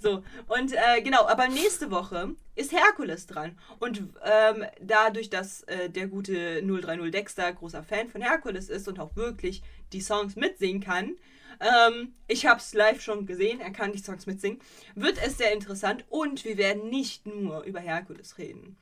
So, 0.00 0.22
und 0.48 0.72
äh, 0.72 1.02
genau, 1.02 1.26
aber 1.26 1.48
nächste 1.48 1.90
Woche 1.90 2.34
ist 2.54 2.72
Herkules 2.72 3.26
dran. 3.26 3.58
Und 3.78 4.02
ähm, 4.24 4.64
dadurch, 4.80 5.30
dass 5.30 5.62
äh, 5.64 5.90
der 5.90 6.08
gute 6.08 6.62
030 6.62 7.10
Dexter 7.10 7.52
großer 7.52 7.82
Fan 7.82 8.08
von 8.08 8.22
Herkules 8.22 8.68
ist 8.68 8.88
und 8.88 9.00
auch 9.00 9.16
wirklich 9.16 9.62
die 9.92 10.00
Songs 10.00 10.36
mitsingen 10.36 10.82
kann, 10.82 11.16
ähm, 11.60 12.14
ich 12.28 12.46
habe 12.46 12.60
es 12.60 12.74
live 12.74 13.00
schon 13.00 13.26
gesehen, 13.26 13.60
er 13.60 13.70
kann 13.70 13.92
die 13.92 13.98
Songs 13.98 14.26
mitsingen, 14.26 14.60
wird 14.94 15.18
es 15.24 15.38
sehr 15.38 15.52
interessant 15.52 16.04
und 16.08 16.44
wir 16.44 16.56
werden 16.56 16.90
nicht 16.90 17.26
nur 17.26 17.62
über 17.62 17.80
Herkules 17.80 18.38
reden. 18.38 18.76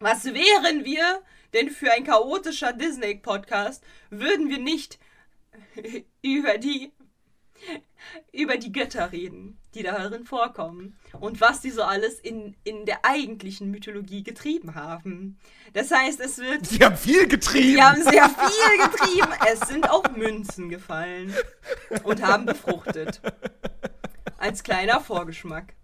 Was 0.00 0.24
wären 0.26 0.84
wir 0.84 1.22
denn 1.52 1.70
für 1.70 1.92
ein 1.92 2.04
chaotischer 2.04 2.72
Disney-Podcast, 2.72 3.82
würden 4.10 4.48
wir 4.48 4.58
nicht 4.58 4.98
über 6.22 6.58
die 6.58 6.92
über 8.32 8.56
die 8.56 8.70
Götter 8.70 9.10
reden, 9.10 9.58
die 9.78 9.84
darin 9.84 10.24
vorkommen 10.24 10.98
und 11.20 11.40
was 11.40 11.60
die 11.60 11.70
so 11.70 11.82
alles 11.82 12.18
in, 12.18 12.56
in 12.64 12.84
der 12.84 13.04
eigentlichen 13.04 13.70
Mythologie 13.70 14.24
getrieben 14.24 14.74
haben. 14.74 15.38
Das 15.72 15.90
heißt, 15.90 16.20
es 16.20 16.38
wird 16.38 16.66
Sie 16.66 16.84
haben 16.84 16.96
viel 16.96 17.28
getrieben. 17.28 17.76
die 17.76 17.82
haben 17.82 18.02
sehr 18.02 18.28
viel 18.28 18.88
getrieben. 18.88 19.32
Es 19.50 19.60
sind 19.68 19.88
auch 19.88 20.04
Münzen 20.16 20.68
gefallen 20.68 21.32
und 22.02 22.22
haben 22.22 22.44
befruchtet. 22.44 23.20
Als 24.36 24.62
kleiner 24.62 25.00
Vorgeschmack. 25.00 25.74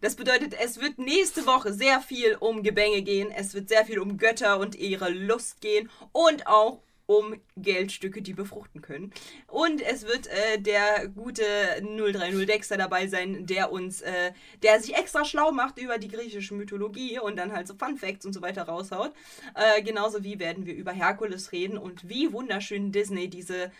Das 0.00 0.16
bedeutet, 0.16 0.54
es 0.62 0.80
wird 0.80 0.98
nächste 0.98 1.46
Woche 1.46 1.72
sehr 1.72 2.00
viel 2.00 2.36
um 2.38 2.62
Gebänge 2.62 3.02
gehen. 3.02 3.30
Es 3.30 3.54
wird 3.54 3.68
sehr 3.68 3.84
viel 3.84 3.98
um 3.98 4.18
Götter 4.18 4.58
und 4.58 4.74
ihre 4.74 5.10
Lust 5.10 5.60
gehen 5.60 5.88
und 6.12 6.46
auch 6.46 6.82
um 7.06 7.40
Geldstücke, 7.56 8.20
die 8.20 8.32
befruchten 8.32 8.82
können. 8.82 9.12
Und 9.46 9.80
es 9.80 10.06
wird 10.06 10.26
äh, 10.26 10.60
der 10.60 11.08
gute 11.08 11.44
030 11.80 12.46
Dexter 12.46 12.76
dabei 12.76 13.06
sein, 13.06 13.46
der 13.46 13.70
uns, 13.70 14.02
äh, 14.02 14.32
der 14.62 14.80
sich 14.80 14.94
extra 14.96 15.24
schlau 15.24 15.52
macht 15.52 15.78
über 15.78 15.98
die 15.98 16.08
griechische 16.08 16.54
Mythologie 16.54 17.18
und 17.20 17.36
dann 17.36 17.52
halt 17.52 17.68
so 17.68 17.74
Fun 17.74 17.96
Facts 17.96 18.26
und 18.26 18.32
so 18.32 18.42
weiter 18.42 18.64
raushaut. 18.64 19.12
Äh, 19.54 19.82
genauso 19.82 20.24
wie 20.24 20.38
werden 20.38 20.66
wir 20.66 20.74
über 20.74 20.92
Herkules 20.92 21.52
reden 21.52 21.78
und 21.78 22.08
wie 22.08 22.32
wunderschön 22.32 22.90
Disney 22.90 23.28
diese, 23.28 23.70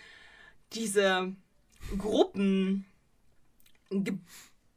diese 0.73 1.33
Gruppen 1.99 2.87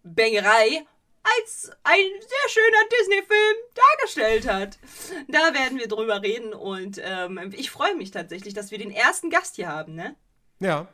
Bängerei 0.04 0.86
als 1.24 1.72
ein 1.84 2.00
sehr 2.20 2.50
schöner 2.50 2.90
Disney-Film 3.00 3.58
dargestellt 3.76 4.48
hat. 4.48 4.80
Da 5.28 5.54
werden 5.54 5.78
wir 5.78 5.88
drüber 5.88 6.22
reden 6.22 6.54
und 6.54 7.00
ähm, 7.04 7.52
ich 7.56 7.70
freue 7.72 7.96
mich 7.96 8.12
tatsächlich, 8.12 8.54
dass 8.54 8.72
wir 8.72 8.78
den 8.78 8.92
ersten 8.92 9.30
Gast 9.30 9.56
hier 9.56 9.68
haben, 9.68 9.96
ne? 9.96 10.16
Ja. 10.60 10.88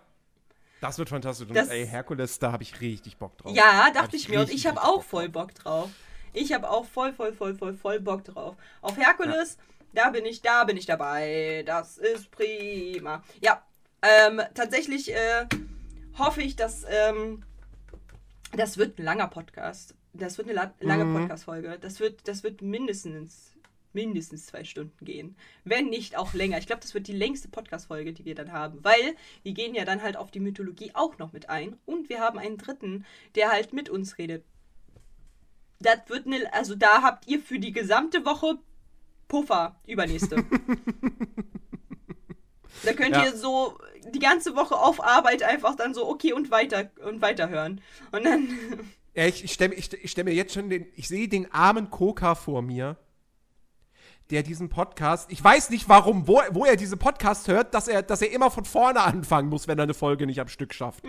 Das 0.82 0.98
wird 0.98 1.10
fantastisch. 1.10 1.48
Und 1.48 1.56
Das- 1.56 1.70
ey, 1.70 1.88
Herkules, 1.88 2.38
da 2.40 2.52
habe 2.52 2.64
ich 2.64 2.80
richtig 2.82 3.18
Bock 3.18 3.38
drauf. 3.38 3.56
Ja, 3.56 3.64
Da 3.64 3.86
hab 3.86 3.94
dachte 3.94 4.16
ich 4.18 4.30
mir 4.30 4.40
und 4.42 4.52
ich 4.52 4.68
habe 4.68 4.82
auch 4.82 4.96
Bock 4.98 5.04
voll 5.06 5.30
Bock 5.30 5.56
drauf. 5.56 5.90
Ich 6.34 6.52
habe 6.54 6.70
auch 6.70 6.86
voll, 6.86 7.14
voll, 7.14 7.34
voll, 7.34 7.56
voll, 7.56 7.74
voll 7.74 8.00
Bock 8.02 8.24
drauf. 8.26 8.56
Auf 8.82 8.98
Herkules, 8.98 9.58
da 9.94 10.10
bin 10.10 10.26
ich, 10.26 10.42
da 10.42 10.66
bin 10.66 10.76
ich 10.76 10.86
dabei. 10.86 11.64
Das 11.66 11.98
ist 11.98 12.30
prima. 12.30 13.24
Ja, 13.40 13.64
ähm, 14.02 14.42
tatsächlich 14.54 15.14
äh, 15.16 15.48
hoffe 16.18 16.42
ich, 16.42 16.56
dass 16.58 16.84
ähm, 16.90 17.44
das 18.56 18.78
wird 18.78 19.00
ein 19.00 19.04
langer 19.06 19.28
Podcast. 19.30 19.96
Das 20.18 20.38
wird 20.38 20.48
eine 20.50 20.56
la 20.56 20.74
lange 20.80 21.06
Mhm. 21.06 21.14
Podcast-Folge. 21.20 21.78
Das 21.80 22.00
wird, 22.00 22.28
das 22.28 22.44
wird 22.44 22.62
mindestens, 22.62 23.54
mindestens 23.94 24.46
zwei 24.48 24.64
Stunden 24.64 25.04
gehen. 25.06 25.36
Wenn 25.64 25.90
nicht 25.90 26.18
auch 26.18 26.34
länger. 26.34 26.58
Ich 26.58 26.68
glaube, 26.68 26.82
das 26.82 26.94
wird 26.94 27.08
die 27.08 27.14
längste 27.14 27.48
Podcast-Folge, 27.50 28.14
die 28.14 28.26
wir 28.26 28.36
dann 28.36 28.52
haben. 28.52 28.84
Weil 28.84 29.16
wir 29.44 29.54
gehen 29.54 29.76
ja 29.76 29.84
dann 29.86 30.02
halt 30.02 30.16
auf 30.18 30.32
die 30.32 30.40
Mythologie 30.40 30.92
auch 30.94 31.18
noch 31.18 31.34
mit 31.34 31.50
ein. 31.50 31.78
Und 31.86 32.10
wir 32.10 32.20
haben 32.20 32.40
einen 32.40 32.58
dritten, 32.58 33.06
der 33.36 33.52
halt 33.52 33.74
mit 33.74 33.90
uns 33.90 34.18
redet. 34.18 34.44
Das 35.80 36.00
wird 36.08 36.26
eine, 36.26 36.54
also 36.54 36.76
da 36.76 37.02
habt 37.02 37.28
ihr 37.28 37.40
für 37.42 37.60
die 37.60 37.72
gesamte 37.74 38.26
Woche 38.26 38.58
Puffer 39.28 39.76
übernächste. 39.88 40.38
da 42.84 42.94
könnt 42.94 43.16
Ja. 43.16 43.26
ihr 43.26 43.36
so 43.36 43.78
die 44.14 44.20
ganze 44.20 44.56
Woche 44.56 44.76
auf 44.76 45.04
Arbeit 45.04 45.44
einfach 45.44 45.76
dann 45.76 45.94
so, 45.94 46.08
okay, 46.08 46.32
und 46.34 46.52
weiter 46.52 46.92
und 47.06 47.22
weiterhören. 47.22 47.82
Und 48.12 48.24
dann. 48.26 48.48
Ja, 49.16 49.26
ich, 49.26 49.46
ich 49.46 49.54
stelle 49.54 49.74
ich, 49.74 49.94
ich 49.94 50.12
stell 50.12 50.26
mir 50.26 50.34
jetzt 50.34 50.54
schon 50.54 50.70
den, 50.70 50.88
ich 50.94 51.08
sehe 51.08 51.30
den 51.30 51.52
armen 51.54 51.90
Koka 51.90 52.36
vor 52.36 52.62
mir, 52.62 52.98
der 54.30 54.44
diesen 54.44 54.68
Podcast, 54.68 55.32
ich 55.32 55.42
weiß 55.42 55.70
nicht 55.70 55.88
warum, 55.88 56.28
wo, 56.28 56.42
wo 56.52 56.66
er 56.66 56.76
diesen 56.76 57.00
Podcast 57.00 57.48
hört, 57.48 57.74
dass 57.74 57.88
er, 57.88 58.04
dass 58.04 58.22
er 58.22 58.32
immer 58.32 58.52
von 58.52 58.66
vorne 58.66 59.02
anfangen 59.02 59.48
muss, 59.48 59.70
wenn 59.70 59.80
er 59.80 59.84
eine 59.84 59.94
Folge 59.94 60.26
nicht 60.26 60.42
am 60.42 60.50
Stück 60.50 60.74
schafft. 60.74 61.06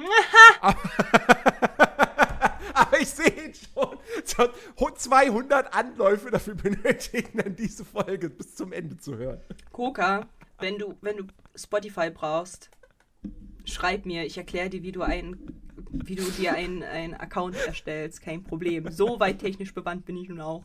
aber, 0.61 0.79
aber 2.75 3.01
ich 3.01 3.09
sehe 3.09 3.47
ihn 3.47 3.55
schon, 3.55 3.99
so 4.25 4.89
200 4.89 5.75
Anläufe 5.75 6.31
dafür 6.31 6.55
benötigen, 6.55 7.39
dann 7.43 7.57
diese 7.57 7.85
Folge 7.85 8.31
bis 8.31 8.55
zum 8.55 8.73
Ende 8.73 8.99
zu 8.99 9.17
hören. 9.17 9.41
Koka, 9.73 10.29
wenn 10.61 10.79
du, 10.79 10.95
wenn 11.01 11.17
du 11.17 11.25
Spotify 11.57 12.11
brauchst, 12.11 12.71
schreib 13.65 14.07
mir, 14.07 14.25
ich 14.25 14.39
erkläre 14.39 14.71
dir, 14.71 14.85
wie 14.85 14.93
du 14.93 15.03
ein 15.03 15.66
wie 15.91 16.15
du 16.15 16.25
dir 16.31 16.55
einen 16.55 17.15
Account 17.15 17.57
erstellst, 17.67 18.23
kein 18.23 18.43
Problem. 18.43 18.91
So 18.91 19.21
weit 19.21 19.39
technisch 19.39 19.75
bewandt 19.75 20.05
bin 20.05 20.17
ich 20.17 20.29
nun 20.29 20.41
auch. 20.41 20.65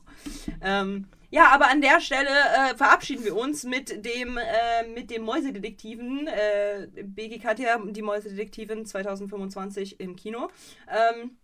Ähm, 0.62 1.08
ja, 1.30 1.48
aber 1.50 1.70
an 1.70 1.82
der 1.82 2.02
Stelle 2.02 2.30
äh, 2.30 2.76
verabschieden 2.76 3.24
wir 3.24 3.36
uns 3.38 3.64
mit 3.64 4.06
dem, 4.06 4.38
äh, 4.38 4.88
mit 4.94 5.10
dem 5.10 5.24
Mäusedetektiven. 5.24 6.28
Äh, 6.28 6.88
BGKT, 7.04 7.62
die 7.92 8.02
Mäusedetektivin 8.02 8.86
2025 8.86 10.00
im 10.02 10.18
Kino. 10.18 10.50
Ähm, 10.90 11.38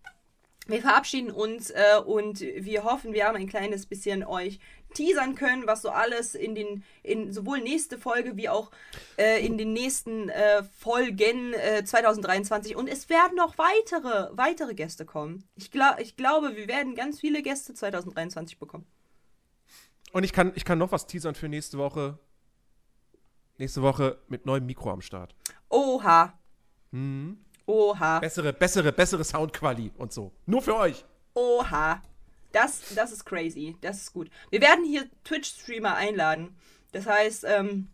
wir 0.66 0.82
verabschieden 0.82 1.30
uns 1.30 1.70
äh, 1.70 1.98
und 2.04 2.40
wir 2.40 2.84
hoffen, 2.84 3.14
wir 3.14 3.24
haben 3.24 3.36
ein 3.36 3.48
kleines 3.48 3.86
bisschen 3.86 4.22
euch 4.22 4.60
teasern 4.94 5.34
können, 5.34 5.66
was 5.66 5.82
so 5.82 5.90
alles 5.90 6.34
in 6.34 6.54
den, 6.54 6.84
in 7.02 7.32
sowohl 7.32 7.60
nächste 7.60 7.98
Folge 7.98 8.36
wie 8.36 8.48
auch 8.48 8.70
äh, 9.16 9.44
in 9.44 9.58
den 9.58 9.72
nächsten 9.72 10.28
äh, 10.28 10.62
Folgen 10.62 11.54
äh, 11.54 11.84
2023. 11.84 12.76
Und 12.76 12.88
es 12.88 13.08
werden 13.08 13.36
noch 13.36 13.58
weitere, 13.58 14.36
weitere 14.36 14.74
Gäste 14.74 15.04
kommen. 15.04 15.44
Ich, 15.56 15.70
glaub, 15.70 15.98
ich 16.00 16.16
glaube, 16.16 16.56
wir 16.56 16.68
werden 16.68 16.94
ganz 16.94 17.20
viele 17.20 17.42
Gäste 17.42 17.74
2023 17.74 18.58
bekommen. 18.58 18.86
Und 20.12 20.24
ich 20.24 20.32
kann, 20.32 20.52
ich 20.54 20.64
kann 20.64 20.78
noch 20.78 20.92
was 20.92 21.06
teasern 21.06 21.34
für 21.34 21.48
nächste 21.48 21.78
Woche. 21.78 22.18
Nächste 23.58 23.82
Woche 23.82 24.18
mit 24.28 24.46
neuem 24.46 24.66
Mikro 24.66 24.90
am 24.90 25.00
Start. 25.00 25.34
Oha. 25.68 26.38
Mhm. 26.92 27.44
Oha. 27.66 28.20
Bessere, 28.20 28.52
bessere, 28.52 28.92
bessere 28.92 29.24
Soundqualität 29.24 29.98
und 29.98 30.12
so. 30.12 30.32
Nur 30.46 30.62
für 30.62 30.76
euch. 30.76 31.04
Oha. 31.34 32.02
Das, 32.52 32.94
das 32.94 33.12
ist 33.12 33.24
crazy. 33.24 33.76
Das 33.80 33.98
ist 33.98 34.12
gut. 34.12 34.30
Wir 34.50 34.60
werden 34.60 34.84
hier 34.84 35.08
Twitch-Streamer 35.24 35.94
einladen. 35.94 36.56
Das 36.92 37.06
heißt, 37.06 37.44
ähm, 37.44 37.88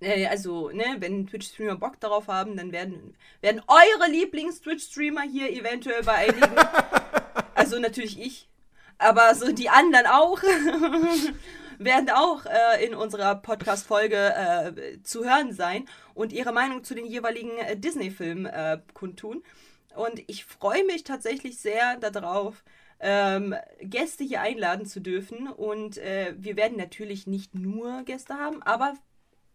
äh, 0.00 0.26
also, 0.26 0.70
ne, 0.70 0.96
wenn 0.98 1.26
Twitch-Streamer 1.26 1.76
Bock 1.76 1.98
darauf 2.00 2.28
haben, 2.28 2.56
dann 2.56 2.72
werden, 2.72 3.16
werden 3.40 3.62
eure 3.66 4.10
Lieblings-Twitch-Streamer 4.10 5.22
hier 5.22 5.50
eventuell 5.50 6.02
bei 6.04 6.14
einigen. 6.14 6.54
also 7.54 7.78
natürlich 7.78 8.20
ich. 8.20 8.48
Aber 8.98 9.34
so 9.34 9.52
die 9.52 9.68
anderen 9.68 10.06
auch. 10.06 10.40
werden 11.78 12.10
auch 12.10 12.44
äh, 12.44 12.84
in 12.84 12.94
unserer 12.94 13.36
Podcast-Folge 13.36 14.16
äh, 14.16 15.02
zu 15.02 15.24
hören 15.24 15.52
sein 15.52 15.88
und 16.14 16.32
ihre 16.32 16.52
Meinung 16.52 16.82
zu 16.82 16.94
den 16.94 17.06
jeweiligen 17.06 17.56
äh, 17.58 17.76
Disney-Filmen 17.76 18.46
äh, 18.46 18.78
kundtun. 18.94 19.42
Und 19.94 20.22
ich 20.26 20.44
freue 20.44 20.84
mich 20.84 21.04
tatsächlich 21.04 21.58
sehr 21.58 21.96
darauf, 21.96 22.62
ähm, 23.00 23.54
Gäste 23.80 24.24
hier 24.24 24.40
einladen 24.40 24.86
zu 24.86 25.00
dürfen. 25.00 25.48
Und 25.48 25.98
äh, 25.98 26.34
wir 26.36 26.56
werden 26.56 26.76
natürlich 26.76 27.26
nicht 27.26 27.54
nur 27.54 28.02
Gäste 28.02 28.34
haben, 28.34 28.62
aber 28.62 28.94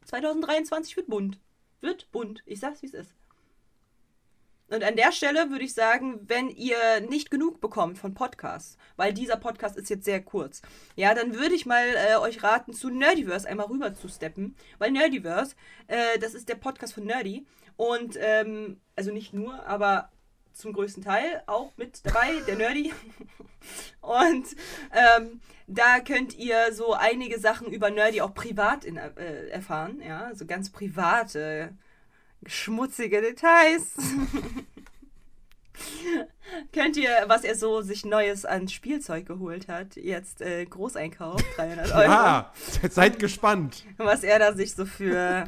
2023 0.06 0.98
wird 0.98 1.08
bunt. 1.08 1.40
Wird 1.82 2.12
bunt. 2.12 2.44
Ich 2.46 2.60
sag's, 2.60 2.82
wie 2.82 2.88
es 2.88 2.94
ist. 2.94 3.14
Und 4.70 4.84
an 4.84 4.96
der 4.96 5.12
Stelle 5.12 5.52
würde 5.52 5.66
ich 5.66 5.74
sagen, 5.74 6.22
wenn 6.24 6.50
ihr 6.50 7.02
nicht 7.08 7.30
genug 7.30 7.62
bekommt 7.62 8.00
von 8.00 8.16
Podcasts, 8.16 8.78
weil 8.96 9.14
dieser 9.14 9.36
Podcast 9.36 9.78
ist 9.78 9.90
jetzt 9.90 10.06
sehr 10.06 10.22
kurz, 10.24 10.64
ja, 10.96 11.14
dann 11.14 11.36
würde 11.36 11.54
ich 11.54 11.68
mal 11.68 11.86
äh, 11.96 12.16
euch 12.16 12.42
raten, 12.42 12.74
zu 12.74 12.90
Nerdiverse 12.90 13.48
einmal 13.48 13.68
rüber 13.68 13.94
zu 13.94 14.08
steppen. 14.08 14.56
Weil 14.80 14.92
Nerdiverse, 14.92 15.56
äh, 15.88 16.18
das 16.20 16.34
ist 16.34 16.50
der 16.50 16.56
Podcast 16.56 16.94
von 16.94 17.06
Nerdy. 17.06 17.46
Und, 17.76 18.18
ähm, 18.20 18.80
also 18.96 19.12
nicht 19.12 19.34
nur, 19.34 19.64
aber 19.66 20.12
zum 20.54 20.74
größten 20.74 21.04
Teil 21.04 21.44
auch 21.48 21.72
mit 21.78 22.06
dabei, 22.06 22.32
der 22.48 22.56
Nerdy. 22.56 22.94
Und 24.02 24.46
ähm, 24.92 25.40
da 25.68 26.00
könnt 26.00 26.38
ihr 26.38 26.74
so 26.74 26.94
einige 26.94 27.40
Sachen 27.40 27.68
über 27.68 27.90
Nerdy 27.90 28.22
auch 28.22 28.34
privat 28.34 28.86
in, 28.86 28.98
äh, 28.98 29.48
erfahren, 29.48 30.02
ja, 30.06 30.34
so 30.36 30.46
ganz 30.46 30.70
private, 30.70 31.74
schmutzige 32.46 33.22
Details. 33.22 33.94
Könnt 36.72 36.98
ihr, 36.98 37.10
was 37.28 37.44
er 37.44 37.56
so 37.56 37.82
sich 37.82 38.06
Neues 38.06 38.46
an 38.46 38.68
Spielzeug 38.68 39.26
geholt 39.26 39.68
hat, 39.68 39.96
jetzt 39.96 40.42
äh, 40.42 40.66
Großeinkauf, 40.66 41.42
300 41.56 41.92
Euro. 41.94 42.02
Ja, 42.04 42.54
seid 42.90 43.18
gespannt. 43.20 43.86
Was 43.98 44.24
er 44.24 44.40
da 44.40 44.54
sich 44.54 44.76
so 44.76 44.86
für 44.86 45.46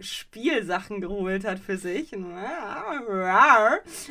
Spielsachen 0.00 1.00
geholt 1.00 1.44
hat 1.44 1.58
für 1.58 1.76
sich. 1.76 2.12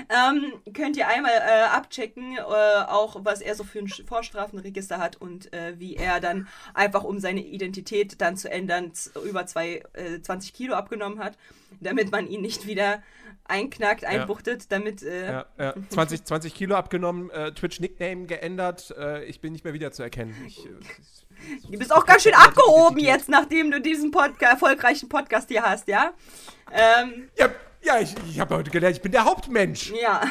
ähm, 0.10 0.54
könnt 0.74 0.98
ihr 0.98 1.08
einmal 1.08 1.32
äh, 1.32 1.64
abchecken, 1.64 2.38
äh, 2.38 2.42
auch 2.42 3.24
was 3.24 3.42
er 3.42 3.56
so 3.56 3.64
für 3.64 3.80
ein 3.80 3.88
Vorstrafenregister 3.88 4.98
hat 4.98 5.18
und 5.18 5.52
äh, 5.54 5.80
wie 5.80 5.96
er 5.96 6.20
dann 6.20 6.48
einfach, 6.74 7.04
um 7.04 7.20
seine 7.20 7.42
Identität 7.42 8.22
dann 8.22 8.38
zu 8.38 8.50
ändern, 8.50 8.92
über 9.26 9.46
zwei, 9.46 9.84
20 10.22 10.50
äh, 10.50 10.54
Kilo 10.56 10.76
abgenommen 10.76 11.20
hat, 11.20 11.38
damit 11.82 12.12
man 12.12 12.28
ihn 12.28 12.42
nicht 12.42 12.66
wieder 12.66 13.04
einknackt, 13.46 14.06
einbuchtet, 14.06 14.64
ja. 14.64 14.68
damit. 14.70 15.04
Äh 15.04 15.26
ja, 15.26 15.46
ja. 15.60 15.74
20, 15.90 16.24
20 16.24 16.54
Kilo 16.54 16.76
abgenommen, 16.76 17.30
äh, 17.30 17.52
Twitch-Nickname 17.52 18.26
geändert, 18.26 18.94
ich 19.28 19.42
bin 19.42 19.54
nicht 19.54 19.66
mehr 19.66 19.74
wiederzuerkennen. 19.74 20.36
Ich, 20.48 20.68
Du 21.70 21.78
bist 21.78 21.94
auch 21.94 22.06
ganz 22.06 22.24
schön 22.24 22.34
abgehoben 22.34 23.00
jetzt, 23.00 23.30
nachdem 23.30 23.72
du 23.72 23.82
diesen 23.82 24.12
Podca 24.12 24.52
erfolgreichen 24.52 25.10
Podcast 25.10 25.50
hier 25.50 25.64
hast, 25.64 25.88
ja? 25.88 26.14
Ähm, 26.72 27.30
ja, 27.38 27.50
ja, 27.82 28.00
ich, 28.00 28.16
ich 28.30 28.40
habe 28.40 28.56
heute 28.56 28.72
gelernt, 28.72 28.96
ich 28.96 29.02
bin 29.02 29.12
der 29.12 29.26
Hauptmensch. 29.26 29.92
Ja. 29.92 30.22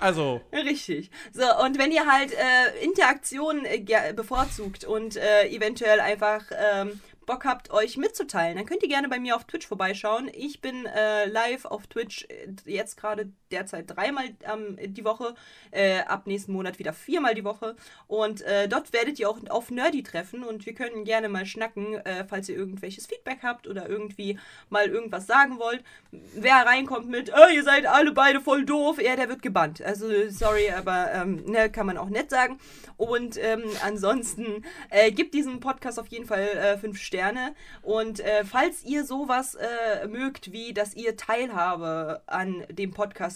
Also. 0.00 0.40
Richtig. 0.52 1.10
So, 1.32 1.44
und 1.64 1.78
wenn 1.78 1.92
ihr 1.92 2.06
halt 2.06 2.32
äh, 2.32 2.84
Interaktion 2.84 3.64
äh, 3.64 4.12
bevorzugt 4.14 4.84
und 4.84 5.16
äh, 5.16 5.48
eventuell 5.48 6.00
einfach 6.00 6.42
ähm, 6.50 7.00
Bock 7.26 7.44
habt, 7.44 7.70
euch 7.70 7.96
mitzuteilen, 7.96 8.56
dann 8.56 8.66
könnt 8.66 8.82
ihr 8.82 8.88
gerne 8.88 9.08
bei 9.08 9.18
mir 9.18 9.36
auf 9.36 9.44
Twitch 9.44 9.66
vorbeischauen. 9.66 10.30
Ich 10.34 10.60
bin 10.60 10.86
äh, 10.86 11.26
live 11.26 11.64
auf 11.64 11.86
Twitch 11.86 12.26
äh, 12.28 12.48
jetzt 12.66 12.96
gerade 12.96 13.32
derzeit 13.52 13.84
dreimal 13.88 14.24
ähm, 14.50 14.76
die 14.80 15.04
Woche, 15.04 15.34
äh, 15.70 16.00
ab 16.00 16.26
nächsten 16.26 16.52
Monat 16.52 16.78
wieder 16.78 16.92
viermal 16.92 17.34
die 17.34 17.44
Woche. 17.44 17.76
Und 18.06 18.42
äh, 18.42 18.68
dort 18.68 18.92
werdet 18.92 19.18
ihr 19.18 19.28
auch 19.28 19.38
auf 19.48 19.70
Nerdy 19.70 20.02
treffen 20.02 20.44
und 20.44 20.66
wir 20.66 20.74
können 20.74 21.04
gerne 21.04 21.28
mal 21.28 21.46
schnacken, 21.46 21.94
äh, 21.94 22.24
falls 22.24 22.48
ihr 22.48 22.56
irgendwelches 22.56 23.06
Feedback 23.06 23.38
habt 23.42 23.66
oder 23.66 23.88
irgendwie 23.88 24.38
mal 24.70 24.86
irgendwas 24.86 25.26
sagen 25.26 25.58
wollt. 25.58 25.82
Wer 26.10 26.66
reinkommt 26.66 27.08
mit, 27.08 27.32
oh, 27.34 27.52
ihr 27.54 27.62
seid 27.62 27.86
alle 27.86 28.12
beide 28.12 28.40
voll 28.40 28.64
doof, 28.64 29.00
ja, 29.00 29.16
der 29.16 29.28
wird 29.28 29.42
gebannt. 29.42 29.82
Also 29.82 30.06
sorry, 30.28 30.70
aber 30.70 31.12
ähm, 31.12 31.44
ne, 31.46 31.70
kann 31.70 31.86
man 31.86 31.98
auch 31.98 32.08
nett 32.08 32.30
sagen. 32.30 32.58
Und 32.96 33.36
ähm, 33.42 33.64
ansonsten 33.84 34.64
äh, 34.90 35.10
gibt 35.10 35.34
diesem 35.34 35.60
Podcast 35.60 35.98
auf 35.98 36.06
jeden 36.08 36.26
Fall 36.26 36.42
äh, 36.42 36.78
fünf 36.78 36.98
Sterne. 37.00 37.54
Und 37.82 38.20
äh, 38.20 38.44
falls 38.44 38.84
ihr 38.84 39.04
sowas 39.04 39.54
äh, 39.54 40.06
mögt, 40.06 40.52
wie 40.52 40.72
dass 40.72 40.94
ihr 40.94 41.16
Teilhabe 41.16 42.22
an 42.26 42.64
dem 42.70 42.92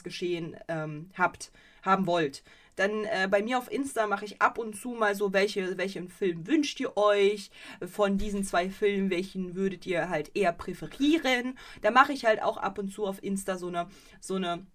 Podcastgeschehen 0.07 0.57
ähm, 0.69 1.11
habt, 1.16 1.51
haben 1.83 2.07
wollt, 2.07 2.43
dann 2.77 3.05
äh, 3.05 3.28
bei 3.31 3.43
mir 3.43 3.59
auf 3.59 3.70
Insta 3.70 4.07
mache 4.07 4.24
ich 4.24 4.41
ab 4.41 4.59
und 4.59 4.77
zu 4.77 4.91
mal 4.91 5.15
so, 5.15 5.33
welche, 5.33 5.78
welchen 5.78 6.09
Film 6.09 6.47
wünscht 6.47 6.78
ihr 6.81 6.97
euch? 6.97 7.51
Von 7.87 8.19
diesen 8.19 8.45
zwei 8.45 8.69
Filmen, 8.69 9.11
welchen 9.11 9.55
würdet 9.55 9.87
ihr 9.87 10.09
halt 10.09 10.31
eher 10.35 10.53
präferieren? 10.53 11.57
Da 11.83 11.91
mache 11.91 12.12
ich 12.12 12.24
halt 12.24 12.43
auch 12.43 12.59
ab 12.59 12.78
und 12.78 12.93
zu 12.93 13.07
auf 13.07 13.23
Insta 13.23 13.57
so 13.57 13.69
eine, 13.69 13.89
so 14.20 14.35
eine 14.35 14.66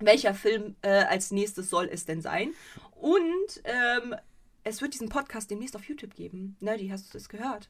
welcher 0.00 0.34
Film 0.34 0.74
äh, 0.82 1.04
als 1.04 1.30
nächstes 1.30 1.70
soll 1.70 1.88
es 1.90 2.04
denn 2.04 2.20
sein? 2.20 2.52
Und 3.00 3.62
ähm, 3.64 4.16
es 4.64 4.82
wird 4.82 4.94
diesen 4.94 5.08
Podcast 5.08 5.50
demnächst 5.50 5.76
auf 5.76 5.84
YouTube 5.84 6.14
geben. 6.14 6.56
Nerdy, 6.60 6.88
hast 6.88 7.14
du 7.14 7.18
das 7.18 7.28
gehört? 7.28 7.68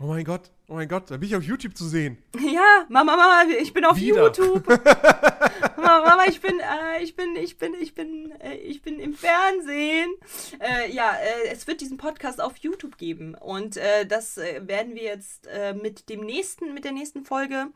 Oh 0.00 0.06
mein 0.06 0.24
Gott, 0.24 0.52
oh 0.68 0.74
mein 0.74 0.86
Gott, 0.86 1.10
da 1.10 1.16
bin 1.16 1.28
ich 1.28 1.34
auf 1.34 1.42
YouTube 1.42 1.76
zu 1.76 1.88
sehen. 1.88 2.18
Ja, 2.40 2.86
Mama, 2.88 3.16
Mama, 3.16 3.50
ich 3.60 3.72
bin 3.72 3.84
auf 3.84 3.96
Wieder. 3.96 4.26
YouTube. 4.26 4.64
Mama, 5.76 6.08
Mama, 6.08 6.24
ich 6.28 6.40
bin, 6.40 6.60
äh, 6.60 7.02
ich 7.02 7.16
bin, 7.16 7.34
ich 7.34 7.58
bin, 7.58 7.74
ich 7.74 7.94
bin, 7.96 8.30
äh, 8.40 8.54
ich 8.54 8.80
bin 8.80 9.00
im 9.00 9.14
Fernsehen. 9.14 10.14
Äh, 10.60 10.92
ja, 10.92 11.16
äh, 11.16 11.48
es 11.50 11.66
wird 11.66 11.80
diesen 11.80 11.96
Podcast 11.96 12.40
auf 12.40 12.58
YouTube 12.58 12.96
geben 12.96 13.34
und 13.34 13.76
äh, 13.76 14.06
das 14.06 14.38
äh, 14.38 14.60
werden 14.68 14.94
wir 14.94 15.02
jetzt 15.02 15.48
mit 15.82 16.08
dem 16.08 16.20
nächsten, 16.20 16.74
mit 16.74 16.84
der 16.84 16.92
nächsten 16.92 17.24
Folge 17.24 17.66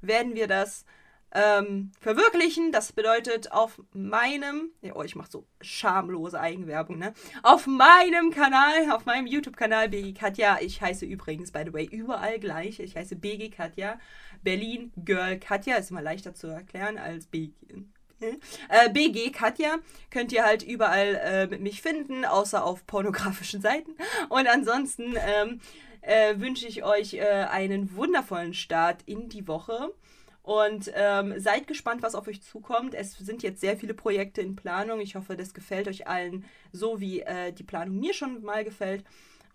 werden 0.00 0.34
wir 0.34 0.46
das 0.46 0.84
ähm, 1.34 1.92
verwirklichen. 2.00 2.72
Das 2.72 2.92
bedeutet 2.92 3.52
auf 3.52 3.80
meinem, 3.92 4.70
ja, 4.80 4.94
oh, 4.94 5.02
ich 5.02 5.16
mache 5.16 5.30
so 5.30 5.46
schamlose 5.60 6.38
Eigenwerbung, 6.38 6.98
ne? 6.98 7.14
Auf 7.42 7.66
meinem 7.66 8.30
Kanal, 8.30 8.90
auf 8.92 9.06
meinem 9.06 9.26
YouTube-Kanal 9.26 9.88
BG 9.88 10.12
Katja. 10.12 10.58
Ich 10.60 10.80
heiße 10.80 11.06
übrigens, 11.06 11.52
by 11.52 11.62
the 11.66 11.72
way, 11.72 11.84
überall 11.84 12.38
gleich. 12.38 12.80
Ich 12.80 12.96
heiße 12.96 13.16
BG 13.16 13.50
Katja. 13.50 13.98
Berlin 14.42 14.92
Girl 14.96 15.38
Katja. 15.38 15.76
Ist 15.76 15.90
immer 15.90 16.02
leichter 16.02 16.34
zu 16.34 16.48
erklären 16.48 16.98
als 16.98 17.26
BG. 17.26 17.52
Äh, 18.68 18.88
BG 18.90 19.30
Katja 19.30 19.78
könnt 20.10 20.32
ihr 20.32 20.44
halt 20.44 20.62
überall 20.62 21.20
äh, 21.24 21.46
mit 21.48 21.60
mich 21.60 21.82
finden, 21.82 22.24
außer 22.24 22.64
auf 22.64 22.86
pornografischen 22.86 23.60
Seiten. 23.60 23.96
Und 24.28 24.46
ansonsten 24.46 25.16
ähm, 25.18 25.60
äh, 26.02 26.38
wünsche 26.38 26.66
ich 26.66 26.84
euch 26.84 27.14
äh, 27.14 27.46
einen 27.50 27.96
wundervollen 27.96 28.54
Start 28.54 29.02
in 29.06 29.28
die 29.28 29.48
Woche. 29.48 29.92
Und 30.42 30.90
ähm, 30.94 31.38
seid 31.38 31.68
gespannt, 31.68 32.02
was 32.02 32.16
auf 32.16 32.26
euch 32.26 32.42
zukommt. 32.42 32.94
Es 32.94 33.12
sind 33.12 33.44
jetzt 33.44 33.60
sehr 33.60 33.76
viele 33.76 33.94
Projekte 33.94 34.40
in 34.40 34.56
Planung. 34.56 35.00
Ich 35.00 35.14
hoffe, 35.14 35.36
das 35.36 35.54
gefällt 35.54 35.86
euch 35.86 36.08
allen 36.08 36.44
so, 36.72 37.00
wie 37.00 37.20
äh, 37.20 37.52
die 37.52 37.62
Planung 37.62 38.00
mir 38.00 38.12
schon 38.12 38.42
mal 38.42 38.64
gefällt. 38.64 39.04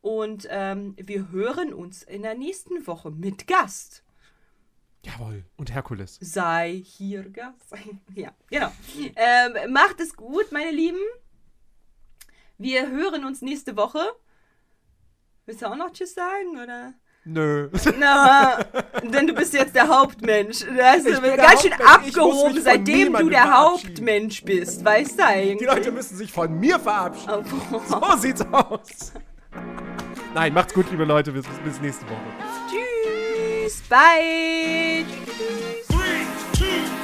Und 0.01 0.47
ähm, 0.49 0.95
wir 0.97 1.29
hören 1.31 1.73
uns 1.73 2.03
in 2.03 2.21
der 2.21 2.35
nächsten 2.35 2.87
Woche 2.87 3.11
mit 3.11 3.47
Gast. 3.47 4.03
Jawohl. 5.03 5.43
Und 5.57 5.73
Herkules. 5.73 6.17
Sei 6.21 6.81
hier 6.85 7.29
Gast. 7.29 7.73
ja, 8.15 8.31
genau. 8.49 8.71
Ähm, 9.15 9.73
macht 9.73 9.99
es 9.99 10.15
gut, 10.15 10.51
meine 10.51 10.71
Lieben. 10.71 10.99
Wir 12.57 12.89
hören 12.89 13.25
uns 13.25 13.41
nächste 13.41 13.75
Woche. 13.75 13.99
Willst 15.45 15.61
du 15.61 15.67
auch 15.67 15.75
noch 15.75 15.91
Tschüss 15.91 16.13
sagen, 16.13 16.57
oder? 16.61 16.93
Nö. 17.29 17.67
Na, 17.99 18.59
denn 19.03 19.27
du 19.27 19.33
bist 19.33 19.53
jetzt 19.53 19.75
der 19.75 19.87
Hauptmensch. 19.87 20.61
Du 20.61 20.81
hast 20.81 21.05
ganz 21.05 21.61
schön 21.61 21.73
abgehoben, 21.73 22.61
seitdem 22.61 23.13
du 23.13 23.29
der. 23.29 23.51
Hauptmensch 23.51 24.43
bist. 24.43 24.83
Weißt 24.85 25.19
du 25.19 25.25
eigentlich? 25.25 25.57
Die 25.57 25.65
Leute 25.65 25.91
müssen 25.91 26.15
sich 26.17 26.31
von 26.31 26.57
mir 26.59 26.79
verabschieden. 26.79 27.43
Oh, 27.71 27.81
So 27.85 28.17
sieht's 28.17 28.45
aus. 28.51 29.11
Nein, 30.33 30.53
macht's 30.53 30.73
gut, 30.73 30.85
liebe 30.91 31.03
Leute. 31.03 31.31
Bis, 31.31 31.45
bis 31.63 31.81
nächste 31.81 32.05
Woche. 32.05 32.17
Tschüss. 32.69 33.81
Bye. 33.89 35.05
Tschüss. 36.53 36.97